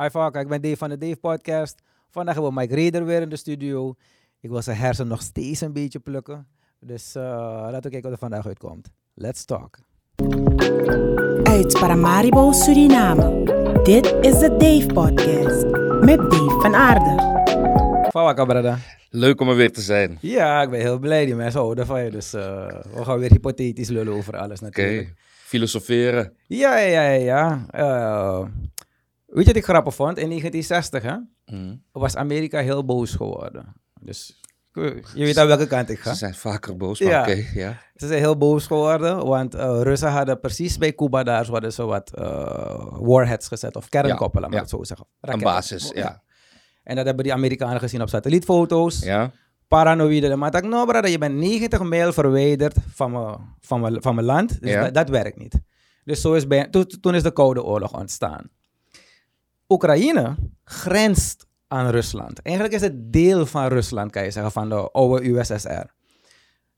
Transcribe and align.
Hi 0.00 0.08
Valka, 0.10 0.40
ik 0.40 0.48
ben 0.48 0.62
Dave 0.62 0.76
van 0.76 0.88
de 0.88 0.98
Dave 0.98 1.16
Podcast. 1.16 1.82
Vandaag 2.10 2.34
hebben 2.34 2.54
we 2.54 2.60
Mike 2.60 2.74
Reder 2.74 3.04
weer 3.04 3.20
in 3.20 3.28
de 3.28 3.36
studio. 3.36 3.94
Ik 4.40 4.50
wil 4.50 4.62
zijn 4.62 4.76
hersen 4.76 5.06
nog 5.06 5.22
steeds 5.22 5.60
een 5.60 5.72
beetje 5.72 5.98
plukken. 5.98 6.46
Dus 6.80 7.16
uh, 7.16 7.22
laten 7.22 7.82
we 7.82 7.88
kijken 7.88 8.02
wat 8.02 8.12
er 8.12 8.18
vandaag 8.18 8.46
uitkomt. 8.46 8.88
Let's 9.14 9.44
talk. 9.44 9.78
Uit 11.42 11.72
Paramaribo, 11.72 12.52
Suriname. 12.52 13.42
Dit 13.82 14.06
is 14.20 14.38
de 14.38 14.56
Dave 14.58 14.86
Podcast. 14.86 15.64
Met 16.04 16.30
Dave 16.30 16.60
van 16.60 16.74
Aarde. 16.74 17.30
Valka, 18.10 18.44
brada. 18.44 18.78
Leuk 19.10 19.40
om 19.40 19.48
er 19.48 19.56
weer 19.56 19.72
te 19.72 19.80
zijn. 19.80 20.18
Ja, 20.20 20.62
ik 20.62 20.70
ben 20.70 20.80
heel 20.80 20.98
blij. 20.98 21.24
Die 21.24 21.34
mensen 21.34 21.60
houden 21.60 21.86
van 21.86 22.04
je. 22.04 22.10
Dus 22.10 22.34
uh, 22.34 22.66
we 22.94 23.04
gaan 23.04 23.18
weer 23.18 23.30
hypothetisch 23.30 23.88
lullen 23.88 24.14
over 24.14 24.36
alles 24.36 24.60
natuurlijk. 24.60 25.08
Oké, 25.08 25.14
filosoferen. 25.44 26.32
Ja, 26.46 26.78
ja, 26.78 27.02
ja, 27.10 27.10
ja. 27.10 27.66
Uh, 27.74 28.46
weet 29.34 29.44
je 29.46 29.52
wat 29.52 29.56
ik 29.62 29.64
grappig 29.64 29.94
vond? 29.94 30.18
In 30.18 30.28
1960 30.28 31.02
hè, 31.02 31.16
Mm. 31.56 31.82
was 31.92 32.16
Amerika 32.16 32.60
heel 32.60 32.84
boos 32.84 33.14
geworden. 33.14 33.72
Dus 34.00 34.40
je 34.72 35.02
weet 35.24 35.38
aan 35.38 35.46
welke 35.46 35.66
kant 35.66 35.90
ik 35.90 35.98
ga. 35.98 36.10
Ze 36.10 36.16
zijn 36.16 36.34
vaker 36.34 36.76
boos, 36.76 37.00
maar 37.00 37.10
Ja. 37.10 37.20
oké, 37.20 37.44
ja. 37.54 37.78
Ze 37.94 38.06
zijn 38.06 38.18
heel 38.18 38.36
boos 38.36 38.66
geworden, 38.66 39.26
want 39.26 39.54
uh, 39.54 39.80
Russen 39.82 40.10
hadden 40.10 40.40
precies 40.40 40.78
bij 40.78 40.94
Cuba 40.94 41.22
daar 41.22 41.46
hadden 41.46 41.72
ze 41.72 41.84
wat 41.84 42.12
uh, 42.18 42.24
warheads 43.00 43.48
gezet, 43.48 43.76
of 43.76 43.88
kernkoppen, 43.88 44.40
laat 44.40 44.50
maar 44.50 44.58
ja. 44.58 44.64
het 44.64 44.74
zo 44.74 44.84
zeggen. 44.84 45.06
Een 45.20 45.38
basis, 45.40 45.90
ja. 45.94 46.22
En 46.82 46.96
dat 46.96 47.04
hebben 47.06 47.24
die 47.24 47.32
Amerikanen 47.32 47.78
gezien 47.80 48.02
op 48.02 48.08
satellietfoto's. 48.08 48.98
Ja, 48.98 49.30
Paranoïde. 49.68 50.36
Maar 50.36 50.46
ik 50.46 50.52
dacht, 50.52 50.64
no 50.74 50.84
brother, 50.84 51.10
je 51.10 51.18
bent 51.18 51.34
90 51.34 51.82
mijl 51.82 52.12
verwijderd 52.12 52.76
van 52.94 53.10
mijn, 53.12 53.36
van 53.60 53.80
mijn, 53.80 54.02
van 54.02 54.14
mijn 54.14 54.26
land. 54.26 54.60
Dus 54.60 54.70
Ja. 54.70 54.82
dat, 54.82 54.94
dat 54.94 55.08
werkt 55.08 55.38
niet. 55.38 55.60
Dus 56.04 56.20
zo 56.20 56.32
is 56.34 56.46
bij, 56.46 56.68
toen 57.00 57.14
is 57.14 57.22
de 57.22 57.32
Koude 57.32 57.62
Oorlog 57.64 57.94
ontstaan. 57.98 58.50
Oekraïne 59.72 60.36
grenst 60.64 61.46
aan 61.68 61.90
Rusland. 61.90 62.42
Eigenlijk 62.42 62.74
is 62.74 62.80
het 62.80 63.12
deel 63.12 63.46
van 63.46 63.66
Rusland, 63.66 64.10
kan 64.10 64.24
je 64.24 64.30
zeggen, 64.30 64.52
van 64.52 64.68
de 64.68 64.90
oude 64.90 65.28
USSR. 65.28 65.84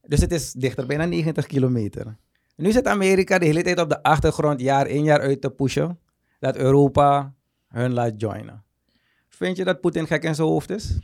Dus 0.02 0.20
het 0.20 0.32
is 0.32 0.52
dichter, 0.52 0.86
bijna 0.86 1.04
90 1.04 1.46
kilometer. 1.46 2.16
Nu 2.56 2.72
zit 2.72 2.86
Amerika 2.86 3.38
de 3.38 3.46
hele 3.46 3.62
tijd 3.62 3.80
op 3.80 3.88
de 3.88 4.02
achtergrond, 4.02 4.60
jaar 4.60 4.86
in 4.86 5.04
jaar 5.04 5.20
uit 5.20 5.41
te 5.41 5.50
pushen, 5.50 5.98
dat 6.38 6.56
Europa 6.56 7.34
hun 7.69 7.92
laat 7.92 8.20
joinen. 8.20 8.64
Vind 9.28 9.56
je 9.56 9.64
dat 9.64 9.80
Poetin 9.80 10.06
gek 10.06 10.22
in 10.22 10.34
zijn 10.34 10.48
hoofd 10.48 10.70
is? 10.70 10.98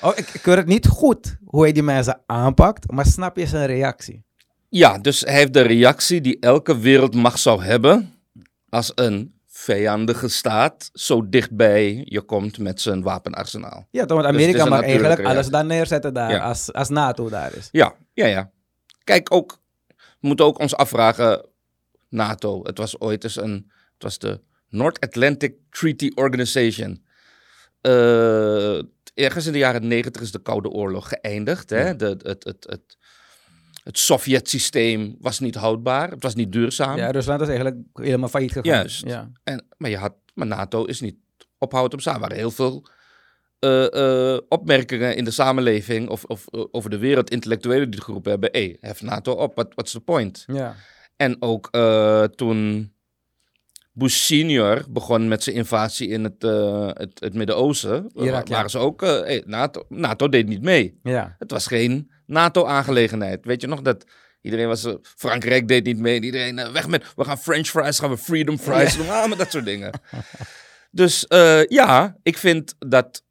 Oh, 0.00 0.12
ik, 0.16 0.28
ik 0.28 0.42
het 0.42 0.66
niet 0.66 0.86
goed 0.86 1.36
hoe 1.44 1.62
hij 1.62 1.72
die 1.72 1.82
mensen 1.82 2.20
aanpakt, 2.26 2.90
maar 2.90 3.06
snap 3.06 3.36
je 3.36 3.46
zijn 3.46 3.66
reactie? 3.66 4.24
ja, 4.74 4.98
dus 4.98 5.20
hij 5.20 5.34
heeft 5.34 5.52
de 5.52 5.60
reactie 5.60 6.20
die 6.20 6.38
elke 6.38 6.78
wereldmacht 6.78 7.40
zou 7.40 7.62
hebben 7.62 8.14
als 8.68 8.92
een 8.94 9.33
vijandige 9.64 10.28
staat 10.28 10.90
zo 10.92 11.28
dichtbij 11.28 12.02
je 12.04 12.22
komt 12.22 12.58
met 12.58 12.80
zijn 12.80 13.02
wapenarsenaal. 13.02 13.88
Ja, 13.90 14.04
toch, 14.04 14.22
want 14.22 14.32
Dus 14.32 14.42
Amerika 14.42 14.62
een 14.64 14.68
mag 14.68 14.82
eigenlijk 14.82 15.24
alles 15.24 15.48
daar 15.48 15.64
neerzetten 15.64 16.14
daar, 16.14 16.30
Ja. 16.30 16.38
als, 16.38 16.72
als 16.72 16.88
NATO 16.88 17.28
daar 17.28 17.54
is. 17.54 17.68
Ja, 17.72 17.94
ja, 18.12 18.26
ja. 18.26 18.50
Kijk, 19.04 19.32
ook, 19.34 19.58
we 19.96 20.26
moeten 20.26 20.44
ook 20.46 20.58
ons 20.58 20.74
afvragen, 20.76 21.46
NATO, 22.08 22.62
het 22.64 22.78
was 22.78 23.00
ooit 23.00 23.24
eens 23.24 23.36
een, 23.36 23.70
het 23.94 24.02
was 24.02 24.18
de 24.18 24.40
North 24.68 25.00
Atlantic 25.00 25.54
Treaty 25.70 26.10
Organization. 26.14 27.04
Eh, 27.80 28.78
ergens 29.14 29.46
in 29.46 29.52
de 29.52 29.58
jaren 29.58 29.88
negentig 29.88 30.22
is 30.22 30.32
de 30.32 30.42
Koude 30.42 30.68
Oorlog 30.68 31.08
geëindigd. 31.08 31.70
Hè? 31.70 31.96
De, 31.96 32.06
het, 32.06 32.44
het, 32.44 32.66
het, 32.68 32.96
het, 33.84 33.98
Sovjet-systeem 33.98 35.16
was 35.20 35.40
niet 35.40 35.54
houdbaar, 35.54 36.10
het 36.10 36.22
was 36.22 36.34
niet 36.34 36.52
duurzaam. 36.52 36.96
Ja, 36.96 37.10
Rusland 37.10 37.40
is 37.40 37.48
eigenlijk 37.48 37.78
helemaal 37.92 38.28
failliet 38.28 38.52
gegaan. 38.52 38.72
Juist. 38.72 39.06
Ja. 39.06 39.30
En, 39.42 39.66
maar, 39.76 39.90
je 39.90 39.96
had, 39.96 40.14
maar 40.34 40.46
NATO 40.46 40.84
is 40.84 41.00
niet 41.00 41.16
ophoudend 41.58 41.94
op 41.94 42.00
staan. 42.00 42.14
Er 42.14 42.20
waren 42.20 42.36
heel 42.36 42.50
veel 42.50 42.86
eh, 43.64 44.32
eh, 44.34 44.40
opmerkingen 44.48 45.16
in 45.16 45.24
de 45.24 45.30
samenleving 45.30 46.08
of, 46.08 46.24
of 46.24 46.46
eh, 46.50 46.64
over 46.70 46.90
de 46.90 46.98
wereld, 46.98 47.30
intellectuelen 47.30 47.84
die 47.84 47.94
het 47.94 48.04
geroepen 48.04 48.30
hebben. 48.30 48.48
Hé, 48.52 48.60
hey, 48.60 48.76
hef 48.80 49.02
NATO 49.02 49.32
op, 49.32 49.54
what, 49.54 49.74
what's 49.74 49.92
the 49.92 50.00
point? 50.00 50.44
ja. 50.46 50.74
En 51.16 51.36
ook 51.42 51.70
toen 52.34 52.92
Bush 53.92 54.14
senior 54.14 54.84
begon 54.90 55.28
met 55.28 55.42
zijn 55.42 55.56
invasie 55.56 56.08
in 56.08 56.24
het, 56.24 56.42
het, 56.98 57.20
het 57.20 57.34
Midden-Oosten, 57.34 58.10
ja. 58.14 58.42
waren 58.48 58.70
ze 58.70 58.78
ook, 58.78 59.00
hey, 59.00 59.42
NATO, 59.46 59.82
NATO 59.88 60.28
deed 60.28 60.46
niet 60.46 60.62
mee. 60.62 60.98
Ja. 61.02 61.36
Het 61.38 61.50
was 61.50 61.66
geen 61.66 62.10
NATO-aangelegenheid. 62.26 63.44
Weet 63.44 63.60
je 63.60 63.66
nog 63.66 63.82
dat 63.82 64.04
iedereen 64.44 64.68
was... 64.68 64.84
eh, 64.84 64.94
Frankrijk 65.02 65.68
deed 65.68 65.84
niet 65.84 65.98
mee. 65.98 66.16
en 66.16 66.22
Iedereen, 66.22 66.58
eh, 66.58 66.72
weg 66.72 66.86
met... 66.86 67.12
We 67.16 67.24
gaan 67.24 67.38
French 67.38 67.66
fries, 67.66 67.98
gaan 67.98 68.10
we 68.10 68.16
freedom 68.16 68.58
fries 68.58 68.96
doen. 68.96 69.08
Ah, 69.08 69.28
maar 69.28 69.36
dat 69.36 69.50
soort 69.50 69.64
dingen. 69.64 70.00
dus 70.90 71.26
eh, 71.26 71.64
ja, 71.64 72.16
ik 72.22 72.38
vind 72.38 72.74
dat... 72.78 73.22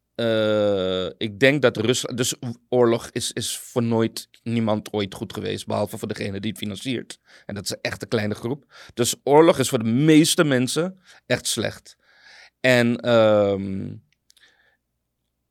ik 1.17 1.39
denk 1.39 1.61
dat 1.61 1.77
Rusland... 1.77 2.17
Dus 2.17 2.33
oorlog 2.69 3.09
is, 3.11 3.31
is 3.31 3.57
voor 3.57 3.83
nooit 3.83 4.29
niemand 4.43 4.93
ooit 4.93 5.13
goed 5.13 5.33
geweest. 5.33 5.65
Behalve 5.65 5.97
voor 5.97 6.07
degene 6.07 6.39
die 6.39 6.49
het 6.51 6.59
financiert. 6.59 7.19
En 7.45 7.55
dat 7.55 7.63
is 7.63 7.75
echt 7.81 8.01
een 8.01 8.07
kleine 8.07 8.35
groep. 8.35 8.73
Dus 8.93 9.15
oorlog 9.23 9.59
is 9.59 9.69
voor 9.69 9.83
de 9.83 9.89
meeste 9.89 10.43
mensen 10.43 10.99
echt 11.25 11.47
slecht. 11.47 11.95
En, 12.59 12.97
ehm, 12.97 13.93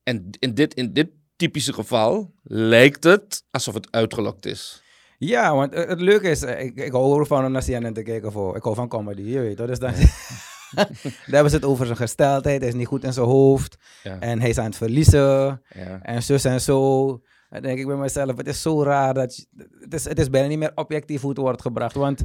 en 0.02 0.30
in, 0.38 0.54
dit, 0.54 0.74
in 0.74 0.92
dit 0.92 1.08
typische 1.42 1.72
geval 1.72 2.34
lijkt 2.42 3.04
het 3.04 3.44
alsof 3.50 3.74
het 3.74 3.88
uitgelokt 3.90 4.46
is. 4.46 4.82
Ja, 5.18 5.54
want 5.54 5.74
het 5.74 6.00
leuke 6.00 6.28
is, 6.28 6.42
eh, 6.42 6.64
ik, 6.64 6.76
ik 6.76 6.92
hou 6.92 7.20
ervan 7.20 7.44
om 7.44 7.52
naar 7.52 7.64
CNN 7.64 7.92
te 7.92 8.02
kijken 8.02 8.32
voor. 8.32 8.56
Ik 8.56 8.62
hou 8.62 8.74
van 8.74 8.88
comedy, 8.88 9.22
je 9.22 9.40
weet 9.40 9.56
toch? 9.56 9.66
Dus 9.66 9.78
dan, 9.78 9.92
daar 10.74 10.88
hebben 11.24 11.50
ze 11.50 11.56
het 11.56 11.64
over 11.64 11.86
zijn 11.86 11.98
gesteldheid. 11.98 12.60
Hij 12.60 12.68
is 12.68 12.74
niet 12.74 12.86
goed 12.86 13.04
in 13.04 13.12
zijn 13.12 13.26
hoofd. 13.26 13.76
Ja. 14.02 14.20
En 14.20 14.40
hij 14.40 14.48
is 14.48 14.58
aan 14.58 14.64
het 14.64 14.76
verliezen. 14.76 15.62
Ja. 15.74 16.00
En 16.02 16.22
zus 16.22 16.44
en 16.44 16.60
zo. 16.60 17.06
Dan 17.50 17.62
denk 17.62 17.78
ik 17.78 17.86
bij 17.86 17.96
mezelf, 17.96 18.36
het 18.36 18.46
is 18.46 18.62
zo 18.62 18.82
raar 18.82 19.14
dat... 19.14 19.36
je- 19.36 19.46
het, 19.80 19.94
is, 19.94 20.04
het 20.04 20.18
is 20.18 20.30
bijna 20.30 20.48
niet 20.48 20.58
meer 20.58 20.72
objectief 20.74 21.20
hoe 21.20 21.30
het 21.30 21.38
wordt 21.38 21.62
gebracht. 21.62 21.94
Want 21.94 22.24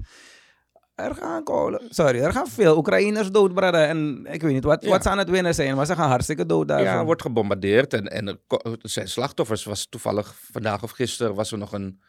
er 0.98 1.16
gaan, 1.16 1.44
kolen- 1.44 1.82
sorry, 1.90 2.20
er 2.20 2.32
gaan 2.32 2.48
veel 2.48 2.78
Oekraïners 2.78 3.32
dood, 3.32 3.54
brother. 3.54 3.84
En 3.88 4.26
ik 4.32 4.42
weet 4.42 4.54
niet 4.54 4.64
wat, 4.64 4.84
Ja. 4.84 4.90
wat 4.90 5.04
ze 5.04 5.10
aan 5.10 5.18
het 5.18 5.30
winnen 5.30 5.56
zijn. 5.56 5.76
Maar 5.76 5.86
ze 5.86 5.96
gaan 5.96 6.10
hartstikke 6.10 6.46
dood 6.46 6.68
daarvan. 6.68 6.88
Ja, 6.88 7.00
er 7.00 7.06
wordt 7.06 7.22
gebombardeerd 7.22 7.94
en, 7.94 8.08
en 8.08 8.28
er 8.28 8.38
zijn 8.82 9.08
slachtoffers. 9.08 9.64
Was 9.64 9.86
toevallig 9.90 10.36
vandaag 10.52 10.84
of 10.84 10.92
gisteren 10.92 11.36
was 11.36 11.52
er 11.52 11.58
nog 11.58 11.72
een. 11.74 12.02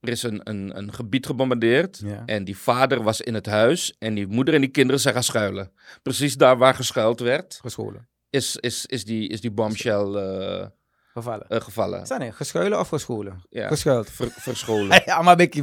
Er 0.00 0.08
is 0.08 0.22
een, 0.22 0.40
een, 0.44 0.76
een 0.78 0.92
gebied 0.92 1.26
gebombardeerd. 1.26 2.00
Ja. 2.04 2.22
En 2.26 2.44
die 2.44 2.58
vader 2.58 3.02
was 3.02 3.20
in 3.20 3.34
het 3.34 3.46
huis. 3.46 3.94
En 3.98 4.14
die 4.14 4.26
moeder 4.26 4.54
en 4.54 4.60
die 4.60 4.70
kinderen 4.70 5.00
zijn 5.00 5.14
gaan 5.14 5.22
schuilen. 5.22 5.72
Precies 6.02 6.36
daar 6.36 6.58
waar 6.58 6.74
geschuild 6.74 7.20
werd, 7.20 7.58
Gescholen. 7.62 8.08
is, 8.30 8.56
is, 8.56 8.86
is, 8.86 9.04
die, 9.04 9.28
is 9.28 9.40
die 9.40 9.50
bombshell 9.50 10.04
eh, 10.14 10.66
Gevallen. 11.12 11.48
eh, 11.48 11.60
gevallen. 11.60 12.32
Geschuilen 12.34 12.78
of 12.78 12.88
gescholen? 12.88 13.42
Ja. 13.50 13.68
Geschuild. 13.68 14.10
Ver- 14.10 14.30
verscholen. 14.30 15.02
Ja, 15.06 15.22
maar 15.22 15.36
Becky. 15.36 15.62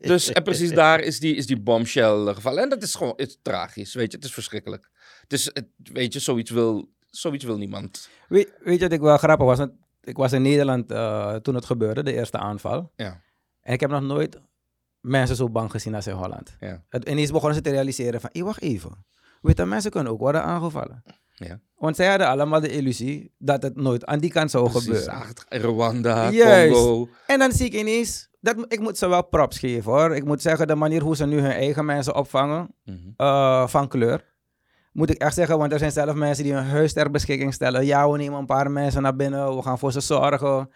Dus 0.00 0.32
en 0.32 0.42
precies 0.42 0.70
daar 0.70 1.00
is 1.00 1.20
die, 1.20 1.34
is 1.34 1.46
die 1.46 1.60
bombshell 1.60 2.26
eh, 2.26 2.34
gevallen. 2.34 2.62
En 2.62 2.68
dat 2.68 2.82
is 2.82 2.94
gewoon 2.94 3.12
het 3.16 3.28
is 3.28 3.38
tragisch, 3.42 3.94
weet 3.94 4.10
je. 4.10 4.16
Het 4.16 4.26
is 4.26 4.32
verschrikkelijk. 4.32 4.90
Het 5.20 5.32
is, 5.32 5.44
het, 5.44 5.66
weet 5.82 6.12
je, 6.12 6.18
zoiets 6.18 6.50
wil, 6.50 6.88
zoiets 7.10 7.44
wil 7.44 7.56
niemand. 7.56 8.08
Weet, 8.28 8.52
weet 8.64 8.74
je 8.78 8.84
wat 8.84 8.92
ik 8.92 9.00
wel 9.00 9.16
grappig 9.16 9.46
was? 9.46 9.58
Want 9.58 9.72
ik 10.02 10.16
was 10.16 10.32
in 10.32 10.42
Nederland 10.42 10.90
eh, 10.90 11.34
toen 11.34 11.54
het 11.54 11.64
gebeurde, 11.64 12.02
de 12.02 12.12
eerste 12.12 12.38
aanval. 12.38 12.92
Ja. 12.96 13.20
En 13.60 13.72
ik 13.72 13.80
heb 13.80 13.90
nog 13.90 14.02
nooit 14.02 14.40
mensen 15.00 15.36
zo 15.36 15.50
bang 15.50 15.70
gezien 15.70 15.94
als 15.94 16.06
in 16.06 16.14
Holland. 16.14 16.56
Ja. 16.60 16.84
Het, 16.88 17.08
ineens 17.08 17.30
begonnen 17.30 17.54
ze 17.56 17.60
te 17.62 17.70
realiseren 17.70 18.20
van, 18.20 18.30
"Hé, 18.32 18.42
wacht 18.42 18.60
even. 18.62 19.04
Witte 19.42 19.64
mensen 19.64 19.90
kunnen 19.90 20.12
ook 20.12 20.18
worden 20.18 20.42
aangevallen. 20.42 21.02
Ja. 21.48 21.60
Want 21.76 21.96
zij 21.96 22.08
hadden 22.08 22.26
allemaal 22.26 22.60
de 22.60 22.68
illusie 22.68 23.34
dat 23.38 23.62
het 23.62 23.76
nooit 23.76 24.04
aan 24.06 24.18
die 24.18 24.30
kant 24.32 24.50
zou 24.50 24.70
Precies, 24.70 24.84
gebeuren. 24.88 25.34
Rwanda, 25.48 26.30
Juist. 26.30 26.72
Congo. 26.74 27.08
En 27.26 27.38
dan 27.38 27.52
zie 27.52 27.66
ik 27.66 27.72
ineens, 27.74 28.28
dat, 28.40 28.64
ik 28.68 28.80
moet 28.80 28.98
ze 28.98 29.08
wel 29.08 29.24
props 29.26 29.58
geven 29.58 29.92
hoor. 29.92 30.14
Ik 30.16 30.24
moet 30.24 30.42
zeggen, 30.42 30.66
de 30.66 30.74
manier 30.74 31.02
hoe 31.02 31.16
ze 31.16 31.26
nu 31.26 31.40
hun 31.40 31.50
eigen 31.50 31.84
mensen 31.84 32.14
opvangen, 32.14 32.74
Mhm. 32.84 32.96
eh, 33.16 33.66
van 33.66 33.88
kleur. 33.88 34.30
Moet 34.92 35.10
ik 35.10 35.18
echt 35.18 35.34
zeggen, 35.34 35.58
want 35.58 35.72
er 35.72 35.78
zijn 35.78 35.92
zelf 35.92 36.14
mensen 36.14 36.44
die 36.44 36.52
hun 36.52 36.64
huis 36.64 36.92
ter 36.92 37.10
beschikking 37.10 37.54
stellen. 37.54 37.84
Ja, 37.86 38.10
we 38.10 38.16
nemen 38.16 38.38
een 38.38 38.46
paar 38.46 38.70
mensen 38.70 39.02
naar 39.02 39.16
binnen, 39.16 39.56
we 39.56 39.62
gaan 39.62 39.78
voor 39.78 39.92
ze 39.92 40.00
zorgen. 40.00 40.58
En 40.58 40.68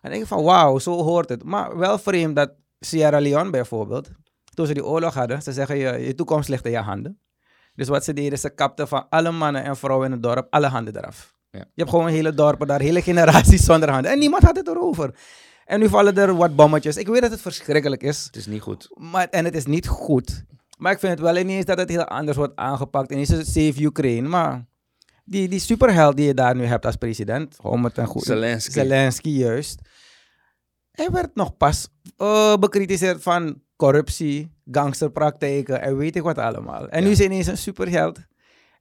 dan 0.00 0.10
denk 0.10 0.22
ik 0.22 0.28
van, 0.28 0.42
wauw, 0.42 0.78
zo 0.78 1.02
hoort 1.02 1.28
het. 1.28 1.44
Maar 1.44 1.78
wel 1.78 1.98
vreemd 1.98 2.36
dat 2.36 2.52
Sierra 2.80 3.20
Leone 3.20 3.50
bijvoorbeeld, 3.50 4.10
toen 4.54 4.66
ze 4.66 4.74
die 4.74 4.84
oorlog 4.84 5.14
hadden, 5.14 5.42
ze 5.42 5.52
zeggen, 5.52 5.76
je, 5.76 5.92
je 6.06 6.14
toekomst 6.14 6.48
ligt 6.48 6.64
in 6.64 6.70
je 6.70 6.78
handen. 6.78 7.20
Dus 7.74 7.88
wat 7.88 8.04
ze 8.04 8.12
deden, 8.12 8.38
ze 8.38 8.54
kapten 8.54 8.88
van 8.88 9.06
alle 9.08 9.30
mannen 9.30 9.64
en 9.64 9.76
vrouwen 9.76 10.06
in 10.06 10.12
het 10.12 10.22
dorp 10.22 10.46
alle 10.50 10.66
handen 10.66 10.96
eraf. 10.96 11.34
Ja. 11.50 11.58
Je 11.58 11.66
hebt 11.74 11.90
gewoon 11.90 12.08
hele 12.08 12.34
dorpen 12.34 12.66
daar, 12.66 12.80
hele 12.80 13.02
generaties 13.02 13.64
zonder 13.70 13.90
handen. 13.90 14.10
En 14.10 14.18
niemand 14.18 14.42
had 14.42 14.56
het 14.56 14.68
erover. 14.68 15.14
En 15.64 15.80
nu 15.80 15.88
vallen 15.88 16.16
er 16.16 16.36
wat 16.36 16.56
bommetjes. 16.56 16.96
Ik 16.96 17.06
weet 17.06 17.20
dat 17.20 17.30
het 17.30 17.40
verschrikkelijk 17.40 18.02
is. 18.02 18.24
Het 18.24 18.36
is 18.36 18.46
niet 18.46 18.60
goed. 18.60 18.88
Maar, 18.94 19.28
en 19.28 19.44
het 19.44 19.54
is 19.54 19.66
niet 19.66 19.88
goed. 19.88 20.44
Maar 20.78 20.92
ik 20.92 20.98
vind 20.98 21.12
het 21.12 21.20
wel 21.20 21.36
ineens 21.36 21.64
dat 21.64 21.78
het 21.78 21.88
heel 21.88 22.04
anders 22.04 22.36
wordt 22.36 22.56
aangepakt. 22.56 23.12
Ineens 23.12 23.30
is 23.30 23.38
het 23.38 23.46
Save 23.46 23.82
Ukraine. 23.82 24.28
Maar 24.28 24.66
die, 25.24 25.48
die 25.48 25.60
superheld 25.60 26.16
die 26.16 26.26
je 26.26 26.34
daar 26.34 26.56
nu 26.56 26.64
hebt 26.64 26.86
als 26.86 26.96
president, 26.96 27.56
om 27.62 27.84
het 27.84 27.98
een 27.98 28.06
goed... 28.06 28.22
Zelensky. 28.22 28.70
Zelensky, 28.70 29.28
juist. 29.28 29.80
Hij 30.90 31.10
werd 31.10 31.34
nog 31.34 31.56
pas 31.56 31.88
eh, 32.16 32.56
bekritiseerd 32.56 33.22
van 33.22 33.62
corruptie, 33.76 34.52
gangsterpraktijken 34.72 35.82
en 35.82 35.96
weet 35.96 36.16
ik 36.16 36.22
wat 36.22 36.38
allemaal. 36.38 36.88
En 36.88 37.04
nu 37.04 37.10
is 37.10 37.18
hij 37.18 37.26
ineens 37.26 37.46
een 37.46 37.58
superheld. 37.58 38.18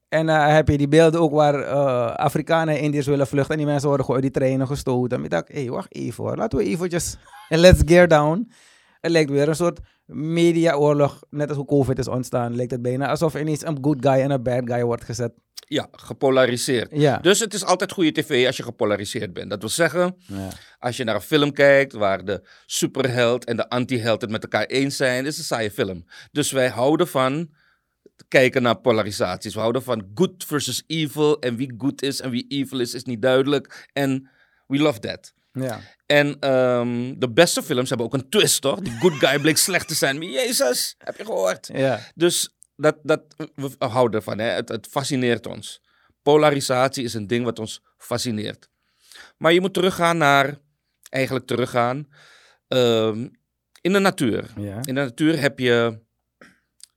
En 0.10 0.30
eh, 0.30 0.48
heb 0.48 0.68
je 0.68 0.78
die 0.78 0.88
beelden 0.88 1.22
ook 1.22 1.32
waar 1.32 1.54
eh, 1.54 2.16
Afrikanen 2.16 2.76
en 2.76 2.82
Indiërs 2.82 3.08
willen 3.08 3.28
vluchten 3.28 3.52
en 3.52 3.58
die 3.58 3.68
mensen 3.68 3.88
worden 3.88 4.06
gewoon 4.06 4.22
die 4.22 4.32
treinen 4.32 4.68
gestoten. 4.68 5.18
En 5.18 5.24
ik 5.24 5.30
dacht, 5.30 5.48
hé, 5.48 5.62
hey, 5.62 5.70
wacht 5.70 5.96
even 5.96 6.24
hoor, 6.24 6.38
laten 6.38 6.58
we 6.58 6.66
eventjes, 6.66 7.18
en 7.50 7.60
let's 7.66 7.82
gear 7.86 8.08
down. 8.08 8.52
Het 9.00 9.12
lijkt 9.12 9.30
weer 9.30 9.48
een 9.48 9.56
soort 9.56 9.80
mediaoorlog, 10.06 11.24
net 11.30 11.48
als 11.48 11.58
hoe 11.58 11.66
COVID 11.66 12.00
is 12.00 12.08
ontstaan, 12.08 12.56
lijkt 12.56 12.72
het 12.72 12.82
bijna 12.82 13.08
alsof 13.08 13.36
ineens 13.36 13.66
een 13.66 13.78
good 13.82 13.98
guy 14.00 14.20
en 14.20 14.32
een 14.32 14.44
bad 14.44 14.62
guy 14.66 14.84
wordt 14.84 15.04
gezet. 15.04 15.34
Ja, 15.72 15.88
gepolariseerd. 15.92 16.90
Ja. 16.94 17.18
Dus 17.18 17.40
het 17.40 17.54
is 17.54 17.64
altijd 17.64 17.92
goede 17.92 18.12
tv 18.12 18.48
als 18.48 18.58
je 18.58 18.64
gepolariseerd 18.64 19.34
bent. 19.34 19.50
Dat 19.50 19.60
wil 19.60 19.70
zeggen, 19.70 20.16
ja. 20.28 20.50
als 20.80 20.98
je 20.98 21.04
naar 21.04 21.16
een 21.16 21.22
film 21.22 21.54
kijkt 21.54 21.94
waar 21.94 22.26
de 22.26 22.42
superheld 22.66 23.46
en 23.46 23.56
de 23.56 23.70
antiheld 23.70 24.22
het 24.22 24.30
met 24.30 24.44
elkaar 24.44 24.66
eens 24.66 24.96
zijn, 24.96 25.26
is 25.26 25.30
het 25.30 25.38
een 25.38 25.44
saaie 25.44 25.72
film. 25.72 26.06
Dus 26.32 26.52
wij 26.52 26.70
houden 26.70 27.08
van 27.08 27.50
kijken 28.28 28.62
naar 28.62 28.76
polarisaties. 28.80 29.54
We 29.54 29.60
houden 29.60 29.84
van 29.84 30.12
good 30.16 30.44
versus 30.46 30.84
evil. 30.88 31.40
En 31.40 31.56
wie 31.56 31.74
good 31.78 32.02
is 32.02 32.22
en 32.22 32.30
wie 32.30 32.46
evil 32.48 32.80
is, 32.80 32.94
is 32.94 33.04
niet 33.04 33.22
duidelijk. 33.22 33.90
En 33.94 34.30
we 34.68 34.78
love 34.78 35.00
that. 35.00 35.34
ja. 35.52 35.80
En 36.06 36.40
ehm, 36.40 37.14
de 37.18 37.30
beste 37.30 37.64
films 37.64 37.90
hebben 37.90 38.08
ook 38.08 38.14
een 38.14 38.30
twist, 38.30 38.62
toch? 38.62 38.80
Die 38.80 38.98
good 39.00 39.14
guy 39.14 39.40
bleek 39.40 39.58
slecht 39.58 39.88
te 39.88 39.96
zijn. 39.96 40.18
Maar 40.18 40.28
Jezus, 40.28 40.96
heb 40.98 41.18
je 41.18 41.26
gehoord? 41.26 41.70
Ja. 41.74 42.00
Dus 42.16 42.56
dat, 42.82 42.98
dat, 43.04 43.22
we 43.56 43.72
houden 43.78 44.20
ervan. 44.20 44.40
Hè? 44.40 44.46
Het, 44.46 44.70
het 44.70 44.88
fascineert 44.88 45.48
ons. 45.48 45.82
Polarisatie 46.22 47.04
is 47.04 47.14
een 47.14 47.28
ding 47.28 47.46
wat 47.46 47.60
ons 47.60 47.82
fascineert. 47.98 48.70
Maar 49.38 49.54
je 49.54 49.62
moet 49.62 49.74
teruggaan 49.74 50.18
naar, 50.18 50.58
eigenlijk 51.10 51.46
teruggaan, 51.46 52.08
ehm, 52.68 53.28
in 53.82 53.94
de 53.94 54.00
natuur. 54.00 54.50
Ja. 54.56 54.76
In 54.76 54.96
de 54.96 55.02
natuur 55.02 55.40
heb 55.40 55.60
je 55.60 56.00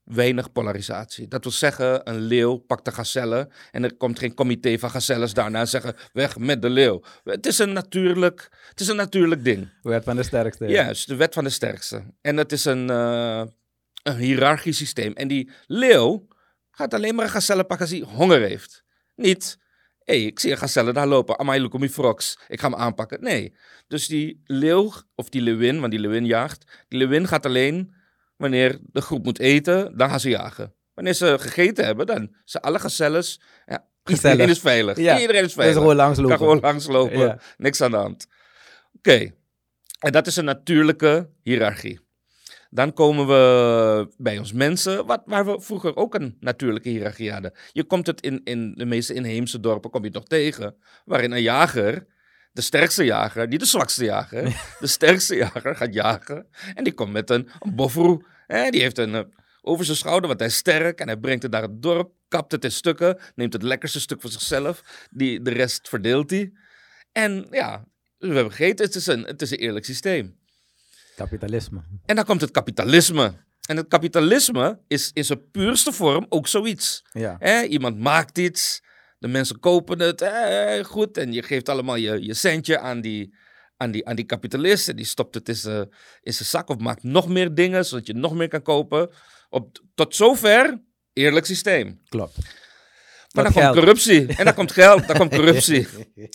weinig 0.05 0.53
polarisatie. 0.53 1.29
Dat 1.29 1.43
wil 1.43 1.53
zeggen, 1.53 2.09
een 2.09 2.21
leeuw 2.21 2.57
pakt 2.57 2.85
de 2.85 2.93
gazelle 2.93 3.49
en 3.71 3.85
er 3.85 3.97
komt 3.97 4.19
geen 4.19 4.35
comité 4.35 4.79
van 4.79 4.91
gazelles 4.91 5.35
daarna 5.35 5.61
en 5.61 5.69
zeggen 5.69 5.97
weg 6.13 6.39
met 6.39 6.63
de 6.63 6.71
leeuw. 6.71 7.03
Het 7.25 7.47
is 7.47 7.59
een 7.59 7.73
natuurlijk, 7.73 8.49
het 8.69 8.81
is 8.81 8.89
een 8.89 8.97
natuurlijk 8.97 9.45
ding. 9.45 9.69
Werd 9.83 10.05
van 10.05 10.17
de 10.17 10.23
sterkste. 10.23 10.67
Juist, 10.67 11.09
de 11.09 11.17
wet 11.17 11.35
van 11.35 11.45
de 11.45 11.51
sterkste. 11.51 12.03
En 12.21 12.37
het 12.37 12.53
is 12.53 12.65
een, 12.65 12.91
eh, 12.91 13.43
een 14.05 14.17
hiërarchisch 14.17 14.77
systeem. 14.77 15.13
En 15.13 15.29
die 15.29 15.51
leeuw 15.67 16.27
gaat 16.71 16.95
alleen 16.95 17.15
maar 17.15 17.25
een 17.25 17.31
gazelle 17.31 17.65
pakken 17.65 17.87
als 17.87 17.97
hij 17.99 18.05
honger 18.17 18.41
heeft. 18.41 18.85
Niet, 19.17 19.59
hé, 19.99 20.15
hey, 20.19 20.25
ik 20.27 20.41
zie 20.41 20.51
een 20.51 20.59
gazelle 20.59 20.93
daar 20.93 21.07
lopen. 21.07 21.39
Amai, 21.39 21.61
look 21.61 21.79
me 21.79 21.89
frogs. 21.91 22.39
Ik 22.49 22.61
ga 22.61 22.71
hem 22.71 22.79
aanpakken. 22.79 23.23
Nee. 23.23 23.55
Dus 23.89 24.07
die 24.07 24.41
leeuw, 24.45 24.93
of 25.15 25.29
die 25.29 25.41
leeuwin, 25.43 25.81
want 25.81 25.91
die 25.93 26.01
leeuwin 26.01 26.27
jaagt. 26.27 26.85
Die 26.89 26.99
leeuwin 26.99 27.29
gaat 27.29 27.47
alleen 27.47 27.95
wanneer 28.37 28.79
de 28.83 29.01
groep 29.01 29.25
moet 29.25 29.39
eten, 29.39 29.97
dan 29.97 30.09
gaan 30.09 30.21
ze 30.21 30.29
jagen. 30.29 30.75
Wanneer 30.95 31.15
ze 31.15 31.37
gegeten 31.41 31.85
hebben, 31.85 32.07
dan 32.07 32.35
zijn 32.45 32.63
alle 32.63 32.79
gazelles... 32.79 33.41
Ja, 33.67 33.87
Gezellig. 34.05 34.31
iedereen 34.33 34.55
is 34.55 34.61
veilig. 34.61 34.97
Ja. 34.99 35.21
Iedereen 35.21 35.41
is 35.41 35.47
Dus 35.47 35.55
veilig. 35.55 35.77
gewoon 35.77 35.97
langslopen. 35.97 36.37
Kan 36.37 36.47
gewoon 36.47 36.61
langslopen. 36.61 37.19
Ja. 37.19 37.39
Niks 37.57 37.81
aan 37.81 37.91
de 37.91 37.97
hand. 37.97 38.27
Oké. 38.97 39.31
En 39.99 40.13
dat 40.13 40.27
is 40.27 40.37
een 40.37 40.45
natuurlijke 40.45 41.31
hiërarchie. 41.43 42.01
Dan 42.75 42.93
komen 42.93 43.27
we 43.27 44.15
bij 44.17 44.39
ons 44.39 44.53
mensen, 44.53 45.07
wat, 45.07 45.23
waar 45.25 45.45
we 45.47 45.61
vroeger 45.61 45.97
ook 45.97 46.15
een 46.15 46.37
natuurlijke 46.41 46.89
hiërarchie 46.89 47.33
hadden. 47.33 47.53
Je 47.73 47.85
komt 47.85 48.07
het 48.07 48.21
in, 48.21 48.41
in 48.45 48.75
de 48.75 48.85
meeste 48.85 49.15
inheemse 49.15 49.61
dorpen 49.61 49.91
kom 49.91 50.05
je 50.05 50.11
nog 50.11 50.25
tegen, 50.25 50.77
waarin 51.05 51.33
een 51.33 51.43
jager, 51.43 52.07
de 52.53 52.61
sterkste 52.61 53.05
jager, 53.05 53.49
niet 53.49 53.61
de 53.61 53.67
zwakste 53.67 54.05
jager, 54.05 54.43
de 54.81 54.87
sterkste 54.87 55.37
jager 55.37 55.77
gaat 55.77 55.95
jagen. 55.95 56.47
En 56.75 56.85
die 56.85 56.93
komt 56.93 57.13
met 57.13 57.31
een, 57.31 57.49
een 57.61 57.75
bofroe. 57.75 58.25
Hè, 58.47 58.71
die 58.71 58.81
heeft 58.81 58.99
een, 58.99 59.15
eh, 59.15 59.23
over 59.63 59.85
zijn 59.85 59.97
schouder, 59.97 60.29
want 60.29 60.41
hij 60.41 60.49
is 60.49 60.57
sterk 60.57 61.01
en 61.01 61.07
hij 61.07 61.17
brengt 61.17 61.43
het 61.43 61.53
naar 61.53 61.63
het 61.63 61.83
dorp, 61.83 62.13
kapt 62.29 62.53
het 62.53 62.65
in 62.65 62.73
stukken, 62.73 63.19
neemt 63.35 63.53
het 63.53 63.63
lekkerste 63.63 64.01
stuk 64.01 64.21
voor 64.21 64.31
zichzelf, 64.31 65.07
die, 65.11 65.43
de 65.43 65.51
rest 65.51 65.89
verdeelt 65.89 66.31
hij. 66.31 66.53
En 67.13 67.47
ja, 67.51 67.85
we 68.19 68.35
hebben 68.35 68.53
gegeten, 68.53 68.87
het 68.87 68.95
is 68.95 69.07
een, 69.07 69.23
het 69.23 69.43
is 69.43 69.51
een 69.51 69.59
eerlijk 69.59 69.85
systeem. 69.85 70.43
Kapitalisme. 71.17 71.83
En 72.07 72.17
dan 72.17 72.25
komt 72.25 72.41
het 72.41 72.51
kapitalisme. 72.51 73.33
En 73.69 73.77
het 73.77 73.89
kapitalisme 73.89 74.81
is 74.87 75.11
in 75.13 75.25
zijn 75.25 75.51
puurste 75.51 75.93
vorm 75.93 76.27
ook 76.29 76.49
zoiets. 76.49 77.05
Ja. 77.13 77.65
Iemand 77.65 77.99
maakt 77.99 78.39
iets, 78.39 78.83
de 79.19 79.29
mensen 79.29 79.61
kopen 79.61 79.99
het, 79.99 80.25
goed, 80.87 81.17
en 81.17 81.33
je 81.33 81.43
geeft 81.43 81.69
allemaal 81.69 81.97
je, 81.97 82.25
je 82.25 82.35
centje 82.35 82.79
aan 82.79 83.01
die, 83.01 83.35
aan, 83.77 83.91
die, 83.91 84.07
aan 84.07 84.17
die 84.17 84.25
kapitalist. 84.25 84.89
En 84.89 84.97
die 84.97 85.05
stopt 85.05 85.35
het 85.35 85.49
in 85.49 85.57
zijn, 85.57 85.89
in 86.21 86.33
zijn 86.33 86.49
zak 86.49 86.69
of 86.69 86.79
maakt 86.79 87.03
nog 87.03 87.29
meer 87.29 87.55
dingen, 87.55 87.85
zodat 87.85 88.07
je 88.07 88.15
nog 88.15 88.35
meer 88.35 88.49
kan 88.49 88.63
kopen. 88.63 89.11
Op, 89.49 89.79
tot 89.95 90.15
zover, 90.15 90.81
eerlijk 91.13 91.47
systeem. 91.47 92.01
Klopt. 92.09 92.37
Maar 93.35 93.45
dan 93.45 93.53
komt 93.53 93.75
corruptie. 93.75 94.27
En 94.27 94.45
dan 94.45 94.55
komt 94.55 94.73
geld, 94.73 95.07
dan 95.07 95.17
komt 95.17 95.35
corruptie. 95.41 95.87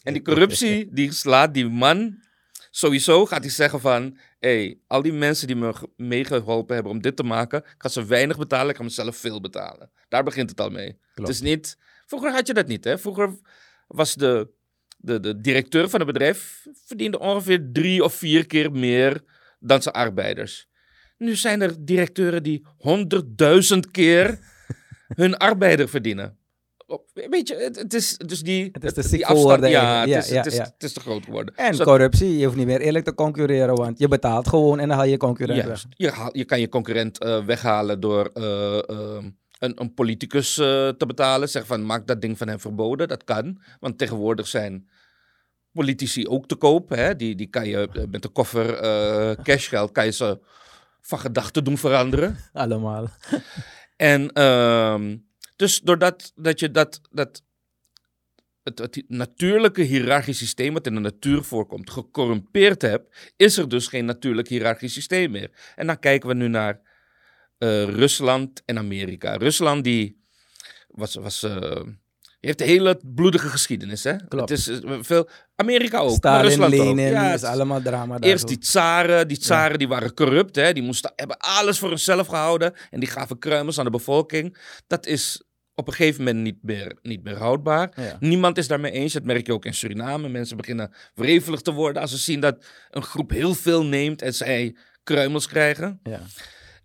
En 0.04 0.14
die 0.14 0.22
corruptie, 0.22 0.88
die 0.94 1.12
slaat 1.12 1.54
die 1.54 1.70
man. 1.70 2.28
Sowieso 2.70 3.26
gaat 3.26 3.42
hij 3.44 3.52
zeggen 3.52 3.80
van... 3.80 4.18
hey, 4.40 4.80
al 4.88 5.02
die 5.02 5.14
mensen 5.14 5.48
die 5.48 5.56
me 5.56 5.74
ge- 5.74 5.90
meegeholpen 5.96 6.74
hebben 6.74 6.92
om 6.92 7.02
dit 7.02 7.16
te 7.16 7.24
maken... 7.24 7.60
ik 7.60 7.76
ga 7.78 7.90
ze 7.90 8.06
weinig 8.06 8.38
betalen, 8.38 8.70
ik 8.70 8.76
ga 8.76 8.84
mezelf 8.84 9.18
veel 9.18 9.42
betalen. 9.42 9.92
Daar 10.08 10.24
begint 10.24 10.50
het 10.50 10.62
al 10.62 10.70
mee. 10.70 10.92
Klopt. 10.92 11.16
Het 11.16 11.30
is 11.30 11.42
niet... 11.42 11.78
Vroeger 12.06 12.32
had 12.32 12.48
je 12.48 12.54
dat 12.54 12.68
niet, 12.68 12.84
hè. 12.84 12.98
Vroeger 12.98 13.40
was 13.88 14.16
de, 14.16 14.50
de, 14.98 15.20
de 15.20 15.42
directeur 15.42 15.90
van 15.90 16.00
het 16.00 16.08
bedrijf... 16.08 16.66
verdiende 16.86 17.20
ongeveer 17.20 17.70
drie 17.72 18.04
of 18.04 18.14
vier 18.14 18.46
keer 18.46 18.72
meer 18.72 19.22
dan 19.60 19.82
zijn 19.82 19.96
arbeiders. 19.96 20.68
Nu 21.18 21.36
zijn 21.36 21.62
er 21.62 21.86
directeuren 21.86 22.44
die 22.44 22.66
honderdduizend 22.78 23.92
keer 23.92 24.40
hun 25.08 25.38
arbeider 25.38 25.90
verdienen. 25.90 26.39
Op- 26.90 27.10
Weet 27.30 27.48
je, 27.48 27.56
het, 27.56 27.76
het 27.76 27.94
is 27.94 28.18
dus 28.18 28.42
die... 28.42 28.70
Het 28.72 28.84
is 28.84 28.94
te 28.94 29.02
ziek 29.02 29.24
Ja, 29.70 30.00
het 30.00 30.10
is, 30.10 30.30
Ja, 30.30 30.36
het, 30.38 30.46
is, 30.46 30.56
ja, 30.56 30.64
het 30.64 30.84
is 30.84 30.94
te 30.94 31.00
groot 31.00 31.24
geworden. 31.24 31.56
En 31.56 31.72
Zodat- 31.74 31.88
corruptie, 31.88 32.38
je 32.38 32.46
hoeft 32.46 32.58
niet 32.58 32.66
meer 32.66 32.82
eerlijk 32.82 33.06
te 33.06 33.14
concurreren, 33.14 33.76
want 33.76 34.00
je 34.00 34.08
betaalt 34.08 34.48
gewoon 34.48 34.80
en 34.80 34.88
dan 34.88 34.98
haal 34.98 35.06
je 35.06 35.12
je 35.12 35.18
concurrent 35.18 35.64
weg. 35.64 35.86
Je, 35.90 36.10
haal- 36.12 36.38
je 36.38 36.46
kan 36.46 36.60
je 36.60 36.70
concurrent 36.70 37.18
eh, 37.20 37.46
weghalen 37.46 38.00
door 38.00 38.30
eh, 38.34 38.90
ehm, 38.90 39.30
een, 39.60 39.82
een 39.82 39.94
politicus 39.94 40.58
eh, 40.58 40.66
te 40.90 41.06
betalen. 41.08 41.50
Zeg 41.50 41.66
van, 41.66 41.86
maak 41.86 42.08
dat 42.08 42.22
ding 42.22 42.38
van 42.38 42.48
hem 42.48 42.60
verboden. 42.60 43.08
Dat 43.08 43.24
kan. 43.24 43.62
Want 43.80 43.98
tegenwoordig 43.98 44.48
zijn 44.48 44.90
politici 45.72 46.28
ook 46.28 46.48
te 46.48 46.56
koop. 46.56 46.90
Hè? 46.90 47.16
Die, 47.16 47.36
die 47.36 47.48
kan 47.48 47.68
je 47.68 48.08
met 48.12 48.24
een 48.24 48.32
koffer 48.32 48.76
cashgeld 49.44 49.92
kan 49.92 50.06
je 50.06 50.12
ze 50.12 50.40
van 51.02 51.20
gedachten 51.20 51.64
doen 51.64 51.78
veranderen. 51.78 52.38
Allemaal. 52.54 53.08
En 53.96 54.32
ehm, 54.32 55.18
dus 55.60 55.80
doordat 55.80 56.32
dat 56.36 56.60
je 56.60 56.72
dat, 56.72 57.02
dat 57.12 57.44
het, 58.64 58.80
het 58.80 59.04
natuurlijke 59.08 59.82
hiërarchisch 59.82 60.38
systeem 60.38 60.74
wat 60.74 60.88
in 60.88 60.94
de 60.94 61.00
natuur 61.00 61.44
voorkomt, 61.44 61.90
gecorrumpeerd 61.90 62.82
hebt, 62.82 63.32
is 63.36 63.58
er 63.58 63.70
dus 63.70 63.88
geen 63.88 64.06
natuurlijk 64.06 64.48
hiërarchisch 64.48 64.94
systeem 64.94 65.32
meer. 65.32 65.52
En 65.76 65.88
dan 65.88 66.00
kijken 66.00 66.30
we 66.30 66.36
nu 66.36 66.48
naar 66.48 66.82
eh, 67.58 67.84
Rusland 67.84 68.62
en 68.66 68.78
Amerika. 68.78 69.36
Rusland 69.36 69.84
die 69.84 70.22
was, 70.88 71.16
was 71.16 71.44
eh, 71.44 71.82
heeft 72.40 72.62
een 72.62 72.68
hele 72.68 73.00
bloedige 73.16 73.48
geschiedenis. 73.48 74.04
Hè? 74.04 74.16
Klopt. 74.28 74.50
Het 74.50 74.60
is 74.60 74.68
eh, 74.68 74.98
veel, 75.02 75.30
Amerika 75.56 75.98
ook, 75.98 76.16
Stalin, 76.16 76.48
Rusland 76.48 76.74
ook. 76.74 76.80
Lenin, 76.80 77.12
Ja, 77.12 77.34
is 77.34 77.44
allemaal 77.44 77.82
drama 77.82 78.20
daar 78.20 78.30
Eerst 78.30 78.48
die 78.48 78.58
tsaren, 78.58 79.28
die 79.28 79.38
tsaren 79.38 79.78
die 79.78 79.88
waren 79.88 80.14
corrupt, 80.14 80.56
hè? 80.56 80.74
die 80.74 80.84
moesten, 80.84 81.14
hebben 81.16 81.38
alles 81.38 81.80
voor 81.80 81.90
zichzelf 81.90 82.28
gehouden 82.28 82.74
en 82.90 83.00
die 83.00 83.10
gaven 83.10 83.40
kruimels 83.40 83.78
aan 83.80 83.86
de 83.86 83.92
bevolking. 83.92 84.58
Dat 84.88 85.06
is 85.06 85.44
op 85.80 85.88
een 85.88 85.94
gegeven 85.94 86.24
moment 86.24 86.44
niet 86.44 86.64
meer, 86.64 86.98
niet 87.02 87.24
meer 87.24 87.38
houdbaar. 87.38 87.92
Ja. 87.96 88.18
Niemand 88.20 88.58
is 88.58 88.68
daarmee 88.68 88.92
eens, 88.92 89.14
dat 89.14 89.24
merk 89.24 89.46
je 89.46 89.54
ook 89.54 89.66
in 89.66 89.74
Suriname. 89.74 90.30
Mensen 90.30 90.58
beginnen 90.58 90.94
wrevelig 91.16 91.62
te 91.62 91.72
worden 91.72 92.02
als 92.02 92.12
ze 92.12 92.18
zien 92.18 92.40
dat 92.40 92.66
een 92.90 93.04
groep 93.04 93.30
heel 93.30 93.54
veel 93.54 93.86
neemt 93.86 94.22
en 94.22 94.34
zij 94.34 94.76
kruimels 95.04 95.48
krijgen. 95.48 96.00
Ja. 96.04 96.20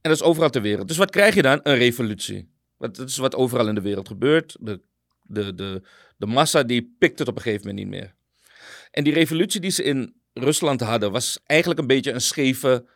En 0.00 0.10
dat 0.10 0.12
is 0.12 0.22
overal 0.22 0.50
ter 0.50 0.62
wereld. 0.62 0.88
Dus 0.88 0.96
wat 0.96 1.10
krijg 1.10 1.34
je 1.34 1.42
dan? 1.42 1.60
Een 1.62 1.76
revolutie. 1.76 2.52
Dat 2.78 2.98
is 2.98 3.16
wat 3.16 3.34
overal 3.34 3.68
in 3.68 3.74
de 3.74 3.80
wereld 3.80 4.08
gebeurt. 4.08 4.56
De, 4.60 4.80
de, 5.22 5.54
de, 5.54 5.82
de 6.16 6.26
massa 6.26 6.62
die 6.62 6.94
pikt 6.98 7.18
het 7.18 7.28
op 7.28 7.36
een 7.36 7.42
gegeven 7.42 7.66
moment 7.66 7.84
niet 7.84 8.00
meer. 8.00 8.14
En 8.90 9.04
die 9.04 9.12
revolutie 9.12 9.60
die 9.60 9.70
ze 9.70 9.82
in 9.82 10.14
Rusland 10.32 10.80
hadden, 10.80 11.12
was 11.12 11.40
eigenlijk 11.46 11.80
een 11.80 11.86
beetje 11.86 12.12
een 12.12 12.20
scheve... 12.20 12.86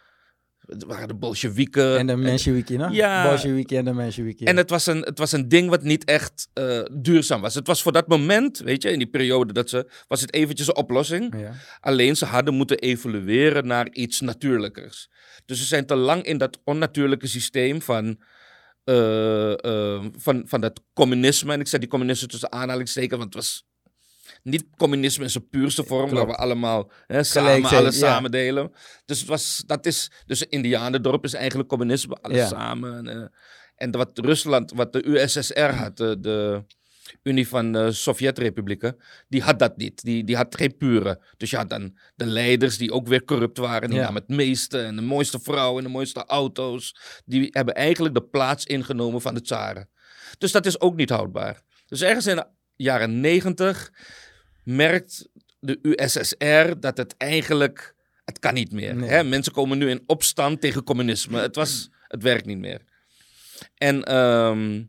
Het 0.69 0.85
waren 0.85 1.09
de 1.09 1.15
Bolsjewieken. 1.15 1.99
En 1.99 2.07
de 2.07 2.17
Mensheviki, 2.17 2.77
no? 2.77 2.89
Ja. 2.89 3.29
Bolsheviki 3.29 3.77
en 3.77 3.85
de 3.85 3.93
Mensheviki. 3.93 4.45
En 4.45 4.57
het 4.57 4.71
was, 4.71 4.87
een, 4.87 5.01
het 5.01 5.19
was 5.19 5.33
een 5.33 5.49
ding 5.49 5.69
wat 5.69 5.83
niet 5.83 6.05
echt 6.05 6.49
eh, 6.53 6.81
duurzaam 6.93 7.41
was. 7.41 7.55
Het 7.55 7.67
was 7.67 7.83
voor 7.83 7.93
dat 7.93 8.09
moment, 8.09 8.59
weet 8.59 8.83
je, 8.83 8.91
in 8.91 8.99
die 8.99 9.09
periode 9.09 9.53
dat 9.53 9.69
ze... 9.69 9.91
Was 10.09 10.21
het 10.21 10.35
eventjes 10.35 10.67
een 10.67 10.77
oplossing. 10.77 11.41
Ja. 11.41 11.53
Alleen 11.81 12.17
ze 12.17 12.25
hadden 12.25 12.55
moeten 12.55 12.79
evolueren 12.79 13.67
naar 13.67 13.89
iets 13.91 14.21
natuurlijkers. 14.21 15.09
Dus 15.45 15.59
ze 15.59 15.65
zijn 15.65 15.87
te 15.87 15.97
lang 15.97 16.23
in 16.23 16.39
dat 16.39 16.61
onnatuurlijke 16.65 17.27
systeem 17.27 17.83
van, 17.83 18.23
eh, 18.85 19.65
eh, 19.65 20.05
van, 20.17 20.43
van 20.47 20.61
dat 20.61 20.81
communisme. 20.93 21.53
En 21.53 21.61
ik 21.61 21.69
zeg 21.69 21.81
die 21.81 21.89
communisme 21.89 22.29
tussen 22.29 22.53
aanhalingstekens, 22.53 23.19
want 23.19 23.35
het 23.35 23.35
was 23.35 23.68
niet 24.43 24.65
communisme 24.77 25.25
in 25.25 25.31
zijn 25.31 25.49
puurste 25.49 25.85
vorm, 25.85 26.01
waar 26.01 26.09
Klopt. 26.25 26.31
we 26.31 26.37
allemaal 26.37 26.91
hè, 27.07 27.23
samen 27.23 27.69
zijn, 27.69 27.81
alles 27.83 27.99
ja. 27.99 28.07
samen 28.07 28.31
delen. 28.31 28.73
Dus 29.05 29.19
het 29.19 29.29
was, 29.29 29.63
dat 29.67 29.87
is, 29.87 30.11
dus 30.27 30.43
Indianendorp 30.43 31.25
is 31.25 31.35
eigenlijk 31.35 31.69
communisme, 31.69 32.15
alles 32.21 32.37
Ja. 32.37 32.47
samen. 32.47 33.07
En, 33.09 33.23
eh, 33.23 33.29
en 33.77 33.91
wat 33.91 34.11
Rusland, 34.19 34.73
wat 34.73 34.93
de 34.93 35.09
USSR 35.09 35.61
had, 35.71 35.97
de, 35.97 36.21
de, 36.21 36.65
Unie 37.23 37.49
van 37.49 37.73
de 37.73 37.93
Sovjet-republieken, 37.93 38.97
die 39.29 39.43
had 39.43 39.59
dat 39.59 39.77
niet. 39.77 40.03
Die, 40.03 40.25
die 40.25 40.37
had 40.37 40.57
geen 40.57 40.77
pure. 40.77 41.23
Dus 41.37 41.51
je 41.51 41.57
had 41.57 41.71
dan 41.71 41.99
de 42.17 42.27
leiders 42.27 42.79
die 42.79 42.93
ook 42.93 43.07
weer 43.07 43.25
corrupt 43.25 43.59
waren. 43.59 43.89
Die 43.89 43.99
Ja. 43.99 44.05
namen 44.05 44.23
het 44.27 44.37
meeste 44.37 44.81
en 44.81 44.97
de 44.97 45.03
mooiste 45.03 45.39
vrouwen 45.43 45.79
en 45.79 45.85
de 45.91 45.93
mooiste 45.97 46.25
auto's. 46.27 46.97
Die 47.25 47.49
hebben 47.51 47.75
eigenlijk 47.75 48.15
de 48.15 48.23
plaats 48.23 48.65
ingenomen 48.65 49.21
van 49.21 49.35
de 49.35 49.41
tsaren. 49.41 49.89
Dus 50.39 50.53
dat 50.53 50.67
is 50.67 50.81
ook 50.81 50.97
niet 50.97 51.11
houdbaar. 51.11 51.63
Dus 51.87 52.03
ergens 52.03 52.27
in 52.27 52.37
de 52.37 52.47
jaren 52.77 53.21
negentig 53.21 53.91
merkt 54.69 55.29
de 55.61 55.79
USSR 55.83 56.79
dat 56.81 56.97
het 56.97 57.17
eigenlijk... 57.17 57.97
Het 58.25 58.39
kan 58.39 58.55
niet 58.55 58.73
meer. 58.73 58.97
Nee. 58.97 59.09
Hè? 59.09 59.25
Mensen 59.25 59.53
komen 59.53 59.79
nu 59.79 59.91
in 59.91 60.03
opstand 60.07 60.61
tegen 60.61 60.85
communisme. 60.85 61.41
Het, 61.41 61.55
was, 61.55 61.91
het 62.03 62.23
werkt 62.23 62.47
niet 62.47 62.59
meer. 62.59 62.81
En 63.75 64.05
ehm, 64.05 64.83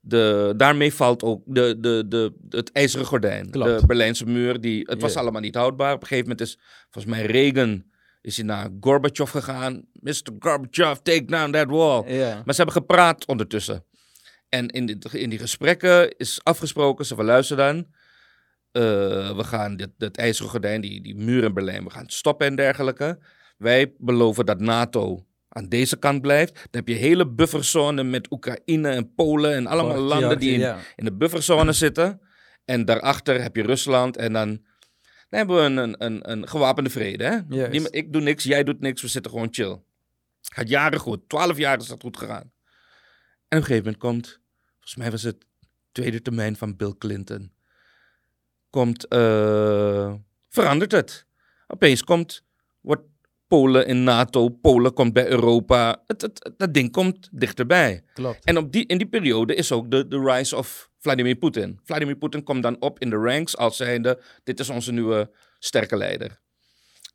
de, 0.00 0.54
daarmee 0.56 0.94
valt 0.94 1.22
ook 1.22 1.42
de, 1.46 1.76
de, 1.80 2.04
de, 2.08 2.32
het 2.48 2.72
ijzeren 2.72 3.06
gordijn. 3.06 3.50
Klopt. 3.50 3.80
De 3.80 3.86
Berlijnse 3.86 4.26
muur. 4.26 4.60
Die, 4.60 4.82
het 4.88 5.00
was 5.00 5.16
allemaal 5.16 5.40
niet 5.40 5.54
houdbaar. 5.54 5.94
Op 5.94 6.00
een 6.00 6.06
gegeven 6.06 6.28
moment 6.30 6.48
is 6.48 6.58
volgens 6.90 7.14
mij 7.14 7.26
Reagan 7.26 7.84
is 8.20 8.36
hij 8.36 8.46
naar 8.46 8.68
Gorbachev 8.80 9.30
gegaan. 9.30 9.84
Mr. 9.92 10.32
Gorbachev, 10.38 10.98
take 11.02 11.24
down 11.24 11.50
that 11.50 11.68
wall. 11.68 12.02
Maar 12.44 12.54
ze 12.54 12.62
hebben 12.62 12.72
gepraat 12.72 13.26
ondertussen. 13.26 13.84
En 14.48 14.68
in, 14.68 14.86
dit, 14.86 15.14
in 15.14 15.30
die 15.30 15.38
gesprekken 15.38 16.16
is 16.16 16.40
afgesproken, 16.42 17.06
ze 17.06 17.14
van 17.14 17.24
luister 17.24 17.56
dan. 17.56 17.86
Eh, 18.76 19.36
we 19.36 19.44
gaan 19.44 19.76
dit, 19.76 19.90
dit 19.98 20.16
ijzeren 20.16 20.50
gordijn, 20.50 20.80
die, 20.80 21.02
die 21.02 21.16
muur 21.16 21.44
in 21.44 21.54
Berlijn, 21.54 21.84
we 21.84 21.90
gaan 21.90 22.08
stoppen 22.08 22.46
en 22.46 22.56
dergelijke. 22.56 23.18
Wij 23.56 23.94
beloven 23.98 24.46
dat 24.46 24.60
NATO 24.60 25.26
aan 25.48 25.68
deze 25.68 25.96
kant 25.96 26.20
blijft. 26.22 26.54
Dan 26.54 26.64
heb 26.70 26.88
je 26.88 26.94
hele 26.94 27.28
bufferzone 27.28 28.02
met 28.02 28.32
Oekraïne 28.32 28.88
en 28.88 29.14
Polen 29.14 29.54
en 29.54 29.66
allemaal 29.66 29.98
landen 29.98 30.38
die 30.38 30.52
in, 30.52 30.58
ja. 30.58 30.78
in 30.96 31.04
de 31.04 31.12
bufferzone 31.12 31.72
zitten. 31.72 32.20
En 32.64 32.84
daarachter 32.84 33.42
heb 33.42 33.56
je 33.56 33.62
Rusland 33.62 34.16
en 34.16 34.32
dan, 34.32 34.48
dan 35.28 35.38
hebben 35.38 35.56
we 35.56 35.62
een, 35.62 35.76
een, 35.76 35.94
een, 35.98 36.30
een 36.30 36.48
gewapende 36.48 36.90
vrede. 36.90 37.24
Hè? 37.24 37.70
Ik 37.90 38.12
doe 38.12 38.22
niks, 38.22 38.44
jij 38.44 38.64
doet 38.64 38.80
niks, 38.80 39.02
we 39.02 39.08
zitten 39.08 39.30
gewoon 39.30 39.48
chill. 39.50 39.80
Gaat 40.40 40.68
jaren 40.68 41.00
goed, 41.00 41.28
twaalf 41.28 41.56
jaar 41.56 41.78
is 41.78 41.86
dat 41.86 42.00
goed 42.00 42.16
gegaan. 42.16 42.52
En 43.48 43.58
op 43.58 43.62
een 43.62 43.62
gegeven 43.62 43.84
moment 43.84 44.02
komt, 44.02 44.40
volgens 44.72 44.96
mij 44.96 45.10
was 45.10 45.22
het 45.22 45.44
tweede 45.92 46.22
termijn 46.22 46.56
van 46.56 46.76
Bill 46.76 46.94
Clinton, 46.98 47.52
komt, 48.76 49.08
eh, 49.08 50.14
verandert 50.48 50.92
het. 50.92 51.26
Opeens 51.66 52.02
komt, 52.04 52.42
wordt 52.80 53.02
Polen 53.46 53.86
in 53.86 54.04
NATO, 54.04 54.48
Polen 54.48 54.92
komt 54.92 55.12
bij 55.12 55.28
Europa. 55.28 56.02
Het, 56.06 56.22
het, 56.22 56.38
het- 56.44 56.54
dat 56.58 56.74
ding 56.74 56.92
komt 56.92 57.28
dichterbij. 57.32 58.02
Klopt. 58.14 58.44
En 58.44 58.56
op 58.56 58.72
die, 58.72 58.86
in 58.86 58.98
die 58.98 59.06
periode 59.08 59.54
is 59.54 59.72
ook 59.72 59.90
de, 59.90 60.08
de 60.08 60.20
rise 60.20 60.56
of 60.56 60.90
Vladimir 60.98 61.34
Poetin. 61.36 61.80
Vladimir 61.84 62.16
Poetin 62.16 62.42
komt 62.42 62.62
dan 62.62 62.80
op 62.80 62.98
in 63.00 63.10
de 63.10 63.16
ranks 63.16 63.56
als 63.56 63.76
zijnde, 63.76 64.22
dit 64.44 64.60
is 64.60 64.70
onze 64.70 64.92
nieuwe 64.92 65.30
sterke 65.58 65.96
leider. 65.96 66.40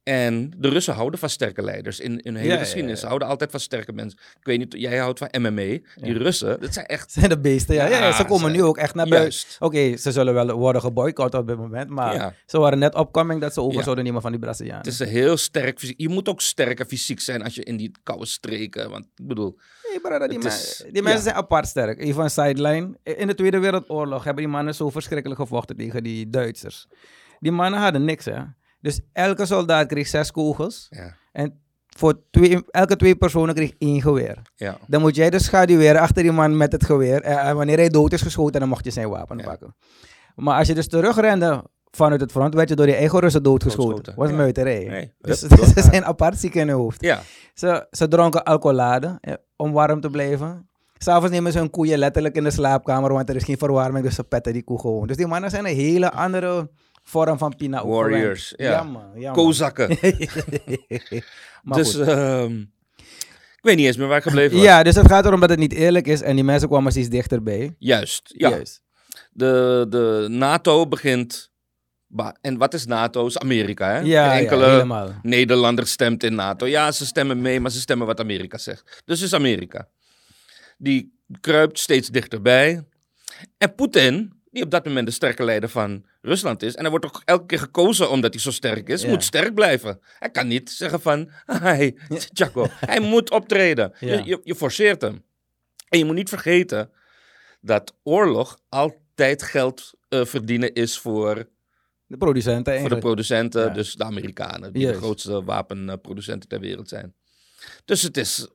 En 0.03 0.53
de 0.57 0.69
Russen 0.69 0.93
houden 0.93 1.19
van 1.19 1.29
sterke 1.29 1.61
leiders. 1.63 1.99
In, 1.99 2.19
in 2.19 2.33
hun 2.33 2.41
hele 2.41 2.53
Ja, 2.53 2.59
geschiedenis. 2.59 2.93
ja. 2.95 2.99
Ze 3.01 3.05
houden 3.07 3.27
altijd 3.27 3.51
van 3.51 3.59
sterke 3.59 3.93
mensen. 3.93 4.19
Ik 4.39 4.45
weet 4.45 4.57
niet, 4.57 4.73
jij 4.77 4.97
houdt 4.97 5.19
van 5.19 5.27
MMA. 5.41 5.51
Die. 5.55 5.83
Russen, 6.17 6.61
dat 6.61 6.73
zijn 6.73 6.85
echt... 6.85 7.11
zijn 7.21 7.29
de 7.29 7.39
beesten, 7.39 7.75
ja. 7.75 7.87
ja, 7.87 7.97
ja, 7.97 8.11
ze 8.11 8.25
komen 8.25 8.51
nu 8.51 8.63
ook 8.63 8.77
echt 8.77 8.95
naar 8.95 9.07
buiten. 9.07 9.39
Oké, 9.59 9.97
ze 9.97 10.11
zullen 10.11 10.33
wel 10.33 10.51
worden 10.57 10.81
geboycott 10.81 11.33
op 11.35 11.47
dit 11.47 11.57
moment, 11.57 11.89
maar 11.89 12.35
ze 12.45 12.59
waren 12.59 12.79
net 12.79 12.95
opkoming 12.95 13.41
dat 13.41 13.53
ze 13.53 13.61
over 13.61 13.83
zouden 13.83 14.03
nemen 14.03 14.21
van 14.21 14.31
die 14.31 14.39
Brazilianen. 14.39 14.83
Het 14.83 14.93
is 14.93 14.99
een 14.99 15.07
heel 15.07 15.37
sterk 15.37 15.79
fysiek. 15.79 15.99
Je 16.01 16.09
moet 16.09 16.29
ook 16.29 16.41
sterker 16.41 16.85
fysiek 16.85 17.19
zijn 17.19 17.43
als 17.43 17.55
je 17.55 17.63
in 17.63 17.77
die 17.77 17.91
koude 18.03 18.25
streken. 18.25 18.89
Want 18.89 19.05
ik 19.15 19.27
bedoel, 19.27 19.57
Nee, 20.09 20.27
die, 20.27 20.39
is- 20.49 20.83
die 20.91 21.01
mensen 21.01 21.23
zijn 21.23 21.35
apart 21.35 21.67
sterk. 21.67 21.99
Even 21.99 22.23
een 22.23 22.29
sideline. 22.29 22.97
In 23.03 23.27
de 23.27 23.35
Tweede 23.35 23.59
Wereldoorlog 23.59 24.23
hebben 24.23 24.43
die 24.43 24.51
mannen 24.53 24.75
zo 24.75 24.89
verschrikkelijk 24.89 25.39
gevochten 25.39 25.75
tegen 25.75 26.03
die 26.03 26.29
Duitsers. 26.29 26.87
Die 27.39 27.51
mannen 27.51 27.79
hadden 27.79 28.05
niks, 28.05 28.25
hè. 28.25 28.39
Dus 28.81 28.99
elke 29.13 29.45
soldaat 29.45 29.87
kreeg 29.87 30.07
zes 30.07 30.31
kogels. 30.31 30.87
ja. 30.89 31.13
En 31.31 31.59
voor 31.97 32.21
twee, 32.31 32.63
elke 32.69 32.95
twee 32.95 33.15
personen 33.15 33.55
kreeg 33.55 33.71
één 33.77 34.01
geweer. 34.01 34.41
ja. 34.55 34.77
Dan 34.87 35.01
moet 35.01 35.15
jij 35.15 35.29
dus 35.29 35.43
schaduweren 35.45 36.01
achter 36.01 36.23
die 36.23 36.31
man 36.31 36.57
met 36.57 36.71
het 36.71 36.85
geweer. 36.85 37.21
En, 37.21 37.37
en 37.39 37.55
wanneer 37.55 37.77
hij 37.77 37.89
dood 37.89 38.13
is 38.13 38.21
geschoten, 38.21 38.59
dan 38.59 38.69
mocht 38.69 38.85
je 38.85 38.91
zijn 38.91 39.09
wapen 39.09 39.37
Ja. 39.37 39.43
pakken. 39.43 39.75
Maar 40.35 40.57
als 40.57 40.67
je 40.67 40.73
dus 40.73 40.87
terugrende 40.87 41.63
vanuit 41.91 42.21
het 42.21 42.31
front, 42.31 42.53
werd 42.53 42.69
je 42.69 42.75
door 42.75 42.87
je 42.87 42.95
eigen 42.95 43.19
Russen 43.19 43.43
doodgeschoten. 43.43 44.13
Was 44.15 44.29
ja. 44.29 44.35
muiterij. 44.35 44.85
Nee, 44.87 45.13
Dus 45.19 45.41
hup, 45.41 45.63
ze 45.75 45.81
zijn 45.81 46.05
apart 46.05 46.37
ziek 46.39 46.55
in 46.55 46.67
hun 46.67 46.77
hoofd. 46.77 47.01
Ja, 47.01 47.21
Ze, 47.53 47.87
ze 47.91 48.07
dronken 48.07 48.43
alcoholade 48.43 49.17
eh, 49.21 49.33
om 49.55 49.71
warm 49.71 50.01
te 50.01 50.09
blijven. 50.09 50.69
S'avonds 50.97 51.31
nemen 51.31 51.51
ze 51.51 51.57
hun 51.57 51.69
koeien 51.69 51.97
letterlijk 51.99 52.35
in 52.35 52.43
de 52.43 52.51
slaapkamer, 52.51 53.13
want 53.13 53.29
er 53.29 53.35
is 53.35 53.43
geen 53.43 53.57
verwarming, 53.57 54.03
dus 54.05 54.15
ze 54.15 54.23
petten 54.23 54.53
die 54.53 54.63
koe 54.63 54.79
gewoon. 54.79 55.07
Dus 55.07 55.17
die 55.17 55.27
mannen 55.27 55.49
zijn 55.49 55.65
een 55.65 55.75
hele 55.75 56.11
andere 56.11 56.69
vorm 57.03 57.37
van 57.37 57.55
Pina. 57.55 57.85
Warriors, 57.85 58.53
ja. 58.57 58.71
Ja, 58.71 58.83
man. 58.83 59.11
Ja, 59.15 59.33
man. 59.33 59.45
kozakken. 59.45 59.89
dus 61.63 61.97
ehm, 61.97 62.59
ik 63.61 63.67
weet 63.67 63.75
niet 63.75 63.85
eens 63.85 63.97
meer 63.97 64.07
waar 64.07 64.17
ik 64.17 64.23
gebleven 64.23 64.55
was. 64.55 64.65
ja, 64.65 64.83
dus 64.83 64.95
het 64.95 65.07
gaat 65.07 65.25
erom 65.25 65.39
dat 65.39 65.49
het 65.49 65.59
niet 65.59 65.73
eerlijk 65.73 66.07
is 66.07 66.21
en 66.21 66.35
die 66.35 66.43
mensen 66.43 66.67
kwamen 66.67 66.91
steeds 66.91 67.09
dichterbij. 67.09 67.75
Juist, 67.77 68.33
ja. 68.37 68.49
Juist. 68.49 68.81
De, 69.31 69.85
de 69.89 70.25
NATO 70.29 70.87
begint... 70.87 71.49
En 72.41 72.57
wat 72.57 72.73
is 72.73 72.85
NATO? 72.85 73.25
Is 73.25 73.37
Amerika, 73.37 73.87
hè? 73.87 73.99
Ja, 73.99 74.03
ja, 74.03 74.39
enkele 74.39 74.69
helemaal. 74.69 75.13
Nederlander 75.21 75.87
stemt 75.87 76.23
in 76.23 76.35
NATO. 76.35 76.67
Ja, 76.67 76.91
ze 76.91 77.05
stemmen 77.05 77.41
mee, 77.41 77.59
maar 77.59 77.71
ze 77.71 77.79
stemmen 77.79 78.07
wat 78.07 78.19
Amerika 78.19 78.57
zegt. 78.57 79.01
Dus 79.05 79.21
is 79.21 79.33
Amerika. 79.33 79.87
Die 80.77 81.19
kruipt 81.41 81.79
steeds 81.79 82.09
dichterbij. 82.09 82.83
En 83.57 83.75
Poetin, 83.75 84.40
die 84.51 84.63
op 84.63 84.71
dat 84.71 84.85
moment 84.85 85.07
de 85.07 85.13
sterke 85.13 85.43
leider 85.43 85.69
van 85.69 86.05
Rusland 86.21 86.63
is... 86.63 86.75
en 86.75 86.81
hij 86.81 86.89
wordt 86.89 87.05
ook 87.05 87.21
elke 87.25 87.45
keer 87.45 87.59
gekozen 87.59 88.09
omdat 88.09 88.33
hij 88.33 88.41
zo 88.41 88.51
sterk 88.51 88.89
is... 88.89 89.01
Ja. 89.01 89.09
moet 89.09 89.23
sterk 89.23 89.53
blijven. 89.53 89.99
Hij 90.19 90.29
kan 90.29 90.47
niet 90.47 90.69
zeggen 90.69 91.01
van... 91.01 91.29
Hey, 91.45 91.95
Chaco. 92.33 92.67
hij 92.69 92.99
moet 92.99 93.31
optreden. 93.31 93.93
Ja. 93.99 94.13
Je, 94.13 94.23
je, 94.23 94.39
je 94.43 94.55
forceert 94.55 95.01
hem. 95.01 95.23
En 95.89 95.97
je 95.99 96.05
moet 96.05 96.15
niet 96.15 96.29
vergeten 96.29 96.91
dat 97.61 97.95
oorlog 98.03 98.59
altijd 98.69 99.43
geld 99.43 99.93
eh, 100.09 100.25
verdienen 100.25 100.73
is 100.73 100.97
voor 100.99 101.47
De 102.05 102.17
producenten 102.17 102.79
voor 102.79 102.89
de 102.89 102.97
producenten, 102.97 103.61
Ja. 103.63 103.69
dus 103.69 103.93
de 103.95 104.03
Amerikanen, 104.03 104.73
die 104.73 104.87
de 104.87 104.93
grootste 104.93 105.43
wapenproducenten 105.43 106.49
ter 106.49 106.59
wereld 106.59 106.89
zijn. 106.89 107.13
Dus 107.85 108.01
het 108.01 108.17
is. 108.17 108.47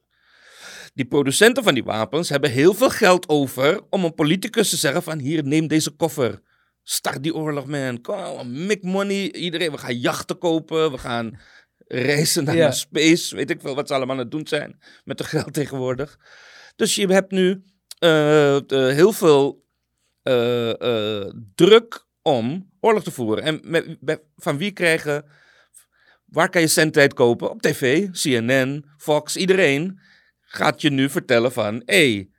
Die 0.97 1.05
producenten 1.05 1.62
van 1.65 1.75
die 1.75 1.85
wapens 1.85 2.29
hebben 2.29 2.50
heel 2.50 2.75
veel 2.75 2.91
geld 2.91 3.29
over 3.29 3.81
om 3.91 4.05
een 4.05 4.15
politicus 4.15 4.71
te 4.71 4.76
zeggen: 4.76 5.03
van 5.03 5.19
hier, 5.19 5.45
neem 5.45 5.67
deze 5.67 5.91
koffer. 5.91 6.41
Start 6.83 7.23
die 7.23 7.35
oorlog, 7.35 7.67
man. 7.67 8.00
Kom, 8.00 8.15
on, 8.25 8.67
make 8.67 8.87
money. 8.87 9.33
Iedereen, 9.33 9.71
we 9.71 9.79
gaan 9.79 9.99
jachten 9.99 10.38
kopen. 10.38 10.91
We 10.91 10.99
gaan 10.99 11.38
reizen 11.87 12.45
naar, 12.45 12.57
naar 12.57 12.75
space. 12.75 13.37
Weet 13.37 13.50
ik 13.50 13.61
veel 13.61 13.75
wat 13.75 13.88
ze 13.88 13.95
allemaal 13.95 14.15
aan 14.17 14.23
het 14.23 14.31
doen 14.31 14.47
zijn 14.47 14.79
met 15.05 15.19
het 15.19 15.29
geld 15.29 15.53
tegenwoordig. 15.53 16.19
Dus 16.76 16.95
je 16.95 17.07
hebt 17.07 17.31
nu 17.31 17.62
eh, 17.99 18.59
de- 18.67 18.91
heel 18.95 19.12
veel 19.12 19.65
eh, 20.23 20.81
eh, 20.81 21.33
druk 21.55 22.07
om 22.23 22.71
oorlog 22.81 23.03
te 23.03 23.11
voeren. 23.11 23.45
En 23.45 23.61
met, 24.00 24.21
van 24.37 24.59
wie 24.59 24.71
krijgen... 24.71 25.25
Waar 26.26 26.50
kan 26.50 26.61
je 26.61 26.67
zendtijd 26.67 27.15
kopen? 27.15 27.50
Op 27.50 27.62
tv, 27.62 28.11
CNN, 28.11 28.85
Fox, 28.97 29.37
iedereen 29.37 30.00
gaat 30.47 30.81
je 30.81 30.91
nu 30.91 31.11
vertellen 31.11 31.53
van... 31.53 31.83
Hé, 31.85 31.95
hey, 32.15 32.31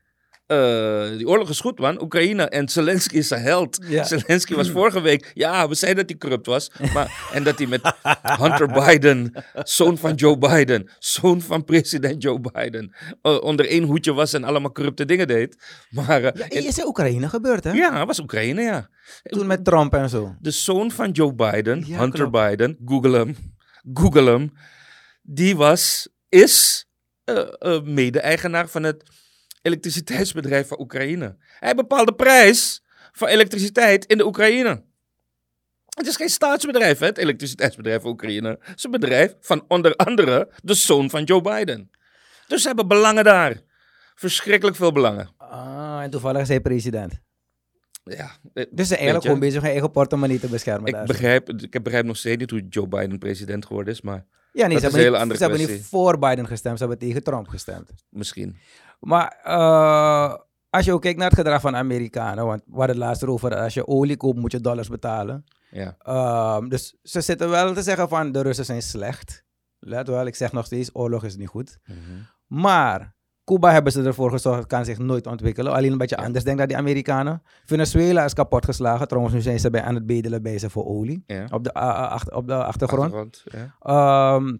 die 1.18 1.28
oorlog 1.28 1.50
is 1.50 1.60
goed 1.60 1.80
man, 1.80 2.02
Oekraïne 2.02 2.44
en 2.50 2.70
Zelensky 2.70 3.16
is 3.16 3.30
een 3.30 3.42
held. 3.42 3.80
Ja. 3.88 4.04
Zelensky 4.04 4.56
was 4.56 4.70
vorige 4.70 5.02
week... 5.02 5.32
Ja, 5.34 5.68
we 5.68 5.76
zeiden 5.76 6.08
dat 6.08 6.10
hij 6.10 6.20
corrupt 6.20 6.46
was. 6.46 6.72
Maar, 6.94 7.30
en 7.34 7.44
dat 7.44 7.58
hij 7.58 7.68
met 7.68 7.82
Hunter 8.42 8.68
Biden, 8.68 9.46
zoon 9.64 9.98
van 9.98 10.14
Joe 10.14 10.38
Biden... 10.38 10.92
zoon 11.00 11.42
van 11.42 11.64
president 11.64 12.24
Joe 12.24 12.40
Biden... 12.40 12.96
eh, 13.22 13.42
onder 13.42 13.68
één 13.68 13.84
hoedje 13.84 14.14
was 14.14 14.34
en 14.34 14.44
allemaal 14.44 14.72
corrupte 14.72 15.06
dingen 15.06 15.28
deed. 15.28 15.58
Maar 15.90 16.24
eh, 16.24 16.50
Ja, 16.50 16.68
is 16.68 16.78
in 16.78 16.86
Oekraïne 16.86 17.30
gebeurd, 17.30 17.64
hè? 17.64 17.72
ja, 17.72 18.06
was 18.06 18.20
Oekraïne, 18.20 18.62
ja. 18.62 18.90
Toen 19.24 19.48
met 19.48 19.66
Trump 19.66 19.94
en 19.94 20.10
zo. 20.10 20.36
De 20.40 20.52
zoon 20.52 20.92
van 20.92 21.12
Joe 21.12 21.34
Biden, 21.34 21.84
Ja, 21.88 22.00
Hunter 22.00 22.30
klopt. 22.30 22.48
Biden, 22.50 22.78
Google 22.86 23.18
hem, 23.18 23.36
Google 23.94 24.32
hem. 24.32 24.52
Die 25.22 25.56
was, 25.56 26.10
is 26.30 26.82
eh, 26.82 26.84
eh, 26.84 26.87
mede-eigenaar 27.84 28.67
van 28.67 28.84
het 28.84 29.03
elektriciteitsbedrijf 29.62 30.67
van 30.67 30.79
Oekraïne. 30.79 31.36
Hij 31.60 31.75
bepaalt 31.75 32.07
de 32.07 32.15
prijs 32.15 32.84
van 33.12 33.27
elektriciteit 33.27 34.05
in 34.05 34.17
de 34.17 34.25
Oekraïne. 34.25 34.84
Het 35.89 36.07
is 36.07 36.15
geen 36.15 36.29
staatsbedrijf, 36.29 37.00
hè, 37.00 37.05
het 37.05 37.17
elektriciteitsbedrijf 37.17 38.01
van 38.01 38.12
Oekraïne. 38.12 38.57
Het 38.62 38.77
is 38.77 38.84
een 38.84 38.91
bedrijf 38.91 39.36
van 39.39 39.65
onder 39.67 39.96
andere 39.96 40.50
de 40.63 40.74
zoon 40.74 41.10
van 41.10 41.24
Joe 41.24 41.41
Biden. 41.41 41.91
Dus 42.48 42.62
ze 42.62 42.67
hebben 42.67 42.88
belangen 42.88 43.24
daar. 43.24 43.62
Verschrikkelijk 44.15 44.77
veel 44.77 44.91
belangen. 44.91 45.29
Ah, 45.38 46.00
en 46.01 46.10
toevallig 46.10 46.41
is 46.41 46.48
hij 46.48 46.62
president. 46.62 47.19
Ja, 48.03 48.31
eh, 48.53 48.65
Dus 48.72 48.88
ze 48.88 48.96
eigenlijk 48.96 49.25
gewoon 49.25 49.39
bezig 49.39 49.62
hun 49.62 49.72
eigen 49.72 49.91
portemonnee 49.91 50.39
te 50.39 50.48
beschermen. 50.48 50.86
Ik 50.88 50.93
daar. 50.93 51.05
begrijp, 51.05 51.50
ik 51.50 51.84
begrijp 51.84 52.05
nog 52.05 52.17
steeds 52.17 52.38
niet 52.38 52.50
hoe 52.50 52.67
Joe 52.69 52.88
Biden 52.88 53.19
president 53.19 53.65
geworden 53.65 53.93
is, 53.93 54.01
maar 54.01 54.25
ja, 54.51 54.68
nee, 54.68 54.80
dat 54.80 54.92
ze 54.92 54.98
hebben, 54.98 55.20
hele 55.20 55.25
niet, 55.25 55.38
ze 55.38 55.44
hebben 55.44 55.68
niet 55.68 55.86
voor 55.86 56.20
Biden 56.20 56.48
gestemd, 56.48 56.77
ze 56.77 56.86
hebben 56.88 57.08
tegen 57.08 57.24
Trump 57.24 57.48
gestemd. 57.48 57.92
misschien. 58.10 58.58
Maar 59.00 59.39
eh, 59.44 60.36
als 60.70 60.86
je 60.86 60.94
ook 60.94 61.01
kijkt 61.01 61.18
naar 61.20 61.30
het 61.30 61.38
gedrag 61.38 61.62
van 61.62 61.75
Amerikanen, 61.75 62.46
want 62.46 62.62
we 62.66 62.77
hadden 62.77 62.96
het 62.96 63.06
laatst 63.06 63.22
erover, 63.22 63.56
als 63.56 63.74
je 63.74 63.88
olie 63.88 64.18
koopt 64.18 64.39
moet 64.39 64.51
je 64.51 64.62
dollars 64.62 64.89
betalen. 64.89 65.44
Ja. 65.72 65.96
Ehm, 66.00 66.68
dus 66.68 66.98
ze 67.04 67.22
zitten 67.22 67.50
wel 67.50 67.74
te 67.74 67.82
zeggen 67.82 68.10
van 68.10 68.32
de 68.32 68.42
Russen 68.42 68.66
zijn 68.66 68.82
slecht. 68.82 69.46
Let 69.80 70.08
wel, 70.08 70.25
ik 70.25 70.36
zeg 70.36 70.51
nog 70.51 70.66
steeds, 70.66 70.89
oorlog 70.94 71.24
is 71.24 71.36
niet 71.36 71.48
goed. 71.48 71.80
Mhm. 71.86 71.98
Maar 72.48 73.16
Cuba 73.54 73.72
hebben 73.72 73.92
ze 73.92 74.04
ervoor 74.04 74.32
gezorgd, 74.32 74.68
kan 74.68 74.86
zich 74.86 74.98
nooit 74.98 75.27
ontwikkelen. 75.27 75.74
Alleen 75.74 75.92
een 75.92 75.98
beetje 75.98 76.18
anders, 76.18 76.44
denk 76.44 76.58
dan 76.58 76.68
die 76.68 76.77
Amerikanen. 76.77 77.42
Venezuela 77.66 78.24
is 78.24 78.34
kapot 78.34 78.66
geslagen. 78.66 79.08
Trouwens, 79.08 79.36
nu 79.36 79.42
zijn 79.42 79.60
ze 79.60 79.70
bij, 79.70 79.82
aan 79.82 79.96
het 79.96 80.06
bedelen 80.06 80.42
bij 80.42 80.58
ze 80.60 80.70
voor 80.70 80.86
olie. 80.86 81.24
Ja. 81.27 81.46
Op 81.51 81.63
de, 81.63 81.74
achter- 81.74 82.36
op 82.36 82.48
de 82.48 82.63
achtergrond. 82.63 83.13
Achtergrond, 83.13 83.44
ja. 83.46 83.75
Ehm, 83.80 84.56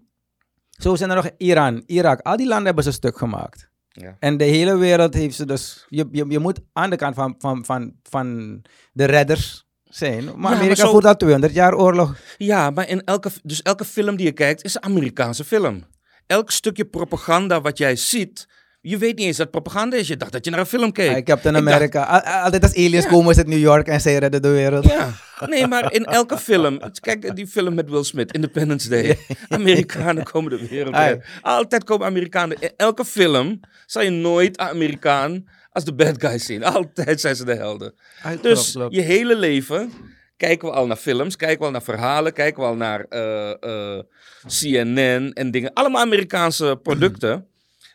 zo 0.70 0.94
zijn 0.94 1.10
er 1.10 1.16
nog 1.16 1.30
Iran, 1.36 1.82
Irak. 1.86 2.20
Al 2.20 2.36
die 2.36 2.46
landen 2.46 2.66
hebben 2.66 2.84
ze 2.84 2.92
stuk 2.92 3.18
gemaakt. 3.18 3.70
Ja. 3.88 4.16
En 4.18 4.36
de 4.36 4.44
hele 4.44 4.76
wereld 4.76 5.14
heeft 5.14 5.34
ze 5.34 5.46
dus... 5.46 5.86
Je, 5.88 6.08
je, 6.12 6.24
je 6.28 6.38
moet 6.38 6.60
aan 6.72 6.90
de 6.90 6.96
kant 6.96 7.14
van, 7.14 7.34
van, 7.38 7.64
van, 7.64 7.92
van 8.02 8.60
de 8.92 9.04
redders 9.04 9.66
zijn. 9.84 10.24
Maar 10.24 10.36
maar 10.38 10.52
Amerika 10.54 10.74
zo- 10.84 10.90
voert 10.90 11.04
al 11.04 11.16
200 11.16 11.52
jaar 11.52 11.74
oorlog. 11.74 12.16
Ja, 12.36 12.70
maar 12.70 12.88
in 12.88 13.04
elke, 13.04 13.30
dus 13.42 13.62
elke 13.62 13.84
film 13.84 14.16
die 14.16 14.26
je 14.26 14.32
kijkt 14.32 14.64
is 14.64 14.74
een 14.74 14.82
Amerikaanse 14.82 15.44
film. 15.44 15.84
Elk 16.26 16.50
stukje 16.50 16.84
propaganda 16.84 17.60
wat 17.60 17.78
jij 17.78 17.96
ziet, 17.96 18.48
je 18.80 18.98
weet 18.98 19.16
niet 19.16 19.26
eens 19.26 19.36
dat 19.36 19.50
propaganda 19.50 19.96
is. 19.96 20.08
Je 20.08 20.16
dacht 20.16 20.32
dat 20.32 20.44
je 20.44 20.50
naar 20.50 20.60
een 20.60 20.66
film 20.66 20.92
keek. 20.92 21.16
Ik 21.16 21.26
heb 21.26 21.42
het 21.42 21.54
in 21.56 21.66
Ik 21.82 21.92
dacht- 21.92 22.26
Altijd 22.26 22.62
als 22.62 22.74
aliens 22.74 23.04
Ja. 23.04 23.10
komen 23.10 23.30
is 23.30 23.36
het 23.36 23.46
New 23.46 23.58
York 23.58 23.86
en 23.88 24.00
zij 24.00 24.18
redden 24.18 24.42
de 24.42 24.48
wereld. 24.48 24.84
Ja, 24.84 25.12
nee, 25.46 25.66
maar 25.66 25.92
in 25.92 26.04
elke 26.04 26.38
film. 26.38 26.80
Kijk, 27.00 27.36
die 27.36 27.46
film 27.46 27.74
met 27.74 27.90
Will 27.90 28.02
Smith, 28.04 28.32
Independence 28.32 28.88
Day. 28.88 29.18
Amerikanen 29.48 30.24
komen 30.24 30.50
de 30.50 30.68
wereld 30.68 30.96
in. 30.96 31.22
Altijd 31.42 31.84
komen 31.84 32.06
Amerikanen. 32.06 32.56
In 32.60 32.70
elke 32.76 33.04
film 33.04 33.60
zal 33.86 34.02
je 34.02 34.10
nooit 34.10 34.60
een 34.60 34.66
Amerikaan 34.66 35.48
als 35.72 35.84
de 35.84 35.94
bad 35.94 36.14
guys 36.20 36.44
zien. 36.44 36.64
Altijd 36.64 37.20
zijn 37.20 37.36
ze 37.36 37.44
de 37.44 37.54
helden. 37.54 37.94
Dus 38.42 38.72
je 38.88 39.00
hele 39.00 39.36
leven 39.36 39.92
kijken 40.36 40.68
we 40.68 40.74
al 40.74 40.86
naar 40.86 40.96
films, 40.96 41.36
kijken 41.36 41.58
we 41.58 41.64
al 41.64 41.70
naar 41.70 41.82
verhalen, 41.82 42.32
kijken 42.32 42.62
we 42.62 42.68
al 42.68 42.76
naar 42.76 43.04
eh, 43.08 43.50
eh, 43.62 44.02
CNN 44.46 45.32
en 45.32 45.50
dingen. 45.50 45.72
Allemaal 45.72 46.00
Amerikaanse 46.02 46.78
producten 46.82 47.46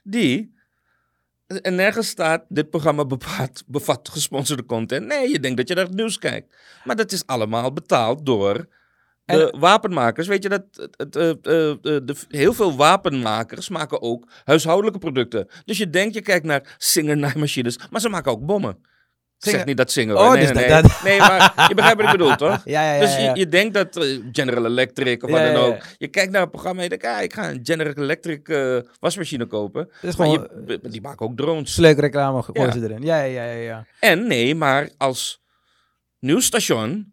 die... 0.03 0.52
En 1.61 1.75
nergens 1.75 2.07
staat, 2.07 2.45
dit 2.47 2.69
programma 2.69 3.05
bevat, 3.05 3.63
bevat 3.67 4.09
gesponsorde 4.09 4.65
content. 4.65 5.05
Nee, 5.05 5.29
je 5.29 5.39
denkt 5.39 5.57
dat 5.57 5.67
je 5.67 5.75
naar 5.75 5.85
het 5.85 5.95
nieuws 5.95 6.19
kijkt. 6.19 6.55
Maar 6.83 6.95
dat 6.95 7.11
is 7.11 7.25
allemaal 7.25 7.73
betaald 7.73 8.25
door 8.25 8.67
de 9.25 9.55
wapenmakers. 9.59 10.27
Weet 10.27 10.43
je, 10.43 10.49
dat, 10.49 10.63
het, 10.97 11.15
eh, 11.15 11.29
eh, 11.29 11.69
eh, 11.69 11.77
de, 11.81 12.15
heel 12.27 12.53
veel 12.53 12.75
wapenmakers 12.75 13.69
maken 13.69 14.01
ook 14.01 14.27
huishoudelijke 14.43 14.99
producten. 14.99 15.47
Dus 15.65 15.77
je 15.77 15.89
denkt, 15.89 16.13
je 16.13 16.21
kijkt 16.21 16.45
naar 16.45 16.75
Singer-naaimachines, 16.77 17.79
maar 17.89 18.01
ze 18.01 18.09
maken 18.09 18.31
ook 18.31 18.45
bommen. 18.45 18.77
Ik 19.43 19.49
zeg 19.51 19.65
niet 19.65 19.77
dat 19.77 19.91
Singer. 19.91 20.15
Oh, 20.17 20.31
nee, 20.31 20.41
dus 20.45 20.51
nee, 20.51 20.67
dat- 20.67 20.83
nee. 20.83 20.91
nee, 21.03 21.17
maar 21.19 21.65
je 21.67 21.75
begrijpt 21.75 22.01
wat 22.01 22.11
ik 22.13 22.17
bedoel, 22.17 22.35
toch? 22.49 22.61
Ja, 22.65 22.83
ja, 22.83 22.93
ja. 22.93 22.99
Dus 22.99 23.15
je, 23.15 23.31
je 23.33 23.47
denkt 23.49 23.73
dat 23.73 23.97
eh, 23.97 24.19
General 24.31 24.65
Electric 24.65 25.23
of 25.23 25.29
wat 25.29 25.39
dan 25.39 25.55
ook. 25.55 25.77
Je 25.97 26.07
kijkt 26.07 26.31
naar 26.31 26.41
een 26.41 26.49
programma 26.49 26.77
en 26.77 26.83
je 26.83 26.89
denkt, 26.97 27.05
ah, 27.17 27.21
ik 27.23 27.33
ga 27.33 27.49
een 27.49 27.59
General 27.63 27.93
Electric 28.03 28.47
eh, 28.49 28.77
wasmachine 28.99 29.45
kopen. 29.45 29.89
Het 29.99 30.17
Maar 30.17 30.27
gewoon 30.27 30.47
je, 30.67 30.79
die 30.89 31.01
maken 31.01 31.25
ook 31.25 31.37
drones. 31.37 31.73
sleukreclame 31.73 32.41
gooien 32.41 32.65
Ja. 32.65 32.71
ze 32.71 32.83
erin. 32.83 33.01
Ja, 33.01 33.21
ja, 33.23 33.43
ja, 33.43 33.51
ja, 33.51 33.61
ja. 33.61 33.85
En 33.99 34.27
nee, 34.27 34.55
maar 34.55 34.89
als 34.97 35.41
nieuwsstation 36.19 37.11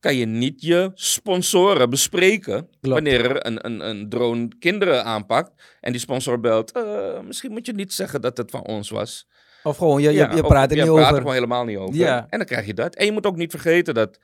kan 0.00 0.16
je 0.16 0.26
niet 0.26 0.62
je 0.62 0.90
sponsoren 0.94 1.90
bespreken 1.90 2.68
wanneer 2.80 3.24
er 3.30 3.46
een, 3.46 3.66
een, 3.66 3.88
een 3.88 4.08
drone 4.08 4.48
kinderen 4.58 5.04
aanpakt 5.04 5.50
en 5.80 5.92
die 5.92 6.00
sponsor 6.00 6.40
belt. 6.40 6.72
"Eh, 6.72 7.20
misschien 7.20 7.52
moet 7.52 7.66
je 7.66 7.72
niet 7.72 7.92
zeggen 7.92 8.20
dat 8.20 8.36
het 8.36 8.50
van 8.50 8.62
ons 8.64 8.90
was. 8.90 9.28
Of 9.62 9.76
gewoon, 9.76 10.02
je, 10.02 10.10
je, 10.10 10.16
Ja, 10.16 10.34
je 10.34 10.42
praat 10.42 10.70
er 10.70 10.76
je 10.76 10.82
niet 10.82 10.92
praat 10.92 11.02
er 11.04 11.08
over. 11.10 11.16
gewoon 11.18 11.34
helemaal 11.34 11.64
niet 11.64 11.76
over. 11.76 11.94
Ja. 11.94 12.26
En 12.30 12.38
dan 12.38 12.46
krijg 12.46 12.66
je 12.66 12.74
dat. 12.74 12.94
En 12.94 13.04
je 13.04 13.12
moet 13.12 13.26
ook 13.26 13.36
niet 13.36 13.50
vergeten 13.50 13.94
dat 13.94 14.18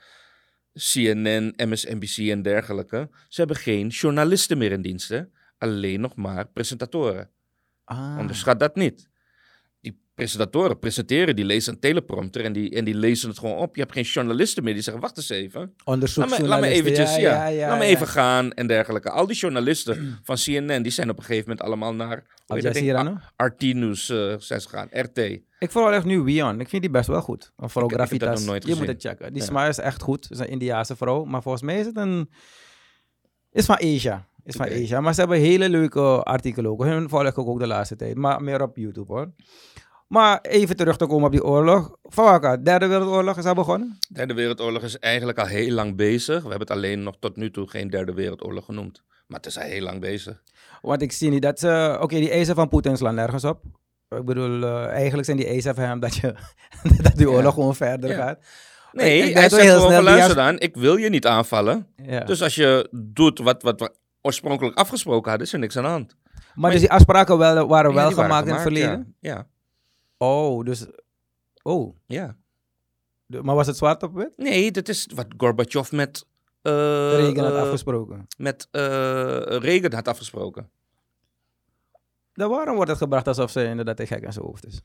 CNN, 0.72 1.54
MSNBC 1.56 2.16
en 2.30 2.42
dergelijke, 2.42 3.08
ze 3.28 3.40
hebben 3.40 3.56
geen 3.56 3.88
journalisten 3.88 4.58
meer 4.58 4.72
in 4.72 4.82
dienst. 4.82 5.08
hè. 5.08 5.20
Alleen 5.58 6.00
nog 6.00 6.16
maar 6.16 6.46
presentatoren. 6.48 7.30
Ah. 7.84 8.16
Onderschat 8.18 8.60
dat 8.60 8.74
niet. 8.76 9.07
Presentatoren 10.18 10.78
presenteren, 10.78 11.36
die 11.36 11.44
lezen 11.44 11.72
een 11.72 11.80
teleprompter 11.80 12.44
en 12.44 12.52
die, 12.52 12.70
en 12.70 12.84
die 12.84 12.94
lezen 12.94 13.28
het 13.28 13.38
gewoon 13.38 13.56
op. 13.56 13.74
Je 13.74 13.80
hebt 13.80 13.92
geen 13.92 14.02
journalisten 14.04 14.64
meer 14.64 14.74
die 14.74 14.82
zeggen, 14.82 15.02
wacht 15.02 15.16
eens 15.16 15.28
even. 15.28 15.74
Onderzoek. 15.84 16.28
Laat 16.30 16.38
me, 16.40 16.46
laat 16.48 16.60
me 16.60 16.66
eventjes, 16.68 17.16
ja, 17.16 17.20
ja, 17.20 17.46
ja, 17.46 17.68
laat 17.68 17.78
me 17.78 17.84
even 17.84 18.06
gaan 18.06 18.52
en 18.52 18.66
dergelijke. 18.66 19.10
Al 19.10 19.26
die 19.26 19.36
journalisten 19.36 20.18
van 20.22 20.36
CNN, 20.36 20.82
die 20.82 20.92
zijn 20.92 21.10
op 21.10 21.18
een 21.18 21.24
gegeven 21.24 21.48
moment 21.48 21.66
allemaal 21.66 21.94
naar 21.94 22.24
Al? 22.46 22.58
Jazeera? 22.58 23.32
RT 23.36 23.60
Nieuws 23.60 24.08
eh, 24.08 24.34
zijn 24.38 24.60
ze 24.60 24.68
gegaan, 24.68 24.88
RT. 24.90 25.18
Ik 25.58 25.70
volg 25.70 25.90
echt 25.90 26.04
nu 26.04 26.20
Wion. 26.20 26.60
Ik 26.60 26.68
vind 26.68 26.82
die 26.82 26.90
best 26.90 27.06
wel 27.08 27.20
goed. 27.20 27.52
Of 27.56 27.72
vooral 27.72 27.90
Ik- 27.90 27.96
ik 27.96 28.02
Gravitas. 28.06 28.44
nooit 28.44 28.66
je 28.66 28.74
moet 28.74 28.86
het 28.86 29.02
checken. 29.02 29.32
Die 29.32 29.42
Ja. 29.42 29.48
Sma 29.48 29.66
is 29.66 29.78
echt 29.78 30.02
goed. 30.02 30.24
Ze 30.26 30.32
is 30.32 30.38
een 30.38 30.48
Indiaanse 30.48 30.96
vrouw. 30.96 31.24
Maar 31.24 31.42
volgens 31.42 31.62
mij 31.64 31.78
is 31.78 31.86
het 31.86 31.96
een... 31.96 32.30
Is 33.52 33.64
van 33.64 33.76
Asia. 33.76 34.26
Is 34.44 34.54
van. 34.56 34.66
Asia. 34.68 35.00
Maar 35.00 35.14
ze 35.14 35.20
hebben 35.20 35.38
hele 35.38 35.68
leuke 35.68 36.00
artikelen 36.22 36.70
ook. 36.70 36.84
Hun 36.84 37.08
volg 37.08 37.26
ik 37.26 37.38
ook 37.38 37.58
de 37.58 37.66
laatste 37.66 37.96
tijd. 37.96 38.14
Maar 38.16 38.42
meer 38.42 38.62
op 38.62 38.76
YouTube 38.76 39.12
hoor. 39.12 39.32
Maar 40.08 40.40
even 40.40 40.76
terug 40.76 40.96
te 40.96 41.06
komen 41.06 41.24
op 41.26 41.32
die 41.32 41.44
oorlog. 41.44 41.96
Fawaka, 42.02 42.56
derde 42.56 42.86
wereldoorlog 42.86 43.36
is 43.38 43.44
al 43.44 43.54
begonnen? 43.54 43.96
De 44.08 44.14
Derde 44.14 44.34
Wereldoorlog 44.34 44.82
is 44.82 44.98
eigenlijk 44.98 45.38
al 45.38 45.46
heel 45.46 45.70
lang 45.72 45.96
bezig. 45.96 46.42
We 46.42 46.48
hebben 46.48 46.66
het 46.66 46.70
alleen 46.76 47.02
nog 47.02 47.14
tot 47.18 47.36
nu 47.36 47.50
toe 47.50 47.68
geen 47.68 47.90
Derde 47.90 48.12
Wereldoorlog 48.12 48.64
genoemd. 48.64 49.02
Maar 49.26 49.36
het 49.36 49.46
is 49.46 49.58
al 49.58 49.64
heel 49.64 49.82
lang 49.82 50.00
bezig. 50.00 50.42
Want 50.80 51.02
ik 51.02 51.12
zie 51.12 51.30
niet 51.30 51.42
dat 51.42 51.58
ze... 51.58 51.98
Oké, 52.00 52.16
die 52.18 52.30
eisen 52.30 52.54
van 52.54 52.68
Poetin 52.68 52.96
slaan 52.96 53.14
nergens 53.14 53.44
op. 53.44 53.60
Ik 54.08 54.24
bedoel, 54.24 54.62
eh, 54.62 54.86
eigenlijk 54.86 55.24
zijn 55.24 55.36
die 55.36 55.46
eisen 55.46 55.74
van 55.74 55.84
hem 55.84 56.00
dat, 56.00 56.16
je, 56.16 56.34
dat 57.02 57.16
die 57.16 57.28
oorlog 57.30 57.44
Ja. 57.44 57.50
gewoon 57.50 57.74
verder 57.76 58.10
Ja. 58.10 58.16
gaat. 58.16 58.38
Nee, 58.92 59.22
Ik 59.22 59.34
hij 59.34 59.48
zegt 59.48 59.62
heel 59.62 59.80
gewoon 59.80 60.02
luister 60.02 60.34
dan, 60.34 60.58
ik 60.58 60.76
wil 60.76 60.96
je 60.96 61.08
niet 61.08 61.26
aanvallen. 61.26 61.86
Ja. 61.96 62.20
Dus 62.20 62.42
als 62.42 62.54
je 62.54 62.88
doet 62.92 63.38
wat, 63.38 63.62
wat 63.62 63.80
we 63.80 63.94
oorspronkelijk 64.22 64.76
afgesproken 64.76 65.28
hadden, 65.28 65.46
is 65.46 65.52
er 65.52 65.58
niks 65.58 65.76
aan 65.76 65.82
de 65.82 65.88
hand. 65.88 66.16
maar 66.54 66.70
dus 66.70 66.80
die 66.80 66.90
afspraken 66.90 67.38
wel, 67.38 67.54
waren 67.54 67.94
wel 67.94 67.94
waren 67.94 68.12
gemaakt 68.12 68.46
in 68.46 68.52
het 68.52 68.62
verleden? 68.62 69.16
Ja, 69.20 69.34
ja. 69.34 69.46
Oh, 70.18 70.64
dus... 70.64 70.86
Oh, 71.62 71.96
ja. 72.06 72.36
de- 73.26 73.42
maar 73.42 73.54
was 73.54 73.66
het 73.66 73.76
zwart 73.76 74.02
op 74.02 74.14
wit? 74.14 74.32
Nee, 74.36 74.70
dat 74.70 74.88
is 74.88 75.08
wat 75.14 75.26
Gorbachev 75.36 75.90
met, 75.92 76.26
eh 76.62 76.72
Regen 77.16 77.44
had 77.44 77.52
eh, 77.52 77.60
afgesproken. 77.60 78.26
met 78.36 78.68
eh, 78.70 78.80
Reagan 79.58 79.92
had 79.92 80.08
afgesproken. 80.08 80.70
Dan 82.32 82.50
waarom 82.50 82.74
wordt 82.74 82.90
het 82.90 82.98
gebracht 82.98 83.28
alsof 83.28 83.50
ze 83.50 83.64
inderdaad 83.64 84.00
een 84.00 84.06
gek 84.06 84.22
in 84.22 84.32
zijn 84.32 84.44
hoofd 84.44 84.66
is? 84.66 84.80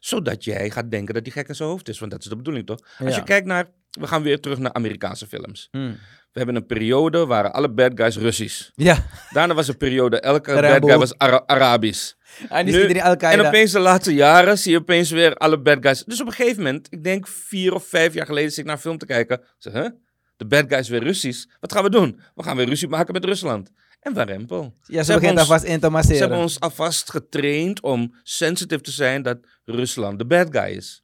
Zodat 0.00 0.44
jij 0.44 0.70
gaat 0.70 0.90
denken 0.90 1.14
dat 1.14 1.24
die 1.24 1.32
gek 1.32 1.48
in 1.48 1.54
zijn 1.54 1.68
hoofd 1.68 1.88
is. 1.88 1.98
Want 1.98 2.10
dat 2.10 2.20
is 2.22 2.28
de 2.28 2.36
bedoeling 2.36 2.66
toch? 2.66 2.78
Als 2.98 3.08
Ja. 3.10 3.16
je 3.16 3.22
kijkt 3.22 3.46
naar, 3.46 3.70
we 3.90 4.06
gaan 4.06 4.22
weer 4.22 4.40
terug 4.40 4.58
naar 4.58 4.72
Amerikaanse 4.72 5.26
films. 5.26 5.68
Hmm. 5.70 5.96
We 6.36 6.42
hebben 6.42 6.60
een 6.62 6.66
periode 6.66 7.26
waar 7.26 7.50
alle 7.50 7.70
bad 7.70 7.92
guys 7.94 8.16
Russisch. 8.16 8.70
Ja, 8.74 9.06
Daarna 9.30 9.54
was 9.54 9.68
een 9.68 9.76
periode, 9.76 10.20
elke 10.20 10.52
Rambo. 10.52 10.68
bad 10.78 10.88
guy 10.90 10.98
was 10.98 11.18
Ara- 11.18 11.42
Arabisch. 11.46 12.12
en 12.48 12.66
die 12.66 12.74
Nu- 12.74 12.82
En 13.18 13.46
opeens 13.46 13.72
de 13.72 13.78
laatste 13.78 14.14
jaren 14.14 14.58
zie 14.58 14.70
je 14.72 14.78
opeens 14.78 15.10
weer 15.10 15.34
alle 15.34 15.60
bad 15.60 15.78
guys. 15.80 16.04
Dus 16.04 16.20
op 16.20 16.26
een 16.26 16.32
gegeven 16.32 16.62
moment, 16.62 16.86
ik 16.90 17.04
denk 17.04 17.28
vier 17.28 17.74
of 17.74 17.84
vijf 17.86 18.14
jaar 18.14 18.26
geleden, 18.26 18.50
zit 18.50 18.58
ik 18.58 18.64
naar 18.64 18.74
een 18.74 18.80
film 18.80 18.98
te 18.98 19.06
kijken. 19.06 19.40
Zeg, 19.58 19.72
huh? 19.72 19.88
De 20.36 20.46
bad 20.46 20.64
guys 20.68 20.88
weer 20.88 21.02
Russisch. 21.02 21.44
Wat 21.60 21.72
gaan 21.72 21.82
we 21.82 21.90
doen? 21.90 22.20
We 22.34 22.42
gaan 22.42 22.56
weer 22.56 22.68
ruzie 22.68 22.88
maken 22.88 23.12
met 23.12 23.24
Rusland. 23.24 23.70
En 24.00 24.12
warempel. 24.14 24.74
Ja, 24.82 25.02
ze, 25.02 25.12
begint 25.12 25.30
ons- 25.32 25.40
alvast 25.40 25.64
in 25.64 25.80
te 25.80 25.86
Ze 25.86 25.90
masseren. 25.92 26.18
hebben 26.20 26.38
ons 26.38 26.60
alvast 26.60 27.10
getraind 27.10 27.80
om 27.80 28.14
sensitief 28.22 28.80
te 28.80 28.90
zijn 28.90 29.22
dat 29.22 29.38
Rusland 29.64 30.18
de 30.18 30.26
bad 30.26 30.48
guy 30.50 30.76
is. 30.76 31.02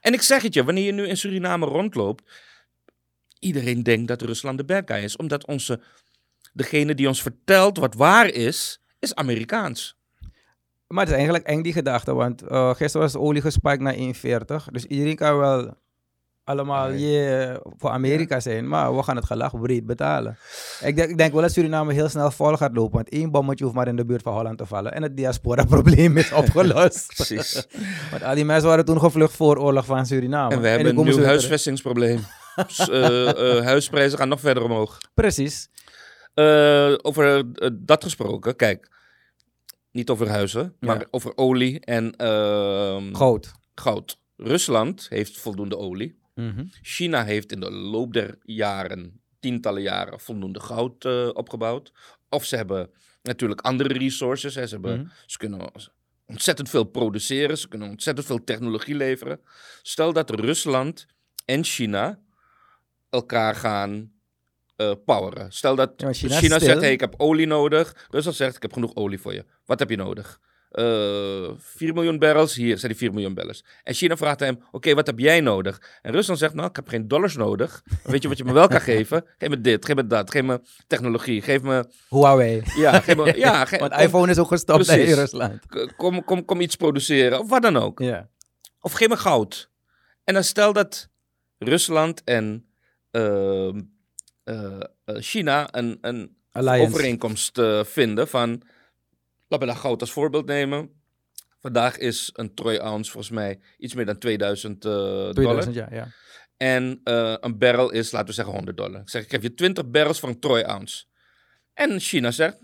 En 0.00 0.12
ik 0.12 0.22
zeg 0.22 0.42
het 0.42 0.54
je, 0.54 0.64
wanneer 0.64 0.84
je 0.84 0.92
nu 0.92 1.06
in 1.06 1.16
Suriname 1.16 1.66
rondloopt, 1.66 2.22
iedereen 3.40 3.82
denkt 3.82 4.08
dat 4.08 4.22
Rusland 4.22 4.58
de 4.58 4.64
bad 4.64 4.82
guy 4.86 5.02
is. 5.02 5.16
Omdat 5.16 5.46
onze, 5.46 5.80
degene 6.52 6.94
die 6.94 7.08
ons 7.08 7.22
vertelt 7.22 7.78
wat 7.78 7.94
waar 7.94 8.26
is, 8.26 8.80
is 8.98 9.14
Amerikaans. 9.14 9.98
Maar 10.86 11.00
het 11.00 11.08
is 11.08 11.14
eigenlijk 11.14 11.46
eng 11.46 11.62
die 11.62 11.72
gedachte, 11.72 12.14
want 12.14 12.42
eh, 12.42 12.68
gisteren 12.74 13.00
was 13.00 13.12
de 13.12 13.20
olie 13.20 13.42
gespiked 13.42 13.80
naar 13.80 13.94
1,40. 13.94 14.64
Dus 14.72 14.84
iedereen 14.84 15.16
kan 15.16 15.38
wel 15.38 15.74
allemaal 16.44 16.88
Nee. 16.88 17.00
je 17.00 17.60
voor 17.76 17.90
Amerika 17.90 18.40
zijn, 18.40 18.68
maar 18.68 18.96
we 18.96 19.02
gaan 19.02 19.16
het 19.16 19.24
gelach 19.24 19.60
breed 19.60 19.86
betalen. 19.86 20.38
Ik 20.84 20.96
denk, 20.96 21.10
ik 21.10 21.18
denk 21.18 21.32
wel 21.32 21.42
dat 21.42 21.52
Suriname 21.52 21.92
heel 21.92 22.08
snel 22.08 22.30
vol 22.30 22.56
gaat 22.56 22.74
lopen, 22.74 22.94
want 22.94 23.08
één 23.08 23.30
bommetje 23.30 23.64
hoeft 23.64 23.76
maar 23.76 23.88
in 23.88 23.96
de 23.96 24.04
buurt 24.04 24.22
van 24.22 24.32
Holland 24.32 24.58
te 24.58 24.66
vallen 24.66 24.92
en 24.92 25.02
het 25.02 25.16
diaspora-probleem 25.16 26.16
is 26.16 26.32
opgelost. 26.42 27.14
Precies. 27.14 27.66
want 28.10 28.22
al 28.22 28.34
die 28.34 28.44
mensen 28.44 28.68
waren 28.68 28.84
toen 28.84 29.00
gevlucht 29.00 29.36
voor 29.36 29.58
oorlog 29.58 29.84
van 29.84 30.06
Suriname. 30.06 30.54
En 30.54 30.60
we 30.60 30.68
hebben 30.68 30.98
een 30.98 31.04
nieuw 31.04 31.22
huisvestingsprobleem. 31.22 32.20
Eh, 32.68 33.28
eh, 33.58 33.64
huisprijzen 33.64 34.18
gaan 34.18 34.28
nog 34.28 34.40
verder 34.40 34.62
omhoog. 34.62 34.98
Precies. 35.14 35.68
Eh, 36.34 36.94
over 37.02 37.44
dat 37.84 38.02
gesproken, 38.04 38.56
kijk. 38.56 38.88
Niet 39.92 40.10
over 40.10 40.28
huizen, 40.28 40.62
Ja. 40.62 40.86
maar 40.86 41.06
over 41.10 41.36
olie 41.36 41.80
en 41.80 42.16
ehm, 42.16 43.14
Goud. 43.14 43.52
goud. 43.74 44.18
Rusland 44.36 45.06
heeft 45.08 45.38
voldoende 45.38 45.76
olie. 45.76 46.18
Mhm. 46.34 46.64
China 46.82 47.24
heeft 47.24 47.52
in 47.52 47.60
de 47.60 47.70
loop 47.70 48.12
der 48.12 48.38
jaren, 48.42 49.20
tientallen 49.40 49.82
jaren, 49.82 50.20
voldoende 50.20 50.60
goud 50.60 51.04
opgebouwd. 51.34 51.92
Of 52.28 52.44
ze 52.44 52.56
hebben 52.56 52.90
natuurlijk 53.22 53.60
andere 53.60 53.94
resources. 53.98 54.54
Hè. 54.54 54.66
Ze, 54.66 54.72
hebben, 54.74 55.00
Mhm. 55.00 55.08
ze 55.26 55.38
kunnen 55.38 55.70
ontzettend 56.26 56.68
veel 56.70 56.84
produceren. 56.84 57.58
Ze 57.58 57.68
kunnen 57.68 57.88
ontzettend 57.88 58.26
veel 58.26 58.44
technologie 58.44 58.94
leveren. 58.94 59.40
Stel 59.82 60.12
dat 60.12 60.30
Rusland 60.30 61.06
en 61.44 61.64
China 61.64 62.18
elkaar 63.10 63.54
gaan 63.54 64.12
eh, 64.76 64.92
poweren. 65.04 65.52
Stel 65.52 65.74
dat 65.74 65.92
Ja, 65.96 66.12
China, 66.12 66.58
zegt, 66.58 66.80
hey, 66.80 66.92
ik 66.92 67.00
heb 67.00 67.14
olie 67.16 67.46
nodig. 67.46 68.06
Rusland 68.10 68.36
zegt, 68.36 68.56
ik 68.56 68.62
heb 68.62 68.72
genoeg 68.72 68.94
olie 68.94 69.20
voor 69.20 69.34
je. 69.34 69.44
Wat 69.64 69.78
heb 69.78 69.90
je 69.90 69.96
nodig? 69.96 70.40
Eh 70.70 71.50
4 71.56 71.94
miljoen 71.94 72.18
barrels, 72.18 72.54
hier 72.54 72.78
zijn 72.78 72.90
die 72.92 73.00
4 73.00 73.12
miljoen 73.12 73.34
barrels. 73.34 73.64
En 73.82 73.94
China 73.94 74.16
vraagt 74.16 74.40
hem, 74.40 74.58
oké, 74.70 74.94
wat 74.94 75.06
heb 75.06 75.18
jij 75.18 75.40
nodig? 75.40 75.82
En 76.02 76.12
Rusland 76.12 76.38
zegt, 76.38 76.54
nou, 76.54 76.68
ik 76.68 76.76
heb 76.76 76.88
geen 76.88 77.08
dollars 77.08 77.36
nodig. 77.36 77.82
Weet 78.02 78.22
je 78.22 78.28
wat 78.28 78.38
je 78.38 78.44
me 78.44 78.52
wel 78.52 78.68
kan 78.68 78.80
geven? 78.90 79.24
Geef 79.38 79.48
me 79.48 79.60
dit, 79.60 79.84
geef 79.84 79.94
me 79.94 80.06
dat, 80.06 80.30
geef 80.30 80.42
me 80.42 80.60
technologie, 80.86 81.42
geef 81.42 81.62
me... 81.62 81.84
Huawei. 82.08 82.62
Ja, 82.76 83.00
geef 83.00 83.16
me... 83.16 83.36
Ja, 83.36 83.64
ge- 83.66 83.78
Want 83.78 83.92
kom- 83.92 84.00
iPhone 84.02 84.30
is 84.30 84.38
ook 84.38 84.48
gestopt 84.48 84.84
Precies. 84.86 85.08
in 85.08 85.14
Rusland. 85.14 85.58
kom, 85.96 86.24
kom, 86.24 86.44
kom 86.44 86.60
iets 86.60 86.76
produceren, 86.76 87.38
of 87.38 87.48
wat 87.48 87.62
dan 87.62 87.76
ook. 87.76 87.98
Ja. 87.98 88.28
Of 88.80 88.92
geef 88.92 89.08
me 89.08 89.16
goud. 89.16 89.70
En 90.24 90.34
dan 90.34 90.44
stel 90.44 90.72
dat 90.72 91.08
Rusland 91.58 92.24
en 92.24 92.64
China 95.04 95.68
een, 95.74 95.98
een 96.00 96.38
Alliance. 96.52 96.86
overeenkomst 96.86 97.58
eh, 97.58 97.84
vinden 97.84 98.28
van... 98.28 98.62
Laten 99.48 99.66
we 99.66 99.72
daar 99.72 99.82
goud 99.82 100.00
als 100.00 100.12
voorbeeld 100.12 100.46
nemen. 100.46 100.90
Vandaag 101.60 101.98
is 101.98 102.30
een 102.32 102.54
troy 102.54 102.76
ounce 102.76 103.10
volgens 103.10 103.32
mij 103.32 103.60
iets 103.78 103.94
meer 103.94 104.06
dan 104.06 104.18
2000 104.18 104.84
eh, 104.84 104.90
dollar. 104.90 105.32
2000, 105.32 105.74
ja, 105.74 105.88
ja. 105.90 106.08
En 106.56 107.00
eh, 107.04 107.34
een 107.40 107.58
barrel 107.58 107.90
is, 107.90 108.10
laten 108.10 108.28
we 108.28 108.34
zeggen, 108.34 108.54
100 108.54 108.76
dollar. 108.76 109.00
Ik 109.00 109.08
zeg, 109.08 109.22
ik 109.22 109.30
geef 109.30 109.42
je 109.42 109.54
20 109.54 109.90
barrels 109.90 110.20
voor 110.20 110.28
een 110.28 110.40
troy 110.40 110.60
ounce. 110.60 111.04
En 111.74 112.00
China 112.00 112.30
zegt, 112.30 112.58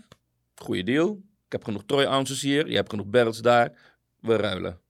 goede 0.55 0.83
deal. 0.83 1.21
Ik 1.45 1.51
heb 1.51 1.63
genoeg 1.63 1.83
troy 1.85 2.05
ounces 2.05 2.41
hier. 2.41 2.67
Je 2.67 2.75
hebt 2.75 2.89
genoeg 2.89 3.07
barrels 3.07 3.41
daar. 3.41 3.71
We 4.19 4.35
ruilen. 4.35 4.81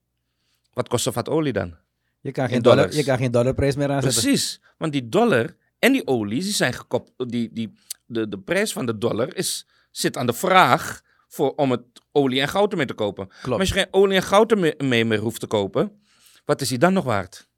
Wat 0.72 0.88
kost 0.88 1.06
een 1.06 1.12
vat 1.12 1.28
olie 1.28 1.52
dan? 1.52 1.76
Je 2.20 2.32
kan, 2.32 2.48
geen 2.48 2.62
dollar, 2.62 2.94
je 2.94 3.04
kan 3.04 3.16
geen 3.18 3.30
dollarprijs 3.30 3.76
meer 3.76 3.90
aanzetten. 3.90 4.22
Precies. 4.22 4.60
Want 4.78 4.92
die 4.92 5.08
dollar 5.08 5.54
en 5.78 5.92
die 5.92 6.06
olie, 6.06 6.42
die 6.42 6.52
zijn 6.52 6.72
gekoppeld. 6.72 7.30
Die, 7.30 7.50
die, 7.52 7.72
de, 8.06 8.28
de 8.28 8.38
prijs 8.38 8.72
van 8.72 8.86
de 8.86 8.98
dollar 8.98 9.36
is, 9.36 9.66
zit 9.90 10.16
aan 10.16 10.26
de 10.26 10.32
vraag 10.32 11.00
voor, 11.28 11.52
om 11.54 11.70
het 11.70 11.82
olie 12.12 12.40
en 12.40 12.48
goud 12.48 12.70
ermee 12.70 12.86
te 12.86 12.94
kopen. 12.94 13.28
Maar 13.44 13.58
als 13.58 13.68
je 13.68 13.74
geen 13.74 13.86
olie 13.90 14.16
en 14.16 14.22
goud 14.22 14.50
ermee 14.50 14.74
mee 14.78 15.04
meer 15.04 15.18
hoeft 15.18 15.40
te 15.40 15.46
kopen, 15.46 16.00
wat 16.44 16.60
is 16.60 16.68
die 16.68 16.78
dan 16.78 16.92
nog 16.92 17.04
waard? 17.04 17.48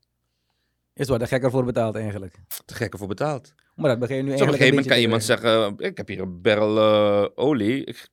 Is 0.94 1.09
wat 1.09 1.20
er 1.20 1.27
gekker 1.27 1.51
voor 1.51 1.64
betaald 1.64 1.94
eigenlijk. 1.94 2.35
Te 2.64 2.75
gekker 2.75 2.99
voor 2.99 3.09
betaald. 3.09 3.53
Maar 3.75 3.90
dat 3.90 3.99
begin 3.99 4.16
je 4.16 4.23
nu 4.23 4.31
Dus 4.31 4.40
op 4.40 4.49
een 4.49 4.55
eigenlijk 4.55 4.87
gegeven 4.87 5.09
moment 5.11 5.23
kan 5.33 5.42
iemand 5.51 5.75
zeggen, 5.79 5.90
ik 5.90 5.96
heb 5.96 6.09
hier 6.09 6.20
een 6.20 6.42
barrel 6.42 6.79
eh, 6.79 7.29
olie. 7.35 7.85
Ik- 7.85 8.09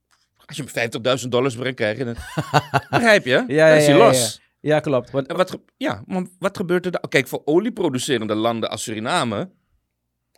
als 0.45 0.57
je 0.57 0.63
me 0.63 0.69
50.000 1.23 1.27
dollars 1.29 1.55
brengt, 1.55 1.75
krijg 1.75 1.97
je 1.97 2.05
het. 2.05 2.17
Begrijp 2.89 3.25
je? 3.25 3.31
Ja, 3.31 3.43
ja, 3.47 3.67
dan 3.69 3.77
is 3.77 3.85
hij 3.85 3.97
ja, 3.97 4.05
los. 4.07 4.41
Ja, 4.59 4.79
klopt. 4.79 5.11
Want, 5.11 5.27
En 5.27 5.35
wat, 5.35 5.59
ja, 5.77 6.03
maar 6.05 6.25
wat 6.39 6.57
gebeurt 6.57 6.85
er 6.85 6.91
dan? 6.91 7.01
Kijk, 7.09 7.27
voor 7.27 7.41
olieproducerende 7.45 8.35
landen 8.35 8.69
als 8.69 8.83
Suriname, 8.83 9.51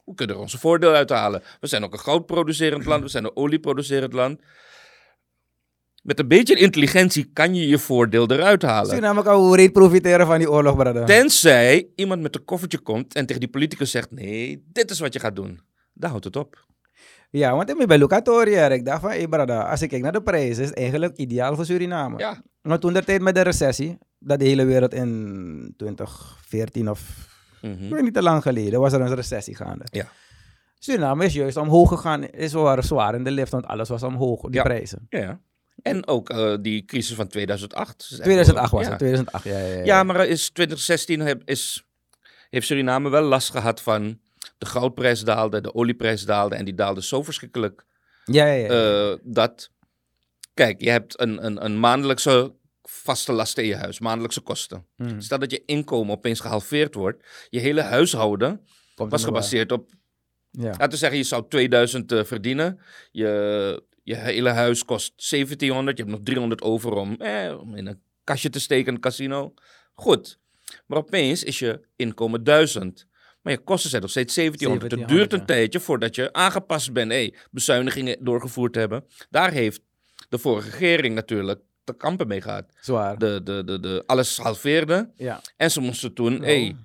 we 0.06 0.14
kunnen 0.16 0.36
er 0.36 0.42
onze 0.42 0.58
voordeel 0.58 0.94
uithalen. 0.94 1.44
We 1.60 1.68
zijn 1.68 1.84
ook 1.84 1.94
een 1.94 2.00
goudproducerend 2.00 2.86
land, 2.86 3.04
we 3.04 3.10
zijn 3.10 3.24
een 3.24 3.36
olieproducerend 3.36 4.14
land. 4.14 4.42
Met 6.04 6.20
een 6.20 6.28
beetje 6.28 6.56
intelligentie 6.56 7.32
kan 7.34 7.56
je 7.56 7.68
je 7.68 7.78
voordeel 7.78 8.32
eruit 8.32 8.62
halen. 8.62 8.90
Suriname 8.90 9.24
kan 9.24 9.36
hoe 9.36 9.72
profiteren 9.72 10.26
van 10.26 10.38
die 10.38 10.52
oorlog, 10.52 10.76
brother. 10.76 11.06
Tenzij 11.06 11.90
iemand 11.96 12.22
met 12.22 12.36
een 12.36 12.46
koffertje 12.46 12.80
komt 12.80 13.14
en 13.14 13.26
tegen 13.26 13.42
die 13.42 13.50
politicus 13.50 13.92
zegt: 13.92 14.12
nee, 14.12 14.64
dit 14.68 14.92
is 14.92 15.00
wat 15.00 15.14
je 15.14 15.20
gaat 15.20 15.36
doen. 15.36 15.62
Daar 15.94 16.10
houdt 16.10 16.26
het 16.26 16.36
op. 16.36 16.68
Ja, 17.30 17.56
want 17.56 17.70
ik 17.70 17.78
ben 17.78 17.88
bij 17.88 17.98
Lucatoria. 17.98 18.68
Ik 18.68 18.86
dacht 18.86 19.02
van, 19.02 19.10
hey 19.10 19.28
brother, 19.28 19.63
als 19.70 19.82
ik 19.82 19.89
kijk 19.89 20.02
naar 20.02 20.12
de 20.12 20.22
prijzen, 20.22 20.63
is 20.63 20.70
het 20.70 20.78
eigenlijk 20.78 21.18
ideaal 21.18 21.56
voor 21.56 21.65
Suriname. 21.65 22.18
Ja, 22.20 22.42
Maar 22.62 22.80
toen 22.80 22.94
de 22.94 23.04
tijd 23.04 23.22
met 23.22 23.36
de 23.36 23.42
recessie, 23.42 23.98
dat 24.20 24.39
de 24.39 24.46
hele 24.46 24.65
wereld 24.65 24.94
in 24.94 25.74
2014 25.78 26.89
of 26.89 27.28
weet 27.62 28.02
niet 28.02 28.13
te 28.13 28.22
lang 28.22 28.42
geleden, 28.42 28.80
was 28.80 28.94
er 28.94 29.02
een 29.02 29.15
recessie 29.15 29.56
gaande. 29.56 29.86
Ja. 29.92 30.08
Suriname 30.80 31.26
is 31.26 31.34
juist 31.34 31.58
omhoog 31.58 31.89
gegaan, 31.89 32.24
is 32.24 32.54
wel 32.54 32.82
zwaar 32.84 33.15
in 33.15 33.24
de 33.24 33.32
lift, 33.32 33.52
want 33.52 33.65
alles 33.65 33.89
was 33.89 34.04
omhoog, 34.04 34.42
die 34.42 34.52
Ja. 34.52 34.62
prijzen. 34.63 35.06
ja. 35.10 35.39
En 35.82 36.08
ook 36.08 36.30
eh, 36.30 36.54
die 36.62 36.86
crisis 36.86 37.15
van 37.15 37.28
2008. 37.28 38.02
is 38.02 38.12
echt 38.12 38.22
2008 38.24 38.72
wel- 38.72 38.80
was 38.80 38.88
ja. 38.89 38.96
het, 38.96 39.00
2008, 39.00 39.44
ja, 39.44 39.58
ja, 39.60 39.78
ja. 39.78 39.84
Ja, 39.84 40.04
maar 40.04 40.26
is 40.28 40.50
2016 40.50 41.20
heb, 41.20 41.42
is, 41.46 41.86
heeft 42.50 42.65
Suriname 42.68 43.10
wel 43.10 43.22
last 43.24 43.50
gehad 43.52 43.82
van 43.82 44.20
de 44.58 44.66
goudprijs 44.66 45.24
daalde, 45.24 45.62
de 45.62 45.74
olieprijs 45.74 46.26
daalde 46.26 46.56
en 46.56 46.66
die 46.66 46.74
daalde 46.74 47.04
zo 47.04 47.24
verschrikkelijk 47.24 47.86
Ja, 48.26 48.46
ja, 48.46 48.54
ja. 48.54 49.12
eh, 49.12 49.18
dat... 49.24 49.72
Kijk, 50.54 50.82
je 50.82 50.90
hebt 50.90 51.20
een, 51.22 51.46
een, 51.46 51.66
een 51.66 51.80
maandelijkse 51.80 52.54
vaste 52.84 53.32
last 53.32 53.58
in 53.58 53.66
je 53.66 53.76
huis, 53.76 54.00
maandelijkse 54.00 54.42
kosten. 54.42 54.86
Hmm. 54.96 55.22
Stel 55.22 55.40
dat 55.40 55.52
je 55.52 55.64
inkomen 55.66 56.16
opeens 56.16 56.40
gehalveerd 56.40 56.94
wordt, 56.96 57.26
je 57.50 57.60
hele 57.60 57.82
huishouden 57.82 58.62
Komt 58.96 59.12
was 59.12 59.24
gebaseerd 59.24 59.72
op, 59.72 59.90
Ja. 60.52 60.64
laten 60.70 60.90
we 60.90 60.96
zeggen, 60.98 61.18
je 61.18 61.24
zou 61.24 61.46
2000 61.50 62.12
eh, 62.12 62.24
verdienen, 62.24 62.80
je, 63.12 63.84
je 64.04 64.16
hele 64.16 64.50
huis 64.50 64.86
kost 64.86 65.30
1700, 65.30 65.98
je 65.98 66.04
hebt 66.04 66.16
nog 66.16 66.26
300 66.26 66.62
over 66.62 66.92
om, 66.92 67.16
eh, 67.16 67.58
om 67.60 67.76
in 67.76 67.88
een 67.88 68.02
kastje 68.24 68.50
te 68.50 68.60
steken 68.60 68.94
een 68.94 69.00
casino. 69.00 69.54
Goed, 69.94 70.40
maar 70.86 70.98
opeens 70.98 71.44
is 71.44 71.60
je 71.60 71.82
inkomen 71.96 72.44
1000. 72.44 73.08
Maar 73.41 73.54
je 73.54 73.60
kosten 73.60 73.89
zijn 73.89 74.02
nog 74.02 74.12
steeds 74.12 74.36
1700. 74.36 74.91
Het 74.91 74.99
1700, 74.99 75.30
duurt 75.32 75.41
een 75.41 75.56
tijdje 75.56 75.80
voordat 75.80 76.15
je 76.15 76.34
aangepast 76.34 76.93
bent. 76.93 77.12
Hey, 77.12 77.34
bezuinigingen 77.52 78.17
doorgevoerd 78.23 78.75
hebben. 78.75 79.06
Daar 79.30 79.52
heeft 79.52 79.82
de 80.30 80.38
vorige 80.38 80.69
regering 80.69 81.15
natuurlijk 81.15 81.60
te 81.84 81.93
kampen 81.93 82.28
mee 82.28 82.41
gehad. 82.41 82.65
Zwaar. 82.82 83.17
De, 83.17 83.41
de, 83.43 83.63
de, 83.63 83.80
de, 83.80 84.04
alles 84.06 84.38
halveerde. 84.38 85.10
Ja. 85.15 85.41
En 85.58 85.71
ze 85.71 85.82
moesten 85.82 86.13
toen, 86.13 86.41
hey, 86.41 86.75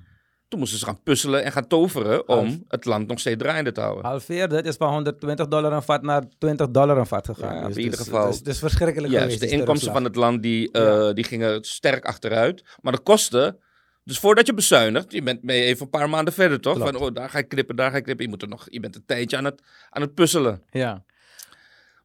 toen 0.48 0.58
moesten 0.58 0.78
ze 0.78 0.84
gaan 0.84 1.02
puzzelen 1.02 1.44
en 1.44 1.52
gaan 1.52 1.66
toveren 1.66 2.28
om 2.28 2.36
Half- 2.46 2.58
het 2.68 2.84
land 2.84 3.06
nog 3.08 3.20
steeds 3.20 3.38
draaiende 3.42 3.72
te 3.72 3.80
houden. 3.80 4.04
Halveerde, 4.04 4.56
het 4.56 4.66
is 4.66 4.76
van 4.76 4.92
120 4.92 5.48
dollar 5.48 5.72
een 5.72 5.82
vat 5.82 6.02
naar 6.02 6.22
20 6.38 6.70
dollar 6.70 6.98
een 6.98 7.06
vat 7.06 7.26
gegaan. 7.26 7.54
Ja, 7.54 7.66
dus, 7.66 7.76
in 7.76 7.82
ieder 7.82 7.98
dus- 7.98 8.06
geval. 8.06 8.26
Dus, 8.30 8.42
dus 8.42 8.58
verschrikkelijk 8.58 9.12
geweest. 9.14 9.40
de 9.40 9.48
inkomsten 9.48 9.92
van 9.92 10.04
het 10.04 10.16
land 10.16 10.42
die, 10.42 10.70
eh, 10.72 10.82
Ja. 10.82 11.12
die 11.12 11.24
gingen 11.24 11.64
sterk 11.64 12.04
achteruit. 12.04 12.64
Maar 12.80 12.92
de 12.92 13.00
kosten, 13.00 13.58
dus 14.04 14.18
voordat 14.18 14.46
je 14.46 14.54
bezuinigt, 14.54 15.12
je 15.12 15.22
bent 15.22 15.40
ben 15.40 15.56
je 15.56 15.62
even 15.62 15.84
een 15.84 15.90
paar 15.90 16.10
maanden 16.10 16.34
verder 16.34 16.60
toch? 16.60 16.74
Klopt. 16.74 16.90
Van, 16.90 17.00
oh, 17.00 17.14
daar 17.14 17.30
ga 17.30 17.38
ik 17.38 17.48
knippen, 17.48 17.76
daar 17.76 17.90
ga 17.90 17.96
ik 17.96 18.02
knippen. 18.02 18.24
Je, 18.24 18.30
moet 18.30 18.42
er 18.42 18.48
nog, 18.48 18.66
je 18.70 18.80
bent 18.80 18.96
een 18.96 19.04
tijdje 19.06 19.36
aan 19.36 19.44
het, 19.44 19.62
aan 19.90 20.02
het 20.02 20.14
puzzelen. 20.14 20.62
Ja. 20.70 21.04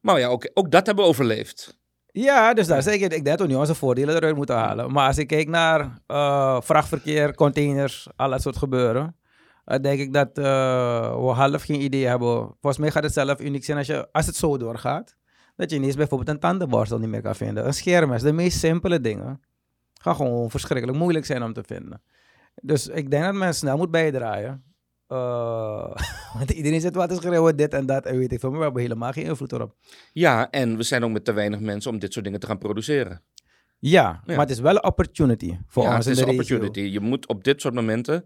Maar 0.00 0.18
ja, 0.18 0.26
ook, 0.26 0.50
ook 0.54 0.70
dat 0.70 0.86
hebben 0.86 1.04
we 1.04 1.10
overleefd. 1.10 1.78
Ja, 2.12 2.54
dus 2.54 2.66
daar 2.66 2.82
zeg 2.82 2.94
ik, 2.94 3.10
denk 3.10 3.24
dat 3.24 3.40
we 3.40 3.46
nu 3.46 3.54
onze 3.54 3.74
voordelen 3.74 4.16
eruit 4.16 4.36
moeten 4.36 4.56
halen. 4.56 4.92
Maar 4.92 5.06
als 5.06 5.18
ik 5.18 5.26
kijk 5.26 5.48
naar 5.48 6.00
eh, 6.06 6.60
vrachtverkeer, 6.60 7.34
containers, 7.34 8.08
al 8.16 8.30
dat 8.30 8.42
soort 8.42 8.56
gebeuren, 8.56 9.16
dan 9.64 9.82
denk 9.82 10.00
ik 10.00 10.12
dat 10.12 10.38
eh, 10.38 10.44
we 11.14 11.30
half 11.30 11.62
geen 11.62 11.82
idee 11.82 12.06
hebben. 12.06 12.28
Volgens 12.36 12.78
mij 12.78 12.90
gaat 12.90 13.02
het 13.02 13.12
zelf 13.12 13.40
uniek 13.40 13.64
zijn 13.64 13.78
als, 13.78 13.86
je, 13.86 14.08
als 14.12 14.26
het 14.26 14.36
zo 14.36 14.56
doorgaat, 14.56 15.16
dat 15.56 15.70
je 15.70 15.76
ineens 15.76 15.96
bijvoorbeeld 15.96 16.30
een 16.30 16.40
tandenborstel 16.40 16.98
niet 16.98 17.08
meer 17.08 17.22
kan 17.22 17.34
vinden. 17.34 17.66
Een 17.66 17.74
schermes, 17.74 18.22
de 18.22 18.32
meest 18.32 18.58
simpele 18.58 19.00
dingen, 19.00 19.40
gaan 20.02 20.14
gewoon 20.16 20.50
verschrikkelijk 20.50 20.98
moeilijk 20.98 21.26
zijn 21.26 21.42
om 21.42 21.52
te 21.52 21.62
vinden. 21.66 22.02
Dus 22.62 22.88
ik 22.88 23.10
denk 23.10 23.24
dat 23.24 23.34
men 23.34 23.54
snel 23.54 23.76
moet 23.76 23.90
bijdragen. 23.90 24.64
Eh, 25.06 25.94
want 26.38 26.50
iedereen 26.50 26.80
zit 26.80 26.94
wat 26.94 27.08
te 27.08 27.14
schreeuwen, 27.14 27.56
dit 27.56 27.74
en 27.74 27.86
dat 27.86 28.06
en 28.06 28.18
weet 28.18 28.32
ik 28.32 28.40
veel, 28.40 28.48
maar 28.50 28.58
we 28.58 28.64
hebben 28.64 28.82
helemaal 28.82 29.12
geen 29.12 29.24
invloed 29.24 29.52
erop. 29.52 29.76
Ja, 30.12 30.50
en 30.50 30.76
we 30.76 30.82
zijn 30.82 31.04
ook 31.04 31.10
met 31.10 31.24
te 31.24 31.32
weinig 31.32 31.60
mensen 31.60 31.90
om 31.90 31.98
dit 31.98 32.12
soort 32.12 32.24
dingen 32.24 32.40
te 32.40 32.46
gaan 32.46 32.58
produceren. 32.58 33.22
Ja, 33.78 34.02
Ja. 34.02 34.20
maar 34.26 34.38
het 34.38 34.50
is 34.50 34.60
wel 34.60 34.74
een 34.74 34.84
opportunity 34.84 35.58
voor 35.66 35.82
ja, 35.82 35.96
ons 35.96 36.04
het 36.04 36.16
is 36.16 36.22
een 36.22 36.28
opportunity. 36.28 36.80
Je 36.80 37.00
moet 37.00 37.26
op 37.28 37.44
dit 37.44 37.60
soort 37.60 37.74
momenten 37.74 38.24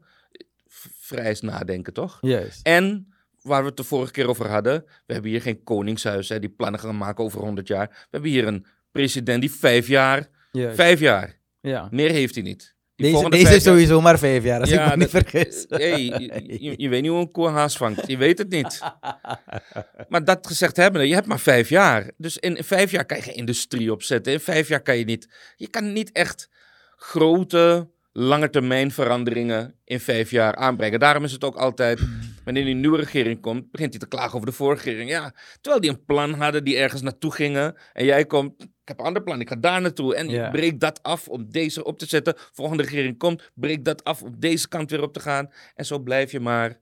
v- 0.67 0.87
vrij 0.99 1.27
eens 1.29 1.41
nadenken, 1.41 1.93
toch? 1.93 2.19
Juist. 2.21 2.67
En 2.67 3.09
waar 3.43 3.61
we 3.63 3.69
het 3.69 3.77
de 3.77 3.85
vorige 3.85 4.13
keer 4.13 4.29
over 4.29 4.49
hadden, 4.49 4.85
we 5.07 5.13
hebben 5.13 5.31
hier 5.31 5.43
geen 5.43 5.63
koningshuis 5.63 6.29
hè, 6.29 6.39
die 6.39 6.49
plannen 6.49 6.81
gaan 6.81 6.97
maken 6.97 7.25
over 7.25 7.41
100 7.41 7.67
jaar. 7.69 7.89
We 7.89 8.07
hebben 8.11 8.31
hier 8.31 8.47
een 8.47 8.67
president 8.93 9.41
die 9.41 9.51
vijf 9.53 9.87
jaar, 9.89 10.27
Juist. 10.53 10.77
vijf 10.77 11.01
jaar, 11.01 11.39
Ja. 11.71 11.89
meer 11.91 12.11
heeft 12.11 12.35
hij 12.35 12.45
niet. 12.45 12.75
Die 12.97 13.07
Deze, 13.07 13.11
volgende 13.13 13.37
deze 13.37 13.49
vijf 13.49 13.59
is 13.59 13.65
sowieso 13.69 14.01
maar 14.01 14.19
vijf 14.19 14.45
jaar, 14.45 14.61
als 14.61 14.71
Ja, 14.71 14.85
ik 14.85 14.91
me 14.91 14.97
niet 15.05 15.13
dat- 15.13 15.23
vergis. 15.23 15.65
Hey, 15.69 16.03
je, 16.05 16.57
je- 16.61 16.75
je 16.77 16.89
weet 16.89 17.03
niet 17.03 17.11
hoe 17.11 17.21
een 17.21 17.31
koe 17.31 17.47
een 17.47 17.53
haas 17.53 17.77
vangt. 17.77 18.07
Je 18.07 18.17
weet 18.17 18.39
het 18.39 18.49
niet. 18.51 18.81
Maar 20.09 20.25
dat 20.25 20.47
gezegd 20.47 20.77
hebben, 20.77 21.09
je 21.09 21.15
hebt 21.15 21.27
maar 21.27 21.41
vijf 21.41 21.69
jaar. 21.69 22.11
Dus 22.17 22.37
in 22.39 22.65
vijf 22.65 22.91
jaar 22.91 23.05
kan 23.05 23.17
je 23.17 23.23
geen 23.23 23.35
industrie 23.35 23.93
opzetten. 23.93 24.33
In 24.33 24.41
vijf 24.41 24.69
jaar 24.69 24.81
kan 24.83 24.97
je 24.97 25.05
niet... 25.05 25.29
Je 25.57 25.69
kan 25.69 25.93
niet 25.93 26.13
echt 26.13 26.49
grote, 26.97 27.89
langetermijn 28.13 28.91
veranderingen 28.91 29.75
in 29.85 30.01
vijf 30.01 30.31
jaar 30.31 30.55
aanbrengen. 30.57 31.01
Daarom 31.01 31.25
is 31.25 31.33
het 31.33 31.45
ook 31.45 31.57
altijd, 31.57 32.01
wanneer 32.45 32.65
die 32.65 32.75
nieuwe 32.75 32.99
regering 32.99 33.41
komt, 33.41 33.71
begint 33.71 33.91
hij 33.91 34.01
te 34.01 34.09
klagen 34.09 34.35
over 34.35 34.47
de 34.47 34.53
vorige 34.53 34.85
regering. 34.85 35.11
Ja, 35.11 35.35
terwijl 35.61 35.81
die 35.83 35.91
een 35.91 36.05
plan 36.05 36.33
hadden, 36.35 36.65
die 36.65 36.77
ergens 36.77 37.03
naartoe 37.03 37.33
gingen. 37.33 37.77
En 37.93 38.05
jij 38.05 38.25
komt, 38.27 38.67
ik 38.85 38.91
heb 38.91 38.99
een 38.99 39.05
ander 39.07 39.23
plan, 39.23 39.41
ik 39.41 39.49
ga 39.49 39.57
daar 39.57 39.81
naartoe. 39.81 40.15
En 40.15 40.29
Ja. 40.29 40.45
je 40.45 40.51
breekt 40.51 40.81
dat 40.81 41.03
af 41.03 41.29
om 41.29 41.51
deze 41.51 41.85
op 41.85 41.99
te 41.99 42.07
zetten. 42.07 42.35
Volgende 42.37 42.83
regering 42.83 43.19
komt, 43.19 43.51
breek 43.55 43.85
dat 43.85 44.05
af 44.05 44.23
om 44.23 44.35
deze 44.39 44.69
kant 44.69 44.91
weer 44.91 45.03
op 45.03 45.13
te 45.13 45.21
gaan. 45.21 45.51
En 45.75 45.87
zo 45.87 45.99
blijf 45.99 46.31
je 46.33 46.41
maar 46.41 46.81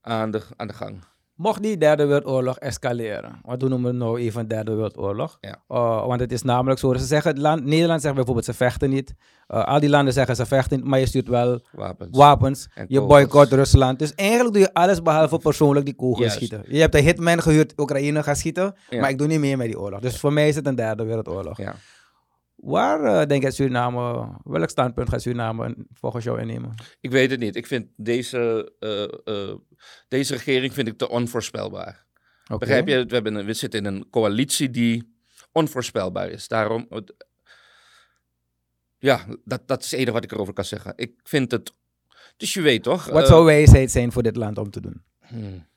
aan 0.00 0.30
de, 0.30 0.42
aan 0.56 0.66
de 0.66 0.72
gang. 0.74 1.02
Mocht 1.40 1.62
die 1.62 1.78
derde 1.78 2.04
wereldoorlog 2.06 2.58
escaleren, 2.58 3.40
wat 3.44 3.60
doen 3.60 3.82
we 3.82 3.92
nou 3.92 4.18
even 4.20 4.48
derde 4.48 4.70
wereldoorlog? 4.74 5.38
Ja. 5.40 5.56
Uh, 5.68 6.06
want 6.06 6.20
het 6.20 6.32
is 6.32 6.42
namelijk 6.42 6.80
zo, 6.80 6.94
ze 6.94 7.04
zeggen, 7.04 7.30
het 7.30 7.40
land, 7.40 7.64
Nederland 7.64 8.00
zegt 8.00 8.14
bijvoorbeeld 8.14 8.44
ze 8.46 8.54
vechten 8.54 8.90
niet. 8.90 9.14
Uh, 9.48 9.64
al 9.64 9.80
die 9.80 9.88
landen 9.88 10.12
zeggen 10.12 10.36
ze 10.36 10.46
vechten 10.46 10.76
niet, 10.78 10.86
maar 10.86 10.98
je 10.98 11.06
stuurt 11.06 11.28
wel 11.28 11.60
Wapens. 11.72 12.16
wapens. 12.18 12.68
En 12.74 12.84
Je 12.88 13.00
boycott 13.02 13.52
Rusland. 13.52 13.98
Dus 13.98 14.14
eigenlijk 14.14 14.52
doe 14.52 14.62
je 14.62 14.74
alles 14.74 15.02
behalve 15.02 15.38
persoonlijk 15.38 15.84
die 15.86 15.94
kogels 15.94 16.18
Juist. 16.18 16.34
schieten. 16.36 16.62
Je 16.68 16.80
hebt 16.80 16.94
een 16.94 17.04
hitman 17.04 17.42
gehuurd, 17.42 17.72
Oekraïne 17.76 18.22
gaat 18.22 18.38
schieten, 18.38 18.74
Ja. 18.90 19.00
maar 19.00 19.10
ik 19.10 19.18
doe 19.18 19.26
niet 19.26 19.40
meer 19.40 19.56
met 19.56 19.66
die 19.66 19.80
oorlog. 19.80 20.00
Dus 20.00 20.16
voor 20.18 20.32
mij 20.32 20.48
is 20.48 20.54
het 20.56 20.66
een 20.66 20.74
derde 20.74 21.04
wereldoorlog. 21.04 21.56
Ja. 21.58 21.74
Waar 22.62 23.04
eh, 23.20 23.26
denk 23.26 23.42
je 23.42 23.50
Suriname, 23.50 24.28
welk 24.44 24.70
standpunt 24.70 25.08
gaat 25.08 25.22
Suriname 25.22 25.76
volgens 25.92 26.24
jou 26.24 26.40
innemen? 26.40 26.74
Ik 27.00 27.10
weet 27.10 27.30
het 27.30 27.40
niet. 27.40 27.56
Ik 27.56 27.66
vind 27.66 27.86
deze, 27.96 28.72
eh, 28.78 29.02
eh, 29.50 29.56
deze 30.08 30.32
regering 30.34 30.72
vind 30.74 30.88
ik 30.88 30.98
te 30.98 31.08
onvoorspelbaar. 31.08 32.06
Begrijp 32.58 32.88
je? 32.88 33.04
We, 33.06 33.14
hebben 33.14 33.46
we 33.46 33.52
zitten 33.54 33.84
in 33.86 33.94
een 33.94 34.10
coalitie 34.10 34.70
die 34.70 35.14
onvoorspelbaar 35.52 36.28
is. 36.30 36.48
Daarom, 36.48 36.86
het- 36.88 37.26
ja, 38.98 39.26
dat, 39.44 39.68
dat 39.68 39.82
is 39.84 39.90
het 39.90 40.00
enige 40.00 40.12
wat 40.12 40.24
ik 40.24 40.32
erover 40.32 40.52
kan 40.54 40.64
zeggen. 40.64 40.92
Ik 40.96 41.12
vind 41.22 41.50
het, 41.50 41.72
dus 42.36 42.54
je 42.54 42.60
weet 42.60 42.82
toch? 42.82 43.06
Wat 43.06 43.26
zou 43.26 43.44
wijsheid 43.44 43.90
zijn 43.90 44.12
voor 44.12 44.22
dit 44.22 44.36
land 44.36 44.58
om 44.58 44.70
te 44.70 44.80
doen? 44.80 45.02
hmm. 45.20 45.68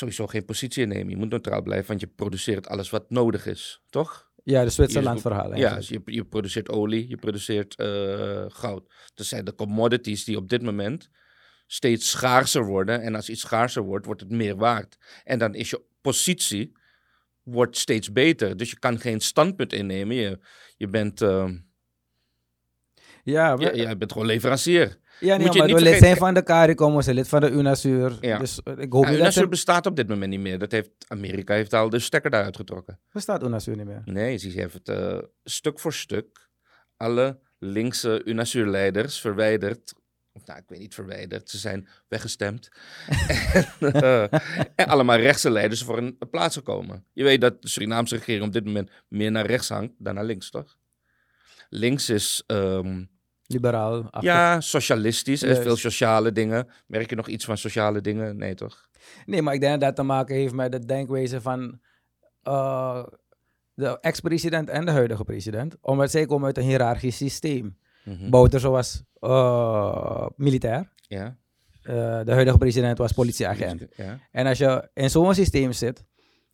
Sowieso 0.00 0.26
geen 0.26 0.44
positie 0.44 0.82
innemen. 0.82 1.08
Je 1.08 1.16
moet 1.16 1.30
neutraal 1.30 1.62
blijven, 1.62 1.86
want 1.86 2.00
je 2.00 2.06
produceert 2.06 2.68
alles 2.68 2.90
wat 2.90 3.10
nodig 3.10 3.46
is, 3.46 3.82
toch? 3.90 4.30
Ja, 4.44 4.64
de 4.64 4.70
Zwitserland 4.70 5.20
verhaal. 5.20 5.56
Ja, 5.56 5.74
dus 5.74 5.88
je, 5.88 6.00
je 6.04 6.24
produceert 6.24 6.68
olie, 6.68 7.08
je 7.08 7.16
produceert 7.16 7.74
eh, 7.74 8.44
goud. 8.48 8.92
Dat 9.14 9.26
zijn 9.26 9.44
de 9.44 9.54
commodities 9.54 10.24
die 10.24 10.36
op 10.36 10.48
dit 10.48 10.62
moment 10.62 11.10
steeds 11.66 12.10
schaarser 12.10 12.64
worden. 12.66 13.02
En 13.02 13.14
als 13.14 13.28
iets 13.28 13.40
schaarser 13.40 13.82
wordt, 13.82 14.06
wordt 14.06 14.20
het 14.20 14.30
meer 14.30 14.56
waard. 14.56 14.96
En 15.24 15.38
dan 15.38 15.54
is 15.54 15.70
je 15.70 15.82
positie 16.00 16.72
wordt 17.42 17.76
steeds 17.76 18.12
beter. 18.12 18.56
Dus 18.56 18.70
je 18.70 18.78
kan 18.78 19.00
geen 19.00 19.20
standpunt 19.20 19.72
innemen. 19.72 20.16
Je, 20.16 20.38
je, 20.76 20.88
bent, 20.88 21.22
eh, 21.22 21.50
ja, 23.22 23.56
je, 23.58 23.76
je 23.76 23.96
bent 23.96 24.12
gewoon 24.12 24.26
leverancier. 24.26 24.99
Ja, 25.20 25.36
nee, 25.36 25.44
Moet 25.46 25.52
je 25.52 25.58
maar 25.58 25.68
niet 25.68 25.76
we 25.76 25.82
lid 25.82 25.92
vergeten- 25.92 26.06
zijn 26.06 26.16
van 26.16 26.34
de 26.34 26.42
CARICOM, 26.42 26.96
we 26.96 27.02
zijn 27.02 27.16
lid 27.16 27.28
van 27.28 27.40
de 27.40 27.50
UNASUR. 27.50 28.16
Ja. 28.20 28.38
Dus 28.38 28.62
eh, 28.62 28.72
ik 28.78 28.92
hoop 28.92 29.04
Ja, 29.04 29.10
niet 29.10 29.18
dat 29.18 29.18
UNASUR 29.18 29.48
bestaat 29.48 29.86
op 29.86 29.96
dit 29.96 30.08
moment 30.08 30.30
niet 30.30 30.40
meer. 30.40 30.58
Dat 30.58 30.72
heeft, 30.72 30.90
Amerika 31.08 31.54
heeft 31.54 31.72
al 31.74 31.90
de 31.90 31.98
stekker 31.98 32.30
daaruit 32.30 32.56
getrokken. 32.56 32.98
Bestaat 33.12 33.42
UNASUR 33.42 33.76
niet 33.76 33.86
meer? 33.86 34.02
Nee, 34.04 34.36
ze 34.36 34.48
heeft 34.48 34.88
eh, 34.88 35.18
stuk 35.44 35.78
voor 35.78 35.92
stuk 35.92 36.48
alle 36.96 37.38
linkse 37.58 38.22
UNASUR-leiders 38.24 39.20
verwijderd. 39.20 39.92
Of 40.32 40.46
nou, 40.46 40.58
ik 40.58 40.64
weet 40.68 40.78
niet 40.78 40.94
verwijderd, 40.94 41.50
ze 41.50 41.58
zijn 41.58 41.88
weggestemd. 42.08 42.68
en, 43.80 43.92
eh, 43.92 44.22
en 44.74 44.86
allemaal 44.86 45.16
rechtse 45.18 45.50
leiders 45.50 45.82
voor 45.82 45.98
een 45.98 46.18
plaats 46.30 46.56
gekomen. 46.56 47.04
Je 47.12 47.24
weet 47.24 47.40
dat 47.40 47.62
de 47.62 47.68
Surinaamse 47.68 48.14
regering 48.16 48.44
op 48.44 48.52
dit 48.52 48.64
moment 48.64 48.90
meer 49.08 49.30
naar 49.30 49.46
rechts 49.46 49.68
hangt 49.68 49.92
dan 49.98 50.14
naar 50.14 50.24
links, 50.24 50.50
toch? 50.50 50.76
Links 51.68 52.10
is 52.10 52.42
ehm, 52.46 53.04
Liberaal. 53.52 54.02
achtig. 54.02 54.22
ja, 54.22 54.60
socialistisch. 54.60 55.40
Veel 55.40 55.76
sociale 55.76 56.32
dingen. 56.32 56.68
Merk 56.86 57.10
je 57.10 57.16
nog 57.16 57.28
iets 57.28 57.44
van 57.44 57.58
sociale 57.58 58.00
dingen? 58.00 58.36
Nee, 58.36 58.54
toch? 58.54 58.88
Nee, 59.26 59.42
maar 59.42 59.54
ik 59.54 59.60
denk 59.60 59.72
dat 59.72 59.80
dat 59.80 59.96
te 59.96 60.02
maken 60.02 60.34
heeft 60.34 60.54
met 60.54 60.72
de 60.72 60.84
denkwijze 60.84 61.40
van 61.40 61.80
eh, 62.42 63.04
de 63.74 64.00
ex-president 64.00 64.68
en 64.68 64.84
de 64.84 64.90
huidige 64.90 65.24
president. 65.24 65.76
Omdat 65.80 66.10
zij 66.10 66.26
komen 66.26 66.46
uit 66.46 66.56
een 66.58 66.62
hiërarchisch 66.64 67.16
systeem. 67.16 67.76
Mhm. 68.04 68.30
Bouter 68.30 68.70
was 68.70 69.02
eh, 69.20 70.26
militair. 70.36 70.92
Ja. 71.00 71.36
Eh, 71.82 71.94
de 72.24 72.32
huidige 72.32 72.58
president 72.58 72.98
was 72.98 73.12
politieagent. 73.12 73.86
Ja. 73.96 74.18
En 74.30 74.46
als 74.46 74.58
je 74.58 74.88
in 74.94 75.10
zo'n 75.10 75.34
systeem 75.34 75.72
zit, 75.72 76.04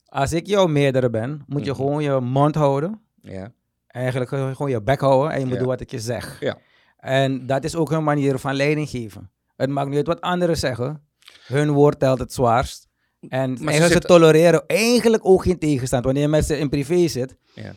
als 0.04 0.32
ik 0.32 0.46
jouw 0.46 0.66
meerdere 0.66 1.11
ben, 1.11 1.42
moet 1.46 1.64
je 1.64 1.70
Mhm. 1.70 1.80
gewoon 1.80 2.02
je 2.02 2.20
mond 2.20 2.54
houden. 2.54 3.00
Ja. 3.20 3.52
Eigenlijk 3.87 4.28
gewoon 4.30 4.70
je 4.70 4.82
bek 4.82 5.00
houden 5.00 5.32
en 5.32 5.38
je 5.38 5.44
moet 5.44 5.54
Ja. 5.54 5.59
doen 5.61 5.68
wat 5.68 5.80
ik 5.80 5.90
je 5.90 6.00
zeg. 6.00 6.40
Ja. 6.40 6.59
En 6.96 7.46
dat 7.46 7.64
is 7.64 7.74
ook 7.74 7.90
hun 7.90 8.04
manier 8.04 8.38
van 8.38 8.54
leiding 8.54 8.88
geven. 8.88 9.30
Het 9.56 9.70
maakt 9.70 9.88
niet 9.88 9.96
uit 9.96 10.06
wat 10.06 10.20
anderen 10.20 10.56
zeggen. 10.56 11.02
Hun 11.46 11.70
woord 11.70 11.98
telt 11.98 12.18
het 12.18 12.32
zwaarst. 12.32 12.88
En 13.20 13.28
ze 13.56 13.64
eigenlijk 13.64 13.87
ze 13.87 13.92
zitten- 13.92 14.11
tolereren 14.11 14.64
eigenlijk 14.66 15.26
ook 15.26 15.42
geen 15.42 15.59
tegenstand. 15.59 16.04
Wanneer 16.04 16.22
je 16.22 16.28
met 16.28 16.44
ze 16.46 16.59
in 16.59 16.68
privé 16.68 17.09
zit, 17.09 17.37
Ja. 17.54 17.72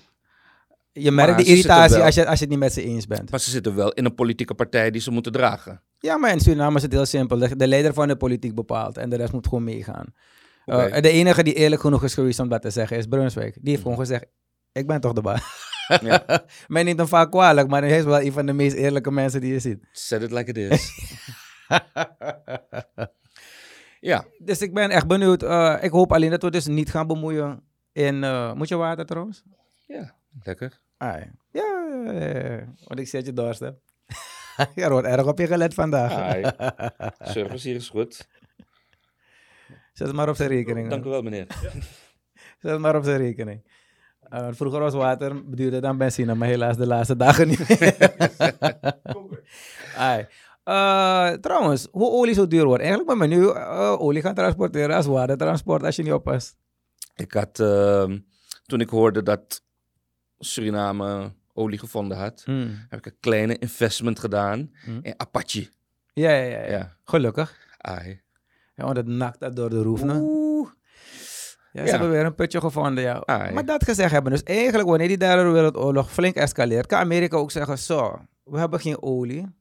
je 0.91 1.11
merkt 1.11 1.37
de 1.37 1.43
irritatie 1.43 2.03
als 2.03 2.15
je, 2.15 2.25
als 2.25 2.35
je 2.39 2.41
het 2.43 2.49
niet 2.49 2.59
met 2.59 2.73
ze 2.73 2.83
eens 2.83 3.07
bent. 3.07 3.31
Maar 3.31 3.39
ze 3.39 3.49
zitten 3.49 3.75
wel 3.75 3.91
in 3.91 4.05
een 4.05 4.15
politieke 4.15 4.53
partij 4.53 4.91
die 4.91 5.01
ze 5.01 5.11
moeten 5.11 5.31
dragen. 5.31 5.81
Ja, 5.99 6.17
maar 6.17 6.31
in 6.31 6.39
Suriname 6.39 6.75
is 6.75 6.81
het 6.81 6.91
heel 6.91 7.05
simpel. 7.05 7.37
De, 7.37 7.55
de 7.55 7.67
leider 7.67 7.93
van 7.93 8.07
de 8.07 8.15
politiek 8.15 8.55
bepaalt 8.55 8.97
en 8.97 9.09
de 9.09 9.15
rest 9.15 9.31
moet 9.31 9.47
gewoon 9.47 9.63
meegaan. 9.63 10.05
Uh, 10.65 10.75
Oké. 10.75 11.01
de 11.01 11.09
enige 11.09 11.43
die 11.43 11.53
eerlijk 11.53 11.81
genoeg 11.81 12.03
is 12.03 12.13
geweest 12.13 12.39
om 12.39 12.49
dat 12.49 12.61
te 12.61 12.69
zeggen 12.69 12.97
is 12.97 13.05
Brunswijk. 13.05 13.57
Die 13.61 13.69
heeft 13.69 13.81
gewoon 13.81 13.97
gezegd, 13.97 14.25
ik 14.71 14.87
ben 14.87 15.01
toch 15.01 15.13
de 15.13 15.21
baas. 15.21 15.41
Ja. 16.01 16.23
Men 16.67 16.85
neemt 16.85 16.99
hem 16.99 17.07
vaak 17.07 17.31
kwalijk, 17.31 17.67
maar 17.67 17.81
hij 17.81 17.97
is 17.97 18.03
wel 18.03 18.21
een 18.21 18.31
van 18.31 18.45
de 18.45 18.53
meest 18.53 18.75
eerlijke 18.75 19.11
mensen 19.11 19.41
die 19.41 19.53
je 19.53 19.59
ziet. 19.59 19.87
Set 19.91 20.21
it 20.21 20.31
like 20.31 20.49
it 20.49 20.57
is. 20.57 20.91
ja, 24.09 24.25
Dus 24.37 24.61
ik 24.61 24.73
ben 24.73 24.89
echt 24.89 25.07
benieuwd. 25.07 25.43
Uh, 25.43 25.77
ik 25.81 25.91
hoop 25.91 26.13
alleen 26.13 26.29
dat 26.29 26.41
we 26.41 26.51
dus 26.51 26.67
niet 26.67 26.91
gaan 26.91 27.07
bemoeien 27.07 27.63
in... 27.91 28.23
Uh, 28.23 28.53
moet 28.53 28.67
je 28.67 28.75
water 28.75 29.05
trouwens? 29.05 29.43
ja, 29.87 30.15
lekker. 30.43 30.79
Ah, 30.97 31.19
ja. 31.19 31.31
Ja, 31.51 32.01
ja, 32.05 32.11
ja, 32.11 32.73
want 32.83 32.99
ik 32.99 33.07
zet 33.07 33.25
je 33.25 33.33
dorst, 33.33 33.59
hè. 33.59 33.71
wordt 34.89 35.07
erg 35.07 35.25
op 35.25 35.39
je 35.39 35.47
gelet 35.47 35.73
vandaag. 35.73 36.35
Service 37.19 37.67
hier 37.67 37.77
is 37.77 37.89
goed. 37.89 38.27
Zet 39.93 40.07
het 40.07 40.15
maar 40.15 40.29
op 40.29 40.35
zijn 40.35 40.49
rekening. 40.49 40.89
Dank 40.89 41.05
u 41.05 41.09
wel, 41.09 41.21
meneer. 41.21 41.47
Zet 42.59 42.71
het 42.71 42.79
maar 42.79 42.95
op 42.95 43.03
zijn 43.03 43.17
rekening. 43.17 43.63
Uh, 44.33 44.47
vroeger 44.51 44.79
was 44.79 44.93
water 44.93 45.41
duurde 45.45 45.79
dan 45.79 45.97
benzine, 45.97 46.35
maar 46.35 46.47
helaas 46.47 46.77
de 46.77 46.87
laatste 46.87 47.15
dagen 47.15 47.47
niet 47.47 47.79
meer. 47.79 47.97
Ai. 49.97 50.25
Uh, 50.65 51.29
trouwens, 51.31 51.87
hoe 51.91 52.09
olie 52.11 52.33
zo 52.33 52.47
duur 52.47 52.65
wordt. 52.65 52.83
Eigenlijk 52.83 53.19
ben 53.19 53.31
ik 53.31 53.37
nu 53.37 53.43
uh, 53.43 53.95
olie 54.01 54.21
gaan 54.21 54.33
transporteren 54.35 54.95
als 54.95 55.05
watertransport 55.05 55.83
als 55.83 55.95
je 55.95 56.03
niet 56.03 56.13
oppast. 56.13 56.55
Ik 57.15 57.33
had, 57.33 57.59
uh, 57.59 58.03
toen 58.65 58.81
ik 58.81 58.89
hoorde 58.89 59.23
dat 59.23 59.63
Suriname 60.39 61.31
olie 61.53 61.79
gevonden 61.79 62.17
had, 62.17 62.41
Hmm. 62.45 62.85
heb 62.89 62.99
ik 62.99 63.05
een 63.05 63.17
kleine 63.19 63.57
investment 63.57 64.19
gedaan 64.19 64.71
Hmm. 64.83 64.99
in 65.01 65.13
Apache. 65.17 65.69
Ja, 66.13 66.31
ja, 66.31 66.59
ja, 66.59 66.69
ja. 66.69 66.95
Gelukkig. 67.03 67.57
Ai. 67.77 68.21
Ja, 68.75 68.83
want 68.85 68.97
het 68.97 69.07
nakt 69.07 69.39
dat 69.39 69.55
door 69.55 69.69
de 69.69 69.81
roef. 69.81 70.01
Oeh. 70.03 70.48
Ja, 71.71 71.79
ze 71.81 71.85
Ja. 71.85 71.91
hebben 71.91 72.09
weer 72.09 72.25
een 72.25 72.35
putje 72.35 72.59
gevonden, 72.59 73.03
ja. 73.03 73.21
Ai. 73.25 73.53
Maar 73.53 73.65
dat 73.65 73.83
gezegd 73.83 74.11
hebben, 74.11 74.31
dus 74.31 74.43
eigenlijk 74.43 74.89
wanneer 74.89 75.07
die 75.07 75.17
derde 75.17 75.49
wereldoorlog 75.49 76.11
flink 76.11 76.35
escaleert, 76.35 76.85
kan 76.85 76.99
Amerika 76.99 77.37
ook 77.37 77.51
zeggen, 77.51 77.77
zo, 77.77 78.19
we 78.43 78.59
hebben 78.59 78.79
geen 78.79 79.01
olie. 79.01 79.57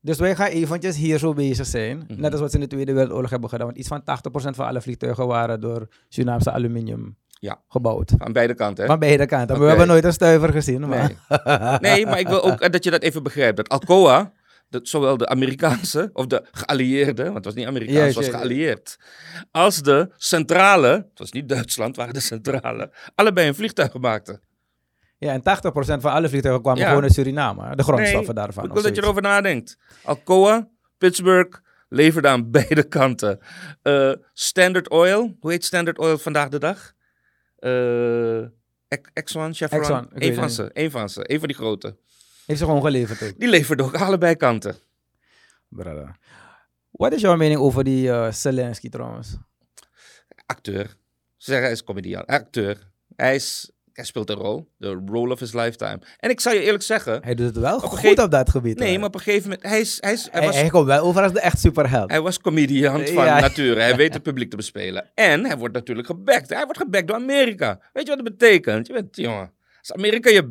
Dus 0.00 0.18
wij 0.18 0.34
gaan 0.36 0.46
eventjes 0.48 0.96
hier 0.96 1.18
zo 1.18 1.32
bezig 1.32 1.66
zijn. 1.66 2.04
Mhm. 2.08 2.20
Net 2.20 2.32
als 2.32 2.40
wat 2.40 2.50
ze 2.50 2.56
in 2.56 2.62
de 2.62 2.68
Tweede 2.68 2.92
Wereldoorlog 2.92 3.30
hebben 3.30 3.48
gedaan. 3.48 3.66
Want 3.66 3.78
iets 3.78 3.88
van 3.88 4.02
80% 4.04 4.56
van 4.56 4.66
alle 4.66 4.80
vliegtuigen 4.80 5.26
waren 5.26 5.60
door 5.60 5.88
Surinaamse 6.08 6.50
aluminium 6.50 7.16
Ja. 7.28 7.60
gebouwd. 7.68 8.12
Aan 8.18 8.32
beide 8.32 8.54
kanten, 8.54 8.82
hè? 8.84 8.90
Van 8.90 8.98
beide 8.98 9.26
kanten. 9.26 9.46
Maar 9.46 9.56
Oké. 9.56 9.62
we 9.64 9.68
hebben 9.70 9.86
nooit 9.86 10.04
een 10.04 10.12
stuiver 10.12 10.52
gezien. 10.52 10.88
Maar... 10.88 11.12
Nee. 11.28 11.78
nee, 11.80 12.06
maar 12.06 12.18
ik 12.18 12.28
wil 12.28 12.42
ook 12.42 12.72
dat 12.72 12.84
je 12.84 12.90
dat 12.90 13.02
even 13.02 13.22
begrijpt. 13.22 13.56
Dat 13.56 13.68
Alcoa, 13.68 14.32
dat 14.72 14.88
zowel 14.88 15.16
de 15.16 15.28
Amerikaanse 15.28 16.10
of 16.12 16.26
de 16.26 16.44
geallieerden, 16.52 17.24
want 17.24 17.36
het 17.36 17.44
was 17.44 17.54
niet 17.54 17.66
Amerikaans, 17.66 18.14
het 18.14 18.14
was 18.14 18.28
geallieerd, 18.34 18.96
als 19.50 19.82
de 19.82 20.10
centrale, 20.16 20.88
het 20.88 21.18
was 21.18 21.32
niet 21.32 21.48
Duitsland, 21.48 21.96
waren 21.96 22.14
de 22.14 22.20
centrale, 22.20 22.92
allebei 23.14 23.48
een 23.48 23.54
vliegtuig 23.54 23.94
maakten. 23.94 24.40
Ja, 25.18 25.32
en 25.32 25.40
80% 25.42 26.00
van 26.00 26.12
alle 26.12 26.28
vliegtuigen 26.28 26.62
kwamen 26.62 26.80
Ja. 26.80 26.88
gewoon 26.88 27.02
uit 27.02 27.12
Suriname. 27.12 27.76
De 27.76 27.82
grondstoffen 27.82 28.34
Nee, 28.34 28.44
daarvan. 28.44 28.64
Ik 28.64 28.72
wil 28.72 28.82
dat 28.82 28.96
je 28.96 29.02
erover 29.02 29.22
nadenkt. 29.22 29.76
Alcoa, 30.04 30.68
Pittsburgh, 30.98 31.58
leverde 31.88 32.28
aan 32.28 32.50
beide 32.50 32.82
kanten. 32.82 33.38
Eh, 33.82 34.12
Standard 34.32 34.88
Oil, 34.88 35.36
hoe 35.40 35.50
heet 35.50 35.64
Standard 35.64 35.98
Oil 35.98 36.18
vandaag 36.18 36.48
de 36.48 36.58
dag? 36.58 36.92
Ex- 38.88 39.10
Exxon, 39.12 39.54
Chevron? 39.54 39.80
Exxon, 39.80 40.08
het 40.14 40.34
van 40.34 40.50
ze, 40.50 40.70
één 40.72 40.90
van 40.90 41.08
ze, 41.08 41.24
één 41.26 41.38
van 41.38 41.48
die 41.48 41.56
grote. 41.56 41.96
Heeft 42.46 42.58
ze 42.58 42.64
gewoon 42.64 42.82
geleverd 42.82 43.22
ook. 43.22 43.38
Die 43.40 43.48
leverde 43.48 43.82
ook 43.82 43.94
allebei 43.94 44.34
kanten. 44.36 44.76
Brother. 45.68 46.16
Wat 46.90 47.12
is 47.12 47.20
jouw 47.20 47.36
mening 47.36 47.60
over 47.60 47.84
die 47.84 48.10
eh, 48.10 48.32
Zelensky 48.32 48.88
trouwens? 48.88 49.36
acteur. 50.46 50.84
Ze 51.36 51.50
zeggen 51.50 51.64
hij 51.64 51.72
is 51.72 51.84
comedian. 51.84 52.24
Acteur. 52.24 52.90
Hij, 53.16 53.34
is, 53.34 53.70
hij 53.92 54.04
speelt 54.04 54.30
een 54.30 54.36
rol. 54.36 54.68
De 54.76 55.02
role 55.06 55.32
of 55.32 55.38
his 55.40 55.52
lifetime. 55.52 55.98
En 56.18 56.30
ik 56.30 56.40
zal 56.40 56.52
je 56.52 56.60
eerlijk 56.62 56.82
zeggen. 56.82 57.22
Hij 57.24 57.34
doet 57.34 57.46
het 57.46 57.56
wel 57.56 57.78
goed 57.80 57.98
gegeven- 57.98 58.24
op 58.24 58.30
dat 58.30 58.50
gebied. 58.50 58.78
Nee, 58.78 58.98
maar 58.98 59.06
op 59.08 59.14
een 59.14 59.20
gegeven 59.20 59.48
moment. 59.50 59.68
Hij, 59.68 59.80
is, 59.80 59.98
hij, 60.00 60.12
is, 60.12 60.22
hij, 60.22 60.30
hij, 60.32 60.46
was, 60.48 60.56
hij 60.60 60.68
komt 60.68 60.86
wel 60.86 61.02
over 61.04 61.22
als 61.22 61.32
de 61.32 61.40
echt 61.40 61.58
superheld. 61.60 62.10
hij 62.10 62.20
was 62.20 62.38
comedian 62.40 63.06
van 63.06 63.24
Ja. 63.24 63.40
nature. 63.40 63.80
Hij 63.80 63.96
weet 64.02 64.14
het 64.14 64.22
publiek 64.22 64.50
te 64.50 64.56
bespelen. 64.56 65.10
En 65.14 65.44
hij 65.44 65.56
wordt 65.58 65.74
natuurlijk 65.74 66.06
gebackt. 66.06 66.48
Hij 66.48 66.64
wordt 66.64 66.78
gebackt 66.78 67.06
door 67.06 67.16
Amerika. 67.16 67.80
Weet 67.92 68.06
je 68.06 68.14
wat 68.16 68.24
dat 68.24 68.36
betekent? 68.38 68.86
Je 68.86 68.92
bent, 68.92 69.16
jongen. 69.16 69.52
Als 69.82 69.92
Amerika 69.92 70.30
je 70.30 70.50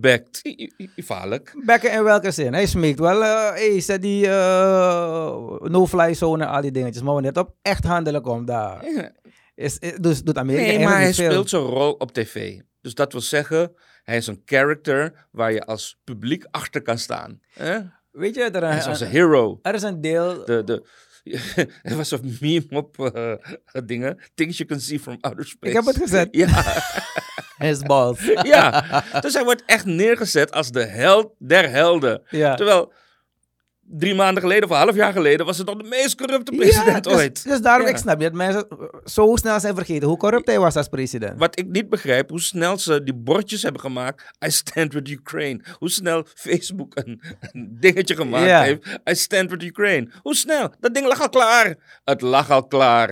i- 0.77 0.89
gevaarlijk. 0.95 1.53
Bekken 1.65 1.91
in 1.91 2.03
welke 2.03 2.31
zin? 2.31 2.53
Hij 2.53 2.65
smeekt 2.65 2.99
wel, 2.99 3.23
eh 3.23 3.49
hey, 3.49 3.79
zet 3.79 4.01
die 4.01 4.27
eh, 4.27 5.59
no-fly 5.59 6.13
zone 6.13 6.43
en 6.43 6.49
al 6.49 6.61
die 6.61 6.71
dingetjes. 6.71 7.03
Maar 7.03 7.13
wanneer 7.13 7.31
het 7.31 7.39
op 7.39 7.55
echt 7.61 7.83
handelen 7.83 8.21
komt, 8.21 8.47
daar 8.47 8.85
is, 9.55 9.77
is- 9.77 9.97
dus 9.99 10.23
doet 10.23 10.37
Amerika 10.37 10.65
Nee, 10.65 10.79
maar 10.83 10.99
hij 10.99 11.13
speelt 11.13 11.49
zijn 11.49 11.61
rol 11.61 11.91
op 11.91 12.11
tv. 12.11 12.59
Dus 12.81 12.93
dat 12.93 13.11
wil 13.11 13.21
zeggen, 13.21 13.73
hij 14.03 14.17
is 14.17 14.27
een 14.27 14.41
character 14.45 15.27
waar 15.31 15.51
je 15.53 15.61
als 15.65 15.99
publiek 16.03 16.45
achter 16.51 16.81
kan 16.81 16.97
staan. 16.97 17.41
Weet 18.11 18.35
je, 18.35 18.41
er, 18.43 18.63
Hij 18.67 18.77
is 18.77 18.83
een, 18.83 18.89
als 18.89 18.99
een 19.01 19.07
hero. 19.07 19.59
er 19.61 19.73
is 19.73 19.83
een 19.83 20.01
deel... 20.01 20.45
De, 20.45 20.63
de, 20.63 20.83
er 21.81 21.95
was 21.95 22.11
een 22.11 22.37
meme 22.39 22.65
op 22.69 22.99
eh, 23.15 23.33
dingen. 23.85 24.19
Things 24.35 24.57
you 24.57 24.69
can 24.69 24.79
see 24.79 24.99
from 24.99 25.17
outer 25.21 25.45
space. 25.45 25.67
Ik 25.69 25.73
heb 25.73 25.85
het 25.85 25.97
gezet. 25.97 26.27
Ja, 26.31 26.47
His 27.67 27.79
balls. 27.79 28.19
ja. 28.43 29.03
Dus 29.19 29.33
hij 29.33 29.43
wordt 29.43 29.63
echt 29.65 29.85
neergezet 29.85 30.51
als 30.51 30.71
de 30.71 30.85
held 30.85 31.33
der 31.37 31.69
helden. 31.69 32.21
ja. 32.29 32.55
Terwijl 32.55 32.93
drie 33.97 34.15
maanden 34.15 34.41
geleden 34.43 34.63
of 34.63 34.69
een 34.69 34.81
half 34.81 34.95
jaar 34.95 35.13
geleden 35.13 35.45
was 35.45 35.57
het 35.57 35.67
nog 35.67 35.77
de 35.77 35.87
meest 35.87 36.15
corrupte 36.15 36.51
president 36.51 37.03
dus, 37.03 37.13
ooit. 37.13 37.43
Dus 37.43 37.61
daarom, 37.61 37.85
Ja. 37.85 37.91
ik 37.91 37.97
snap 37.99 38.17
je 38.17 38.23
dat 38.23 38.33
mensen 38.33 38.67
zo 39.05 39.35
snel 39.35 39.59
zijn 39.59 39.75
vergeten 39.75 40.07
hoe 40.07 40.17
corrupt 40.17 40.47
hij 40.47 40.59
was 40.59 40.75
als 40.75 40.87
president. 40.87 41.39
Wat 41.39 41.59
ik 41.59 41.67
niet 41.67 41.89
begrijp, 41.89 42.29
hoe 42.29 42.41
snel 42.41 42.77
ze 42.77 43.03
die 43.03 43.13
bordjes 43.13 43.63
hebben 43.63 43.81
gemaakt. 43.81 44.23
I 44.45 44.51
stand 44.51 44.93
with 44.93 45.09
Ukraine. 45.09 45.63
Hoe 45.77 45.89
snel 45.89 46.25
Facebook 46.35 46.91
een, 46.95 47.21
een 47.51 47.77
dingetje 47.79 48.15
gemaakt 48.15 48.45
Ja. 48.45 48.61
heeft. 48.61 48.85
I 49.09 49.15
stand 49.15 49.49
with 49.49 49.63
Ukraine. 49.63 50.09
Hoe 50.21 50.35
snel? 50.35 50.73
Dat 50.79 50.93
ding 50.93 51.07
lag 51.07 51.21
al 51.21 51.29
klaar. 51.29 51.75
Het 52.03 52.21
lag 52.21 52.49
al 52.51 52.67
klaar. 52.67 53.07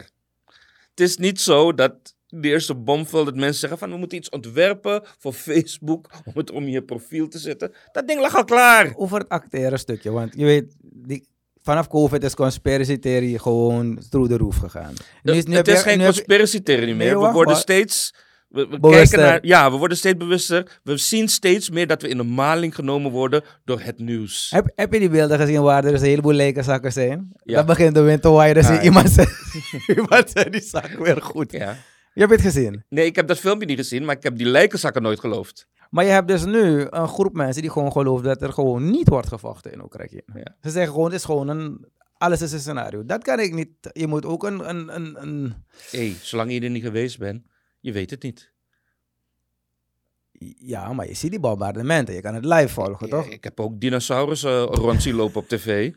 Het 0.90 1.00
is 1.08 1.18
niet 1.18 1.42
zo 1.42 1.74
dat 1.74 1.94
de 2.30 2.48
eerste 2.48 2.76
bom 2.76 3.06
valt 3.08 3.26
dat 3.26 3.36
mensen 3.36 3.60
zeggen 3.60 3.80
van 3.80 3.90
we 3.92 3.98
moeten 3.98 4.18
iets 4.18 4.30
ontwerpen 4.30 5.04
voor 5.18 5.34
Facebook 5.34 6.10
om 6.26 6.34
het 6.36 6.52
om 6.52 6.68
je 6.68 6.82
profiel 6.84 7.28
te 7.28 7.40
zetten. 7.40 7.72
Dat 7.92 8.08
ding 8.08 8.22
lag 8.22 8.36
al 8.36 8.44
klaar. 8.44 8.94
Over 8.96 9.20
het 9.20 9.30
acteren 9.30 9.80
stukje, 9.80 10.12
want 10.12 10.34
je 10.36 10.46
weet, 10.46 10.76
die, 10.82 11.28
vanaf 11.62 11.88
COVID 11.88 12.24
is 12.24 12.36
conspiracy 12.36 12.98
theory 12.98 13.38
gewoon 13.38 14.00
through 14.10 14.30
the 14.32 14.38
roof 14.38 14.56
gegaan. 14.58 14.94
Nu 15.24 15.34
het 15.34 15.68
is 15.68 15.74
je- 15.74 15.78
geen 15.90 16.00
conspiracy 16.04 16.62
theory 16.62 16.94
meer. 16.94 17.20
We 17.20 17.32
worden 17.32 17.56
steeds. 17.58 18.14
We, 18.50 18.80
kijken 18.80 19.20
naar. 19.20 19.40
Ja, 19.46 19.72
we 19.72 19.78
worden 19.78 19.98
steeds 19.98 20.18
bewuster. 20.18 20.80
We 20.84 20.98
zien 20.98 21.28
steeds 21.28 21.70
meer 21.70 21.88
dat 21.88 22.02
we 22.02 22.08
in 22.08 22.18
de 22.18 22.24
maling 22.24 22.76
genomen 22.76 23.12
worden 23.12 23.44
door 23.66 23.82
het 23.82 24.00
nieuws. 24.00 24.50
Heb, 24.50 24.72
heb 24.76 24.94
je 24.94 25.00
die 25.00 25.10
beelden 25.10 25.40
gezien 25.40 25.62
waar 25.62 25.86
er 25.86 25.92
dus 25.92 26.02
een 26.02 26.08
heleboel 26.08 26.34
lijkenzakken 26.34 26.92
zijn? 26.92 27.32
Ja. 27.44 27.56
Dan 27.56 27.66
begint 27.66 27.94
de 27.96 28.02
wind 28.02 28.22
te 28.22 28.30
waaien, 28.30 28.56
dan 28.56 28.64
zie 28.64 28.74
je 28.74 28.82
iemand 28.90 29.16
iemand 29.88 30.52
die 30.52 30.62
zak 30.62 30.90
weer 30.90 31.22
goed. 31.22 31.52
Ja. 31.52 31.78
Je 32.20 32.26
hebt 32.26 32.44
het 32.44 32.54
gezien. 32.54 32.84
Nee, 32.90 33.06
ik 33.06 33.16
heb 33.16 33.28
dat 33.28 33.40
filmpje 33.40 33.68
niet 33.68 33.78
gezien, 33.78 34.06
maar 34.06 34.16
ik 34.16 34.24
heb 34.24 34.38
die 34.38 34.48
lijkenzakken 34.48 35.02
nooit 35.02 35.20
geloofd. 35.20 35.68
Maar 35.90 36.06
je 36.06 36.12
hebt 36.12 36.28
dus 36.28 36.46
nu 36.46 36.86
een 36.90 37.08
groep 37.08 37.34
mensen 37.34 37.62
die 37.62 37.72
gewoon 37.72 37.92
geloven 37.92 38.24
dat 38.24 38.42
er 38.42 38.54
gewoon 38.54 38.90
niet 38.90 39.10
wordt 39.10 39.28
gevochten 39.28 39.72
in 39.72 39.84
Oekraïne. 39.84 40.24
Ja. 40.34 40.56
Ze 40.62 40.70
zeggen 40.70 40.92
gewoon, 40.92 41.06
het 41.06 41.20
is 41.20 41.24
gewoon 41.24 41.48
een, 41.48 41.88
alles 42.14 42.42
is 42.42 42.52
een 42.52 42.60
scenario. 42.60 43.06
Dat 43.06 43.24
kan 43.24 43.40
ik 43.40 43.54
niet. 43.54 43.70
Je 43.92 44.08
moet 44.08 44.26
ook 44.26 44.44
een, 44.44 44.70
een, 44.70 44.96
een, 44.96 45.22
een 45.22 45.54
Hé, 45.92 46.00
hey, 46.00 46.16
zolang 46.22 46.52
je 46.52 46.62
er 46.62 46.70
niet 46.70 46.84
geweest 46.84 47.20
bent, 47.20 47.46
je 47.80 47.92
weet 47.92 48.10
het 48.10 48.24
niet. 48.24 48.54
ja, 50.58 50.94
maar 50.94 51.08
je 51.08 51.14
ziet 51.14 51.32
die 51.32 51.40
bombardementen. 51.40 52.16
Je 52.16 52.22
kan 52.22 52.36
het 52.36 52.46
live 52.46 52.70
volgen, 52.74 53.10
toch? 53.10 53.26
Ik, 53.26 53.34
ik 53.34 53.44
heb 53.44 53.60
ook 53.60 53.80
dinosaurussen 53.80 54.62
rond 54.62 55.02
zien 55.02 55.16
lopen 55.16 55.42
op 55.42 55.48
tv. 55.48 55.92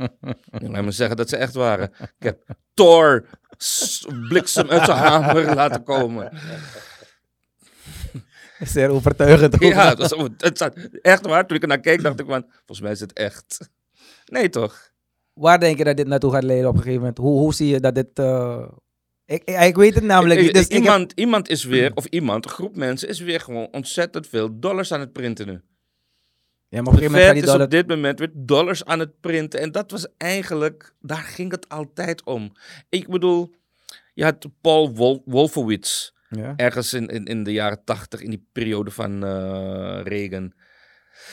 Laat 0.50 0.84
me 0.84 0.90
zeggen 0.90 1.16
dat 1.16 1.28
ze 1.28 1.36
echt 1.36 1.54
waren. 1.54 1.92
Ik 1.98 2.24
heb 2.24 2.56
Thor 2.84 3.26
bliksem 4.28 4.70
uit 4.70 4.84
zijn 4.84 4.96
hamer 4.98 5.54
laten 5.54 5.82
komen. 5.82 6.32
Zeer 8.60 8.88
overtuigend. 8.88 9.54
ook. 9.54 9.60
Ja, 9.62 9.88
het 9.88 9.98
was, 9.98 10.10
het 10.38 10.58
was 10.58 10.68
echt 11.02 11.26
waar. 11.26 11.46
Toen 11.46 11.56
ik 11.56 11.62
er 11.62 11.68
naar 11.68 11.80
keek, 11.80 12.02
dacht 12.02 12.20
ik 12.20 12.26
van, 12.26 12.44
volgens 12.56 12.80
mij 12.80 12.90
is 12.90 13.00
het 13.00 13.12
echt. 13.12 13.70
Nee, 14.24 14.48
toch? 14.48 14.90
Waar 15.32 15.60
denk 15.60 15.78
je 15.78 15.84
dat 15.84 15.96
dit 15.96 16.06
naartoe 16.06 16.32
gaat 16.32 16.42
leiden 16.42 16.68
op 16.68 16.74
een 16.74 16.80
gegeven 16.80 17.00
moment? 17.00 17.18
Hoe, 17.18 17.38
hoe 17.38 17.54
zie 17.54 17.68
je 17.68 17.80
dat 17.80 17.94
dit... 17.94 18.08
eh, 18.14 18.66
Ik, 19.26 19.42
ik, 19.44 19.60
ik 19.60 19.76
weet 19.76 19.94
het 19.94 20.04
namelijk 20.04 20.40
niet. 20.40 20.54
Dus 20.54 20.62
heb- 20.68 20.72
iemand, 20.72 21.12
iemand 21.14 21.48
is 21.48 21.64
weer, 21.64 21.90
of 21.94 22.04
iemand, 22.04 22.44
een 22.44 22.50
groep 22.50 22.76
mensen, 22.76 23.08
is 23.08 23.20
weer 23.20 23.40
gewoon 23.40 23.68
ontzettend 23.72 24.26
veel 24.26 24.58
dollars 24.58 24.92
aan 24.92 25.00
het 25.00 25.12
printen 25.12 25.46
nu. 25.46 25.60
Ja, 26.70 26.82
maar 26.82 26.94
op 26.94 27.00
een 27.00 27.10
Fed 27.10 27.36
is 27.36 27.42
dollar... 27.42 27.60
op 27.62 27.70
dit 27.70 27.86
moment 27.88 28.18
weer 28.18 28.30
dollars 28.34 28.84
aan 28.84 28.98
het 28.98 29.20
printen. 29.20 29.60
En 29.60 29.72
dat 29.72 29.90
was 29.90 30.06
eigenlijk, 30.16 30.94
daar 31.00 31.22
ging 31.22 31.50
het 31.50 31.68
altijd 31.68 32.24
om. 32.24 32.52
Ik 32.88 33.08
bedoel, 33.08 33.54
je 34.14 34.24
had 34.24 34.46
Paul 34.60 34.94
Wol- 34.94 35.22
Wolfowitz, 35.24 36.10
Ja. 36.28 36.52
ergens 36.56 36.92
in, 36.94 37.06
in, 37.08 37.24
in 37.24 37.42
de 37.42 37.52
jaren 37.52 37.84
tachtig, 37.84 38.20
in 38.20 38.30
die 38.30 38.46
periode 38.52 38.90
van 38.90 39.24
eh, 39.24 40.00
Reagan. 40.04 40.52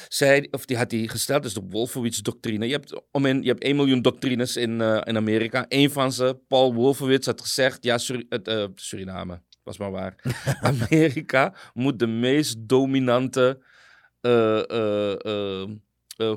Zij, 0.07 0.47
of 0.51 0.65
die 0.65 0.77
had 0.77 0.91
hij 0.91 1.07
gesteld, 1.07 1.43
dus 1.43 1.53
de 1.53 1.61
Wolfowitz-doctrine. 1.69 2.65
Je 2.65 2.71
hebt, 2.71 3.01
om 3.11 3.25
in, 3.25 3.41
je 3.41 3.47
hebt 3.47 3.63
1 3.63 3.75
miljoen 3.75 4.01
doctrines 4.01 4.55
in, 4.57 4.81
eh, 4.81 5.01
in 5.03 5.17
Amerika. 5.17 5.65
Eén 5.67 5.91
van 5.91 6.11
ze, 6.11 6.39
Paul 6.47 6.73
Wolfowitz, 6.73 7.25
had 7.25 7.41
gezegd, 7.41 7.83
ja, 7.83 7.97
het, 8.29 8.47
eh, 8.47 8.65
Suriname, 8.75 9.41
was 9.63 9.77
maar 9.77 9.91
waar. 9.91 10.15
Amerika 10.61 11.53
moet 11.73 11.99
de 11.99 12.07
meest 12.07 12.55
dominante 12.69 13.63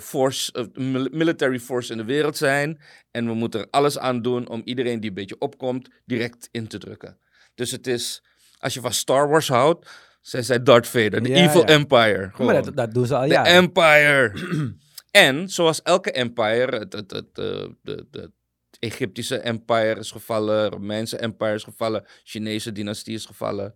force, 0.01 0.53
eh, 0.53 0.65
mil- 0.75 1.09
military 1.11 1.59
force 1.61 1.93
in 1.93 1.99
de 1.99 2.05
wereld 2.05 2.37
zijn. 2.37 2.81
En 3.11 3.27
we 3.27 3.35
moeten 3.35 3.61
er 3.61 3.67
alles 3.71 3.99
aan 3.99 4.23
doen 4.23 4.49
om 4.49 4.63
iedereen 4.65 5.01
die 5.01 5.09
een 5.09 5.15
beetje 5.15 5.39
opkomt, 5.39 5.89
direct 6.05 6.49
in 6.51 6.67
te 6.67 6.79
drukken. 6.79 7.19
Dus 7.55 7.71
het 7.71 7.87
is, 7.87 8.23
als 8.59 8.75
je 8.75 8.81
van 8.81 8.93
Star 8.93 9.29
Wars 9.29 9.49
houdt, 9.49 9.89
zij 10.21 10.63
Darth 10.63 10.89
Vader, 10.89 11.23
de 11.23 11.29
Ja, 11.29 11.35
Evil 11.49 11.61
ja. 11.61 11.67
Empire. 11.67 12.31
Maar 12.39 12.63
dat, 12.63 12.77
dat 12.77 12.95
doen 12.95 13.07
ze 13.07 13.15
al 13.15 13.21
De 13.23 13.29
jaren. 13.29 13.53
Empire. 13.53 14.33
en 15.11 15.49
zoals 15.49 15.83
elke 15.83 16.13
empire, 16.13 16.79
het, 16.79 16.93
het, 16.93 17.11
het, 17.11 17.39
eh, 17.39 17.67
de, 17.83 18.07
de 18.11 18.31
Egyptische 18.79 19.39
empire 19.39 19.99
is 19.99 20.11
gevallen, 20.11 20.69
Romeinse 20.71 21.17
empire 21.17 21.55
is 21.55 21.65
gevallen, 21.65 22.05
Chinese 22.25 22.73
dynastie 22.73 23.15
is 23.15 23.25
gevallen. 23.27 23.75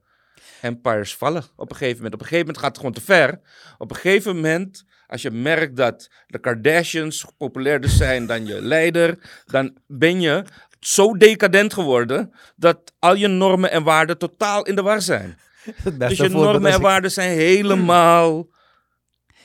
Empires 0.60 1.16
vallen 1.16 1.44
op 1.56 1.70
een 1.70 1.76
gegeven 1.76 1.96
moment. 1.96 2.14
Op 2.14 2.20
een 2.20 2.26
gegeven 2.26 2.46
moment 2.46 2.58
gaat 2.58 2.68
het 2.68 2.78
gewoon 2.78 2.92
te 2.92 3.00
ver. 3.00 3.40
Op 3.78 3.90
een 3.90 3.96
gegeven 3.96 4.34
moment, 4.34 4.84
als 5.06 5.22
je 5.22 5.30
merkt 5.30 5.76
dat 5.76 6.10
de 6.26 6.38
Kardashians 6.38 7.26
populairder 7.36 7.90
zijn 7.90 8.26
dan 8.26 8.46
je 8.46 8.62
leider, 8.62 9.18
dan 9.46 9.76
ben 9.86 10.20
je 10.20 10.44
zo 10.80 11.16
decadent 11.16 11.72
geworden 11.72 12.32
dat 12.56 12.92
al 12.98 13.14
je 13.14 13.28
normen 13.28 13.70
en 13.70 13.82
waarden 13.82 14.18
totaal 14.18 14.62
in 14.62 14.74
de 14.74 14.82
war 14.82 15.02
zijn. 15.02 15.38
Dus 15.98 16.16
je 16.16 16.28
normen 16.28 16.72
en 16.72 16.80
waarden 16.80 17.10
zijn 17.10 17.36
helemaal 17.36 18.48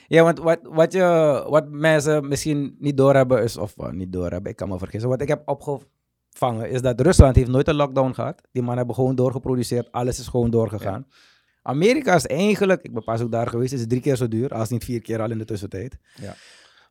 Ja, 0.08 0.24
want 0.24 0.40
wat, 0.40 0.60
wat, 0.64 0.94
je, 0.94 1.46
wat 1.50 1.70
mensen 1.70 2.28
misschien 2.28 2.76
niet 2.80 2.98
doorhebben 2.98 3.44
is, 3.44 3.58
of 3.58 3.78
eh, 3.78 3.90
niet 3.90 4.14
doorhebben, 4.14 4.52
ik 4.52 4.58
kan 4.58 4.70
me 4.70 4.78
vergissen. 4.78 5.10
Wat 5.10 5.22
ik 5.22 5.28
heb 5.28 5.42
opgevangen 6.30 6.70
is 6.70 6.82
dat 6.82 7.02
Rusland 7.02 7.36
heeft 7.36 7.50
nooit 7.50 7.68
een 7.68 7.76
lockdown 7.76 8.12
gehad. 8.14 8.42
Die 8.52 8.62
mannen 8.62 8.78
hebben 8.78 8.96
gewoon 8.96 9.16
doorgeproduceerd, 9.16 9.92
alles 9.92 10.20
is 10.20 10.28
gewoon 10.28 10.50
doorgegaan. 10.50 11.08
Amerika 11.62 12.16
is 12.16 12.26
eigenlijk, 12.26 12.82
ik 12.82 12.94
ben 12.94 13.04
pas 13.04 13.22
ook 13.22 13.32
daar 13.32 13.48
geweest, 13.48 13.74
is 13.74 13.88
drie 13.88 14.02
keer 14.02 14.16
zo 14.16 14.28
duur, 14.28 14.50
als 14.50 14.70
niet 14.70 14.84
vier 14.84 15.02
keer 15.02 15.22
al 15.22 15.32
in 15.32 15.38
de 15.38 15.46
tussentijd. 15.46 15.98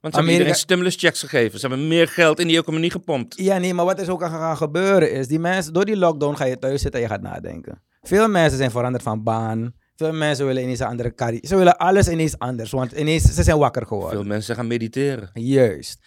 Want 0.01 0.14
ze 0.14 0.20
hebben 0.20 0.35
Amerika- 0.40 0.53
stimulus 0.55 0.96
checks 0.96 1.20
gegeven. 1.20 1.61
Ze 1.61 1.66
hebben 1.66 1.88
meer 1.88 2.09
geld 2.09 2.40
in 2.40 2.46
die 2.46 2.59
economie 2.59 2.90
gepompt. 2.90 3.38
Ja, 3.38 3.59
nee, 3.59 3.74
maar 3.74 3.85
wat 3.85 4.01
is 4.01 4.09
ook 4.09 4.22
aan 4.22 4.31
gaan 4.31 4.57
gebeuren 4.57 5.12
is, 5.12 5.29
die 5.29 5.38
mensen, 5.38 5.72
door 5.72 5.85
die 5.85 5.96
lockdown 5.96 6.37
ga 6.37 6.44
je 6.44 6.59
thuis 6.59 6.83
zitten 6.83 7.01
en 7.01 7.07
je 7.07 7.12
gaat 7.12 7.22
nadenken. 7.22 7.83
Veel 8.03 8.29
mensen 8.29 8.59
zijn 8.59 8.70
veranderd 8.70 9.03
van 9.03 9.22
baan. 9.22 9.74
Veel 9.96 10.12
mensen 10.12 10.46
willen 10.46 10.62
ineens 10.62 10.79
een 10.79 10.87
andere 10.87 11.14
carrière. 11.14 11.46
Ze 11.46 11.57
willen 11.57 11.77
alles 11.77 12.09
ineens 12.09 12.38
anders, 12.38 12.70
want 12.70 12.92
ineens, 12.92 13.35
ze 13.35 13.42
zijn 13.42 13.59
wakker 13.59 13.87
geworden. 13.87 14.18
Veel 14.18 14.29
mensen 14.29 14.55
gaan 14.55 14.66
mediteren. 14.66 15.31
Juist. 15.33 15.98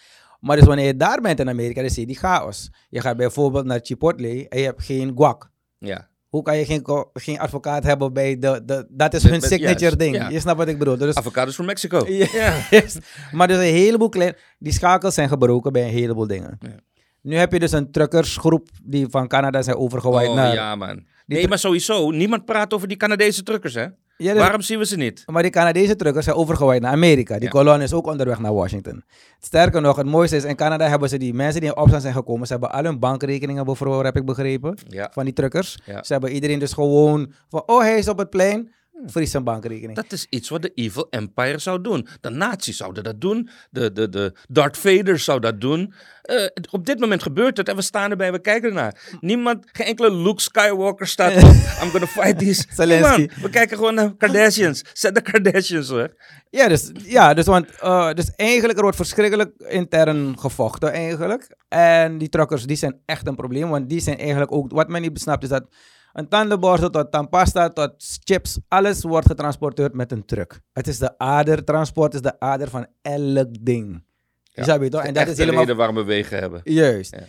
Maar 0.42 0.56
dus 0.56 0.66
wanneer 0.66 0.86
je 0.86 0.96
daar 0.96 1.20
bent 1.20 1.40
in 1.40 1.48
Amerika, 1.48 1.80
dan 1.80 1.90
zie 1.90 2.00
je 2.00 2.06
die 2.06 2.18
chaos. 2.18 2.70
Je 2.88 3.00
gaat 3.00 3.16
bijvoorbeeld 3.16 3.64
naar 3.64 3.80
Chipotle 3.82 4.48
en 4.48 4.58
je 4.58 4.64
hebt 4.64 4.84
geen 4.84 5.12
guac. 5.14 5.50
Ja. 5.78 6.08
Hoe 6.28 6.42
kan 6.42 6.56
je 6.56 6.64
geen, 6.64 6.86
geen 7.12 7.38
advocaat 7.38 7.84
hebben 7.84 8.12
bij 8.12 8.38
de... 8.38 8.62
de 8.64 8.86
dat 8.88 9.14
is 9.14 9.22
hun 9.22 9.40
signature 9.40 9.80
juist, 9.80 9.98
ding. 9.98 10.28
Je 10.28 10.40
snapt 10.40 10.58
wat 10.58 10.68
ik 10.68 10.78
bedoel. 10.78 10.96
Dus, 10.96 11.14
Avocados 11.14 11.54
from 11.54 11.66
Mexico. 11.66 12.04
ja, 12.32 12.66
yes. 12.70 12.98
Maar 13.32 13.48
dus 13.48 13.56
een 13.56 13.62
heleboel 13.62 14.08
klein... 14.08 14.34
Die 14.58 14.72
schakels 14.72 15.14
zijn 15.14 15.28
gebroken 15.28 15.72
bij 15.72 15.82
een 15.82 15.92
heleboel 15.92 16.26
dingen. 16.26 16.58
Ja. 16.60 16.76
Nu 17.20 17.36
heb 17.36 17.52
je 17.52 17.58
dus 17.58 17.72
een 17.72 17.90
truckersgroep 17.90 18.68
die 18.82 19.06
van 19.10 19.28
Canada 19.28 19.62
zijn 19.62 19.76
overgewaaid 19.76 20.28
Oh 20.28 20.34
naar... 20.34 20.54
ja, 20.54 20.76
man. 20.76 21.04
Nee, 21.26 21.48
maar 21.48 21.58
sowieso. 21.58 22.10
Niemand 22.10 22.44
praat 22.44 22.74
over 22.74 22.88
die 22.88 22.96
Canadese 22.96 23.42
truckers, 23.42 23.74
hè? 23.74 23.86
Ja, 24.22 24.32
dus- 24.32 24.42
Waarom 24.42 24.60
zien 24.60 24.78
we 24.78 24.86
ze 24.86 24.96
niet? 24.96 25.22
Maar 25.26 25.42
die 25.42 25.50
Canadese 25.50 25.96
truckers 25.96 26.24
zijn 26.24 26.36
overgewaaid 26.36 26.82
naar 26.82 26.92
Amerika. 26.92 27.34
Die 27.34 27.42
Ja. 27.44 27.48
kolonne 27.50 27.84
is 27.84 27.92
ook 27.92 28.06
onderweg 28.06 28.38
naar 28.38 28.54
Washington. 28.54 29.04
Sterker 29.40 29.80
nog, 29.80 29.96
het 29.96 30.06
mooiste 30.06 30.36
is, 30.36 30.44
in 30.44 30.56
Canada 30.56 30.88
hebben 30.88 31.08
ze 31.08 31.16
die 31.18 31.34
mensen 31.34 31.60
die 31.60 31.70
in 31.70 31.76
opstand 31.76 32.02
zijn 32.02 32.14
gekomen, 32.14 32.46
ze 32.46 32.52
hebben 32.52 32.72
al 32.72 32.84
hun 32.84 32.98
bankrekeningen 32.98 33.64
bevroren, 33.64 34.04
heb 34.04 34.16
ik 34.16 34.24
begrepen, 34.24 34.78
Ja. 34.88 35.10
van 35.12 35.24
die 35.24 35.32
truckers. 35.32 35.78
Ze 36.00 36.12
hebben 36.12 36.30
iedereen 36.30 36.58
dus 36.58 36.72
gewoon 36.72 37.32
van, 37.48 37.62
oh 37.66 37.80
hij 37.80 37.98
is 37.98 38.08
op 38.08 38.18
het 38.18 38.30
plein, 38.30 38.72
Vries 39.06 39.30
zijn 39.30 39.44
bankrekening. 39.44 39.96
Dat 39.96 40.12
is 40.12 40.26
iets 40.30 40.48
wat 40.48 40.62
de 40.62 40.72
Evil 40.74 41.06
Empire 41.10 41.58
zou 41.58 41.80
doen. 41.80 42.06
De 42.20 42.30
nazi's 42.30 42.76
zouden 42.76 43.04
dat 43.04 43.20
doen. 43.20 43.48
De, 43.70 43.92
de, 43.92 44.08
de 44.08 44.34
Darth 44.48 44.78
Vader 44.78 45.18
zou 45.18 45.40
dat 45.40 45.60
doen. 45.60 45.94
Eh, 46.22 46.46
op 46.70 46.86
dit 46.86 46.98
moment 46.98 47.22
gebeurt 47.22 47.56
het 47.56 47.68
en 47.68 47.76
we 47.76 47.82
staan 47.82 48.10
erbij, 48.10 48.32
we 48.32 48.40
kijken 48.40 48.68
ernaar. 48.68 49.16
Niemand, 49.20 49.64
geen 49.72 49.86
enkele 49.86 50.14
Luke 50.14 50.40
Skywalker 50.40 51.06
staat 51.06 51.36
op. 51.36 51.50
I'm 51.82 51.90
gonna 51.90 52.06
fight 52.06 52.38
these. 52.38 52.64
Niemand. 52.86 53.34
We 53.34 53.50
kijken 53.50 53.76
gewoon 53.76 53.94
naar 53.94 54.16
Kardashians. 54.16 54.84
Zet 54.92 55.14
de 55.14 55.20
Kardashians 55.20 55.88
hoor. 55.88 56.14
Ja, 56.50 56.68
dus, 56.68 56.90
ja, 56.94 57.34
dus, 57.34 57.46
want, 57.46 57.66
eh, 57.80 58.12
dus 58.12 58.30
eigenlijk 58.36 58.76
er 58.76 58.82
wordt 58.82 58.96
verschrikkelijk 58.96 59.52
intern 59.58 60.38
gevochten 60.38 60.92
eigenlijk. 60.92 61.56
En 61.68 62.18
die 62.18 62.28
truckers 62.28 62.64
die 62.64 62.76
zijn 62.76 63.00
echt 63.06 63.26
een 63.26 63.36
probleem, 63.36 63.68
want 63.68 63.88
die 63.88 64.00
zijn 64.00 64.18
eigenlijk 64.18 64.52
ook, 64.52 64.72
wat 64.72 64.88
men 64.88 65.02
niet 65.02 65.12
besnapt 65.12 65.42
is 65.42 65.48
dat 65.48 65.64
een 66.12 66.28
tandenborstel 66.28 66.90
tot 66.90 67.10
tandpasta 67.10 67.68
tot 67.68 67.94
chips, 68.24 68.58
alles 68.68 69.02
wordt 69.02 69.26
getransporteerd 69.26 69.94
met 69.94 70.12
een 70.12 70.24
truck. 70.24 70.60
Het 70.72 70.88
is 70.88 70.98
de 70.98 71.18
ader, 71.18 71.64
transport 71.64 72.14
is 72.14 72.20
de 72.20 72.40
ader 72.40 72.68
van 72.68 72.86
elk 73.02 73.48
ding. 73.60 74.04
Je 74.42 74.64
zou 74.64 74.78
weten, 74.78 74.98
toch? 74.98 75.08
En 75.08 75.14
dat 75.14 75.28
is 75.28 75.38
helemaal 75.38 75.60
reden 75.60 75.76
waarom 75.76 75.96
we 75.96 76.04
wegen 76.04 76.38
hebben. 76.38 76.60
Juist. 76.64 77.14
Ja. 77.14 77.24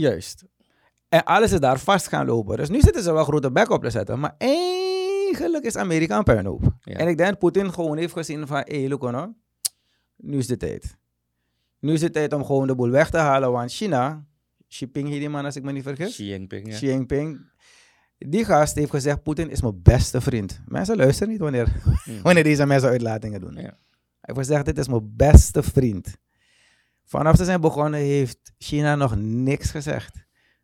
Juist. 0.00 0.44
En 1.08 1.24
alles 1.24 1.52
is 1.52 1.60
daar 1.60 1.78
vast 1.78 2.08
gaan 2.08 2.26
lopen. 2.26 2.56
Dus 2.56 2.68
nu 2.68 2.80
zitten 2.80 3.02
ze 3.02 3.12
wel 3.12 3.24
grote 3.24 3.52
bek 3.52 3.70
op 3.70 3.82
te 3.82 3.90
zetten. 3.90 4.20
Maar 4.20 4.34
eigenlijk 4.38 5.64
is 5.64 5.76
Amerika 5.76 6.18
een 6.18 6.24
puinhoop. 6.24 6.62
Ja. 6.80 6.96
En 6.96 7.08
ik 7.08 7.16
denk 7.16 7.30
dat 7.30 7.38
Poetin 7.38 7.72
gewoon 7.72 7.96
heeft 7.96 8.12
gezien 8.12 8.46
van... 8.46 8.56
Hé, 8.64 8.80
hey, 8.80 8.88
look 8.88 9.28
Nu 10.16 10.38
is 10.38 10.46
de 10.46 10.56
tijd. 10.56 10.96
Nu 11.80 11.92
is 11.92 12.00
de 12.00 12.10
tijd 12.10 12.32
om 12.32 12.44
gewoon 12.44 12.66
de 12.66 12.74
boel 12.74 12.90
weg 12.90 13.10
te 13.10 13.16
halen. 13.16 13.52
Want 13.52 13.72
China... 13.72 14.26
Xi 14.68 14.84
Jinping 14.84 15.08
heet 15.08 15.18
die 15.18 15.28
man 15.28 15.44
als 15.44 15.56
ik 15.56 15.62
me 15.62 15.72
niet 15.72 15.82
vergis. 15.82 16.10
Xi 16.10 16.24
Jinping, 16.24 16.66
ja. 16.66 16.72
Xi 16.72 16.86
Jinping. 16.86 17.40
Die 18.18 18.44
gast 18.44 18.74
heeft 18.74 18.90
gezegd... 18.90 19.22
Poetin 19.22 19.50
is 19.50 19.60
mijn 19.62 19.82
beste 19.82 20.20
vriend. 20.20 20.60
Mensen 20.66 20.96
luisteren 20.96 21.28
niet 21.32 21.40
wanneer, 21.40 21.68
Hmm. 22.04 22.22
wanneer 22.26 22.44
deze 22.44 22.66
mensen 22.66 22.88
uitlatingen 22.88 23.40
doen. 23.40 23.54
Ja. 23.54 23.60
Hij 23.60 24.34
heeft 24.34 24.38
gezegd, 24.38 24.64
dit 24.64 24.78
is 24.78 24.88
mijn 24.88 25.12
beste 25.16 25.62
vriend. 25.62 26.16
Vanaf 27.04 27.36
ze 27.36 27.44
zijn 27.44 27.60
begonnen 27.60 28.00
heeft 28.00 28.52
China 28.58 28.94
nog 28.94 29.16
niks 29.16 29.70
gezegd. 29.70 30.16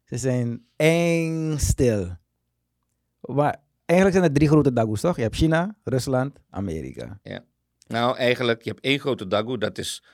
Ze 0.05 0.17
zijn 0.17 0.65
eng 0.77 1.57
stil. 1.59 2.17
Maar 3.21 3.57
eigenlijk 3.85 4.19
zijn 4.19 4.31
er 4.31 4.37
drie 4.37 4.49
grote 4.49 4.73
dagoes, 4.73 5.01
toch? 5.01 5.17
Je 5.17 5.23
hebt 5.23 5.37
China, 5.37 5.77
Rusland, 5.85 6.39
Amerika. 6.51 7.21
Nou, 7.87 8.17
eigenlijk, 8.17 8.63
je 8.63 8.71
hebt 8.71 8.85
één 8.85 8.99
grote 8.99 9.27
dagoe, 9.27 9.59
dat 9.59 9.79
is 9.79 10.05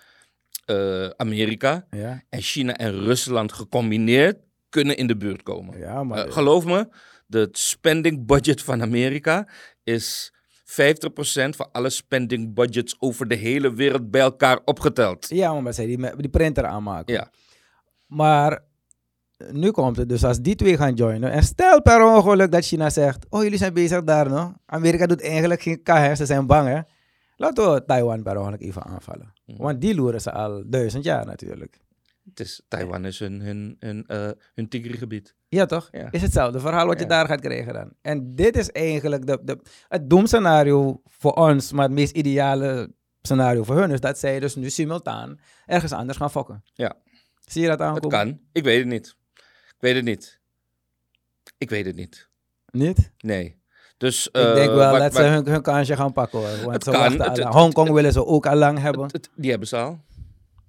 eh, 0.65 1.07
Amerika. 1.09 1.87
Ja, 1.91 2.23
En 2.29 2.41
China 2.43 2.77
en 2.77 2.93
Rusland 2.93 3.53
gecombineerd 3.53 4.39
kunnen 4.69 4.97
in 4.97 5.07
de 5.07 5.17
buurt 5.17 5.43
komen. 5.43 5.79
ja 5.79 6.05
maar... 6.05 6.27
Eh, 6.27 6.33
geloof 6.33 6.65
me, 6.65 6.89
de 7.31 7.49
spending 7.53 8.27
budget 8.27 8.63
van 8.63 8.83
Amerika 8.83 9.49
is 9.85 10.33
50% 10.65 10.73
van 11.57 11.69
alle 11.73 11.91
spending 11.91 12.55
budgets 12.55 12.97
over 12.99 13.29
de 13.29 13.35
hele 13.35 13.75
wereld 13.75 14.11
bij 14.11 14.21
elkaar 14.21 14.61
opgeteld. 14.65 15.29
ja, 15.29 15.61
maar 15.61 15.75
zij 15.75 15.87
die, 15.87 16.17
die 16.17 16.29
printer 16.29 16.67
aanmaken. 16.67 17.15
Ja. 17.15 17.31
Maar 18.07 18.63
nu 19.51 19.71
komt 19.71 19.97
het 19.97 20.09
dus 20.09 20.25
als 20.25 20.41
die 20.41 20.55
twee 20.55 20.77
gaan 20.77 20.95
joinen. 20.95 21.31
En 21.31 21.43
stel 21.43 21.83
per 21.83 22.05
ongeluk 22.05 22.53
dat 22.53 22.65
China 22.65 22.91
zegt: 22.91 23.27
Oh, 23.29 23.43
jullie 23.43 23.59
zijn 23.59 23.75
bezig 23.75 24.05
daar, 24.05 24.29
no? 24.29 24.55
Amerika 24.67 25.07
doet 25.07 25.23
eigenlijk 25.23 25.63
geen 25.63 25.83
K, 25.83 25.89
hè? 25.89 26.15
Ze 26.15 26.27
zijn 26.27 26.47
bang, 26.47 26.69
hè? 26.69 26.81
Laten 27.37 27.73
we 27.73 27.85
Taiwan 27.85 28.23
per 28.23 28.39
ongeluk 28.39 28.61
even 28.61 28.85
aanvallen. 28.85 29.33
Mhm. 29.47 29.63
Want 29.63 29.81
die 29.81 29.95
loeren 29.95 30.21
ze 30.21 30.33
al 30.33 30.63
duizend 30.67 31.05
jaar 31.05 31.27
natuurlijk. 31.27 31.81
Het 32.25 32.41
is, 32.41 32.63
Taiwan 32.69 33.05
is 33.05 33.19
hun, 33.19 33.41
hun, 33.41 33.77
hun, 33.79 34.07
eh, 34.07 34.31
hun 34.55 34.69
tigrigebied. 34.69 35.35
Ja, 35.51 35.67
toch? 35.67 35.89
Ja. 35.93 36.09
Is 36.11 36.23
hetzelfde 36.23 36.61
verhaal 36.61 36.87
wat 36.87 36.97
je 36.97 37.03
Ja. 37.03 37.09
daar 37.09 37.27
gaat 37.27 37.41
krijgen 37.41 37.73
dan. 37.75 37.93
En 38.03 38.35
dit 38.35 38.57
is 38.57 38.71
eigenlijk 38.71 39.27
de, 39.27 39.39
de, 39.43 39.59
het 39.89 40.11
doemscenario 40.11 41.01
voor 41.07 41.33
ons, 41.33 41.73
maar 41.73 41.85
het 41.85 41.93
meest 41.93 42.13
ideale 42.17 42.93
scenario 43.23 43.63
voor 43.63 43.77
hun 43.77 43.91
is 43.91 44.01
dat 44.01 44.19
zij 44.19 44.41
dus 44.41 44.55
nu 44.55 44.71
simultaan 44.71 45.41
ergens 45.67 45.93
anders 45.93 46.19
gaan 46.19 46.31
fokken. 46.31 46.63
Ja. 46.75 46.95
Zie 47.47 47.61
je 47.63 47.69
dat 47.69 47.79
Het 47.79 47.89
aankomen? 47.89 48.19
kan. 48.19 48.39
Ik 48.53 48.65
weet 48.65 48.79
het 48.79 48.87
niet. 48.87 49.17
Ik 49.69 49.77
weet 49.81 49.95
het 49.95 50.05
niet. 50.05 50.41
Ik 51.59 51.71
weet 51.71 51.87
het 51.87 51.97
niet. 51.97 52.29
Niet? 52.71 53.13
Nee. 53.19 53.59
Dus, 53.97 54.27
Ik 54.27 54.33
denk 54.33 54.57
eh, 54.71 54.75
wel 54.77 54.91
wat- 54.91 55.01
dat 55.01 55.15
ze 55.15 55.23
hun, 55.23 55.47
hun 55.47 55.63
kansje 55.63 55.97
gaan 55.97 56.13
pakken 56.13 56.39
hoor. 56.39 56.49
Want 56.49 56.73
Het 56.73 56.85
ze 56.85 56.91
kan. 56.91 57.13
Het- 57.13 57.37
het- 57.37 57.39
Hongkong 57.55 57.91
willen 57.91 58.13
ze 58.13 58.27
ook 58.27 58.47
al 58.47 58.57
lang 58.57 58.79
hebben. 58.79 59.03
het- 59.03 59.13
het- 59.13 59.31
die 59.35 59.51
hebben 59.51 59.69
ze 59.69 59.77
al. 59.77 60.01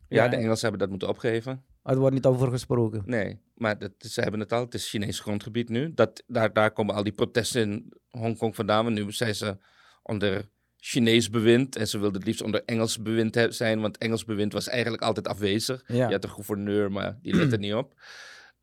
Ja, 0.08 0.24
Ja. 0.24 0.30
de 0.30 0.36
Engelsen 0.36 0.62
hebben 0.62 0.80
dat 0.80 0.90
moeten 0.90 1.08
opgeven. 1.08 1.64
Het 1.84 1.98
wordt 1.98 2.16
niet 2.16 2.26
over 2.26 2.50
gesproken. 2.50 3.04
Nee, 3.06 3.40
maar 3.54 3.78
dat, 3.80 3.92
ze 3.98 4.22
hebben 4.22 4.40
het 4.40 4.52
al. 4.54 4.60
Het 4.62 4.74
is 4.74 4.90
Chinees 4.90 5.20
grondgebied 5.20 5.70
nu. 5.70 5.94
Dat, 5.94 6.24
daar, 6.28 6.54
daar 6.54 6.72
komen 6.72 6.96
al 6.96 7.04
die 7.04 7.14
protesten 7.14 7.62
in 7.62 7.94
Hongkong 8.10 8.56
vandaan. 8.56 8.84
Want 8.84 8.96
nu 8.96 9.12
zijn 9.12 9.36
ze 9.36 9.58
onder 10.02 10.50
Chinees 10.78 11.30
bewind. 11.30 11.76
En 11.76 11.88
ze 11.88 12.00
wilden 12.00 12.18
het 12.18 12.28
liefst 12.28 12.42
onder 12.42 12.64
Engels 12.66 13.02
bewind 13.02 13.48
zijn. 13.50 13.82
Want 13.82 13.98
Engels 13.98 14.26
bewind 14.26 14.54
was 14.54 14.68
eigenlijk 14.68 15.04
altijd 15.04 15.28
afwezig. 15.28 15.84
Ja. 15.88 16.08
Je 16.08 16.14
had 16.14 16.24
een 16.24 16.30
gouverneur, 16.30 16.92
maar 16.92 17.20
die 17.22 17.36
let 17.36 17.52
er 17.52 17.60
niet 17.60 17.74
op. 17.74 17.94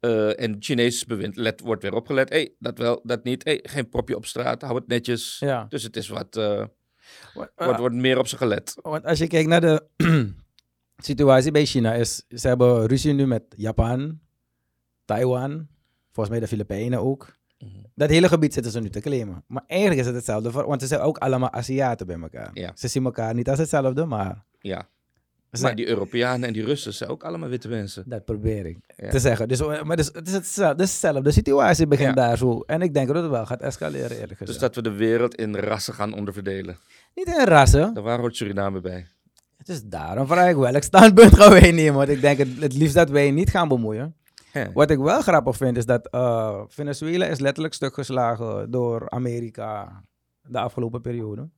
Eh, 0.01 0.41
en 0.41 0.57
Chinees 0.59 1.05
bewind 1.05 1.37
let, 1.37 1.61
wordt 1.61 1.83
weer 1.83 1.95
opgelet. 1.95 2.29
hey, 2.29 2.55
dat 2.59 2.79
wel, 2.79 3.01
dat 3.03 3.25
niet. 3.25 3.45
hey, 3.45 3.61
geen 3.63 3.89
propje 3.89 4.17
op 4.17 4.27
straat, 4.27 4.63
hou 4.63 4.75
het 4.75 4.87
netjes. 4.87 5.37
Ja. 5.39 5.67
Dus 5.69 5.83
het 5.83 5.97
is 5.97 6.09
wat, 6.09 6.35
Wa- 6.35 6.71
wordt, 7.35 7.79
wordt 7.79 7.95
meer 7.95 8.19
op 8.19 8.27
ze 8.27 8.37
gelet. 8.37 8.75
Want 8.83 9.05
als 9.05 9.19
je 9.19 9.27
kijkt 9.27 9.49
naar 9.49 9.61
de 9.61 9.87
situatie 11.03 11.51
bij 11.51 11.65
China, 11.65 11.95
is 11.95 12.25
ze 12.29 12.49
hebben 12.49 12.87
ruzie 12.87 13.13
nu 13.13 13.27
met 13.27 13.43
Japan, 13.57 14.19
Taiwan, 15.05 15.67
volgens 16.13 16.29
mij 16.29 16.41
de 16.41 16.47
Filipijnen 16.49 16.99
ook. 17.01 17.37
Mhm. 17.59 17.71
Dat 17.95 18.09
hele 18.11 18.29
gebied 18.29 18.55
zitten 18.55 18.73
ze 18.73 18.81
nu 18.81 18.91
te 18.91 19.01
claimen. 19.01 19.45
Maar 19.47 19.63
eigenlijk 19.67 20.01
is 20.01 20.07
het 20.07 20.15
hetzelfde, 20.15 20.51
voor- 20.51 20.67
want 20.67 20.81
ze 20.81 20.87
zijn 20.87 21.01
ook 21.01 21.19
allemaal 21.19 21.51
Aziaten 21.53 22.07
bij 22.07 22.21
elkaar. 22.21 22.51
Ja. 22.55 22.73
Ze 22.75 22.89
zien 22.89 23.05
elkaar 23.05 23.35
niet 23.35 23.49
als 23.49 23.59
hetzelfde, 23.59 24.05
maar 24.05 24.45
Ja. 24.61 24.89
ze- 25.53 25.63
Maar 25.63 25.75
die 25.75 25.89
Europeanen 25.89 26.47
en 26.49 26.53
die 26.53 26.65
Russen 26.65 26.95
zijn 26.95 27.11
ook 27.11 27.23
allemaal 27.25 27.49
witte 27.49 27.69
mensen. 27.69 28.05
dat 28.07 28.25
probeer 28.25 28.67
ik 28.67 28.79
Ja. 28.97 29.11
te 29.11 29.19
zeggen. 29.19 29.49
Dus, 29.49 29.61
maar 29.83 29.97
dus, 29.97 30.07
het 30.13 30.27
is 30.27 30.33
hetzelfde, 30.33 30.77
dezelfde 30.77 31.31
situatie 31.31 31.87
begint 31.87 32.09
Ja. 32.09 32.15
daar 32.15 32.37
zo. 32.39 32.61
En 32.67 32.83
ik 32.83 32.95
denk 32.95 33.07
dat 33.07 33.23
het 33.23 33.31
wel 33.31 33.47
gaat 33.47 33.61
escaleren, 33.63 34.11
eerlijk 34.11 34.39
gezegd. 34.39 34.47
Dus 34.47 34.59
dat 34.59 34.75
we 34.75 34.83
de 34.83 34.93
wereld 34.93 35.35
in 35.35 35.57
rassen 35.57 35.95
gaan 35.95 36.15
onderverdelen. 36.15 36.77
Niet 37.15 37.27
in 37.27 37.45
rassen. 37.45 37.95
Daar 37.95 38.03
waar 38.03 38.19
hoort 38.19 38.37
Suriname 38.37 38.81
bij. 38.81 39.07
Is 39.69 39.83
daarom 39.85 40.27
vraag 40.27 40.51
ik 40.51 40.57
welk 40.57 40.83
standpunt 40.83 41.35
gaan 41.35 41.51
wij 41.51 41.71
nemen. 41.71 41.95
Want 41.95 42.09
ik 42.09 42.21
denk 42.21 42.39
het, 42.39 42.49
het 42.61 42.75
liefst 42.75 42.95
dat 42.95 43.11
wij 43.11 43.31
niet 43.31 43.51
gaan 43.51 43.69
bemoeien. 43.69 44.17
Wat 44.73 44.91
ik 44.91 44.99
wel 44.99 45.21
grappig 45.21 45.57
vind 45.57 45.77
is 45.77 45.87
dat 45.87 46.09
eh, 46.09 46.63
Venezuela 46.67 47.27
is 47.27 47.39
letterlijk 47.39 47.75
stuk 47.75 47.95
geslagen 47.95 48.71
door 48.71 49.11
Amerika 49.11 50.03
de 50.43 50.59
afgelopen 50.59 51.01
periode. 51.01 51.49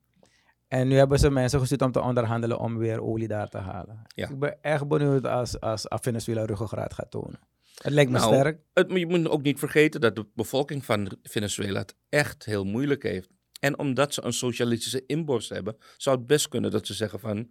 En 0.67 0.87
nu 0.87 0.95
hebben 0.95 1.19
ze 1.19 1.29
mensen 1.29 1.59
gestuurd 1.59 1.81
om 1.81 1.91
te 1.91 2.01
onderhandelen 2.01 2.59
om 2.59 2.77
weer 2.77 3.01
olie 3.01 3.27
daar 3.27 3.49
te 3.49 3.57
halen. 3.57 4.01
Ja. 4.07 4.29
Ik 4.29 4.39
ben 4.39 4.57
echt 4.61 4.87
benieuwd 4.87 5.25
als, 5.25 5.59
als, 5.59 5.85
Venezuela 5.87 6.45
ruggengraat 6.45 6.93
gaat 6.93 7.11
tonen. 7.11 7.39
Het 7.75 7.93
lijkt 7.93 8.11
me 8.11 8.17
Nou, 8.17 8.33
sterk. 8.33 8.59
Het, 8.73 8.91
je 8.91 9.07
moet 9.07 9.29
ook 9.29 9.41
niet 9.41 9.59
vergeten 9.59 10.01
dat 10.01 10.15
de 10.15 10.25
bevolking 10.33 10.85
van 10.85 11.11
Venezuela 11.23 11.79
het 11.79 11.95
echt 12.09 12.45
heel 12.45 12.63
moeilijk 12.63 13.03
heeft. 13.03 13.29
En 13.59 13.79
omdat 13.79 14.13
ze 14.13 14.23
een 14.23 14.33
socialistische 14.33 15.03
inborst 15.05 15.49
hebben, 15.49 15.75
zou 15.97 16.17
het 16.17 16.27
best 16.27 16.47
kunnen 16.47 16.71
dat 16.71 16.87
ze 16.87 16.93
zeggen 16.93 17.19
van... 17.19 17.49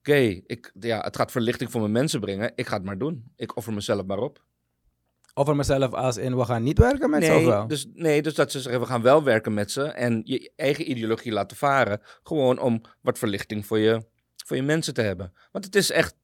Oké, 0.00 0.40
ik 0.46 0.72
ja, 0.80 1.00
het 1.00 1.16
gaat 1.16 1.30
verlichting 1.30 1.70
voor 1.70 1.80
mijn 1.80 1.92
mensen 1.92 2.20
brengen. 2.20 2.52
Ik 2.54 2.66
ga 2.66 2.74
het 2.76 2.84
maar 2.84 2.98
doen. 2.98 3.32
Ik 3.36 3.56
offer 3.56 3.72
mezelf 3.72 4.04
maar 4.06 4.18
op. 4.18 4.42
Of 5.34 5.46
voor 5.46 5.56
mezelf 5.56 5.92
als 5.92 6.16
in, 6.16 6.36
we 6.36 6.44
gaan 6.44 6.62
niet 6.62 6.78
werken 6.78 7.10
met 7.10 7.24
ze 7.24 7.34
of 7.34 7.44
wel? 7.44 7.66
dus, 7.66 7.86
nee, 7.92 8.22
dus 8.22 8.34
dat 8.34 8.50
ze 8.50 8.60
zeggen, 8.60 8.80
we 8.80 8.86
gaan 8.86 9.02
wel 9.02 9.22
werken 9.22 9.54
met 9.54 9.70
ze. 9.70 9.82
En 9.82 10.20
je 10.24 10.52
eigen 10.56 10.90
ideologie 10.90 11.32
laten 11.32 11.56
varen. 11.56 12.00
Gewoon 12.22 12.58
om 12.58 12.80
wat 13.00 13.18
verlichting 13.18 13.66
voor 13.66 13.78
je, 13.78 14.04
voor 14.46 14.56
je 14.56 14.62
mensen 14.62 14.94
te 14.94 15.02
hebben. 15.02 15.32
Want 15.52 15.64
het 15.64 15.76
is 15.76 15.90
echt... 15.90 16.14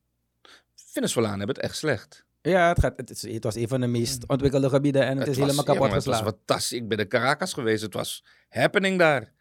Venezolanen 0.74 1.38
hebben 1.38 1.56
het 1.56 1.64
echt 1.64 1.76
slecht. 1.76 2.24
Ja, 2.42 2.68
het, 2.68 2.80
gaat, 2.80 2.96
het, 2.96 3.10
is, 3.10 3.22
het 3.22 3.44
was 3.44 3.54
een 3.54 3.68
van 3.68 3.80
de 3.80 3.86
meest 3.86 4.28
ontwikkelde 4.28 4.68
gebieden 4.68 5.02
en 5.02 5.18
het, 5.18 5.28
is 5.28 5.36
was- 5.38 5.46
helemaal 5.46 5.64
ja, 5.64 5.72
kapot 5.72 5.86
maar 5.86 5.96
Het 5.96 6.02
geslagen. 6.02 6.24
was 6.24 6.34
fantastisch. 6.34 6.78
Ik 6.78 6.88
ben 6.88 6.98
in 6.98 7.08
Caracas 7.08 7.52
geweest. 7.52 7.82
Het 7.82 7.94
was 7.94 8.24
happening 8.48 8.98
daar. 8.98 9.32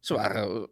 Ze 0.00 0.14
waren 0.14 0.68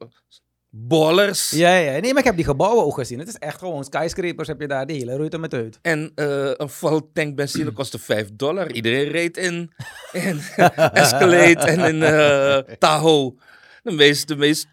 ballers. 0.77 1.51
Ja, 1.51 1.77
ja, 1.77 2.01
nee, 2.01 2.11
maar 2.11 2.19
ik 2.19 2.25
heb 2.25 2.37
die 2.37 2.45
gebouwen 2.45 2.85
ook 2.85 2.95
gezien. 2.95 3.19
Het 3.19 3.29
is 3.29 3.39
echt 3.39 3.59
gewoon 3.59 3.85
skyscrapers 3.85 4.49
heb 4.49 4.61
je 4.61 4.69
daar, 4.69 4.87
die 4.87 4.97
hele 4.97 5.17
ruimte 5.17 5.39
met 5.39 5.55
uit. 5.55 5.79
En 5.83 6.13
eh, 6.15 6.51
een 6.57 6.69
vol 6.69 7.11
tank 7.13 7.37
benzine 7.37 7.71
kostte 7.81 7.99
5 7.99 8.29
dollar. 8.33 8.73
Iedereen 8.73 9.09
reed 9.09 9.37
in, 9.37 9.73
in 10.13 10.41
Escalade 10.93 11.61
en 11.61 11.95
in 11.95 12.03
eh 12.03 12.75
Tahoe. 12.79 13.35
De 13.83 13.93
meest, 13.93 14.29
de 14.29 14.37
meest 14.37 14.67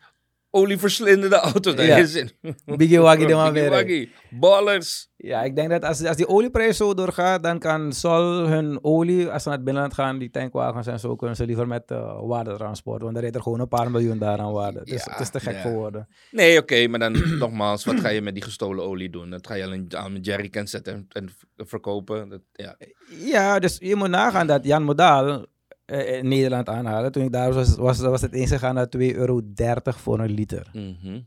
olieverslindende 0.52 1.36
auto 1.36 1.74
daar 1.74 2.00
is 2.00 2.16
in. 2.16 2.32
Biggie 2.66 3.00
Waggy 3.00 3.26
de 3.26 3.34
man 3.34 3.54
weer. 3.54 4.10
Ballers. 4.30 5.10
Ja, 5.18 5.44
ik 5.44 5.56
denk 5.56 5.70
dat 5.70 5.84
als, 5.84 6.06
als 6.06 6.18
die 6.18 6.28
olieprijs 6.28 6.78
zo 6.78 6.94
doorgaat, 6.94 7.44
dan 7.44 7.60
kan 7.60 7.94
Sol 7.94 8.48
hun 8.48 8.84
olie, 8.84 9.30
als 9.30 9.44
ze 9.44 9.48
naar 9.48 9.58
het 9.58 9.66
binnenland 9.66 9.94
gaan, 9.94 10.18
die 10.18 10.30
tankwagens 10.30 10.88
en 10.88 11.00
zo, 11.00 11.16
kunnen 11.16 11.36
ze 11.36 11.46
liever 11.46 11.68
met 11.68 11.92
uh, 11.92 12.20
waardetransport. 12.22 13.02
Want 13.02 13.14
dan 13.14 13.22
rijdt 13.22 13.36
er 13.36 13.42
gewoon 13.42 13.60
een 13.60 13.68
paar 13.68 13.92
miljoen 13.92 14.18
daar 14.18 14.40
aan 14.40 14.52
waarde. 14.52 14.80
Het 14.80 14.88
is, 14.88 15.04
Ja, 15.06 15.12
het 15.12 15.20
is 15.20 15.30
te 15.30 15.40
gek 15.40 15.54
ja. 15.54 15.62
voor 15.62 15.72
woorden. 15.72 16.08
Nee, 16.32 16.58
oké, 16.58 16.88
maar 16.88 17.00
dan 17.00 17.12
nogmaals, 17.38 17.86
wat 17.86 18.00
ga 18.00 18.10
je 18.10 18.22
met 18.22 18.34
die 18.34 18.44
gestolen 18.44 18.84
olie 18.86 19.10
doen? 19.10 19.30
Dat 19.30 19.48
ga 19.48 19.54
je 19.54 19.64
alleen 19.64 19.88
aan 19.96 20.14
met 20.14 20.26
jerrycans 20.26 20.72
zetten 20.72 21.06
en, 21.10 21.30
verkopen. 21.56 22.30
Dat, 22.30 22.42
ja. 22.52 22.76
Ja, 23.20 23.60
dus 23.60 23.78
je 23.80 23.96
moet 23.96 24.10
nagaan 24.10 24.48
dat 24.48 24.66
Jan 24.66 24.84
Modaal 24.84 25.46
in 25.92 26.28
Nederland 26.28 26.70
aanhalen. 26.70 27.12
Toen 27.12 27.24
ik 27.24 27.32
daar 27.32 27.54
was, 27.54 27.76
was, 27.76 28.00
was 28.00 28.22
het 28.22 28.34
eens 28.34 28.50
gegaan 28.50 28.76
naar 28.76 28.88
2,30 28.98 29.02
euro 29.16 29.42
voor 29.84 30.20
een 30.20 30.32
liter. 30.32 30.68
Mhm. 30.74 31.20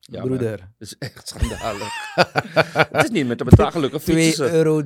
Ja, 0.00 0.22
Broeder. 0.22 0.56
Dat 0.58 0.88
is 0.88 0.96
echt 0.98 1.28
schandalig. 1.28 2.14
het 2.92 3.04
is 3.04 3.10
niet 3.10 3.26
met 3.26 3.38
de 3.38 3.44
betaal. 3.44 3.70
Gelukkig 3.70 4.00
2,30 4.02 4.04
fietsen 4.06 4.48
ze. 4.48 4.52
euro 4.54 4.82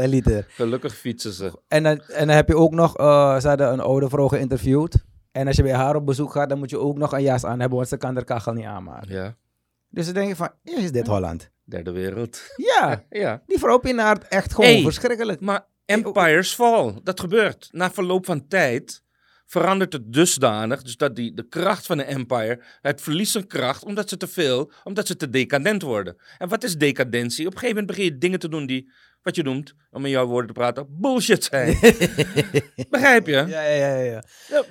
een 0.00 0.08
liter. 0.08 0.46
Gelukkig 0.54 0.94
fietsen 0.94 1.32
ze. 1.32 1.58
En 1.68 1.82
dan, 1.82 2.00
en 2.00 2.26
dan 2.26 2.36
heb 2.36 2.48
je 2.48 2.56
ook 2.56 2.72
nog, 2.72 2.96
eh, 2.96 3.38
ze 3.40 3.48
hadden 3.48 3.72
een 3.72 3.80
oude 3.80 4.08
vrouw 4.08 4.28
geïnterviewd. 4.28 5.04
En 5.32 5.46
als 5.46 5.56
je 5.56 5.62
bij 5.62 5.72
haar 5.74 5.96
op 5.96 6.06
bezoek 6.06 6.32
gaat, 6.32 6.48
dan 6.48 6.58
moet 6.58 6.70
je 6.70 6.78
ook 6.78 6.96
nog 6.98 7.12
een 7.12 7.22
jas 7.22 7.44
aan 7.44 7.60
hebben, 7.60 7.76
want 7.78 7.88
ze 7.90 7.96
kan 7.96 8.14
de 8.14 8.24
kachel 8.24 8.52
niet 8.52 8.64
aanmaken. 8.64 9.14
Ja, 9.14 9.36
Dus 9.88 10.04
dan 10.04 10.14
denk 10.14 10.28
je 10.28 10.36
van, 10.36 10.50
is 10.64 10.92
dit 10.92 11.06
Holland? 11.06 11.50
derde 11.64 11.90
wereld. 11.90 12.40
Ja, 12.56 13.04
Ja. 13.10 13.42
die 13.46 13.58
vrouw 13.58 13.78
pinaart 13.78 14.28
echt 14.28 14.54
gewoon 14.54 14.70
Hey. 14.70 14.82
verschrikkelijk. 14.82 15.40
Maar 15.40 15.64
empires 15.90 16.54
fall, 16.54 17.00
dat 17.02 17.20
gebeurt. 17.20 17.68
Na 17.72 17.90
verloop 17.90 18.26
van 18.26 18.48
tijd 18.48 19.02
verandert 19.46 19.92
het 19.92 20.12
dusdanig, 20.12 20.82
dus 20.82 20.96
dat 20.96 21.16
die, 21.16 21.34
de 21.34 21.48
kracht 21.48 21.86
van 21.86 21.98
een 21.98 22.04
empire, 22.04 22.62
het 22.80 23.02
verliest 23.02 23.32
zijn 23.32 23.46
kracht 23.46 23.84
omdat 23.84 24.08
ze 24.08 24.16
te 24.16 24.26
veel, 24.26 24.72
omdat 24.84 25.06
ze 25.06 25.16
te 25.16 25.30
decadent 25.30 25.82
worden. 25.82 26.16
En 26.38 26.48
wat 26.48 26.64
is 26.64 26.76
decadentie? 26.76 27.46
Op 27.46 27.52
een 27.52 27.58
gegeven 27.58 27.80
moment 27.80 27.96
begin 27.96 28.12
je 28.12 28.18
dingen 28.18 28.38
te 28.38 28.48
doen 28.48 28.66
die, 28.66 28.90
wat 29.22 29.36
je 29.36 29.42
noemt, 29.42 29.74
om 29.90 30.04
in 30.04 30.10
jouw 30.10 30.26
woorden 30.26 30.46
te 30.46 30.60
praten, 30.60 30.86
bullshit 30.90 31.44
zijn. 31.44 31.78
Begrijp 32.90 33.26
je? 33.26 33.32
Ja, 33.32 33.62
ja, 33.62 33.96
ja, 33.96 33.98
ja. 33.98 34.22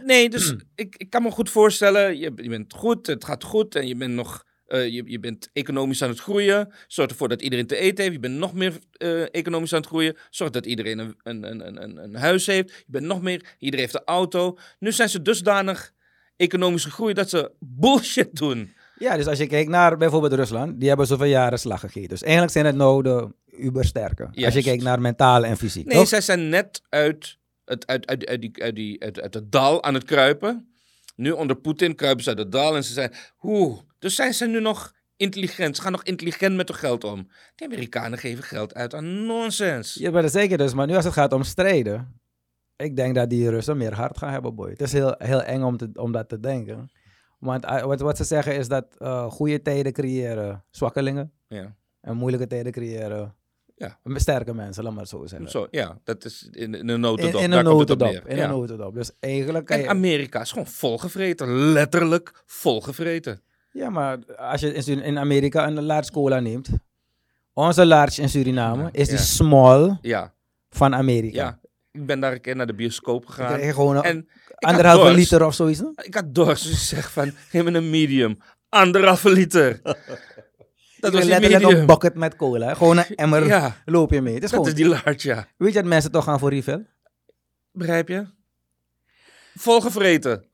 Nee, 0.04 0.30
dus 0.30 0.56
ik, 0.76 0.96
ik 0.98 1.10
kan 1.10 1.24
me 1.24 1.32
goed 1.32 1.50
voorstellen, 1.50 2.18
je, 2.18 2.32
je 2.36 2.50
bent 2.50 2.74
goed, 2.74 3.08
het 3.08 3.26
gaat 3.26 3.44
goed 3.44 3.76
en 3.76 3.88
je 3.88 3.96
bent 3.96 4.14
nog... 4.14 4.48
eh, 4.70 4.88
je, 4.88 5.04
je 5.06 5.20
bent 5.20 5.50
economisch 5.54 6.04
aan 6.04 6.10
het 6.10 6.20
groeien. 6.20 6.74
Zorg 6.88 7.10
ervoor 7.10 7.30
dat 7.30 7.42
iedereen 7.42 7.68
te 7.68 7.76
eten 7.76 8.04
heeft. 8.04 8.16
Je 8.16 8.22
bent 8.22 8.38
nog 8.38 8.54
meer 8.54 8.74
eh, 8.92 9.34
economisch 9.34 9.74
aan 9.74 9.80
het 9.80 9.88
groeien. 9.88 10.18
Zorg 10.30 10.52
dat 10.52 10.66
iedereen 10.66 11.00
een, 11.00 11.16
een, 11.24 11.44
een, 11.44 11.84
een, 11.84 12.04
een 12.04 12.16
huis 12.16 12.46
heeft. 12.46 12.70
Je 12.70 12.84
bent 12.88 13.06
nog 13.06 13.22
meer. 13.22 13.56
Iedereen 13.60 13.86
heeft 13.86 14.00
een 14.00 14.14
auto. 14.14 14.58
Nu 14.80 14.92
zijn 14.92 15.10
ze 15.10 15.22
dusdanig 15.22 15.94
economisch 16.36 16.84
gegroeid 16.84 17.16
dat 17.16 17.30
ze 17.30 17.52
bullshit 17.60 18.36
doen. 18.36 18.74
Ja, 18.98 19.18
dus 19.18 19.28
als 19.28 19.38
je 19.38 19.48
kijkt 19.48 19.70
naar 19.70 19.98
bijvoorbeeld 19.98 20.34
Rusland, 20.34 20.80
die 20.80 20.88
hebben 20.88 21.08
zoveel 21.08 21.26
jaren 21.26 21.60
slag 21.60 21.80
gegeten. 21.80 22.10
Dus 22.10 22.24
eigenlijk 22.24 22.52
zijn 22.52 22.66
het 22.66 22.76
nou 22.76 23.04
de 23.04 23.32
ubersterke. 23.58 24.30
Als 24.46 24.54
je 24.54 24.64
kijkt 24.64 24.84
naar 24.84 25.02
mentaal 25.02 25.46
en 25.46 25.58
fysiek. 25.58 25.86
Nee, 25.86 25.98
toch? 25.98 26.08
zij 26.08 26.22
zijn 26.22 26.50
net 26.50 26.82
uit 26.90 27.38
het, 27.66 27.88
uit, 27.88 28.08
uit, 28.08 28.26
uit, 28.26 28.42
die, 28.42 28.64
uit, 28.64 28.76
die, 28.76 29.04
uit, 29.04 29.22
uit 29.22 29.34
het 29.34 29.52
dal 29.52 29.84
aan 29.84 29.94
het 29.94 30.04
kruipen. 30.04 30.69
Nu 31.20 31.32
onder 31.32 31.56
Poetin 31.56 31.96
kruipen 31.96 32.24
ze 32.24 32.30
uit 32.30 32.38
het 32.40 32.52
dal 32.52 32.76
en 32.76 32.84
ze 32.84 32.94
zijn... 32.94 33.14
Oeh, 33.42 33.80
dus 34.00 34.16
zijn 34.16 34.34
ze 34.34 34.46
nu 34.46 34.62
nog 34.62 34.94
intelligent. 35.16 35.76
Ze 35.76 35.82
gaan 35.82 35.92
nog 35.92 36.04
intelligent 36.04 36.56
met 36.56 36.68
hun 36.68 36.78
geld 36.78 37.04
om. 37.04 37.28
De 37.56 37.66
Amerikanen 37.66 38.20
geven 38.20 38.44
geld 38.44 38.74
uit 38.74 38.94
aan 38.94 39.26
nonsens. 39.26 39.94
Je 39.94 40.12
bent 40.12 40.24
er 40.24 40.30
zeker 40.30 40.58
dus, 40.58 40.74
maar 40.74 40.88
nu 40.88 40.96
als 40.96 41.04
het 41.04 41.14
gaat 41.14 41.34
om 41.34 41.44
strijden, 41.44 42.22
ik 42.76 42.96
denk 42.96 43.16
dat 43.16 43.30
die 43.30 43.50
Russen 43.50 43.78
meer 43.78 43.94
hart 43.94 44.18
gaan 44.18 44.32
hebben, 44.32 44.56
boy. 44.56 44.70
Het 44.70 44.82
is 44.82 44.92
heel, 44.92 45.16
heel 45.18 45.44
eng 45.44 45.62
om, 45.62 45.78
te, 45.78 45.90
om 45.94 46.12
dat 46.12 46.30
te 46.30 46.40
denken. 46.40 46.92
Want 47.40 47.66
eh, 47.66 47.84
wat, 47.84 48.00
wat 48.00 48.18
ze 48.18 48.24
zeggen 48.24 48.56
is 48.56 48.68
dat 48.68 48.86
eh, 48.98 49.32
goede 49.32 49.62
tijden 49.62 49.94
creëren 49.94 50.64
zwakkelingen 50.70 51.32
Ja. 51.48 51.76
en 52.02 52.16
moeilijke 52.16 52.48
tijden 52.48 52.72
creëren 52.72 53.36
Ja. 53.80 53.98
sterke 54.16 54.54
mensen, 54.54 54.84
laat 54.84 54.94
maar 54.94 55.08
zo 55.08 55.26
zeggen. 55.26 55.50
Zo, 55.50 55.68
ja, 55.72 55.98
dat 56.04 56.26
is 56.26 56.50
in, 56.52 56.74
in 56.76 56.90
een 56.90 57.00
notendop. 57.00 57.42
in 57.42 57.52
een 57.52 57.64
notendop. 57.64 58.08
In 58.28 58.36
Ja. 58.36 58.44
een 58.44 58.50
notendop. 58.50 58.94
Dus 58.94 59.12
eigenlijk 59.20 59.70
En. 59.70 59.88
Amerika 59.88 60.42
is 60.42 60.50
gewoon 60.52 60.68
volgevreten. 60.68 61.48
Letterlijk 61.72 62.42
volgevreten. 62.46 63.42
Ja, 63.72 63.90
maar 63.90 64.18
als 64.36 64.62
je 64.62 64.74
in, 64.74 65.02
in 65.02 65.18
Amerika 65.18 65.68
een 65.68 65.82
large 65.84 66.12
cola 66.12 66.40
neemt, 66.40 66.70
onze 67.54 67.86
large 67.86 68.22
in 68.22 68.30
Suriname 68.30 68.84
Ja, 68.84 68.90
is 68.92 69.08
die 69.08 69.18
ja. 69.18 69.24
small 69.24 69.98
Ja, 70.02 70.34
van 70.70 70.96
Amerika. 70.96 71.38
ja. 71.44 71.60
Ik 71.92 72.06
ben 72.06 72.20
daar 72.20 72.32
een 72.32 72.42
keer 72.42 72.56
naar 72.56 72.68
de 72.68 72.74
bioscoop 72.76 73.26
gegaan. 73.26 73.60
een 73.60 74.04
En 74.04 74.28
anderhalve 74.56 75.14
liter 75.14 75.46
of 75.46 75.54
zoiets. 75.54 75.82
Ik 75.96 76.14
had 76.14 76.36
dorst, 76.36 76.64
dus 76.64 76.72
ik 76.72 76.78
zeg 76.98 77.12
van, 77.12 77.32
geef 77.50 77.64
me 77.64 77.72
een 77.74 77.90
medium. 77.90 78.38
Anderhalve 78.70 79.30
liter. 79.30 79.80
Dat 81.00 81.14
was 81.14 81.24
letterlijk 81.26 81.62
medium. 81.64 81.80
een 81.80 81.86
bucket 81.86 82.16
met 82.16 82.36
cola. 82.36 82.74
Gewoon 82.74 82.98
een 82.98 83.16
emmer 83.26 83.46
Ja, 83.46 83.76
loop 83.86 84.12
je 84.12 84.22
mee. 84.22 84.34
Het 84.34 84.44
is 84.44 84.50
dat 84.50 84.60
gewoon, 84.60 84.74
is 84.74 84.82
die 84.84 84.88
large, 84.88 85.28
ja. 85.28 85.48
Weet 85.58 85.74
je 85.74 85.80
dat 85.80 85.86
mensen 85.90 86.12
toch 86.12 86.24
gaan 86.24 86.40
voor 86.40 86.50
refill? 86.50 86.86
Begrijp 87.72 88.08
je? 88.08 88.26
Volgevreten. 89.56 90.46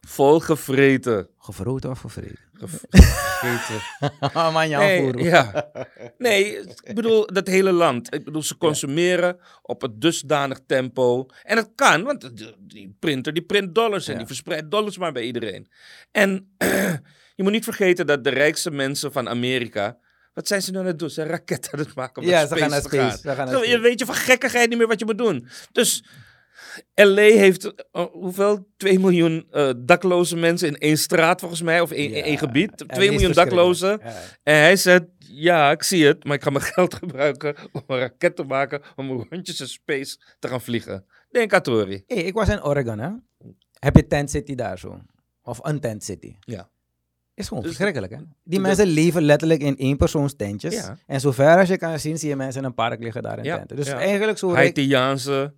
Volgevreten. 0.00 1.28
Gevroten 1.38 1.90
of 1.90 1.98
gevreten? 2.00 2.38
Gevreten. 2.52 3.80
Ah, 4.20 4.52
man, 4.54 4.68
jouw 4.68 4.80
Nee, 4.80 5.22
ja. 5.24 5.70
nee, 6.18 6.56
ik 6.82 6.94
bedoel, 6.94 7.26
dat 7.26 7.46
hele 7.46 7.72
land. 7.72 8.14
Ik 8.14 8.24
bedoel, 8.24 8.42
ze 8.42 8.56
consumeren 8.56 9.38
op 9.62 9.80
het 9.82 10.00
dusdanig 10.00 10.60
tempo. 10.66 11.26
En 11.42 11.56
dat 11.56 11.70
kan, 11.74 12.02
want 12.02 12.30
die 12.58 12.96
printer 12.98 13.32
die 13.32 13.42
print 13.42 13.74
dollars 13.74 14.06
en 14.06 14.12
Ja. 14.12 14.18
die 14.18 14.26
verspreidt 14.26 14.70
dollars 14.70 14.98
maar 14.98 15.12
bij 15.12 15.22
iedereen. 15.22 15.68
En 16.10 16.54
je 17.34 17.42
moet 17.42 17.52
niet 17.52 17.64
vergeten 17.64 18.06
dat 18.06 18.24
de 18.24 18.30
rijkste 18.30 18.70
mensen 18.70 19.12
van 19.12 19.28
Amerika... 19.28 19.98
Wat 20.34 20.46
zijn 20.48 20.62
ze 20.62 20.70
nu 20.70 20.78
aan 20.78 20.86
het 20.86 20.98
doen? 20.98 21.08
Ze 21.08 21.14
zijn 21.14 21.28
raketten 21.28 21.72
aan 21.72 21.78
het 21.78 21.94
maken 21.94 22.22
om 22.22 22.28
Ja, 22.28 22.38
naar 22.38 22.46
ze 22.48 22.56
gaan 22.56 22.70
naar 22.70 22.82
te 22.82 22.88
space. 22.88 23.02
gaan. 23.08 23.18
Ze 23.18 23.28
gaan 23.34 23.46
naar 23.46 23.54
Zo, 23.54 23.64
Je 23.70 23.78
weet 23.78 23.98
je 23.98 24.06
van 24.06 24.14
gekkigheid 24.14 24.68
niet 24.68 24.78
meer 24.78 24.86
wat 24.86 24.98
je 24.98 25.04
moet 25.04 25.18
doen. 25.18 25.46
Dus 25.72 26.04
LA 26.94 27.22
heeft 27.22 27.74
eh, 27.92 28.04
hoeveel? 28.12 28.68
2 28.76 28.98
miljoen 28.98 29.46
eh, 29.50 29.70
dakloze 29.76 30.36
mensen 30.36 30.68
in 30.68 30.78
één 30.78 30.98
straat 30.98 31.40
volgens 31.40 31.62
mij, 31.62 31.80
of 31.80 31.90
Ja, 31.90 31.96
in 31.96 32.12
één 32.14 32.38
gebied. 32.38 32.70
en 32.80 32.86
2 32.86 32.98
die 32.98 33.08
is 33.08 33.10
miljoen 33.10 33.32
daklozen. 33.32 34.00
Ja. 34.02 34.12
En 34.42 34.54
hij 34.54 34.76
zegt, 34.76 35.02
ja, 35.18 35.70
ik 35.70 35.82
zie 35.82 36.06
het, 36.06 36.24
maar 36.24 36.34
ik 36.36 36.42
ga 36.42 36.50
mijn 36.50 36.64
geld 36.74 36.94
gebruiken 36.94 37.56
om 37.72 37.82
een 37.86 37.98
raket 37.98 38.36
te 38.36 38.42
maken 38.44 38.82
om 38.96 39.26
rondjes 39.30 39.60
in 39.60 39.68
space 39.68 40.18
te 40.38 40.48
gaan 40.48 40.60
vliegen. 40.60 41.06
Denk 41.30 41.52
aan. 41.52 41.88
Hey, 41.88 42.02
ik 42.06 42.34
was 42.34 42.48
in 42.48 42.64
Oregon, 42.64 42.98
hè. 42.98 43.10
Heb 43.78 43.96
je 43.96 44.06
Tent 44.06 44.30
City 44.30 44.54
daar 44.54 44.78
zo? 44.78 45.00
Of 45.42 45.58
een 45.62 45.80
Tent 45.80 46.04
City? 46.04 46.36
Ja. 46.40 46.70
Is 47.34 47.48
gewoon 47.48 47.62
Dus- 47.62 47.72
verschrikkelijk, 47.76 48.12
hè? 48.12 48.18
Die 48.44 48.58
dat- 48.58 48.60
mensen 48.66 48.86
leven 48.86 49.22
letterlijk 49.22 49.60
in 49.62 49.76
éénpersoons 49.78 50.36
tentjes. 50.36 50.74
Ja. 50.74 50.96
En 51.06 51.20
zover 51.20 51.58
als 51.58 51.68
je 51.68 51.76
kan 51.76 51.98
zien, 51.98 52.18
zie 52.18 52.28
je 52.28 52.36
mensen 52.36 52.60
in 52.60 52.66
een 52.66 52.74
park 52.74 53.02
liggen 53.02 53.22
daar 53.22 53.38
in 53.38 53.44
Ja, 53.44 53.56
tenten. 53.56 53.76
Dus 53.76 53.86
ja. 53.86 53.98
eigenlijk 53.98 54.38
zo... 54.38 54.54
Haitiaanse 54.54 55.54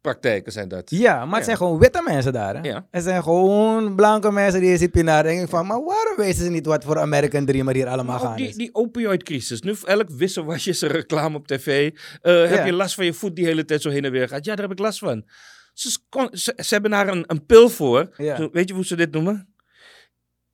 praktijken 0.00 0.52
zijn 0.52 0.68
dat. 0.68 0.90
Ja, 0.90 1.14
maar 1.14 1.28
het 1.28 1.38
Ja. 1.38 1.44
zijn 1.44 1.56
gewoon 1.56 1.78
witte 1.78 2.02
mensen 2.06 2.32
daar, 2.32 2.54
hè? 2.54 2.60
Ja. 2.68 2.86
Het 2.90 3.02
zijn 3.02 3.22
gewoon 3.22 3.94
blanke 3.94 4.32
mensen 4.32 4.60
die 4.60 4.70
je 4.70 4.76
ziet 4.76 4.94
naar 4.94 5.22
denk 5.22 5.40
ik 5.42 5.48
van, 5.48 5.66
maar 5.66 5.84
waarom 5.84 6.16
weten 6.16 6.44
ze 6.44 6.50
niet 6.50 6.66
wat 6.66 6.84
voor 6.84 6.98
American 6.98 7.44
Dreamer 7.44 7.74
hier 7.74 7.86
allemaal 7.86 8.18
gaan 8.18 8.36
die, 8.36 8.48
is? 8.48 8.54
die 8.56 8.74
opioidcrisis. 8.74 9.60
Nu 9.62 9.74
elk 9.84 10.08
wisselwasje 10.10 10.70
is 10.70 10.82
reclame 10.82 11.36
op 11.36 11.46
tv. 11.46 11.90
Eh, 12.22 12.32
Heb 12.40 12.50
Ja. 12.58 12.64
je 12.64 12.72
last 12.72 12.94
van 12.94 13.04
je 13.04 13.12
voet 13.12 13.36
die 13.36 13.44
hele 13.44 13.64
tijd 13.64 13.82
zo 13.82 13.90
heen 13.90 14.04
en 14.04 14.10
weer 14.12 14.28
gaat? 14.28 14.44
Ja, 14.44 14.54
daar 14.54 14.68
heb 14.68 14.78
ik 14.78 14.84
last 14.84 14.98
van. 14.98 15.24
Ze, 15.72 15.98
ze, 16.30 16.52
ze 16.56 16.74
hebben 16.74 16.90
daar 16.90 17.08
een, 17.08 17.24
een 17.26 17.46
pil 17.46 17.68
voor. 17.68 18.14
Ja. 18.16 18.36
Zo, 18.36 18.48
weet 18.52 18.68
je 18.68 18.74
hoe 18.74 18.84
ze 18.84 18.96
dit 18.96 19.10
noemen? 19.12 19.49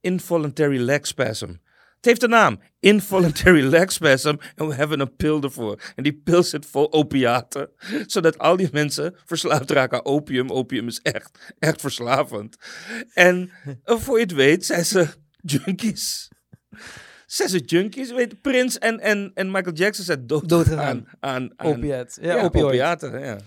Involuntary 0.06 0.78
leg 0.78 1.06
spasm. 1.06 1.48
Het 1.96 2.04
heeft 2.04 2.22
een 2.22 2.30
naam. 2.30 2.60
Involuntary 2.80 3.62
leg 3.76 3.92
spasm. 3.92 4.34
En 4.54 4.68
we 4.68 4.74
hebben 4.74 5.00
een 5.00 5.16
pil 5.16 5.42
ervoor. 5.42 5.80
En 5.94 6.02
die 6.02 6.20
pil 6.24 6.42
zit 6.42 6.66
vol 6.66 6.92
opiaten. 6.92 7.68
Zodat 8.06 8.38
al 8.38 8.56
die 8.56 8.68
mensen 8.72 9.14
verslaafd 9.24 9.70
raken 9.70 9.98
aan 9.98 10.04
opium. 10.04 10.50
Opium 10.50 10.86
is 10.86 11.00
echt, 11.02 11.54
echt 11.58 11.80
verslavend. 11.80 12.56
En 13.14 13.50
eh, 13.84 13.96
voor 13.96 14.16
je 14.16 14.22
het 14.22 14.32
weet 14.32 14.66
zijn 14.66 14.84
ze 14.84 15.06
junkies. 15.52 16.30
Zijn 17.26 17.48
ze 17.48 17.58
junkies? 17.58 18.12
Weet, 18.12 18.40
Prince 18.40 18.78
en, 18.78 19.00
en, 19.00 19.30
en 19.34 19.50
Michael 19.50 19.74
Jackson 19.74 20.04
zijn 20.04 20.26
dood 20.26 20.72
aan, 20.72 21.08
aan. 21.20 21.52
Ja, 22.20 22.42
opiaten. 22.42 23.20
Ja. 23.20 23.38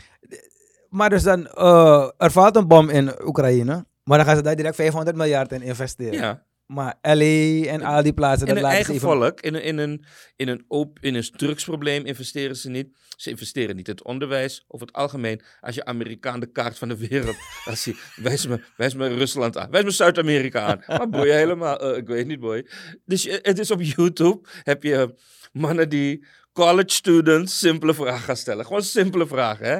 Maar 0.89 1.09
dus 1.09 1.23
dan, 1.23 1.47
eh, 1.47 2.09
er 2.17 2.31
valt 2.31 2.55
een 2.55 2.67
bom 2.67 2.89
in 2.89 3.25
Oekraïne, 3.25 3.85
maar 4.03 4.17
dan 4.17 4.27
gaan 4.27 4.35
ze 4.35 4.41
daar 4.41 4.55
direct 4.55 4.75
500 4.75 5.15
miljard 5.17 5.51
in 5.51 5.61
investeren. 5.61 6.13
ja. 6.13 6.47
Maar 6.73 6.97
LA 7.01 7.65
en 7.67 7.81
al 7.81 8.03
die 8.03 8.13
plaatsen, 8.13 8.47
In 8.47 8.53
dat 8.53 8.63
laten 8.63 8.77
eigen 8.77 8.99
ze 8.99 9.05
even... 9.05 9.17
volk, 9.17 9.41
in 9.41 9.53
een, 9.53 9.63
in, 9.63 9.77
een, 9.77 10.05
in, 10.35 10.47
een 10.47 10.65
op, 10.67 10.97
in 11.01 11.15
een 11.15 11.29
drugsprobleem 11.37 12.05
investeren 12.05 12.55
ze 12.55 12.69
niet. 12.69 12.87
Ze 13.15 13.29
investeren 13.29 13.75
niet 13.75 13.87
in 13.87 13.93
het 13.93 14.03
onderwijs. 14.03 14.65
Over 14.67 14.87
het 14.87 14.95
algemeen, 14.95 15.41
als 15.61 15.75
je 15.75 15.85
Amerikaan 15.85 16.39
de 16.39 16.51
kaart 16.51 16.77
van 16.77 16.87
de 16.87 16.97
wereld 16.97 17.35
als 17.65 17.83
je, 17.83 17.99
wijs, 18.15 18.47
me, 18.47 18.63
wijs 18.77 18.93
me 18.93 19.07
Rusland 19.07 19.57
aan, 19.57 19.69
wijs 19.71 19.83
me 19.83 19.91
Zuid-Amerika 19.91 20.61
aan. 20.61 20.83
Maar 20.97 21.09
boy, 21.09 21.27
helemaal, 21.41 21.79
eh, 21.79 21.97
ik 21.97 22.07
weet 22.07 22.27
niet 22.27 22.39
boy. 22.39 22.67
Dus 23.05 23.23
je- 23.23 23.39
het 23.41 23.59
is 23.59 23.71
op 23.71 23.81
YouTube, 23.81 24.47
heb 24.63 24.83
je 24.83 25.15
mannen 25.51 25.89
die 25.89 26.25
college 26.53 26.89
students 26.95 27.59
simpele 27.59 27.93
vragen 27.93 28.23
gaan 28.23 28.37
stellen. 28.37 28.65
Gewoon 28.65 28.83
simpele 28.83 29.27
vragen, 29.27 29.65
hè. 29.65 29.79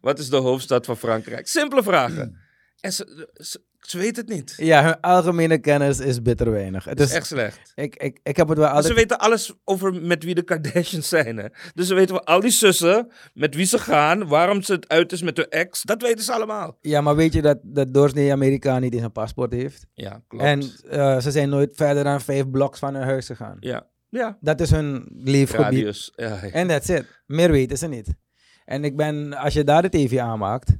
Wat 0.00 0.18
is 0.18 0.28
de 0.28 0.36
hoofdstad 0.36 0.84
van 0.86 0.96
Frankrijk? 0.96 1.48
Simpele 1.48 1.82
vragen. 1.82 2.38
En 2.80 2.92
ze, 2.92 3.28
ze, 3.34 3.60
ze 3.80 3.98
weten 3.98 4.24
het 4.24 4.34
niet. 4.34 4.54
Ja, 4.56 4.84
hun 4.84 5.00
algemene 5.00 5.58
kennis 5.58 5.98
is 5.98 6.22
bitter 6.22 6.50
weinig. 6.50 6.84
Het 6.84 7.00
is 7.00 7.06
is, 7.06 7.14
echt 7.14 7.26
slecht. 7.26 7.72
ik, 7.74 7.96
ik, 7.96 8.20
ik 8.22 8.36
heb 8.36 8.48
het 8.48 8.58
wel 8.58 8.66
altijd... 8.66 8.86
Ze 8.86 8.94
weten 8.94 9.18
alles 9.18 9.54
over 9.64 10.02
met 10.02 10.24
wie 10.24 10.34
de 10.34 10.42
Kardashians 10.42 11.08
zijn. 11.08 11.36
Hè? 11.36 11.46
Dus 11.74 11.86
ze 11.86 11.94
weten 11.94 12.14
wel 12.14 12.24
al 12.24 12.40
die 12.40 12.50
zussen, 12.50 13.08
met 13.34 13.54
wie 13.54 13.66
ze 13.66 13.78
gaan, 13.78 14.28
waarom 14.28 14.62
ze 14.62 14.72
het 14.72 14.88
uit 14.88 15.12
is 15.12 15.22
met 15.22 15.36
hun 15.36 15.48
ex. 15.48 15.82
Dat 15.82 16.02
weten 16.02 16.24
ze 16.24 16.32
allemaal. 16.32 16.78
Ja, 16.80 17.00
maar 17.00 17.16
weet 17.16 17.32
je 17.32 17.42
dat 17.42 17.58
de 17.62 17.90
doorsnee 17.90 18.32
Amerikaan 18.32 18.80
niet 18.80 18.94
eens 18.94 19.02
een 19.02 19.12
paspoort 19.12 19.52
heeft? 19.52 19.86
Ja, 19.94 20.22
klopt. 20.28 20.44
En 20.44 20.62
eh, 20.88 21.20
ze 21.20 21.30
zijn 21.30 21.48
nooit 21.48 21.70
verder 21.74 22.04
dan 22.04 22.20
vijf 22.20 22.50
bloks 22.50 22.78
van 22.78 22.94
hun 22.94 23.04
huis 23.04 23.26
gegaan. 23.26 23.56
ja, 23.60 23.88
ja. 24.08 24.38
Dat 24.40 24.60
is 24.60 24.70
hun 24.70 25.06
leefgebied. 25.08 25.64
Radius. 25.64 26.12
Ja, 26.16 26.28
ja. 26.28 26.50
En 26.50 26.68
that's 26.68 26.88
it. 26.88 27.22
Meer 27.26 27.50
weten 27.50 27.78
ze 27.78 27.88
niet. 27.88 28.14
En 28.64 28.84
ik 28.84 28.96
ben, 28.96 29.34
als 29.34 29.54
je 29.54 29.64
daar 29.64 29.82
de 29.82 29.88
tv 29.88 30.18
aanmaakt, 30.18 30.70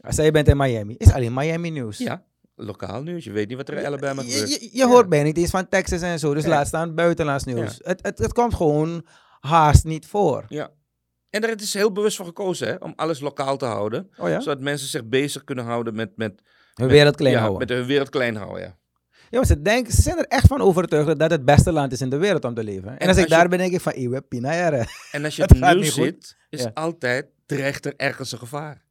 Als 0.00 0.16
jij 0.16 0.30
bent 0.30 0.48
in 0.48 0.56
Miami, 0.56 0.94
is 0.98 1.12
alleen 1.12 1.34
Miami 1.34 1.70
nieuws. 1.70 1.98
Ja, 1.98 2.24
lokaal 2.64 3.02
nieuws. 3.02 3.24
Je 3.24 3.32
weet 3.32 3.48
niet 3.48 3.56
wat 3.56 3.68
er 3.68 3.76
in 3.78 3.86
Alabama 3.86 4.22
gebeurt. 4.22 4.60
je, 4.60 4.68
je 4.72 4.86
hoort 4.86 5.08
bijna 5.08 5.24
niet 5.24 5.36
eens 5.36 5.50
van 5.50 5.68
Texas 5.68 6.02
en 6.02 6.18
zo. 6.18 6.34
Dus 6.34 6.46
laat 6.46 6.66
staan 6.66 6.94
buitenlands 6.94 7.44
nieuws. 7.44 7.78
Het, 7.82 7.98
het, 8.02 8.18
het 8.18 8.32
komt 8.32 8.54
gewoon 8.54 9.06
haast 9.40 9.84
niet 9.84 10.06
voor. 10.06 10.44
Ja. 10.48 10.70
En 11.30 11.40
daar 11.40 11.60
is 11.60 11.74
heel 11.74 11.92
bewust 11.92 12.16
voor 12.16 12.26
gekozen, 12.26 12.68
hè, 12.68 12.74
om 12.74 12.92
alles 12.96 13.20
lokaal 13.20 13.56
te 13.56 13.64
houden. 13.64 14.10
Oh 14.16 14.28
ja? 14.28 14.40
Zodat 14.40 14.60
mensen 14.60 14.88
zich 14.88 15.04
bezig 15.08 15.44
kunnen 15.44 15.64
houden 15.64 15.94
met, 15.94 16.16
met, 16.16 16.42
Hun 16.74 16.88
wereld 16.88 17.16
klein 17.16 17.34
ja, 17.34 17.40
houden. 17.40 17.58
met 17.68 17.76
hun 17.76 17.86
wereld 17.86 18.08
klein 18.08 18.36
houden. 18.36 18.62
Ja. 18.62 18.76
Ja, 19.30 19.38
maar 19.38 19.46
ze, 19.46 19.62
denken, 19.62 19.92
ze 19.92 20.02
zijn 20.02 20.18
er 20.18 20.24
echt 20.26 20.46
van 20.46 20.60
overtuigd 20.60 21.06
dat 21.06 21.18
dat 21.18 21.30
het 21.30 21.44
beste 21.44 21.72
land 21.72 21.92
is 21.92 22.00
in 22.00 22.10
de 22.10 22.16
wereld 22.16 22.44
om 22.44 22.54
te 22.54 22.64
leven. 22.64 22.88
En, 22.90 22.98
En 22.98 23.08
als 23.08 23.16
ik 23.16 23.22
je- 23.22 23.28
daar 23.30 23.48
ben, 23.48 23.58
denk 23.58 23.72
ik 23.72 23.80
van, 23.80 23.92
eeuw, 23.96 24.20
pina 24.20 24.54
jaren. 24.54 24.86
En 25.12 25.24
als 25.24 25.36
je 25.36 25.42
Het 25.42 25.60
nieuws 25.60 25.94
ziet, 25.94 26.36
is 26.50 26.62
Ja. 26.62 26.70
altijd, 26.74 27.26
dreigt 27.46 27.86
er 27.86 27.94
ergens 27.96 28.32
een 28.32 28.38
gevaar. 28.38 28.84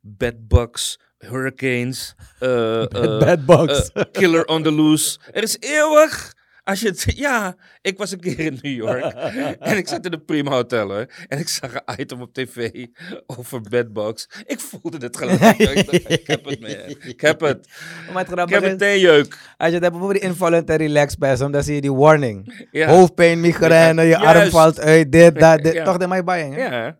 Bedbugs, 0.00 1.00
hurricanes, 1.18 2.14
eh, 2.38 2.82
eh, 3.02 3.18
Bedbugs. 3.24 3.90
eh, 3.92 4.02
killer 4.12 4.44
on 4.44 4.62
the 4.62 4.72
loose. 4.72 5.18
Er 5.32 5.42
is 5.42 5.56
eeuwig. 5.60 6.34
Als 6.64 6.80
je 6.80 6.88
het, 6.88 7.04
ja, 7.26 7.56
ik 7.82 7.98
was 7.98 8.10
een 8.10 8.20
keer 8.20 8.38
in 8.38 8.58
New 8.62 8.74
York 8.74 9.12
en 9.60 9.76
ik 9.76 9.88
zat 9.88 10.04
in 10.04 10.10
de 10.10 10.18
Prima 10.18 10.50
Hotel 10.50 10.88
hoor, 10.88 11.06
en 11.28 11.38
ik 11.38 11.48
zag 11.48 11.74
een 11.74 12.00
item 12.00 12.20
op 12.20 12.32
tv 12.32 12.86
over 13.26 13.60
bedbugs. 13.60 14.28
Ik 14.44 14.60
voelde 14.60 14.98
het 14.98 15.16
gelijk. 15.16 15.58
ik, 15.58 15.90
dacht, 15.90 16.10
ik 16.10 16.26
heb 16.26 16.44
het, 16.44 16.60
man. 16.60 16.70
Ik 17.02 17.20
heb 17.20 17.40
het. 17.40 17.68
maar 18.12 18.28
het 18.28 18.38
Ik 18.38 18.48
heb 18.48 18.62
meteen 18.62 19.00
jeuk. 19.00 19.38
als 19.56 19.68
je 19.68 19.74
het 19.74 19.82
hebt 19.84 19.96
over 19.96 20.12
die 20.14 20.22
involuntary 20.22 20.88
leg 20.88 21.10
spasm, 21.10 21.50
dan 21.50 21.62
zie 21.62 21.74
je 21.74 21.80
die 21.80 21.92
warning. 21.92 22.66
Ja. 22.70 22.88
Hoofdpijn, 22.88 23.40
migraine, 23.40 24.02
je 24.02 24.18
arm 24.18 24.50
valt 24.50 24.80
uit, 24.80 25.12
dit, 25.12 25.38
dat, 25.38 25.62
dit. 25.62 25.72
Ja. 25.72 25.84
Toch 25.84 25.96
de 25.96 26.08
my 26.08 26.24
buying, 26.24 26.54
hè? 26.54 26.66
Ja, 26.66 26.98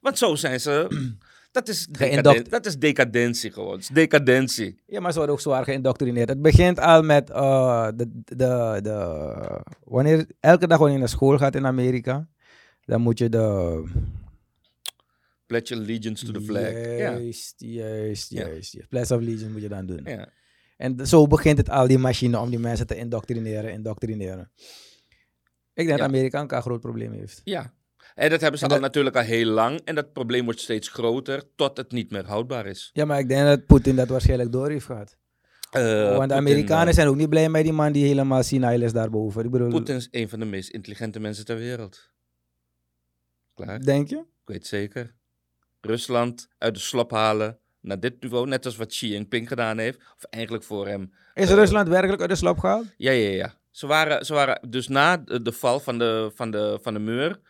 want 0.00 0.18
zo 0.18 0.34
zijn 0.34 0.60
ze. 0.60 0.86
Dat 1.50 1.68
is, 1.68 1.88
Geïndoct- 1.92 2.24
decaden, 2.36 2.50
dat 2.50 2.66
is 2.66 2.78
decadentie 2.78 3.50
gewoon. 3.52 3.72
Het 3.72 3.80
is 3.80 3.88
decadentie. 3.88 4.80
Ja, 4.86 5.00
maar 5.00 5.10
ze 5.12 5.16
worden 5.16 5.34
ook 5.34 5.40
zwaar 5.42 5.64
geïndoctrineerd. 5.64 6.28
Het 6.28 6.42
begint 6.42 6.78
al 6.78 7.02
met 7.02 7.30
eh, 7.30 7.88
de, 7.96 8.08
de, 8.24 8.78
de, 8.82 9.60
wanneer, 9.84 10.26
elke 10.40 10.66
dag 10.66 10.78
wanneer 10.78 10.94
je 10.96 11.00
naar 11.02 11.08
school 11.12 11.38
gaat 11.38 11.54
in 11.54 11.66
Amerika, 11.66 12.28
dan 12.84 13.00
moet 13.00 13.18
je 13.18 13.28
de... 13.28 13.84
Pledge 15.46 15.74
allegiance 15.74 16.24
to 16.26 16.32
the 16.32 16.40
flag. 16.40 16.62
Ja. 16.72 16.96
Juist, 16.96 17.54
juist, 17.56 18.30
Ja. 18.30 18.46
juist. 18.46 18.88
Pledge 18.88 19.14
of 19.14 19.20
Allegiance 19.20 19.48
moet 19.50 19.62
je 19.62 19.68
dan 19.68 19.86
doen. 19.86 20.00
Ja. 20.04 20.28
En 20.76 21.06
zo 21.06 21.26
begint 21.26 21.58
het 21.58 21.70
al, 21.70 21.86
die 21.86 21.98
machine, 21.98 22.38
om 22.38 22.50
die 22.50 22.58
mensen 22.58 22.86
te 22.86 22.96
indoctrineren, 22.96 23.72
indoctrineren. 23.72 24.50
Ik 25.74 25.86
denk 25.86 25.88
Ja. 25.88 25.96
dat 25.96 26.06
Amerika 26.06 26.40
een 26.48 26.62
groot 26.62 26.80
probleem 26.80 27.12
heeft. 27.12 27.40
ja. 27.44 27.76
En 28.18 28.30
dat 28.30 28.40
hebben 28.40 28.58
ze 28.58 28.64
En 28.64 28.70
al 28.70 28.76
dat- 28.76 28.86
natuurlijk 28.86 29.16
al 29.16 29.22
heel 29.22 29.46
lang. 29.46 29.80
En 29.84 29.94
dat 29.94 30.12
probleem 30.12 30.44
wordt 30.44 30.60
steeds 30.60 30.88
groter 30.88 31.42
tot 31.56 31.76
het 31.76 31.92
niet 31.92 32.10
meer 32.10 32.26
houdbaar 32.26 32.66
is. 32.66 32.90
Ja, 32.92 33.04
maar 33.04 33.18
ik 33.18 33.28
denk 33.28 33.46
dat 33.46 33.66
Poetin 33.66 33.96
dat 33.96 34.08
waarschijnlijk 34.08 34.52
door 34.52 34.70
heeft 34.70 34.84
gehad. 34.86 35.16
Eh, 35.70 36.16
Want 36.16 36.28
de 36.28 36.34
Amerikanen 36.34 36.88
eh, 36.88 36.94
zijn 36.94 37.08
ook 37.08 37.16
niet 37.16 37.28
blij 37.28 37.48
met 37.48 37.62
die 37.64 37.72
man 37.72 37.92
die 37.92 38.06
helemaal 38.06 38.42
senile 38.42 38.84
is 38.84 38.92
daarboven. 38.92 39.44
Ik 39.44 39.50
bedoel, 39.50 39.68
Poetin 39.68 39.96
is 39.96 40.08
een 40.10 40.28
van 40.28 40.38
de 40.38 40.44
meest 40.44 40.68
intelligente 40.70 41.20
mensen 41.20 41.44
ter 41.44 41.56
wereld. 41.56 42.10
Klaar, 43.54 43.80
denk 43.80 44.08
je? 44.08 44.16
ik 44.16 44.24
weet 44.44 44.66
zeker. 44.66 45.14
Rusland 45.80 46.48
uit 46.58 46.74
de 46.74 46.80
slop 46.80 47.10
halen 47.10 47.58
naar 47.80 48.00
dit 48.00 48.22
niveau, 48.22 48.46
net 48.48 48.64
als 48.64 48.76
wat 48.76 48.88
Xi 48.88 49.08
Jinping 49.08 49.48
gedaan 49.48 49.78
heeft. 49.78 49.98
Of 50.16 50.24
eigenlijk 50.30 50.64
voor 50.64 50.86
hem. 50.86 51.12
Is 51.34 51.48
Eh, 51.50 51.54
Rusland 51.54 51.88
werkelijk 51.88 52.20
uit 52.20 52.30
de 52.30 52.36
slop 52.36 52.58
gehaald? 52.58 52.86
Ja, 52.96 53.10
ja, 53.10 53.30
ja. 53.30 53.54
Ze 53.78 53.86
waren, 53.86 54.26
ze 54.26 54.34
waren 54.34 54.70
dus 54.70 54.88
na 54.88 55.16
de, 55.16 55.52
val 55.52 55.80
van 55.80 55.98
de, 55.98 56.30
van, 56.34 56.50
de, 56.50 56.78
van 56.82 56.94
de 56.94 57.00
muur, 57.00 57.40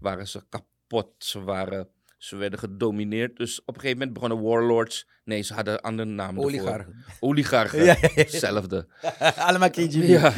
waren 0.00 0.28
ze 0.28 0.42
kapot. 0.48 1.08
Ze, 1.18 1.42
waren, 1.42 1.88
ze 2.18 2.36
werden 2.36 2.58
gedomineerd. 2.58 3.36
Dus 3.36 3.60
op 3.60 3.74
een 3.74 3.80
gegeven 3.80 3.98
moment 3.98 4.12
begonnen 4.12 4.48
warlords. 4.48 5.08
Nee, 5.24 5.42
ze 5.42 5.54
hadden 5.54 5.74
een 5.74 5.80
andere 5.80 6.08
naam. 6.08 6.40
Oligarchen. 6.40 7.04
Oligarchen. 7.20 7.84
Ja, 7.84 7.96
ja, 8.00 8.08
ja. 8.14 8.22
Hetzelfde. 8.22 8.86
Allemaal 9.48 9.70
KGB. 9.70 10.02
Ja, 10.02 10.32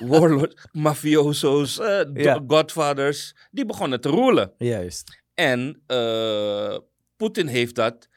warlords, 0.00 0.66
mafioso's, 0.72 1.78
eh, 1.78 2.36
godfathers. 2.46 3.34
Die 3.50 3.66
begonnen 3.66 4.00
te 4.00 4.08
roelen. 4.08 4.52
Juist. 4.58 5.22
En 5.34 5.82
eh, 5.86 6.76
Poetin 7.16 7.46
heeft 7.46 7.74
dat 7.74 8.08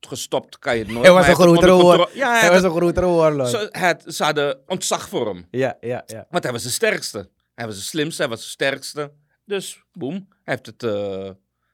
gestopt, 0.00 0.58
kan 0.58 0.76
je 0.76 0.82
het 0.82 0.92
nooit. 0.92 1.04
Hij 1.06 1.14
was 1.14 1.26
een 1.26 1.34
grotere 1.34 1.72
onder 1.72 1.86
oor. 1.86 1.96
controle- 1.96 2.18
Ja, 2.18 2.40
hij 2.40 2.50
was 2.50 2.62
een 2.62 2.70
grotere 2.70 3.40
het- 3.40 3.48
ze, 3.50 3.68
het- 3.70 4.14
ze 4.14 4.24
hadden 4.24 4.58
ontzag 4.66 5.08
voor 5.08 5.26
hem. 5.26 5.46
Ja, 5.50 5.76
ja, 5.80 6.02
ja. 6.06 6.26
Want 6.30 6.42
hij 6.42 6.52
was 6.52 6.62
de 6.62 6.70
sterkste. 6.70 7.30
Hij 7.54 7.66
was 7.66 7.76
de 7.76 7.82
slimste, 7.82 8.22
hij 8.22 8.30
was 8.30 8.40
de 8.42 8.48
sterkste. 8.48 9.12
Dus, 9.44 9.82
boem, 9.92 10.14
hij 10.42 10.54
heeft 10.54 10.66
het... 10.66 10.82
eh, 10.82 11.30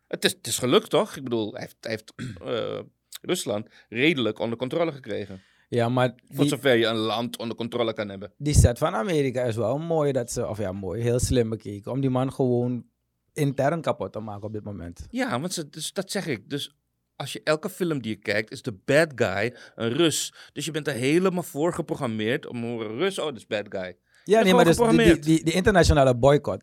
het, 0.09 0.25
is, 0.25 0.33
het 0.33 0.47
is 0.47 0.59
gelukt, 0.59 0.91
toch? 0.91 1.17
Ik 1.17 1.23
bedoel, 1.25 1.53
hij 1.53 1.61
heeft, 1.61 1.77
hij 1.81 1.91
heeft 1.91 2.13
eh, 2.45 2.81
Rusland 3.23 3.69
redelijk 3.89 4.39
onder 4.39 4.59
controle 4.59 4.93
gekregen. 4.93 5.43
Ja, 5.69 5.89
maar 5.89 6.15
Voor 6.29 6.47
zover 6.47 6.75
je 6.75 6.87
een 6.87 6.97
land 6.97 7.39
onder 7.39 7.57
controle 7.57 7.93
kan 7.93 8.09
hebben. 8.09 8.33
die 8.39 8.55
set 8.55 8.79
van 8.79 8.95
Amerika 8.95 9.43
is 9.43 9.57
wel 9.57 9.79
mooi 9.79 10.13
dat 10.13 10.31
ze, 10.31 10.47
of 10.49 10.59
ja, 10.59 10.73
mooi, 10.73 11.03
heel 11.03 11.19
slim 11.19 11.51
bekeken. 11.51 11.93
Om 11.93 12.01
die 12.01 12.11
man 12.11 12.33
gewoon 12.33 12.85
intern 13.33 13.81
kapot 13.81 14.13
te 14.13 14.19
maken 14.21 14.43
op 14.47 14.53
dit 14.53 14.65
moment. 14.65 15.07
Ja, 15.11 15.41
want 15.41 15.53
ze, 15.53 15.69
dus, 15.69 15.93
dat 15.93 16.11
zeg 16.11 16.27
ik. 16.27 16.51
Dus 16.51 16.75
als 17.17 17.33
je 17.33 17.41
elke 17.45 17.71
film 17.71 18.03
die 18.03 18.11
je 18.11 18.19
kijkt, 18.23 18.51
is 18.53 18.63
de 18.63 18.73
bad 18.85 19.13
guy 19.15 19.55
een 19.75 19.93
Rus. 19.93 20.33
Dus 20.53 20.65
je 20.65 20.71
bent 20.71 20.87
er 20.87 20.95
helemaal 20.95 21.43
voor 21.43 21.73
geprogrammeerd 21.75 22.47
om 22.47 22.65
een 22.65 22.79
Rus, 22.99 23.19
oh, 23.19 23.25
dat 23.25 23.37
is 23.37 23.47
bad 23.47 23.67
guy. 23.69 23.97
Ja, 24.25 24.43
nee, 24.43 24.55
maar 24.55 24.65
dus 24.65 24.77
die, 24.77 24.85
die, 24.85 24.95
geprogrammeerd. 24.95 25.23
die, 25.25 25.45
die 25.45 25.55
internationale 25.55 26.17
boycott. 26.17 26.63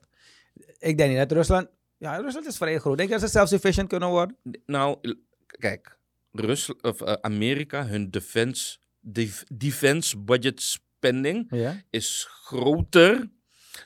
Ik 0.80 0.98
denk 0.98 1.10
niet 1.10 1.18
dat 1.20 1.32
Rusland... 1.32 1.68
Ja, 1.98 2.16
Rusland 2.18 2.46
is 2.46 2.58
vrij 2.58 2.80
groot. 2.80 2.98
Denk 2.98 3.10
je 3.10 3.16
dat 3.16 3.24
ze 3.30 3.32
self-sufficient 3.38 3.88
kunnen 3.90 4.10
worden? 4.10 4.38
Nou, 4.66 4.98
kijk, 5.46 5.98
Rus, 6.32 6.76
of, 6.82 7.02
eh, 7.02 7.14
Amerika, 7.22 7.86
hun 7.86 8.12
defense, 8.12 8.78
def- 9.00 9.44
defense 9.54 10.20
budget 10.20 10.62
spending 10.62 11.46
Ja. 11.50 11.82
is 11.90 12.28
groter 12.30 13.30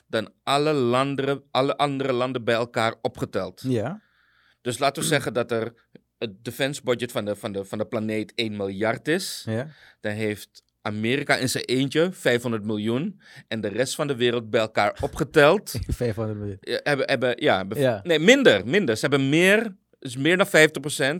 dan 0.06 0.32
alle, 0.42 0.72
landen, 0.72 1.42
alle 1.50 1.76
andere 1.76 2.12
landen 2.12 2.44
bij 2.44 2.54
elkaar 2.54 2.94
opgeteld. 3.02 3.60
Ja. 3.64 4.02
Dus 4.60 4.78
laten 4.78 5.02
we 5.02 5.08
zeggen 5.08 5.32
dat 5.32 5.50
er 5.50 5.87
het 6.18 6.44
defense 6.44 6.80
budget 6.84 7.12
van 7.12 7.24
de, 7.24 7.36
van, 7.36 7.52
de, 7.52 7.64
van 7.64 7.78
de 7.78 7.86
planeet 7.86 8.32
1 8.34 8.56
miljard 8.56 9.08
is. 9.08 9.42
Ja. 9.46 9.68
Dan 10.00 10.12
heeft 10.12 10.62
Amerika 10.82 11.36
in 11.36 11.48
zijn 11.48 11.64
eentje 11.64 12.12
500 12.12 12.64
miljoen. 12.64 13.20
En 13.48 13.60
de 13.60 13.68
rest 13.68 13.94
van 13.94 14.06
de 14.06 14.16
wereld 14.16 14.50
bij 14.50 14.60
elkaar 14.60 14.98
opgeteld. 15.02 15.74
500 15.86 16.38
miljoen. 16.38 16.58
hebben, 16.60 17.06
hebben, 17.08 17.42
ja, 17.42 17.56
hebben- 17.56 17.78
Ja. 17.80 18.00
Nee, 18.02 18.18
minder, 18.18 18.66
minder. 18.66 18.94
Ze 18.96 19.00
hebben 19.00 19.28
meer, 19.28 19.76
dus 19.98 20.16
meer 20.16 20.36
dan 20.36 20.46
50% 20.46 20.50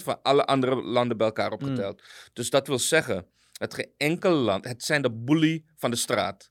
van 0.03 0.23
alle 0.23 0.45
andere 0.45 0.75
landen 0.83 1.17
bij 1.17 1.27
elkaar 1.27 1.53
opgeteld. 1.53 2.03
Dus 2.33 2.51
dat 2.51 2.67
wil 2.67 2.79
zeggen, 2.79 3.27
dat 3.53 3.75
geen 3.75 3.91
enkel 3.97 4.33
land, 4.33 4.65
het 4.65 4.83
zijn 4.85 5.03
de 5.03 5.13
bully 5.13 5.65
van 5.77 5.91
de 5.91 5.97
straat. 5.97 6.51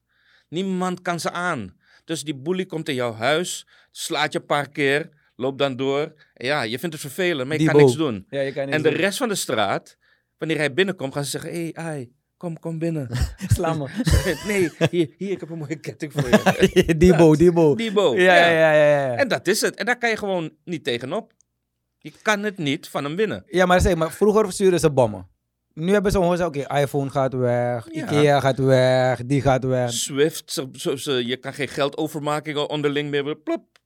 Niemand 0.50 1.02
kan 1.02 1.20
ze 1.20 1.32
aan. 1.32 1.76
Dus 2.06 2.24
die 2.24 2.36
bully 2.36 2.66
komt 2.66 2.90
in 2.90 2.96
jouw 2.96 3.14
huis, 3.14 3.68
slaat 3.92 4.34
je 4.34 4.40
een 4.40 4.46
paar 4.46 4.70
keer, 4.70 5.10
loopt 5.38 5.58
dan 5.60 5.76
door. 5.76 6.14
En 6.34 6.46
ja, 6.46 6.62
je 6.62 6.80
vindt 6.80 6.96
het 6.96 7.14
vervelend, 7.14 7.48
maar 7.48 7.58
je 7.58 7.64
Die 7.64 7.72
kan 7.72 7.82
niks 7.82 7.96
doen. 7.98 8.26
Ja, 8.30 8.42
je 8.42 8.52
kan 8.54 8.66
niet 8.66 8.74
En 8.76 8.82
de 8.82 8.90
doen. 8.90 8.98
rest 8.98 9.18
van 9.18 9.28
de 9.28 9.36
straat, 9.36 9.98
wanneer 10.38 10.58
hij 10.58 10.74
binnenkomt, 10.74 11.14
gaan 11.14 11.24
ze 11.24 11.30
zeggen: 11.30 11.52
hé, 11.52 11.70
hey, 11.74 11.74
ai, 11.74 12.12
kom, 12.38 12.60
kom 12.60 12.80
binnen. 12.80 13.10
Sla 13.56 13.74
me. 13.74 13.86
nee, 14.48 14.70
hier, 14.90 15.14
hier, 15.18 15.32
ik 15.32 15.40
heb 15.40 15.50
een 15.50 15.58
mooie 15.58 15.76
ketting 15.80 16.12
voor 16.14 16.30
je. 16.30 16.96
Diebo, 16.98 17.36
Diebo. 17.36 17.76
Diebo. 17.76 18.16
Ja, 18.16 18.36
ja, 18.36 18.50
ja, 18.50 18.72
ja. 18.74 19.08
ja. 19.08 19.16
En 19.16 19.28
dat 19.28 19.48
is 19.48 19.62
het. 19.62 19.76
En 19.76 19.86
daar 19.86 19.98
kan 19.98 20.10
je 20.10 20.18
gewoon 20.18 20.52
niet 20.64 20.84
tegenop. 20.84 21.34
Je 22.00 22.12
kan 22.22 22.44
het 22.44 22.58
niet 22.58 22.88
van 22.90 23.04
hem 23.04 23.16
winnen. 23.16 23.44
Ja, 23.48 23.66
maar 23.66 23.82
zeg 23.82 23.96
maar, 23.96 24.12
vroeger 24.12 24.52
stuurden 24.52 24.80
ze 24.80 24.92
bommen. 24.92 25.28
Nu 25.74 25.92
hebben 25.92 26.12
ze 26.12 26.18
gewoon 26.18 26.32
gezegd, 26.38 26.50
oké, 26.50 26.80
iPhone 26.82 27.10
gaat 27.10 27.34
weg, 27.34 27.88
Ja. 27.92 28.04
Ikea 28.04 28.40
gaat 28.40 28.58
weg, 28.58 29.26
die 29.26 29.42
gaat 29.42 29.64
weg. 29.64 29.92
Swift, 29.92 30.52
zo, 30.52 30.70
zo, 30.72 30.96
zo- 30.96 31.12
je 31.18 31.38
kan 31.38 31.54
geen 31.54 31.68
geldovermakingen 31.68 32.70
onderling 32.70 33.10
meer. 33.10 33.36
Plop. 33.36 33.77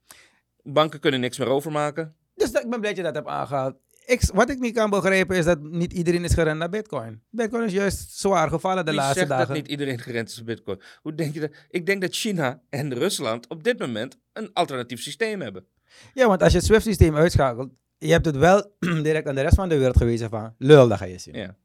Banken 0.63 0.99
kunnen 0.99 1.19
niks 1.19 1.37
meer 1.37 1.47
overmaken. 1.47 2.15
Dus 2.35 2.51
dat, 2.51 2.63
ik 2.63 2.69
ben 2.69 2.79
blij 2.79 2.93
dat 2.93 3.05
je 3.05 3.11
dat 3.11 3.15
hebt 3.15 3.27
aangehaald. 3.27 3.75
Ik, 4.05 4.21
wat 4.33 4.49
ik 4.49 4.59
niet 4.59 4.73
kan 4.73 4.89
begrijpen 4.89 5.37
is 5.37 5.45
dat 5.45 5.61
niet 5.61 5.93
iedereen 5.93 6.23
is 6.23 6.33
gerend 6.33 6.57
naar 6.59 6.69
bitcoin. 6.69 7.21
Bitcoin 7.29 7.63
is 7.63 7.71
juist 7.71 8.19
zwaar 8.19 8.49
gevallen 8.49 8.85
de 8.85 8.91
Wie 8.91 8.99
laatste 8.99 9.17
zegt 9.17 9.29
dagen. 9.29 9.47
dat 9.47 9.55
niet 9.55 9.67
iedereen 9.67 9.99
gerend 9.99 10.29
is 10.29 10.39
op 10.39 10.45
bitcoin? 10.45 10.81
Hoe 11.01 11.15
denk 11.15 11.33
je 11.33 11.39
dat? 11.39 11.51
Ik 11.69 11.85
denk 11.85 12.01
dat 12.01 12.13
China 12.15 12.61
en 12.69 12.93
Rusland 12.93 13.47
op 13.47 13.63
dit 13.63 13.79
moment 13.79 14.17
een 14.33 14.49
alternatief 14.53 15.01
systeem 15.01 15.41
hebben. 15.41 15.65
Ja, 16.13 16.27
want 16.27 16.41
als 16.41 16.51
je 16.51 16.57
het 16.57 16.67
SWIFT-systeem 16.67 17.15
uitschakelt, 17.15 17.71
je 17.97 18.11
hebt 18.11 18.25
het 18.25 18.37
wel 18.37 18.75
direct 19.03 19.27
aan 19.27 19.35
de 19.35 19.41
rest 19.41 19.55
van 19.55 19.69
de 19.69 19.77
wereld 19.77 19.97
gewezen 19.97 20.29
van, 20.29 20.55
lul, 20.57 20.87
dat 20.87 20.97
ga 20.97 21.05
je 21.05 21.17
zien. 21.17 21.35
Ja. 21.35 21.55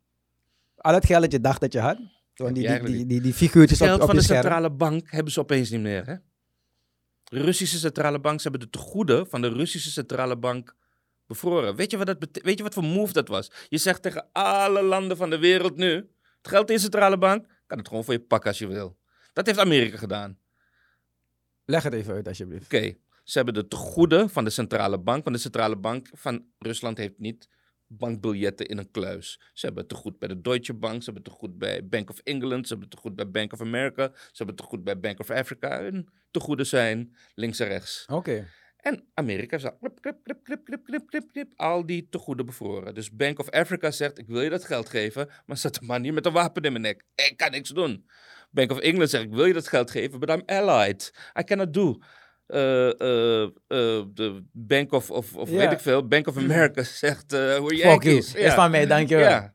Al 0.77 0.95
het 0.95 1.07
geld 1.07 1.23
dat 1.23 1.33
je 1.33 1.41
dacht 1.41 1.61
dat 1.61 1.73
je 1.73 1.81
had, 1.81 1.99
die, 2.35 2.53
die, 2.53 3.07
die, 3.07 3.21
die, 3.21 3.35
figuurtjes 3.35 3.81
op, 3.81 3.87
Geld 3.87 4.01
op 4.01 4.07
van 4.07 4.15
je 4.15 4.21
de 4.21 4.27
scherm. 4.27 4.43
centrale 4.43 4.71
bank 4.71 5.11
hebben 5.11 5.33
ze 5.33 5.41
opeens 5.41 5.71
niet 5.71 5.81
meer. 5.81 6.07
Hè? 6.07 6.15
Russische 7.31 7.79
centrale 7.79 8.21
bank, 8.21 8.41
ze 8.41 8.49
hebben 8.49 8.69
de 8.71 8.79
tegoeden 8.79 9.27
van 9.27 9.41
de 9.41 9.49
Russische 9.49 9.91
centrale 9.91 10.37
bank 10.37 10.75
bevroren. 11.27 11.77
Weet 11.77 11.91
je, 11.91 11.97
wat 11.97 12.07
dat 12.07 12.29
Weet 12.43 12.57
je 12.57 12.63
wat 12.63 12.75
voor 12.75 12.85
move 12.85 13.13
dat 13.13 13.29
was? 13.29 13.51
Je 13.69 13.79
zegt 13.79 14.03
tegen 14.03 14.29
alle 14.33 14.83
landen 14.83 15.17
van 15.17 15.31
de 15.31 15.39
wereld 15.39 15.77
nu: 15.77 15.95
het 16.37 16.49
geld 16.49 16.69
in 16.69 16.75
de 16.75 16.81
centrale 16.81 17.19
bank, 17.19 17.47
kan 17.67 17.79
het 17.79 17.89
gewoon 17.89 18.05
voor 18.05 18.15
je 18.15 18.21
pakken 18.21 18.49
als 18.49 18.59
je 18.59 18.67
wil. 18.67 18.99
Dat 19.33 19.47
heeft 19.47 19.59
Amerika 19.59 19.97
gedaan. 19.97 20.39
Leg 21.65 21.83
het 21.83 21.93
even 21.93 22.15
uit, 22.15 22.29
alsjeblieft. 22.29 22.65
Oké, 22.65 22.97
ze 23.25 23.37
hebben 23.37 23.55
de 23.55 23.69
tegoeden 23.69 24.31
van 24.31 24.45
de 24.45 24.51
centrale 24.51 24.99
bank, 24.99 25.25
want 25.25 25.37
de 25.37 25.43
centrale 25.43 25.77
bank 25.77 26.09
van 26.13 26.45
Rusland 26.59 26.99
heeft 26.99 27.19
niet 27.19 27.49
bankbiljetten 27.89 28.67
in 28.67 28.79
een 28.79 28.91
kluis. 28.91 29.41
Ze 29.53 29.67
hebben 29.67 29.83
het 29.83 29.93
te 29.93 29.99
goed 29.99 30.19
bij 30.19 30.29
de 30.29 30.41
Deutsche 30.41 30.75
Bank, 30.75 31.03
ze 31.03 31.05
hebben 31.05 31.23
het 31.23 31.33
te 31.33 31.39
goed 31.39 31.59
bij 31.59 31.87
Bank 31.89 32.11
of 32.11 32.19
England, 32.19 32.67
ze 32.67 32.73
hebben 32.73 32.89
het 32.89 32.97
te 32.97 33.03
goed 33.03 33.17
bij 33.17 33.31
Bank 33.31 33.53
of 33.53 33.61
America, 33.61 34.11
ze 34.15 34.37
hebben 34.37 34.55
het 34.55 34.57
te 34.57 34.63
goed 34.63 34.85
bij 34.85 35.01
Bank 35.01 35.21
of 35.21 35.31
Africa. 35.31 35.81
Hun 35.81 36.09
tegoeden 36.31 36.67
zijn 36.67 37.17
links 37.35 37.61
en 37.61 37.69
rechts. 37.69 38.05
Oké. 38.13 38.49
En 38.77 39.05
Amerika 39.15 39.59
zegt, 39.59 39.79
klip, 39.79 40.01
klip, 40.01 40.23
klip, 40.23 40.45
klip, 40.45 40.65
klip, 40.65 40.85
klip, 40.85 41.07
klip, 41.07 41.33
klip, 41.33 41.53
al 41.57 41.87
die 41.87 42.09
tegoeden 42.11 42.47
bevroren. 42.47 42.95
Dus 42.95 43.11
Bank 43.11 43.39
of 43.39 43.51
Africa 43.51 43.91
zegt, 43.91 44.19
ik 44.19 44.27
wil 44.27 44.41
je 44.43 44.51
dat 44.51 44.65
geld 44.65 44.89
geven, 44.89 45.29
maar 45.47 45.57
zet 45.57 45.75
de 45.75 45.87
man 45.87 46.03
hier 46.03 46.13
met 46.13 46.27
een 46.27 46.33
wapen 46.33 46.63
in 46.63 46.73
mijn 46.73 46.85
nek. 46.85 47.05
Ik 47.15 47.37
kan 47.37 47.51
niks 47.51 47.71
doen. 47.71 48.07
Bank 48.51 48.71
of 48.71 48.79
England 48.79 49.11
zegt, 49.11 49.25
ik 49.25 49.35
wil 49.35 49.45
je 49.45 49.53
dat 49.53 49.69
geld 49.69 49.91
geven, 49.91 50.21
but 50.21 50.31
I'm 50.31 50.43
allied. 50.47 51.31
I 51.41 51.45
cannot 51.45 51.75
do. 51.75 51.99
Eh, 52.47 53.01
eh, 53.01 53.43
eh, 53.43 53.51
de 54.15 54.43
Bank 54.53 54.93
of, 54.93 55.11
of, 55.11 55.35
of 55.35 55.49
weet 55.49 55.73
ik 55.73 55.81
veel, 55.81 56.07
Bank 56.07 56.27
of 56.27 56.37
America 56.37 56.83
zegt, 56.83 57.33
eh 57.33 57.57
hoe 57.57 57.75
you. 57.75 57.89
Yankees. 57.89 58.35
Is 58.35 58.53
van 58.53 58.71
mij, 58.71 58.87
dankjewel. 58.87 59.29
Ja. 59.29 59.55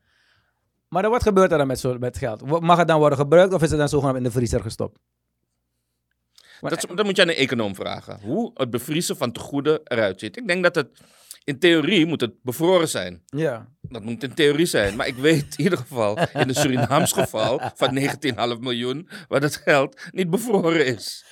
Maar 0.88 1.02
dan, 1.02 1.10
wat 1.10 1.22
gebeurt 1.22 1.52
er 1.52 1.58
dan 1.58 1.66
met, 1.66 1.80
zo, 1.80 1.98
met 1.98 2.18
geld? 2.18 2.60
Mag 2.60 2.78
het 2.78 2.88
dan 2.88 2.98
worden 2.98 3.18
gebruikt 3.18 3.52
of 3.52 3.62
is 3.62 3.70
het 3.70 3.78
dan 3.78 3.88
zogenaamd 3.88 4.16
in 4.16 4.22
de 4.22 4.30
vriezer 4.30 4.60
gestopt? 4.60 4.98
Dat, 6.60 6.86
dat 6.94 7.04
moet 7.04 7.16
je 7.16 7.22
aan 7.22 7.28
een 7.28 7.34
econoom 7.34 7.74
vragen. 7.74 8.18
Hoe 8.22 8.50
het 8.54 8.70
bevriezen 8.70 9.16
van 9.16 9.32
tegoeden 9.32 9.80
eruit 9.84 10.20
ziet. 10.20 10.36
Ik 10.36 10.46
denk 10.46 10.62
dat 10.62 10.74
het, 10.74 10.88
in 11.44 11.58
theorie 11.58 12.06
moet 12.06 12.20
het 12.20 12.42
bevroren 12.42 12.88
zijn. 12.88 13.22
Ja. 13.26 13.68
Dat 13.80 14.02
moet 14.02 14.22
in 14.22 14.34
theorie 14.34 14.66
zijn. 14.66 14.96
Maar 14.96 15.06
ik 15.06 15.16
weet 15.16 15.54
in 15.56 15.64
ieder 15.64 15.78
geval, 15.78 16.18
in 16.18 16.48
een 16.48 16.54
Surinaams 16.54 17.12
geval 17.12 17.60
van 17.74 17.98
19,5 17.98 18.60
miljoen, 18.60 19.08
waar 19.28 19.40
dat 19.40 19.56
geld 19.56 20.00
niet 20.10 20.30
bevroren 20.30 20.86
is. 20.86 21.24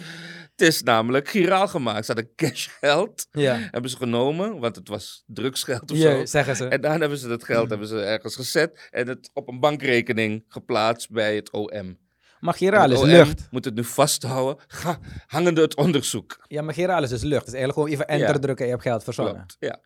Het 0.61 0.69
is 0.69 0.83
namelijk 0.83 1.29
giraal 1.29 1.69
gemaakt. 1.69 2.07
Ze 2.07 2.13
hadden 2.13 2.35
cashgeld, 2.37 3.27
Ja. 3.33 3.57
hebben 3.71 3.91
ze 3.91 3.97
genomen, 3.97 4.59
want 4.59 4.77
het 4.77 4.89
was 4.89 5.23
drugsgeld 5.27 5.91
of 5.91 5.97
Ja, 5.97 6.11
zo. 6.19 6.25
zeggen 6.25 6.57
ze. 6.57 6.69
En 6.69 6.81
daarna 6.81 6.99
hebben 7.01 7.19
ze 7.19 7.29
dat 7.29 7.45
geld 7.45 7.71
hebben 7.71 7.89
ze 7.89 8.01
ergens 8.01 8.35
gezet 8.37 8.89
en 8.91 9.09
het 9.09 9.31
op 9.33 9.49
een 9.49 9.61
bankrekening 9.61 10.45
geplaatst 10.49 11.11
bij 11.11 11.35
het 11.35 11.51
OM. 11.53 11.99
Maar 12.41 12.55
is 12.63 12.99
OM 12.99 13.07
lucht. 13.07 13.49
moet 13.51 13.65
het 13.65 13.75
nu 13.75 13.85
vasthouden, 13.85 14.65
ga, 14.67 14.99
hangende 15.27 15.61
het 15.61 15.77
onderzoek. 15.77 16.45
Ja, 16.49 16.63
maar 16.63 16.75
giraal 16.75 17.03
is 17.03 17.09
dus 17.09 17.23
lucht. 17.23 17.45
Dus 17.45 17.55
eigenlijk 17.55 17.73
gewoon 17.73 17.89
even 17.89 18.07
enter 18.09 18.35
Ja. 18.35 18.41
drukken 18.41 18.65
en 18.65 18.71
je 18.71 18.71
hebt 18.71 18.83
geld 18.83 19.05
verzonnen. 19.05 19.35
Klopt, 19.35 19.57
ja. 19.59 19.79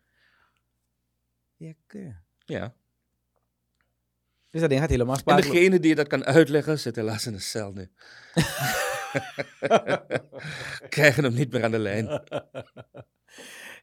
Ja. 2.45 2.73
Dus 4.51 4.61
dat 4.61 4.69
ding 4.69 4.81
gaat 4.81 4.89
helemaal 4.89 5.13
En 5.13 5.19
sparen. 5.19 5.43
degene 5.43 5.79
die 5.79 5.89
je 5.89 5.95
dat 5.95 6.07
kan 6.07 6.25
uitleggen, 6.25 6.79
zit 6.79 6.95
helaas 6.95 7.25
in 7.25 7.33
een 7.33 7.41
cel 7.41 7.71
nu. 7.71 7.89
Krijgen 10.89 11.23
hem 11.23 11.33
niet 11.33 11.51
meer 11.51 11.63
aan 11.63 11.71
de 11.71 11.79
lijn. 11.79 12.07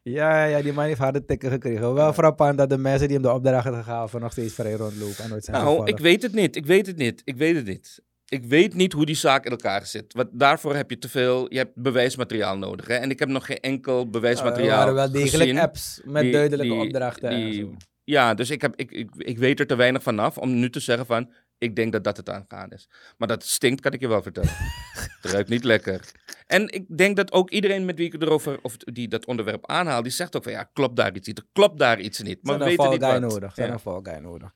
Ja, 0.03 0.45
ja, 0.45 0.61
die 0.61 0.73
man 0.73 0.85
heeft 0.85 0.99
harde 0.99 1.25
tikken 1.25 1.49
gekregen. 1.51 1.93
Wel 1.93 2.13
frappant 2.13 2.57
dat 2.57 2.69
de 2.69 2.77
mensen 2.77 3.07
die 3.07 3.17
hem 3.17 3.25
de 3.25 3.31
opdrachten 3.33 3.83
gaven 3.83 4.21
nog 4.21 4.31
steeds 4.31 4.53
vrij 4.53 4.73
rondlopen 4.73 5.23
en 5.23 5.29
nooit 5.29 5.43
zijn 5.43 5.57
Nou, 5.57 5.69
gevallen. 5.69 5.93
ik 5.93 5.99
weet 5.99 6.21
het 6.21 6.33
niet. 6.33 6.55
Ik 6.55 6.65
weet 6.65 6.87
het 6.87 6.97
niet. 6.97 7.21
Ik 7.25 7.35
weet 7.37 7.55
het 7.55 7.65
niet. 7.65 8.01
Ik 8.27 8.43
weet 8.45 8.73
niet 8.73 8.93
hoe 8.93 9.05
die 9.05 9.15
zaak 9.15 9.45
in 9.45 9.51
elkaar 9.51 9.85
zit. 9.85 10.13
Want 10.13 10.29
daarvoor 10.31 10.75
heb 10.75 10.89
je 10.89 10.97
te 10.97 11.09
veel. 11.09 11.51
Je 11.53 11.57
hebt 11.57 11.75
bewijsmateriaal 11.75 12.57
nodig. 12.57 12.87
Hè? 12.87 12.93
En 12.95 13.09
ik 13.09 13.19
heb 13.19 13.29
nog 13.29 13.45
geen 13.45 13.59
enkel 13.59 13.93
Nou, 13.93 14.05
er 14.05 14.11
bewijsmateriaal. 14.11 14.77
waren 14.77 14.93
wel 14.93 15.11
degelijk 15.11 15.49
gezien 15.49 15.59
apps 15.59 16.01
met 16.05 16.21
die- 16.23 16.31
duidelijke 16.31 16.73
die- 16.73 16.81
opdrachten. 16.85 17.29
en 17.29 17.35
die- 17.45 17.53
zo. 17.61 17.73
Ja, 18.03 18.33
dus 18.33 18.49
ik, 18.49 18.61
heb, 18.61 18.75
ik, 18.75 18.91
ik, 18.91 19.09
ik 19.17 19.37
weet 19.37 19.59
er 19.59 19.67
te 19.67 19.75
weinig 19.75 20.03
vanaf 20.03 20.37
om 20.37 20.59
nu 20.59 20.69
te 20.69 20.79
zeggen 20.79 21.05
van. 21.05 21.31
Ik 21.63 21.75
denk 21.75 21.91
dat 21.91 22.03
dat 22.03 22.17
het 22.17 22.29
aangaan 22.29 22.71
is. 22.71 22.89
Maar 23.17 23.27
dat 23.27 23.43
stinkt, 23.43 23.81
kan 23.81 23.91
ik 23.91 23.99
je 23.99 24.07
wel 24.07 24.21
vertellen. 24.21 24.49
het 25.21 25.31
ruikt 25.31 25.49
niet 25.49 25.63
lekker. 25.63 26.11
En 26.47 26.69
ik 26.73 26.97
denk 26.97 27.15
dat 27.15 27.31
ook 27.31 27.49
iedereen 27.49 27.85
met 27.85 27.97
wie 27.97 28.05
ik 28.13 28.21
erover, 28.21 28.59
of 28.61 28.77
die 28.77 29.07
dat 29.07 29.25
onderwerp 29.25 29.67
aanhaalt, 29.67 30.03
die 30.03 30.11
zegt 30.13 30.35
ook 30.35 30.43
van 30.43 30.51
ja, 30.51 30.63
klopt 30.63 30.95
daar 30.95 31.15
iets 31.15 31.27
niet, 31.27 31.37
er 31.37 31.45
klopt 31.53 31.79
daar 31.79 31.99
iets 31.99 32.21
niet. 32.21 32.43
Maar 32.43 32.57
we 32.57 32.63
weten 32.65 32.89
niet 32.89 33.01
wat. 33.01 33.19
nodig. 33.19 33.53
Zijn 33.53 33.67
Ja. 33.67 33.79
een 33.85 34.21
nodig. 34.21 34.51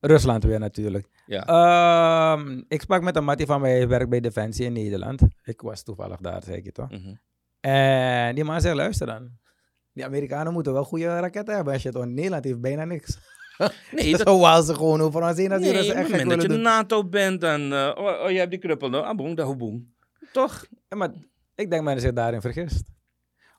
Rusland 0.00 0.44
weer 0.44 0.58
natuurlijk. 0.58 1.06
Ja. 1.26 1.44
Ehm, 1.46 2.62
ik 2.68 2.80
sprak 2.80 3.02
met 3.02 3.16
een 3.16 3.24
mattie 3.24 3.46
van 3.46 3.60
mij, 3.60 3.70
hij 3.76 3.88
werkt 3.88 4.08
bij 4.08 4.20
Defensie 4.20 4.64
in 4.64 4.72
Nederland. 4.72 5.22
Ik 5.42 5.60
was 5.60 5.82
toevallig 5.82 6.20
daar, 6.20 6.42
zei 6.42 6.56
ik 6.56 6.64
je 6.64 6.72
toch. 6.72 6.90
Mhm. 6.90 7.14
En 7.60 8.34
die 8.34 8.44
man 8.44 8.60
zegt, 8.60 8.74
luister 8.74 9.06
dan. 9.06 9.30
Die 9.92 10.04
Amerikanen 10.04 10.52
moeten 10.52 10.72
wel 10.72 10.84
goede 10.84 11.04
raketten 11.20 11.54
hebben. 11.54 11.72
Als 11.72 11.82
je 11.82 11.88
het 11.88 11.98
in 11.98 12.14
Nederland 12.14 12.44
heeft 12.44 12.60
bijna 12.60 12.84
niks. 12.84 13.18
Nee, 13.92 14.10
Dat 14.16 14.18
dat, 14.26 14.28
gewoon 14.28 14.62
ze 14.64 14.74
gewoon 14.74 15.00
over 15.00 15.22
ons 15.22 15.36
heen 15.36 15.52
als 15.52 15.60
nee, 15.60 15.72
Russen 15.72 15.94
op 15.94 16.00
echt 16.00 16.10
gek 16.10 16.28
dat 16.28 16.42
je 16.42 16.48
de. 16.48 16.56
NATO 16.56 17.04
bent, 17.04 17.40
dan... 17.40 17.72
eh, 17.72 17.92
oh, 17.96 18.22
oh, 18.24 18.30
je 18.30 18.38
hebt 18.38 18.50
die 18.50 18.60
kruppel, 18.60 18.88
nou. 18.88 19.04
Toch? 20.32 20.66
Ja, 20.88 20.96
maar 20.96 21.08
ik 21.54 21.70
denk 21.70 21.70
dat 21.70 21.82
men 21.82 22.00
zich 22.00 22.12
daarin 22.12 22.40
vergist. 22.40 22.82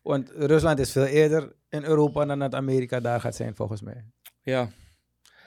Want 0.04 0.30
Rusland 0.36 0.80
is 0.80 0.92
veel 0.92 1.06
eerder 1.06 1.54
in 1.70 1.84
Europa 1.84 2.26
dan 2.26 2.40
dat 2.40 2.56
Amerika 2.56 3.00
daar 3.00 3.22
gaat 3.22 3.36
zijn, 3.36 3.56
volgens 3.56 3.82
mij. 3.82 4.06
Ja. 4.42 4.70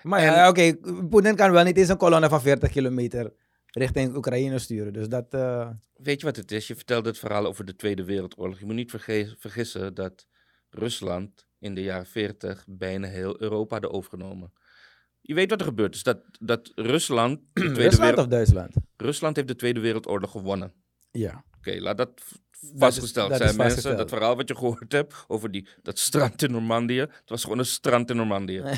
Maar 0.02 0.18
En- 0.20 0.24
ja, 0.32 0.48
oké, 0.48 0.74
Poetin 1.10 1.36
kan 1.36 1.52
wel 1.52 1.64
niet 1.64 1.76
eens 1.76 1.88
een 1.88 1.96
kolonne 1.96 2.28
van 2.28 2.40
40 2.40 2.70
kilometer 2.70 3.32
richting 3.66 4.16
Oekraïne 4.16 4.58
sturen. 4.58 4.92
Dus 4.92 5.08
dat... 5.08 5.26
eh, 5.30 5.68
Weet 5.96 6.20
je 6.20 6.26
wat 6.26 6.36
het 6.36 6.52
is? 6.52 6.66
Je 6.66 6.74
vertelde 6.76 7.08
het 7.08 7.18
verhaal 7.18 7.46
over 7.46 7.64
de 7.64 7.76
Tweede 7.76 8.04
Wereldoorlog. 8.04 8.58
Je 8.58 8.64
moet 8.66 8.74
niet 8.74 8.90
vergissen 9.38 9.94
dat 9.94 10.26
Rusland 10.70 11.46
in 11.62 11.74
de 11.74 11.82
jaren 11.82 12.06
40 12.06 12.64
bijna 12.66 13.08
heel 13.08 13.40
Europa 13.42 13.74
had 13.80 13.90
overgenomen. 13.90 14.52
Je 15.20 15.34
weet 15.34 15.50
wat 15.50 15.60
er 15.60 15.66
gebeurd 15.66 15.94
is. 15.94 16.02
Dat, 16.02 16.18
dat 16.40 16.72
Rusland, 16.74 17.40
Rusland 17.54 17.96
Wereld- 17.98 18.18
of 18.18 18.26
Duitsland? 18.26 18.74
Rusland 18.96 19.36
heeft 19.36 19.48
de 19.48 19.56
Tweede 19.56 19.80
Wereldoorlog 19.80 20.30
gewonnen. 20.30 20.72
Ja. 21.10 21.44
Oké, 21.58 21.80
laat 21.80 21.96
dat 21.96 22.10
vastgesteld 22.76 23.28
dat 23.28 23.38
zijn, 23.38 23.48
mensen. 23.48 23.64
vastgesteld. 23.64 23.96
Dat 23.98 24.08
verhaal 24.08 24.36
wat 24.36 24.48
je 24.48 24.56
gehoord 24.56 24.92
hebt 24.92 25.24
over 25.28 25.50
die, 25.50 25.68
dat 25.82 25.98
strand 25.98 26.42
in 26.42 26.50
Normandië. 26.50 26.98
Het 27.00 27.22
was 27.26 27.42
gewoon 27.42 27.58
een 27.58 27.64
strand 27.66 28.10
in 28.10 28.16
Normandië. 28.16 28.62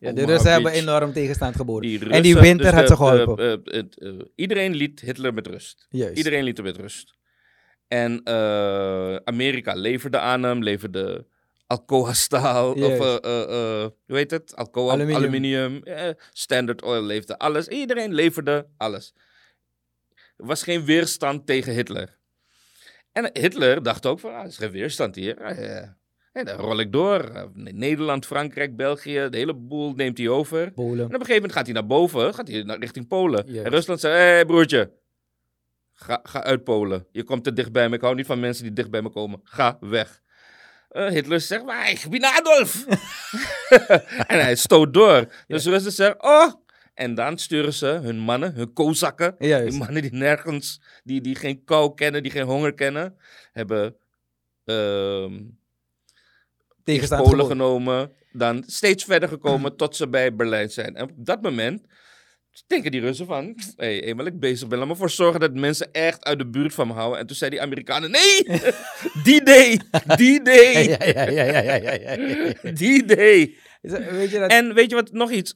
Ja, 0.00 0.12
de 0.12 0.24
Russen 0.24 0.50
hebben 0.52 0.72
enorm 0.72 1.12
tegenstand 1.12 1.56
geboden. 1.56 1.90
Die 1.90 2.08
en 2.10 2.22
die 2.22 2.34
winter 2.36 2.66
dus 2.66 2.74
had 2.74 2.80
de- 2.80 2.86
ze 2.86 2.96
geholpen. 2.96 3.64
eh, 3.66 3.74
het, 3.74 3.98
eh, 3.98 4.12
iedereen 4.34 4.74
liet 4.74 5.00
Hitler 5.00 5.34
met 5.34 5.46
rust. 5.46 5.86
Juist. 5.90 6.16
Iedereen 6.16 6.44
liet 6.44 6.56
hem 6.56 6.66
met 6.66 6.76
rust. 6.76 7.14
En 7.88 8.20
eh, 8.24 9.16
Amerika 9.16 9.74
leverde 9.74 10.18
aan 10.18 10.42
hem, 10.42 10.62
leverde 10.62 11.26
Alcoa-staal, 11.66 12.72
of 12.72 12.78
Juist. 12.78 13.02
eh, 13.02 13.16
eh, 13.24 13.82
eh, 13.82 13.88
hoe 14.06 14.16
heet 14.16 14.30
het? 14.30 14.56
Alcoa, 14.56 14.92
Aluminium. 14.92 15.16
aluminium, 15.22 15.82
eh, 15.82 16.08
Standard 16.32 16.82
Oil 16.82 17.02
leverde 17.02 17.38
alles. 17.38 17.68
Iedereen 17.68 18.14
leverde 18.14 18.66
alles. 18.76 19.14
Er 20.36 20.46
was 20.46 20.62
geen 20.62 20.84
weerstand 20.84 21.46
tegen 21.46 21.72
Hitler. 21.72 22.16
En 23.12 23.30
Hitler 23.32 23.82
dacht 23.82 24.06
ook 24.06 24.20
van, 24.20 24.30
ah, 24.34 24.40
er 24.40 24.46
is 24.46 24.56
geen 24.56 24.70
weerstand 24.70 25.14
hier. 25.14 25.38
Eh, 25.38 25.78
eh, 25.82 25.88
dan 26.44 26.56
rol 26.58 26.78
ik 26.80 26.92
door. 26.92 27.50
Nederland, 27.54 28.26
Frankrijk, 28.26 28.76
België, 28.76 29.26
de 29.30 29.36
hele 29.36 29.54
boel 29.54 29.92
neemt 29.94 30.18
hij 30.18 30.28
over. 30.28 30.72
En 30.98 31.04
op 31.04 31.12
een 31.12 31.26
gegeven 31.26 31.34
moment 31.34 31.52
gaat 31.52 31.64
hij 31.64 31.74
naar 31.74 31.86
boven, 31.86 32.34
gaat 32.34 32.48
hij 32.48 32.62
naar, 32.62 32.78
richting 32.78 33.08
Polen. 33.08 33.46
En 33.64 33.70
Rusland 33.70 34.00
zei, 34.00 34.14
hé 34.14 34.20
hey, 34.20 34.44
broertje, 34.44 34.90
ga, 35.96 36.20
ga 36.22 36.42
uit 36.42 36.64
Polen. 36.64 37.06
Je 37.12 37.24
komt 37.24 37.44
te 37.44 37.52
dicht 37.52 37.72
bij 37.72 37.88
me, 37.88 37.94
ik 37.94 38.00
hou 38.00 38.14
niet 38.14 38.26
van 38.26 38.40
mensen 38.40 38.64
die 38.64 38.72
dicht 38.72 38.90
bij 38.90 39.02
me 39.02 39.10
komen. 39.10 39.40
Ga 39.44 39.76
weg. 39.80 40.22
Eh, 40.88 41.08
Hitler 41.08 41.40
zegt, 41.40 41.64
maar 41.64 41.90
ik 41.90 42.06
ben 42.10 42.24
Adolf. 42.24 42.84
en 44.32 44.40
hij 44.40 44.56
stoot 44.56 44.94
door. 44.94 45.32
Dus 45.46 45.62
de 45.62 45.70
Russen 45.70 45.92
zeggen, 45.92 46.22
oh. 46.24 46.52
En 46.94 47.14
dan 47.14 47.38
sturen 47.38 47.72
ze 47.72 47.86
hun 47.86 48.18
mannen, 48.18 48.54
hun 48.54 48.72
kozakken, 48.72 49.34
die 49.38 49.72
mannen 49.72 50.02
die 50.02 50.12
nergens, 50.12 50.80
die, 51.04 51.20
die 51.20 51.34
geen 51.34 51.64
kou 51.64 51.94
kennen, 51.94 52.22
die 52.22 52.32
geen 52.32 52.44
honger 52.44 52.74
kennen, 52.74 53.16
hebben 53.52 53.96
Tegenstand 56.84 57.22
Polen 57.22 57.46
genomen, 57.46 58.12
dan 58.32 58.62
steeds 58.66 59.04
verder 59.04 59.28
gekomen 59.28 59.76
tot 59.76 59.96
ze 59.96 60.08
bij 60.08 60.34
Berlijn 60.34 60.70
zijn. 60.70 60.96
En 60.96 61.02
op 61.02 61.10
dat 61.16 61.42
moment 61.42 61.86
denken 62.66 62.90
die 62.90 63.00
Russen 63.00 63.26
van, 63.26 63.44
hé, 63.44 63.86
hey, 63.86 64.02
eenmaal 64.02 64.26
ik 64.26 64.40
bezig 64.40 64.68
ben, 64.68 64.78
laat 64.78 64.86
me 64.86 64.92
ervoor 64.92 65.10
zorgen 65.10 65.40
dat 65.40 65.54
mensen 65.54 65.92
echt 65.92 66.24
uit 66.24 66.38
de 66.38 66.46
buurt 66.46 66.74
van 66.74 66.86
me 66.86 66.92
houden. 66.92 67.18
En 67.18 67.26
toen 67.26 67.36
zei 67.36 67.50
die 67.50 67.60
Amerikanen, 67.60 68.10
nee, 68.10 68.60
die 69.24 69.42
day, 69.42 69.80
die 70.16 70.42
day, 70.42 70.88
Ja, 70.88 71.04
ja, 71.04 71.28
ja, 71.30 71.42
ja, 71.42 71.60
ja, 71.60 71.74
ja, 71.74 71.92
ja, 71.92 72.12
ja. 72.62 72.72
die 72.72 73.04
day. 73.04 73.56
Weet 73.80 74.30
je 74.30 74.38
dat? 74.38 74.50
En 74.50 74.74
weet 74.74 74.90
je 74.90 74.96
wat, 74.96 75.12
nog 75.12 75.30
iets. 75.30 75.52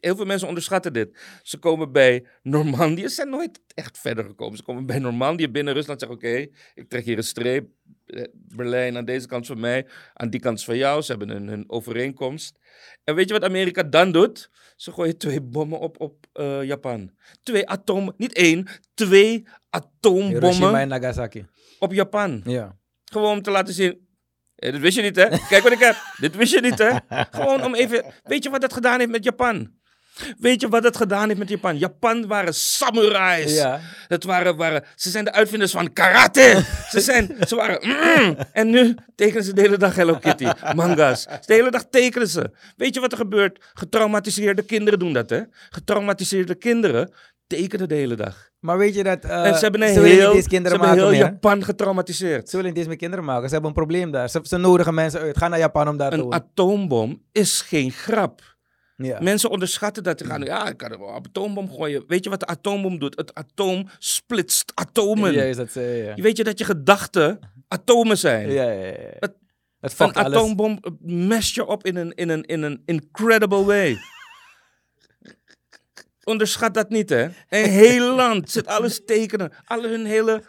Heel 0.00 0.16
veel 0.16 0.24
mensen 0.24 0.48
onderschatten 0.48 0.92
dit. 0.92 1.18
Ze 1.42 1.58
komen 1.58 1.92
bij 1.92 2.26
Normandië. 2.42 3.02
Ze 3.02 3.08
zijn 3.14 3.28
nooit 3.30 3.60
echt 3.74 3.98
verder 3.98 4.24
gekomen. 4.24 4.56
Ze 4.56 4.62
komen 4.62 4.86
bij 4.86 4.98
Normandië 4.98 5.50
binnen 5.50 5.74
Rusland. 5.74 6.00
Zeggen: 6.00 6.18
Oké, 6.18 6.46
ik 6.74 6.88
trek 6.88 7.04
hier 7.04 7.16
een 7.16 7.24
streep. 7.24 7.68
Eh, 8.06 8.24
Berlijn 8.32 8.96
aan 8.96 9.04
deze 9.04 9.26
kant 9.26 9.46
van 9.46 9.60
mij. 9.60 9.86
Aan 10.14 10.30
die 10.30 10.40
kant 10.40 10.64
van 10.64 10.76
jou. 10.76 11.02
Ze 11.02 11.10
hebben 11.10 11.30
een, 11.30 11.48
een 11.48 11.70
overeenkomst. 11.70 12.58
En 13.04 13.14
weet 13.14 13.28
je 13.28 13.34
wat 13.34 13.44
Amerika 13.44 13.82
dan 13.82 14.12
doet? 14.12 14.50
Ze 14.76 14.92
gooien 14.92 15.18
twee 15.18 15.40
bommen 15.40 15.78
op, 15.78 16.00
op 16.00 16.26
eh, 16.32 16.62
Japan. 16.62 17.10
Twee 17.42 17.68
atoom... 17.68 18.12
Niet 18.16 18.32
één, 18.32 18.66
twee 18.94 19.28
Hiroshima 19.28 19.60
atoombommen 19.70 20.80
en 20.80 20.88
Nagasaki. 20.88 21.46
op 21.78 21.92
Japan. 21.92 22.40
Ja. 22.44 22.78
Gewoon 23.04 23.36
om 23.36 23.42
te 23.42 23.50
laten 23.50 23.74
zien. 23.74 24.08
dit 24.54 24.78
wist 24.78 24.96
je 24.96 25.02
niet, 25.02 25.16
hè? 25.16 25.28
Kijk 25.48 25.62
wat 25.62 25.72
ik 25.72 25.78
heb. 25.78 25.96
dit 26.16 26.36
wist 26.36 26.52
je 26.52 26.60
niet, 26.60 26.78
hè? 26.78 26.96
Gewoon 27.38 27.64
om 27.64 27.74
even. 27.74 28.04
Weet 28.22 28.44
je 28.44 28.50
wat 28.50 28.60
dat 28.60 28.72
gedaan 28.72 28.98
heeft 28.98 29.10
met 29.10 29.24
Japan? 29.24 29.80
Weet 30.38 30.60
je 30.60 30.68
wat 30.68 30.84
het 30.84 30.96
gedaan 30.96 31.26
heeft 31.26 31.38
met 31.38 31.48
Japan? 31.48 31.78
Japan 31.78 32.26
waren 32.26 32.54
samurais. 32.54 33.54
Ja. 33.54 33.80
Dat 34.08 34.24
waren, 34.24 34.56
waren, 34.56 34.84
ze 34.96 35.10
zijn 35.10 35.24
de 35.24 35.32
uitvinders 35.32 35.72
van 35.72 35.92
karate. 35.92 36.64
ze, 36.90 37.00
zijn, 37.10 37.36
ze 37.48 37.56
waren... 37.56 37.78
mm. 37.88 38.36
En 38.52 38.70
nu 38.70 38.94
tekenen 39.14 39.44
ze 39.44 39.52
de 39.54 39.60
hele 39.60 39.76
dag 39.76 39.94
Hello 39.94 40.14
Kitty. 40.18 40.46
Manga's. 40.74 41.24
De 41.46 41.54
hele 41.54 41.70
dag 41.70 41.84
tekenen 41.90 42.28
ze. 42.28 42.50
Weet 42.76 42.94
je 42.94 43.00
wat 43.00 43.12
er 43.12 43.18
gebeurt? 43.18 43.70
Getraumatiseerde 43.74 44.62
kinderen 44.62 44.98
doen 44.98 45.12
dat, 45.12 45.30
hè? 45.30 45.40
Getraumatiseerde 45.70 46.54
kinderen 46.54 47.12
tekenen 47.46 47.88
de 47.88 47.94
hele 47.94 48.14
dag. 48.14 48.50
Maar 48.58 48.78
weet 48.78 48.94
je 48.94 49.02
dat... 49.02 49.24
eh, 49.24 49.46
en 49.46 49.54
ze 49.54 49.60
hebben, 49.60 49.82
een 49.82 49.88
heel, 49.88 50.42
ze 50.42 50.56
hebben 50.58 50.92
heel 50.92 51.08
meer. 51.08 51.18
Japan 51.18 51.64
getraumatiseerd. 51.64 52.48
Ze 52.48 52.56
willen 52.56 52.70
niet 52.70 52.78
eens 52.78 52.88
meer 52.88 52.96
kinderen 52.96 53.24
maken. 53.24 53.46
Ze 53.46 53.52
hebben 53.52 53.70
een 53.70 53.76
probleem 53.76 54.10
daar. 54.10 54.30
Ze, 54.30 54.40
ze 54.42 54.56
nodigen 54.56 54.94
mensen 54.94 55.20
uit. 55.20 55.36
Ga 55.38 55.48
naar 55.48 55.58
Japan 55.58 55.88
om 55.88 55.96
daar 55.96 56.10
te 56.10 56.16
Een 56.16 56.32
atoombom 56.32 57.22
is 57.32 57.60
geen 57.60 57.90
grap. 57.90 58.51
Ja. 59.04 59.20
Mensen 59.20 59.50
onderschatten 59.50 60.02
dat. 60.02 60.18
Ze 60.18 60.24
gaan, 60.24 60.42
ja, 60.42 60.68
ik 60.68 60.76
kan 60.76 60.90
er 60.92 60.98
wel 60.98 61.08
een 61.08 61.14
atoombom 61.14 61.70
gooien. 61.72 62.04
Weet 62.06 62.24
je 62.24 62.30
wat 62.30 62.40
de 62.40 62.46
atoombom 62.46 62.98
doet? 62.98 63.16
Het 63.16 63.34
atoom 63.34 63.88
splitst 63.98 64.72
atomen. 64.74 65.32
Ja, 65.32 65.42
is 65.42 65.56
dat, 65.56 65.76
eh, 65.76 66.04
ja. 66.06 66.14
Weet 66.14 66.36
je 66.36 66.44
dat 66.44 66.58
je 66.58 66.64
gedachten 66.64 67.38
atomen 67.68 68.18
zijn? 68.18 68.50
Ja, 68.50 68.70
ja, 68.70 68.86
ja. 68.86 68.92
Het- 69.18 69.34
Het 69.80 70.00
Een 70.00 70.12
alles. 70.12 70.34
atoombom 70.36 70.78
mest 71.00 71.54
je 71.54 71.66
op 71.66 71.84
in 71.84 71.96
een, 71.96 72.12
in, 72.14 72.28
een, 72.28 72.42
in 72.42 72.62
een 72.62 72.82
incredible 72.86 73.64
way. 73.64 73.98
Onderschat 76.24 76.74
dat 76.74 76.88
niet, 76.88 77.08
hè? 77.08 77.22
Een 77.48 77.70
heel 77.70 78.14
land 78.14 78.50
zit 78.50 78.66
alles 78.66 79.04
tekenen. 79.04 79.52
Alle 79.64 79.88
hun 79.88 80.04
hele... 80.06 80.42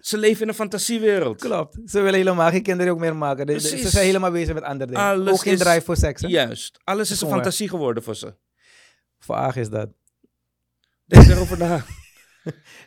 Ze 0.00 0.18
leven 0.18 0.42
in 0.42 0.48
een 0.48 0.54
fantasiewereld. 0.54 1.40
Klopt. 1.40 1.78
Ze 1.86 2.00
willen 2.00 2.14
helemaal 2.18 2.50
geen 2.50 2.62
kinderen 2.62 2.92
ook 2.92 2.98
meer 2.98 3.16
maken. 3.16 3.46
De- 3.46 3.52
de- 3.52 3.60
ze 3.60 3.88
zijn 3.88 4.04
helemaal 4.04 4.30
bezig 4.30 4.54
met 4.54 4.62
andere 4.62 4.90
dingen. 4.90 5.04
Alles 5.06 5.32
ook 5.32 5.40
geen 5.40 5.52
is- 5.52 5.58
drive 5.58 5.80
voor 5.84 5.96
seks. 5.96 6.22
Hè? 6.22 6.28
Juist. 6.28 6.78
Alles 6.84 7.10
is 7.10 7.20
een 7.20 7.28
fantasie 7.28 7.68
geworden 7.68 8.02
voor 8.02 8.14
ze. 8.16 8.34
Vaag 9.18 9.56
is 9.56 9.68
dat. 9.68 9.88
Denk 11.06 11.26
erover 11.26 11.58
na. 11.58 11.84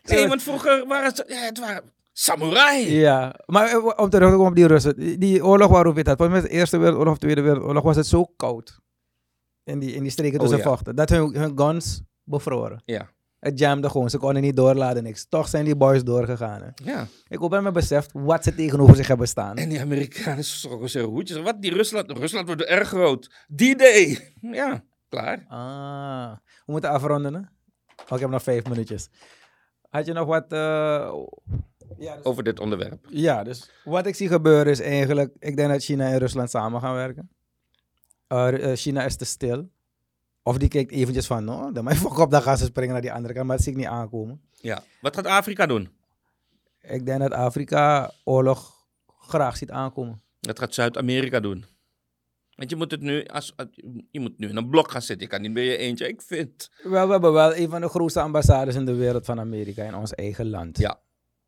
Nee, 0.03 0.27
want 0.27 0.43
vroeger 0.43 0.87
waren 0.87 1.15
ze... 1.15 1.25
Ja, 1.27 1.35
het 1.39 1.59
waren 1.59 1.83
samurai. 2.13 2.91
Ja, 2.93 3.39
maar 3.45 3.67
eh, 3.67 3.85
om 3.95 4.09
terug 4.09 4.29
te 4.29 4.35
komen 4.35 4.47
op 4.49 4.55
die 4.55 4.67
Russen. 4.67 4.95
Die, 4.95 5.17
die 5.17 5.45
oorlog 5.45 5.67
waarover 5.69 5.93
je 5.93 5.99
het 5.99 6.07
had. 6.07 6.17
Volgens 6.17 6.39
mij 6.41 6.49
de 6.49 6.55
Eerste 6.55 6.77
Wereldoorlog 6.77 7.13
of 7.13 7.19
Tweede 7.19 7.41
Wereldoorlog 7.41 7.83
was 7.83 7.95
het 7.95 8.07
zo 8.07 8.25
koud. 8.25 8.79
In 9.63 9.79
die, 9.79 9.93
in 9.93 10.01
die 10.01 10.11
streken 10.11 10.35
Oh, 10.39 10.41
tussen 10.41 10.57
ja. 10.57 10.63
vochten. 10.63 10.95
Dat 10.95 11.09
hun, 11.09 11.35
hun 11.35 11.57
guns 11.57 12.01
bevroren. 12.23 12.81
Ja. 12.85 13.09
Het 13.43 13.59
jamde 13.59 13.89
gewoon. 13.89 14.09
Ze 14.09 14.17
konden 14.17 14.41
niet 14.41 14.55
doorladen, 14.55 15.03
niks. 15.03 15.25
Toch 15.29 15.47
zijn 15.47 15.65
die 15.65 15.75
boys 15.75 16.03
doorgegaan. 16.03 16.61
Hè. 16.61 16.91
ja. 16.91 17.07
Ik 17.27 17.37
hoop 17.37 17.51
dat 17.51 17.61
men 17.63 17.73
beseft 17.73 18.09
wat 18.13 18.43
ze 18.43 18.55
tegenover 18.55 18.95
zich 18.95 19.07
hebben 19.07 19.27
staan. 19.27 19.55
En 19.57 19.69
die 19.69 19.79
Amerikanen 19.81 20.43
schrokken 20.43 20.89
zich 20.89 21.03
hoedjes. 21.03 21.37
Wat? 21.41 21.61
Die 21.61 21.73
Rusland... 21.73 22.11
Rusland 22.11 22.47
wordt 22.47 22.63
erg 22.63 22.87
groot. 22.87 23.31
Die 23.47 23.75
day. 23.75 24.33
Ja, 24.41 24.83
klaar. 25.09 25.45
Ah, 25.47 26.31
we 26.65 26.71
moeten 26.71 26.89
afronden, 26.89 27.33
hè? 27.33 27.39
Oh, 27.39 28.09
ik 28.15 28.19
heb 28.19 28.29
nog 28.29 28.43
vijf 28.43 28.67
minuutjes. 28.67 29.09
Had 29.89 30.05
je 30.05 30.13
nog 30.13 30.27
wat... 30.27 30.51
eh, 30.51 30.59
Ja, 31.97 32.15
dus, 32.15 32.23
Over 32.25 32.43
dit 32.43 32.59
onderwerp. 32.59 33.05
ja, 33.09 33.43
dus 33.43 33.69
wat 33.83 34.05
ik 34.05 34.15
zie 34.15 34.27
gebeuren 34.27 34.71
is 34.71 34.79
eigenlijk... 34.79 35.35
Ik 35.39 35.55
denk 35.55 35.69
dat 35.69 35.83
China 35.83 36.07
en 36.11 36.17
Rusland 36.17 36.49
samen 36.49 36.81
gaan 36.81 36.93
werken. 36.95 37.29
Eh, 38.27 38.71
eh, 38.71 38.77
China 38.77 39.03
is 39.05 39.15
te 39.15 39.25
stil. 39.25 39.69
Of 40.43 40.57
die 40.57 40.67
kijkt 40.67 40.91
eventjes 40.91 41.27
van... 41.27 41.49
Oh, 41.49 41.73
dan 41.73 41.83
maar 41.83 42.05
op, 42.21 42.31
dan 42.31 42.41
gaan 42.41 42.57
ze 42.57 42.65
springen 42.65 42.93
naar 42.93 43.01
die 43.01 43.13
andere 43.13 43.33
kant. 43.33 43.47
Maar 43.47 43.55
dat 43.55 43.65
zie 43.65 43.73
ik 43.73 43.79
niet 43.79 43.87
aankomen. 43.87 44.41
Ja. 44.51 44.83
Wat 45.01 45.15
gaat 45.15 45.25
Afrika 45.25 45.65
doen? 45.65 45.89
Ik 46.81 47.05
denk 47.05 47.19
dat 47.19 47.31
Afrika 47.31 48.11
oorlog 48.23 48.73
graag 49.19 49.57
ziet 49.57 49.71
aankomen. 49.71 50.21
Dat 50.39 50.59
gaat 50.59 50.73
Zuid-Amerika 50.73 51.39
doen. 51.39 51.65
Want 52.55 52.69
je 52.69 52.75
moet 52.75 52.91
het 52.91 53.01
nu, 53.01 53.25
als, 53.25 53.55
je 54.11 54.19
moet 54.19 54.37
nu 54.37 54.49
in 54.49 54.57
een 54.57 54.69
blok 54.69 54.91
gaan 54.91 55.01
zitten. 55.01 55.25
Je 55.25 55.33
kan 55.33 55.41
niet 55.41 55.51
meer 55.51 55.63
je 55.63 55.77
eentje. 55.77 56.07
Ik 56.07 56.21
vind. 56.21 56.69
Wel, 56.83 57.05
we 57.05 57.11
hebben 57.11 57.33
wel 57.33 57.55
een 57.55 57.69
van 57.69 57.81
de 57.81 57.89
grootste 57.89 58.19
ambassades 58.21 58.75
in 58.75 58.85
de 58.85 58.93
wereld 58.93 59.25
van 59.25 59.39
Amerika 59.39 59.83
in 59.83 59.95
ons 59.95 60.13
eigen 60.13 60.49
land. 60.49 60.77
Ja. 60.77 61.01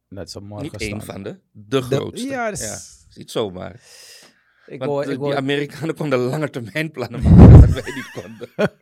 Dat 0.10 0.28
is 0.28 0.36
morgen 0.40 0.70
niet 0.72 0.82
één 0.82 1.02
van 1.02 1.24
de. 1.24 1.40
De 1.52 1.82
grootste. 1.82 2.28
ja, 2.28 2.50
dus- 2.50 3.06
is 3.10 3.16
niet 3.16 3.32
zomaar. 3.32 3.82
Ik 4.68 4.80
Want 4.80 4.92
hoor, 4.92 5.06
de- 5.06 5.12
ik 5.12 5.18
hoor, 5.18 5.28
die 5.28 5.38
Amerikanen 5.38 5.96
konden 5.96 6.20
langetermijnplannen 6.20 7.22
maken. 7.24 7.62
dat 7.62 7.70
wij 7.84 7.94
niet 7.96 8.12
konden. 8.12 8.50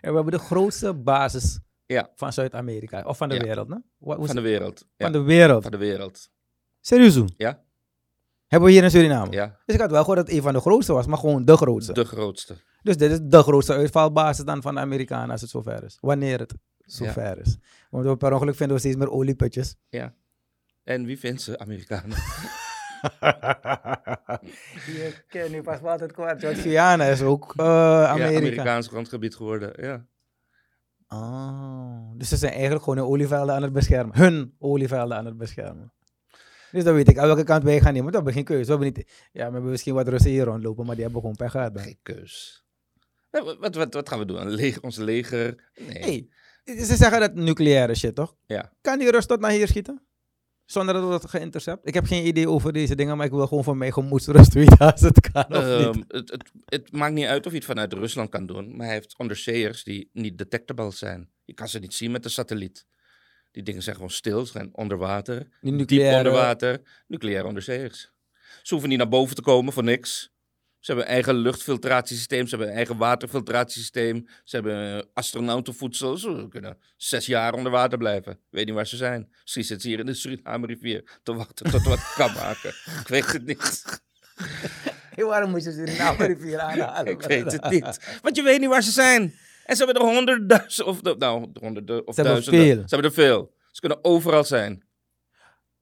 en 0.00 0.10
we 0.10 0.14
hebben 0.14 0.30
de 0.30 0.38
grootste 0.38 0.94
basis 0.94 1.58
Ja. 1.86 2.10
van 2.14 2.32
Zuid-Amerika. 2.32 3.02
Of 3.06 3.16
van 3.16 3.28
de 3.28 3.34
Ja. 3.34 3.42
wereld, 3.42 3.68
ne? 3.68 3.82
Wat, 3.98 4.26
Van 4.26 4.34
de 4.36 4.40
wereld. 4.42 4.86
Ja, 4.96 5.04
van 5.04 5.12
de 5.12 5.22
wereld. 5.22 5.62
van 5.62 5.70
de 5.72 5.76
wereld. 5.78 6.30
Serieus? 6.80 7.20
Ja, 7.36 7.62
Hebben 8.46 8.68
we 8.68 8.74
hier 8.74 8.84
in 8.84 8.90
Suriname? 8.90 9.32
ja. 9.32 9.58
Dus 9.66 9.74
ik 9.74 9.80
had 9.80 9.90
wel 9.90 10.00
gehoord 10.00 10.18
dat 10.18 10.26
het 10.26 10.36
een 10.36 10.42
van 10.42 10.52
de 10.52 10.60
grootste 10.60 10.92
was, 10.92 11.06
maar 11.06 11.18
gewoon 11.18 11.44
de 11.44 11.56
grootste. 11.56 11.92
De 11.92 12.04
grootste. 12.04 12.56
Dus 12.82 12.96
dit 12.96 13.10
is 13.10 13.18
de 13.22 13.42
grootste 13.42 13.72
uitvalbasis 13.72 14.44
dan 14.44 14.62
van 14.62 14.74
de 14.74 14.80
Amerikanen 14.80 15.30
als 15.30 15.40
het 15.40 15.50
zover 15.50 15.84
is. 15.84 15.98
Wanneer 16.00 16.38
het 16.38 16.54
zover 16.78 17.38
is. 17.40 17.56
Want 17.90 18.04
we 18.04 18.16
per 18.16 18.32
ongeluk 18.32 18.54
vinden 18.56 18.76
we 18.76 18.82
steeds 18.82 18.96
meer 18.96 19.10
olieputjes. 19.10 19.76
Ja. 19.88 20.14
En 20.84 21.04
wie 21.04 21.18
vindt 21.18 21.42
ze? 21.42 21.58
Amerikanen. 21.58 22.16
Je 24.86 25.14
kent 25.28 25.50
nu 25.50 25.62
pas 25.62 25.80
wel 25.80 25.90
altijd 25.90 26.12
kwijt. 26.12 26.40
George 26.40 26.60
Guyana 26.60 27.04
is 27.04 27.22
ook 27.22 27.52
eh, 27.56 27.64
Ja, 27.64 28.06
Amerika. 28.08 28.36
Amerikaans 28.38 28.86
grondgebied 28.88 29.34
geworden. 29.34 29.72
Ja. 29.84 30.06
Oh, 31.08 32.10
dus 32.16 32.28
ze 32.28 32.36
zijn 32.36 32.52
eigenlijk 32.52 32.82
gewoon 32.84 32.98
hun 32.98 33.08
olievelden 33.08 33.54
aan 33.54 33.62
het 33.62 33.72
beschermen. 33.72 34.16
Hun 34.18 34.54
olievelden 34.58 35.16
aan 35.16 35.24
het 35.26 35.36
beschermen. 35.36 35.92
Dus 36.70 36.84
dan 36.84 36.94
weet 36.94 37.08
ik 37.08 37.18
aan 37.18 37.26
welke 37.26 37.44
kant 37.44 37.62
wij 37.62 37.80
gaan 37.80 37.92
nemen. 37.92 38.08
We 38.10 38.14
hebben 38.16 38.32
geen 38.32 38.44
keuze. 38.44 38.64
We 38.64 38.70
hebben 38.70 38.86
niet, 38.86 39.28
ja, 39.32 39.46
we 39.46 39.52
hebben 39.52 39.70
misschien 39.70 39.94
wat 39.94 40.08
Russen 40.08 40.30
hier 40.30 40.44
rondlopen, 40.44 40.84
maar 40.86 40.94
die 40.94 41.04
hebben 41.04 41.20
gewoon 41.20 41.36
pech 41.36 41.50
gehad. 41.50 41.74
dan. 41.74 41.82
Geen 41.82 41.98
keus. 42.02 42.64
Ja, 43.30 43.44
Wat, 43.44 43.58
wat, 43.58 43.74
wat, 43.74 43.94
wat 43.94 44.08
gaan 44.08 44.18
we 44.18 44.24
doen? 44.24 44.40
Een 44.40 44.50
leger, 44.50 44.82
ons 44.82 44.96
leger? 44.96 45.70
Nee. 45.78 46.28
Hey, 46.64 46.76
ze 46.84 46.96
zeggen 46.96 47.20
dat 47.20 47.34
nucleaire 47.34 47.94
shit, 47.94 48.14
toch? 48.14 48.36
Ja. 48.46 48.72
Kan 48.80 48.98
die 48.98 49.10
Rus 49.10 49.26
tot 49.26 49.40
naar 49.40 49.50
hier 49.50 49.68
schieten? 49.68 50.02
Zonder 50.66 50.94
dat 50.94 51.10
dat 51.10 51.30
geïntercept? 51.30 51.86
Ik 51.88 51.94
heb 51.94 52.04
geen 52.04 52.26
idee 52.26 52.48
over 52.48 52.72
deze 52.72 52.94
dingen, 52.94 53.16
maar 53.16 53.26
ik 53.26 53.32
wil 53.32 53.46
gewoon 53.46 53.64
van 53.64 53.78
mijn 53.78 53.92
gemoedsrust 53.92 54.54
weten 54.54 54.78
als 54.92 55.00
het 55.00 55.30
kan 55.32 55.44
of 55.48 55.62
Ehm, 55.64 55.90
niet. 55.96 56.04
het, 56.08 56.30
het, 56.30 56.50
het 56.64 56.92
maakt 56.92 57.14
niet 57.14 57.26
uit 57.26 57.46
of 57.46 57.52
je 57.52 57.58
het 57.58 57.66
vanuit 57.66 57.92
Rusland 57.92 58.28
kan 58.30 58.46
doen, 58.46 58.76
maar 58.76 58.86
hij 58.86 58.94
heeft 58.94 59.18
onderzeeërs 59.18 59.84
die 59.84 60.08
niet 60.12 60.38
detectable 60.38 60.90
zijn. 60.90 61.30
Je 61.44 61.54
kan 61.54 61.68
ze 61.68 61.78
niet 61.78 61.94
zien 61.94 62.10
met 62.10 62.22
de 62.22 62.28
satelliet. 62.28 62.86
Die 63.50 63.62
dingen 63.62 63.82
zijn 63.82 63.94
gewoon 63.94 64.10
stil, 64.10 64.46
ze 64.46 64.52
zijn 64.52 64.68
onder 64.72 64.98
water, 64.98 65.38
Die 65.38 65.48
diep 65.60 65.72
nucleaire... 65.78 66.16
onder 66.16 66.32
water, 66.32 66.80
nucleaire 67.06 67.46
onderzeeërs. 67.48 68.12
Ze 68.62 68.68
hoeven 68.72 68.88
niet 68.88 68.98
naar 68.98 69.08
boven 69.08 69.34
te 69.36 69.42
komen 69.42 69.72
voor 69.72 69.84
niks. 69.84 70.32
Ze 70.84 70.90
hebben 70.92 71.08
een 71.08 71.14
eigen 71.14 71.34
luchtfiltratiesysteem, 71.34 72.44
ze 72.44 72.48
hebben 72.48 72.68
een 72.68 72.74
eigen 72.76 72.96
waterfiltratiesysteem, 72.96 74.26
ze 74.44 74.56
hebben 74.56 75.08
astronautenvoedsel. 75.12 76.16
Ze 76.16 76.46
kunnen 76.48 76.78
zes 76.96 77.26
jaar 77.26 77.54
onder 77.54 77.72
water 77.72 77.98
blijven. 77.98 78.32
Ik 78.32 78.38
weet 78.50 78.66
niet 78.66 78.74
waar 78.74 78.86
ze 78.86 78.96
zijn. 78.96 79.28
Misschien 79.42 79.64
zitten 79.64 79.80
ze 79.80 79.88
hier 79.88 79.98
in 79.98 80.06
de 80.06 80.14
Suriname 80.14 80.66
rivier 80.66 81.18
te 81.22 81.34
wachten 81.34 81.70
tot 81.70 81.82
wat 81.82 82.12
kan 82.14 82.32
maken. 82.42 82.68
Ik 83.00 83.08
weet 83.08 83.32
het 83.32 83.46
niet. 83.46 83.84
Hey, 85.14 85.24
waarom 85.24 85.50
moet 85.50 85.64
je 85.64 85.72
Suriname 85.72 86.26
rivier 86.34 86.58
aanhalen? 86.60 87.12
Ik 87.12 87.22
weet 87.22 87.52
het 87.52 87.70
niet. 87.70 88.18
Want 88.22 88.36
je 88.36 88.42
weet 88.42 88.60
niet 88.60 88.68
waar 88.68 88.82
ze 88.82 88.90
zijn. 88.90 89.22
En 89.64 89.76
ze 89.76 89.84
hebben 89.84 90.02
er 90.02 90.08
honderdduizend, 90.08 90.88
of 90.88 91.00
de- 91.00 91.14
nou, 91.18 91.50
honderden 91.60 92.06
of 92.06 92.14
Ze 92.14 92.22
hebben 92.22 92.42
veel. 92.44 92.74
Ze 92.74 92.94
hebben 92.94 93.04
er 93.04 93.12
veel. 93.12 93.54
Ze 93.70 93.80
kunnen 93.80 94.04
overal 94.04 94.44
zijn. 94.44 94.84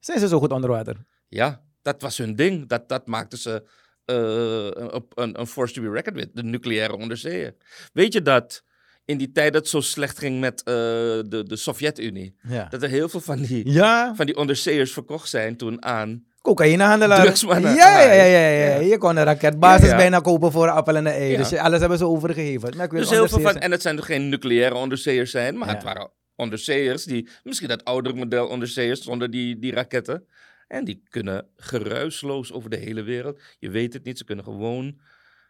Zijn 0.01 0.19
ze 0.19 0.29
zo 0.29 0.39
goed 0.39 0.53
onder 0.53 0.71
water? 0.71 0.97
Ja, 1.29 1.63
dat 1.83 2.03
was 2.03 2.19
hun 2.19 2.35
ding. 2.37 2.69
Dat, 2.69 2.89
dat 2.89 3.07
maakte 3.07 3.39
ze 3.39 3.69
een, 4.05 5.41
een 5.41 5.47
force 5.47 5.75
to 5.75 5.83
be 5.83 5.91
reckoned 5.91 6.21
with. 6.25 6.29
De 6.37 6.43
nucleaire 6.43 6.97
onderzeeër. 6.97 7.55
Weet 7.93 8.13
je 8.13 8.23
dat 8.23 8.63
in 9.05 9.19
die 9.19 9.33
tijd 9.33 9.53
dat 9.53 9.61
het 9.63 9.71
zo 9.71 9.81
slecht 9.81 10.19
ging 10.19 10.41
met 10.41 10.63
eh, 10.63 10.75
de, 10.75 11.43
de 11.47 11.57
Sovjet-Unie, 11.57 12.37
Ja. 12.49 12.67
dat 12.69 12.83
er 12.83 12.89
heel 12.89 13.09
veel 13.09 13.21
van 13.21 13.43
die, 13.43 13.71
Ja, 13.71 14.15
van 14.15 14.27
die 14.27 14.37
onderzeeërs 14.37 14.93
verkocht 14.93 15.29
zijn 15.29 15.57
toen 15.57 15.85
aan... 15.85 16.25
cocaïnehandelaar. 16.41 17.21
Drugsmannen. 17.25 17.75
Ja, 17.75 18.01
ja, 18.03 18.13
ja, 18.13 18.25
ja, 18.25 18.49
ja. 18.49 18.77
Je 18.81 18.99
kon 18.99 19.17
een 19.17 19.25
raketbasis 19.25 19.89
Ja, 19.89 19.97
bijna 19.97 20.21
kopen 20.21 20.53
voor 20.53 20.69
appel 20.71 20.97
en 20.97 21.07
een 21.07 21.13
ei. 21.13 21.31
Ja. 21.31 21.37
Dus 21.39 21.53
alles 21.55 21.81
hebben 21.81 21.99
ze 21.99 22.07
overgegeven. 22.07 22.77
Maar 22.77 22.85
ik 22.85 22.91
wil 22.91 23.01
Dus 23.01 23.11
heel 23.11 23.29
veel 23.29 23.41
van, 23.41 23.57
en 23.57 23.71
het 23.71 23.83
zijn 23.83 23.97
er 23.97 24.03
geen 24.03 24.29
nucleaire 24.29 24.75
onderzeeërs 24.75 25.31
zijn, 25.31 25.59
maar 25.59 25.69
het 25.69 25.83
waren 25.83 26.11
onderzeeërs 26.37 27.05
die, 27.05 27.29
misschien 27.43 27.69
dat 27.69 27.85
oudere 27.85 28.17
model 28.17 28.47
onderzeeërs 28.47 29.03
zonder 29.03 29.31
die, 29.31 29.59
die 29.59 29.73
raketten. 29.73 30.27
En 30.73 30.85
die 30.85 31.03
kunnen 31.09 31.47
geruisloos 31.57 32.53
over 32.53 32.71
de 32.71 32.77
hele 32.77 33.03
wereld. 33.03 33.41
Je 33.59 33.71
weet 33.71 33.93
het 33.93 34.05
niet, 34.05 34.19
ze 34.19 34.25
kunnen 34.25 34.45
gewoon 34.45 35.01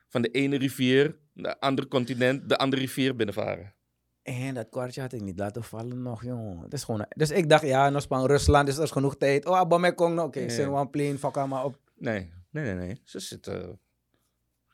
van 0.08 0.22
de 0.22 0.28
ene 0.28 0.56
rivier, 0.58 1.16
de 1.32 1.60
andere 1.60 1.88
continent, 1.88 2.48
de 2.48 2.56
andere 2.58 2.82
rivier 2.82 3.16
binnenvaren. 3.16 3.74
En 4.22 4.54
dat 4.54 4.68
kwartje 4.70 5.00
had 5.00 5.12
ik 5.12 5.20
niet 5.20 5.38
laten 5.38 5.64
vallen 5.64 6.02
nog, 6.02 6.24
jongen. 6.24 6.58
Het 6.62 6.72
is 6.72 6.84
gewoon... 6.84 7.06
Dus 7.08 7.30
ik 7.30 7.48
dacht, 7.48 7.66
ja, 7.66 7.90
nog 7.90 8.02
Span 8.02 8.26
Rusland, 8.26 8.66
dus 8.66 8.76
er 8.76 8.82
is 8.82 8.90
genoeg 8.90 9.16
tijd. 9.16 9.46
Oh, 9.46 9.68
nog. 9.68 10.24
Oké, 10.24 10.40
Ja. 10.40 10.48
zin 10.48 10.68
one 10.68 10.88
plane, 10.88 11.18
fuck 11.18 11.46
maar 11.46 11.64
op. 11.64 11.78
Nee, 11.96 12.32
nee, 12.50 12.64
nee, 12.64 12.74
nee. 12.74 13.00
Ze 13.04 13.20
zitten. 13.20 13.78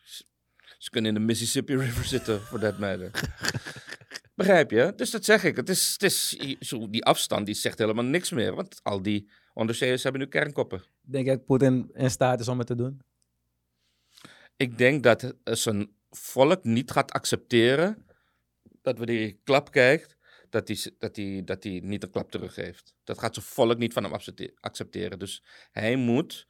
Ze, 0.02 0.24
ze 0.78 0.90
kunnen 0.90 1.14
in 1.14 1.20
de 1.20 1.26
Mississippi 1.26 1.76
River 1.76 2.04
zitten, 2.04 2.40
voor 2.40 2.60
dat 2.60 2.78
matter. 2.78 3.10
Begrijp 4.34 4.70
je? 4.70 4.92
Dus 4.96 5.10
dat 5.10 5.24
zeg 5.24 5.44
ik. 5.44 5.56
Het 5.56 5.68
is, 5.68 5.92
het 5.92 6.02
is, 6.02 6.28
zo, 6.60 6.90
die 6.90 7.04
afstand 7.04 7.46
die 7.46 7.54
zegt 7.54 7.78
helemaal 7.78 8.04
niks 8.04 8.30
meer. 8.30 8.54
Want 8.54 8.80
al 8.82 9.02
die 9.02 9.30
onderzeeërs 9.58 10.02
hebben 10.02 10.20
nu 10.20 10.26
kernkoppen. 10.26 10.82
Denk 11.00 11.26
ik 11.26 11.32
dat 11.32 11.44
Poetin 11.44 11.90
in 11.94 12.10
staat 12.10 12.40
is 12.40 12.48
om 12.48 12.58
het 12.58 12.66
te 12.66 12.74
doen? 12.74 13.00
Ik 14.56 14.78
denk 14.78 15.02
dat 15.02 15.34
zijn 15.44 15.90
volk 16.10 16.64
niet 16.64 16.90
gaat 16.90 17.12
accepteren 17.12 18.06
dat 18.82 18.98
wanneer 18.98 19.20
je 19.20 19.38
klap 19.44 19.70
kijkt, 19.70 20.16
dat 20.50 20.68
hij, 20.68 20.78
dat, 20.98 21.16
hij, 21.16 21.42
dat 21.44 21.62
hij 21.64 21.80
niet 21.84 22.02
een 22.02 22.10
klap 22.10 22.30
teruggeeft. 22.30 22.94
Dat 23.04 23.18
gaat 23.18 23.34
zijn 23.34 23.46
volk 23.46 23.78
niet 23.78 23.92
van 23.92 24.02
hem 24.02 24.12
accepte- 24.12 24.54
accepteren. 24.60 25.18
Dus 25.18 25.42
hij 25.72 25.96
moet 25.96 26.46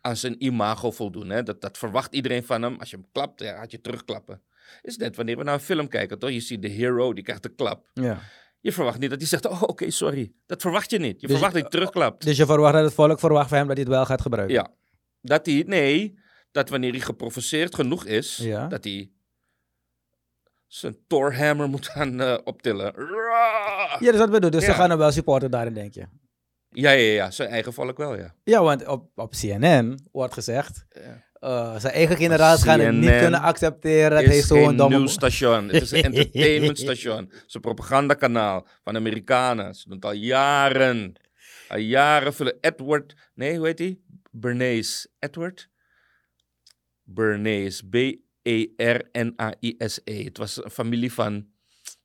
aan 0.00 0.16
zijn 0.16 0.44
imago 0.44 0.90
voldoen. 0.90 1.30
Hè? 1.30 1.42
Dat, 1.42 1.60
dat 1.60 1.78
verwacht 1.78 2.14
iedereen 2.14 2.44
van 2.44 2.62
hem. 2.62 2.78
Als 2.78 2.90
je 2.90 2.96
hem 2.96 3.06
klapt, 3.12 3.40
ja, 3.40 3.58
gaat 3.58 3.70
je 3.70 3.80
terugklappen. 3.80 4.42
Is 4.82 4.96
net 4.96 5.16
wanneer 5.16 5.36
we 5.36 5.42
naar 5.42 5.54
een 5.54 5.60
film 5.60 5.88
kijken, 5.88 6.18
toch? 6.18 6.30
Je 6.30 6.40
ziet 6.40 6.62
de 6.62 6.68
hero, 6.68 7.12
die 7.12 7.24
krijgt 7.24 7.42
de 7.42 7.54
klap. 7.54 7.90
Ja. 7.94 8.20
Je 8.60 8.72
verwacht 8.72 8.98
niet 8.98 9.10
dat 9.10 9.18
hij 9.18 9.28
zegt, 9.28 9.46
oh 9.46 9.62
oké, 9.62 9.90
sorry. 9.90 10.32
Dat 10.46 10.60
verwacht 10.60 10.90
je 10.90 10.98
niet. 10.98 11.20
Je 11.20 11.26
Dus- 11.26 11.30
verwacht 11.36 11.52
dat 11.52 11.62
hij 11.62 11.70
terugklapt. 11.70 12.24
Dus 12.24 12.36
je 12.36 12.46
verwacht 12.46 12.74
dat 12.74 12.84
het 12.84 12.94
volk 12.94 13.18
verwacht 13.18 13.48
van 13.48 13.58
hem 13.58 13.66
dat 13.66 13.76
hij 13.76 13.84
het 13.84 13.94
wel 13.94 14.04
gaat 14.06 14.20
gebruiken. 14.20 14.54
Ja. 14.56 14.70
Dat 15.20 15.46
hij, 15.46 15.64
nee, 15.66 16.18
dat 16.50 16.68
wanneer 16.68 16.90
hij 16.90 17.00
geprovoceerd 17.00 17.74
genoeg 17.74 18.04
is, 18.04 18.36
Ja. 18.36 18.66
dat 18.66 18.84
hij 18.84 19.10
zijn 20.66 20.96
Thorhammer 21.06 21.68
moet 21.68 21.86
gaan 21.88 22.20
eh, 22.20 22.38
optillen. 22.44 22.94
Ja, 23.98 24.10
dus 24.10 24.16
dat 24.16 24.30
bedoel. 24.30 24.50
Dus 24.50 24.64
ze 24.64 24.70
Ja. 24.70 24.76
gaan 24.76 24.90
hem 24.90 24.98
wel 24.98 25.12
supporten 25.12 25.50
daarin, 25.50 25.74
denk 25.74 25.94
je. 25.94 26.06
Ja, 26.68 26.90
ja, 26.90 27.12
ja, 27.12 27.30
zijn 27.30 27.48
eigen 27.48 27.72
volk 27.72 27.96
wel, 27.96 28.16
ja. 28.16 28.34
Ja, 28.44 28.62
want 28.62 28.86
op, 28.86 29.10
op 29.14 29.30
CNN 29.32 30.08
wordt 30.12 30.34
gezegd... 30.34 30.84
Ja. 30.88 31.28
Eh, 31.40 31.78
zijn 31.78 31.92
eigen 31.92 32.16
generaals 32.16 32.62
gaan 32.62 32.80
het 32.80 32.94
niet 32.94 33.18
kunnen 33.18 33.40
accepteren 33.40 34.10
dat 34.10 34.18
Het 34.18 34.28
hij 34.28 34.38
is 34.38 34.46
zo'n 34.46 34.66
geen 34.66 34.76
domme... 34.76 34.96
nieuwsstation. 34.96 35.68
Het 35.68 35.82
is 35.82 35.90
een 35.90 36.02
entertainmentstation. 36.12 37.24
Het 37.24 37.44
is 37.46 37.54
een 37.54 37.60
propagandakanaal 37.60 38.66
van 38.82 38.96
Amerikanen. 38.96 39.74
Ze 39.74 39.88
doen 39.88 39.96
het 39.96 40.04
al 40.04 40.12
jaren. 40.12 41.12
Al 41.68 41.78
jaren 41.78 42.34
vullen 42.34 42.58
Edward... 42.60 43.14
Nee, 43.34 43.56
hoe 43.56 43.66
heet 43.66 43.78
hij? 43.78 43.98
Bernays. 44.30 45.08
Edward? 45.18 45.68
Bernays. 47.02 47.82
B-E-R-N-A-I-S-E. 47.90 48.20
E. 50.04 50.24
Het 50.24 50.38
was 50.38 50.64
een 50.64 50.70
familie 50.70 51.12
van... 51.12 51.34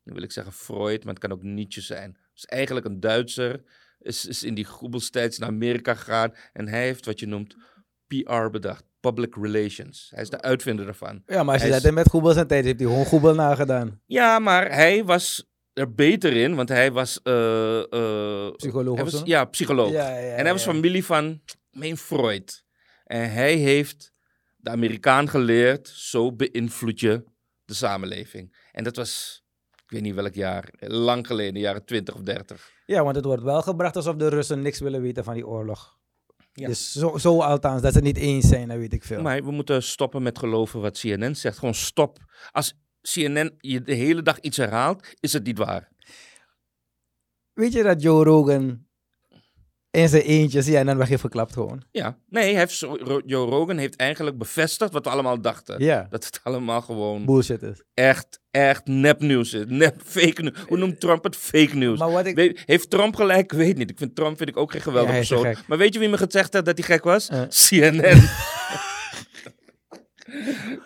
Nu 0.03 0.13
wil 0.13 0.23
ik 0.23 0.31
zeggen 0.31 0.53
Freud, 0.53 1.03
maar 1.03 1.13
het 1.13 1.23
kan 1.23 1.31
ook 1.31 1.43
Nietzsche 1.43 1.81
zijn. 1.81 2.09
Het 2.09 2.35
is 2.35 2.45
eigenlijk 2.45 2.85
een 2.85 2.99
Duitser. 2.99 3.63
Is, 3.99 4.25
is 4.25 4.43
in 4.43 4.53
die 4.53 4.65
goebelstijds 4.65 5.37
naar 5.37 5.49
Amerika 5.49 5.93
gegaan. 5.93 6.33
En 6.53 6.67
hij 6.67 6.83
heeft 6.83 7.05
wat 7.05 7.19
je 7.19 7.27
noemt 7.27 7.55
PR 8.07 8.49
bedacht. 8.49 8.83
Public 9.11 9.35
Relations. 9.35 10.09
Hij 10.13 10.23
is 10.23 10.29
de 10.29 10.41
uitvinder 10.41 10.85
daarvan. 10.85 11.23
Ja, 11.25 11.43
maar 11.43 11.53
als 11.53 11.63
je 11.63 11.69
Hij 11.69 11.77
dat 11.79 11.89
is- 11.89 11.95
met 11.95 12.09
Goebel 12.09 12.31
zijn 12.33 12.47
tijd 12.47 12.65
heeft 12.65 12.79
hij 12.79 12.87
gewoon 12.89 13.05
Goebel 13.05 13.33
nagedaan. 13.35 14.01
Ja, 14.05 14.39
maar 14.39 14.71
hij 14.73 15.03
was 15.03 15.49
er 15.73 15.93
beter 15.93 16.33
in, 16.33 16.55
want 16.55 16.69
hij 16.69 16.91
was... 16.91 17.21
eh, 17.23 17.79
eh, 17.79 18.51
Psycholoog 18.55 18.95
hij 18.95 19.03
was? 19.03 19.21
Ja, 19.23 19.45
psycholoog. 19.45 19.91
Ja, 19.91 20.09
ja, 20.17 20.35
en 20.35 20.43
hij 20.43 20.51
was 20.53 20.63
familie 20.63 21.05
van, 21.05 21.41
meen 21.71 21.97
Freud. 21.97 22.63
En 23.03 23.31
hij 23.31 23.55
heeft 23.55 24.13
de 24.57 24.69
Amerikaan 24.69 25.29
geleerd, 25.29 25.87
zo 25.87 26.31
beïnvloed 26.33 26.99
je 26.99 27.23
de 27.65 27.73
samenleving. 27.73 28.55
En 28.71 28.83
dat 28.83 28.95
was, 28.95 29.43
ik 29.71 29.89
weet 29.91 30.01
niet 30.01 30.15
welk 30.15 30.33
jaar, 30.33 30.69
lang 30.79 31.27
geleden, 31.27 31.53
de 31.53 31.59
jaren 31.59 31.85
20 31.85 32.15
of 32.15 32.21
30. 32.21 32.71
Ja, 32.85 33.03
want 33.03 33.15
het 33.15 33.25
wordt 33.25 33.43
wel 33.43 33.61
gebracht 33.61 33.95
alsof 33.95 34.15
de 34.15 34.27
Russen 34.29 34.61
niks 34.61 34.79
willen 34.79 35.01
weten 35.01 35.23
van 35.23 35.33
die 35.33 35.47
oorlog. 35.47 35.97
Ja. 36.57 36.67
Dus 36.67 36.91
zo, 36.91 37.17
zo 37.17 37.41
althans, 37.41 37.81
dat 37.81 37.93
ze 37.93 38.01
niet 38.01 38.17
eens 38.17 38.47
zijn, 38.47 38.67
dat 38.67 38.77
weet 38.77 38.93
ik 38.93 39.03
veel. 39.03 39.21
Maar 39.21 39.43
we 39.43 39.51
moeten 39.51 39.83
stoppen 39.83 40.23
met 40.23 40.39
geloven 40.39 40.81
wat 40.81 40.99
CNN 40.99 41.35
zegt. 41.35 41.57
Gewoon 41.57 41.73
stop. 41.73 42.19
Als 42.51 42.79
CNN 43.01 43.55
je 43.57 43.81
de 43.81 43.93
hele 43.93 44.21
dag 44.21 44.39
iets 44.39 44.57
herhaalt, 44.57 45.07
is 45.19 45.33
het 45.33 45.43
niet 45.43 45.57
waar. 45.57 45.91
Weet 47.53 47.73
je 47.73 47.83
dat 47.83 48.01
Joe 48.01 48.23
Rogan 48.23 48.85
in 49.95 50.09
zijn 50.09 50.21
eentje 50.21 50.61
zie 50.61 50.77
en 50.77 50.85
dan 50.85 50.97
werd 50.97 51.09
je 51.09 51.17
verklapt 51.17 51.53
gewoon? 51.53 51.83
Ja, 51.91 52.17
nee, 52.29 52.43
hij 52.51 52.59
heeft, 52.59 52.79
Joe 53.25 53.49
Rogan 53.49 53.77
heeft 53.77 53.95
eigenlijk 53.95 54.37
bevestigd 54.37 54.91
wat 54.91 55.03
we 55.05 55.09
allemaal 55.11 55.41
dachten. 55.41 55.83
Ja, 55.83 56.07
Dat 56.09 56.25
het 56.25 56.39
allemaal 56.43 56.81
gewoon 56.81 57.25
bullshit 57.25 57.61
is. 57.61 57.83
echt, 57.93 58.39
echt 58.51 58.85
nepnieuws 58.85 59.53
is. 59.53 59.63
Nep, 59.67 59.95
fake 60.05 60.41
nieuws. 60.41 60.57
Hoe 60.67 60.77
noemt 60.77 60.99
Trump 60.99 61.23
het? 61.23 61.35
Fake 61.35 61.75
nieuws. 61.75 61.99
Maar 61.99 62.11
wat 62.11 62.25
ik... 62.25 62.35
Weet- 62.35 62.63
heeft 62.65 62.89
Trump 62.89 63.15
gelijk? 63.15 63.51
Ik 63.51 63.57
weet 63.57 63.77
niet. 63.77 63.89
Ik 63.89 63.97
vind 63.97 64.15
Trump 64.15 64.37
vind 64.37 64.49
ik 64.49 64.57
ook 64.57 64.71
geen 64.71 64.81
geweldige 64.81 65.13
Ja, 65.13 65.19
persoon. 65.19 65.43
gek. 65.43 65.67
Maar 65.67 65.77
weet 65.77 65.93
je 65.93 65.99
wie 65.99 66.09
me 66.09 66.17
gezegd 66.17 66.53
heeft 66.53 66.65
dat 66.65 66.77
hij 66.77 66.87
gek 66.87 67.03
was? 67.03 67.29
Eh. 67.29 67.41
CNN. 67.41 68.21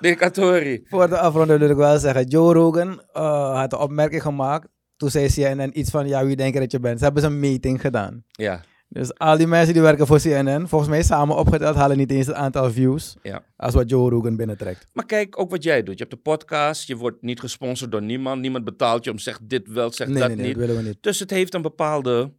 Dictatori. 0.01 0.81
Voor 0.89 1.09
de 1.09 1.17
afronding 1.19 1.59
wil 1.59 1.69
ik 1.69 1.75
wel 1.75 1.97
zeggen, 1.99 2.27
Joe 2.27 2.53
Rogan 2.53 3.01
eh, 3.13 3.55
had 3.59 3.73
een 3.73 3.79
opmerking 3.79 4.21
gemaakt. 4.21 4.67
Toen 4.97 5.09
zei 5.09 5.27
CNN 5.27 5.79
iets 5.79 5.89
van, 5.89 6.07
ja, 6.07 6.25
wie 6.25 6.35
denk 6.35 6.53
je 6.53 6.59
dat 6.59 6.71
je 6.71 6.79
bent? 6.79 6.97
Ze 6.99 7.03
hebben 7.05 7.23
een 7.23 7.39
meeting 7.39 7.81
gedaan. 7.81 8.23
Ja, 8.31 8.61
Dus 8.91 9.17
al 9.17 9.37
die 9.37 9.47
mensen 9.47 9.73
die 9.73 9.81
werken 9.81 10.07
voor 10.07 10.19
CNN, 10.19 10.67
volgens 10.67 10.89
mij 10.89 11.03
samen 11.03 11.35
opgeteld, 11.35 11.75
halen 11.75 11.97
niet 11.97 12.11
eens 12.11 12.25
het 12.25 12.35
aantal 12.35 12.71
views 12.71 13.15
ja. 13.21 13.43
als 13.55 13.73
wat 13.73 13.89
Joe 13.89 14.09
Rogan 14.09 14.35
binnentrekt. 14.35 14.87
Maar 14.93 15.05
kijk 15.05 15.39
ook 15.39 15.49
wat 15.49 15.63
jij 15.63 15.83
doet. 15.83 15.97
Je 15.97 16.03
hebt 16.03 16.15
de 16.15 16.31
podcast. 16.31 16.87
Je 16.87 16.95
wordt 16.95 17.21
niet 17.21 17.39
gesponsord 17.39 17.91
door 17.91 18.01
niemand. 18.01 18.41
Niemand 18.41 18.63
betaalt 18.65 19.03
je 19.03 19.11
om 19.11 19.19
zeg 19.19 19.39
dit 19.43 19.67
wel, 19.67 19.91
zeg 19.91 20.07
Nee, 20.07 20.17
dat 20.17 20.27
nee, 20.27 20.37
nee, 20.37 20.45
niet. 20.45 20.55
dat 20.55 20.65
willen 20.65 20.83
we 20.83 20.87
niet. 20.87 21.03
Dus 21.03 21.19
het 21.19 21.29
heeft 21.29 21.53
een 21.53 21.61
bepaalde 21.61 22.31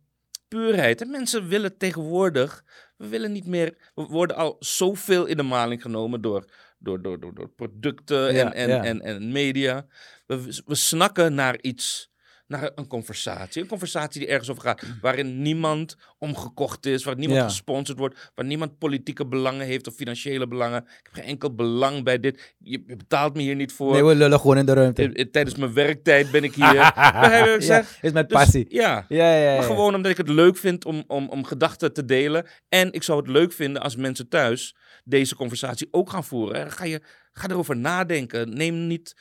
puurheid. 0.48 1.00
En 1.00 1.10
mensen 1.10 1.48
willen 1.48 1.76
tegenwoordig, 1.76 2.64
we 2.96 3.08
willen 3.08 3.32
niet 3.32 3.46
meer, 3.46 3.90
we 3.94 4.02
worden 4.02 4.36
al 4.36 4.56
zoveel 4.58 5.26
in 5.26 5.36
de 5.36 5.42
maling 5.42 5.82
genomen 5.82 6.20
door, 6.20 6.44
door, 6.78 7.02
door, 7.02 7.20
door, 7.20 7.34
door 7.34 7.48
producten 7.48 8.34
Ja, 8.34 8.52
en, 8.52 8.52
en, 8.52 8.68
ja. 8.68 8.84
en, 8.84 9.00
en 9.00 9.32
media. 9.32 9.86
We, 10.26 10.62
we 10.66 10.74
snakken 10.74 11.34
naar 11.34 11.60
iets, 11.60 12.09
naar 12.50 12.70
een 12.74 12.86
conversatie. 12.86 13.62
Een 13.62 13.68
conversatie 13.68 14.20
die 14.20 14.28
ergens 14.28 14.50
over 14.50 14.62
gaat, 14.62 14.82
waarin 15.00 15.42
niemand 15.42 15.96
omgekocht 16.18 16.86
is, 16.86 17.04
waar 17.04 17.16
niemand 17.16 17.40
Ja. 17.40 17.46
gesponsord 17.46 17.98
wordt, 17.98 18.30
waar 18.34 18.44
niemand 18.44 18.78
politieke 18.78 19.26
belangen 19.26 19.66
heeft 19.66 19.86
of 19.86 19.94
financiële 19.94 20.46
belangen. 20.48 20.82
Ik 20.82 21.00
heb 21.02 21.12
geen 21.12 21.24
enkel 21.24 21.54
belang 21.54 22.04
bij 22.04 22.20
dit. 22.20 22.54
Je, 22.58 22.82
je 22.86 22.96
betaalt 22.96 23.34
me 23.34 23.42
hier 23.42 23.54
niet 23.56 23.72
voor. 23.72 23.92
Nee, 23.92 24.04
we 24.04 24.14
lullen 24.14 24.40
gewoon 24.40 24.58
in 24.58 24.66
de 24.66 24.72
ruimte. 24.72 25.02
Eh, 25.02 25.20
eh, 25.22 25.30
Tijdens 25.30 25.56
mijn 25.56 25.72
werktijd 25.74 26.30
ben 26.30 26.44
ik 26.44 26.54
hier. 26.54 26.74
Ja, 26.84 27.84
is 28.00 28.12
met 28.12 28.28
Dus, 28.28 28.38
passie. 28.38 28.66
ja, 28.68 29.04
Ja, 29.08 29.34
ja, 29.34 29.50
ja. 29.50 29.54
maar 29.56 29.64
gewoon 29.66 29.94
omdat 29.94 30.10
ik 30.10 30.16
het 30.16 30.28
leuk 30.28 30.56
vind 30.56 30.84
om, 30.84 31.04
om, 31.06 31.28
om 31.28 31.44
gedachten 31.44 31.92
te 31.92 32.04
delen. 32.04 32.46
En 32.68 32.92
ik 32.92 33.02
zou 33.02 33.18
het 33.18 33.28
leuk 33.28 33.52
vinden 33.52 33.82
als 33.82 33.96
mensen 33.96 34.28
thuis 34.28 34.74
deze 35.04 35.34
conversatie 35.34 35.88
ook 35.90 36.10
gaan 36.10 36.24
voeren. 36.24 36.70
Ga, 36.72 36.84
je, 36.84 37.00
ga 37.32 37.48
erover 37.48 37.76
nadenken. 37.76 38.54
Neem 38.56 38.86
niet... 38.86 39.14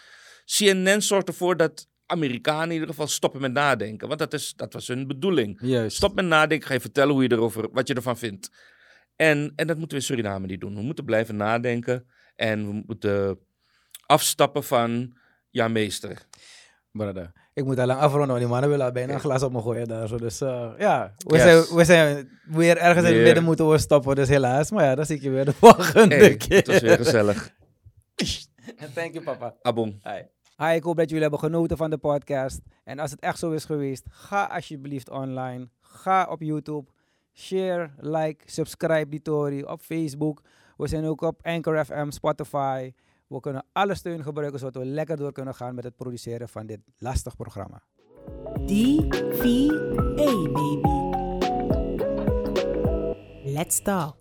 CNN 0.58 1.02
zorgt 1.02 1.28
ervoor 1.28 1.58
dat 1.58 1.88
Amerikanen 2.10 2.66
in 2.68 2.72
ieder 2.74 2.88
geval 2.90 3.08
stoppen 3.08 3.42
met 3.42 3.52
nadenken. 3.52 4.08
Want 4.08 4.20
dat, 4.20 4.34
is, 4.34 4.54
dat 4.56 4.74
was 4.74 4.88
hun 4.88 5.08
bedoeling. 5.08 5.58
Juist. 5.62 5.96
Stop 5.98 6.16
met 6.16 6.26
nadenken. 6.26 6.68
Ga 6.68 6.74
je 6.74 6.80
vertellen 6.80 7.14
hoe 7.14 7.24
je 7.24 7.32
erover, 7.32 7.70
wat 7.72 7.88
je 7.88 7.94
ervan 7.94 8.18
vindt. 8.18 8.52
En, 9.16 9.54
en 9.56 9.68
dat 9.68 9.78
moeten 9.78 9.98
we 9.98 10.04
in 10.04 10.10
Suriname 10.10 10.48
niet 10.48 10.62
doen. 10.62 10.76
We 10.76 10.82
moeten 10.82 11.06
blijven 11.06 11.36
nadenken. 11.36 12.06
En 12.36 12.68
we 12.68 12.84
moeten 12.88 13.40
afstappen 14.06 14.64
van... 14.64 15.18
Ja, 15.52 15.68
meester. 15.68 16.26
Brother. 16.92 17.32
Ik 17.54 17.66
moet 17.66 17.80
al 17.80 17.86
lang 17.86 18.00
afronden, 18.00 18.28
want 18.28 18.40
die 18.40 18.48
mannen 18.48 18.70
willen 18.70 18.94
bijna 18.94 19.14
een 19.14 19.20
glas 19.20 19.44
op 19.44 19.52
me 19.52 19.62
gooien 19.62 19.88
daar. 19.88 20.08
Zo. 20.08 20.18
Dus 20.18 20.42
eh, 20.42 20.72
ja, 20.78 21.14
we, 21.18 21.34
Yes. 21.36 21.42
zijn, 21.44 21.76
we 21.78 21.86
zijn 21.86 22.30
weer 22.46 22.78
ergens 22.78 23.08
in 23.08 23.14
het 23.16 23.24
midden 23.24 23.44
moeten 23.44 23.70
we 23.70 23.78
stoppen. 23.78 24.16
Dus 24.16 24.28
helaas. 24.30 24.72
Maar 24.72 24.84
ja, 24.86 24.96
dan 24.96 25.06
zie 25.06 25.16
ik 25.16 25.22
je 25.22 25.30
weer 25.30 25.46
de 25.46 25.54
volgende 25.62 26.16
Hey, 26.16 26.38
keer. 26.38 26.58
het 26.58 26.68
was 26.68 26.80
weer 26.82 26.98
gezellig. 26.98 27.50
Thank 28.96 29.14
you, 29.14 29.24
papa. 29.24 29.56
Abon. 29.62 30.00
Hi. 30.04 30.22
Hi, 30.62 30.76
ik 30.76 30.84
hoop 30.84 30.98
dat 30.98 31.08
jullie 31.08 31.22
hebben 31.22 31.40
genoten 31.40 31.78
van 31.78 31.90
de 31.90 31.98
podcast. 31.98 32.62
En 32.84 33.00
als 33.00 33.12
het 33.12 33.20
echt 33.20 33.40
zo 33.40 33.52
is 33.52 33.66
geweest, 33.66 34.06
ga 34.10 34.46
alsjeblieft 34.46 35.10
online. 35.10 35.70
Ga 35.82 36.28
op 36.30 36.42
YouTube. 36.42 36.92
Share, 37.34 37.90
like, 37.98 38.44
subscribe 38.46 39.10
die 39.10 39.22
Tory 39.22 39.64
op 39.64 39.82
Facebook. 39.82 40.42
We 40.78 40.88
zijn 40.88 41.06
ook 41.06 41.22
op 41.22 41.40
Anchor 41.42 41.86
FM, 41.86 42.10
Spotify. 42.10 42.94
We 43.28 43.40
kunnen 43.40 43.66
alle 43.72 43.96
steun 43.96 44.24
gebruiken 44.24 44.60
zodat 44.60 44.84
we 44.84 44.90
lekker 44.90 45.18
door 45.18 45.32
kunnen 45.32 45.56
gaan 45.56 45.76
met 45.76 45.84
het 45.84 45.96
produceren 45.96 46.50
van 46.50 46.66
dit 46.66 46.80
lastig 46.98 47.36
programma. 47.36 47.82
DVA, 48.66 49.68
baby. 50.16 50.82
Let's 53.44 53.82
talk. 53.82 54.19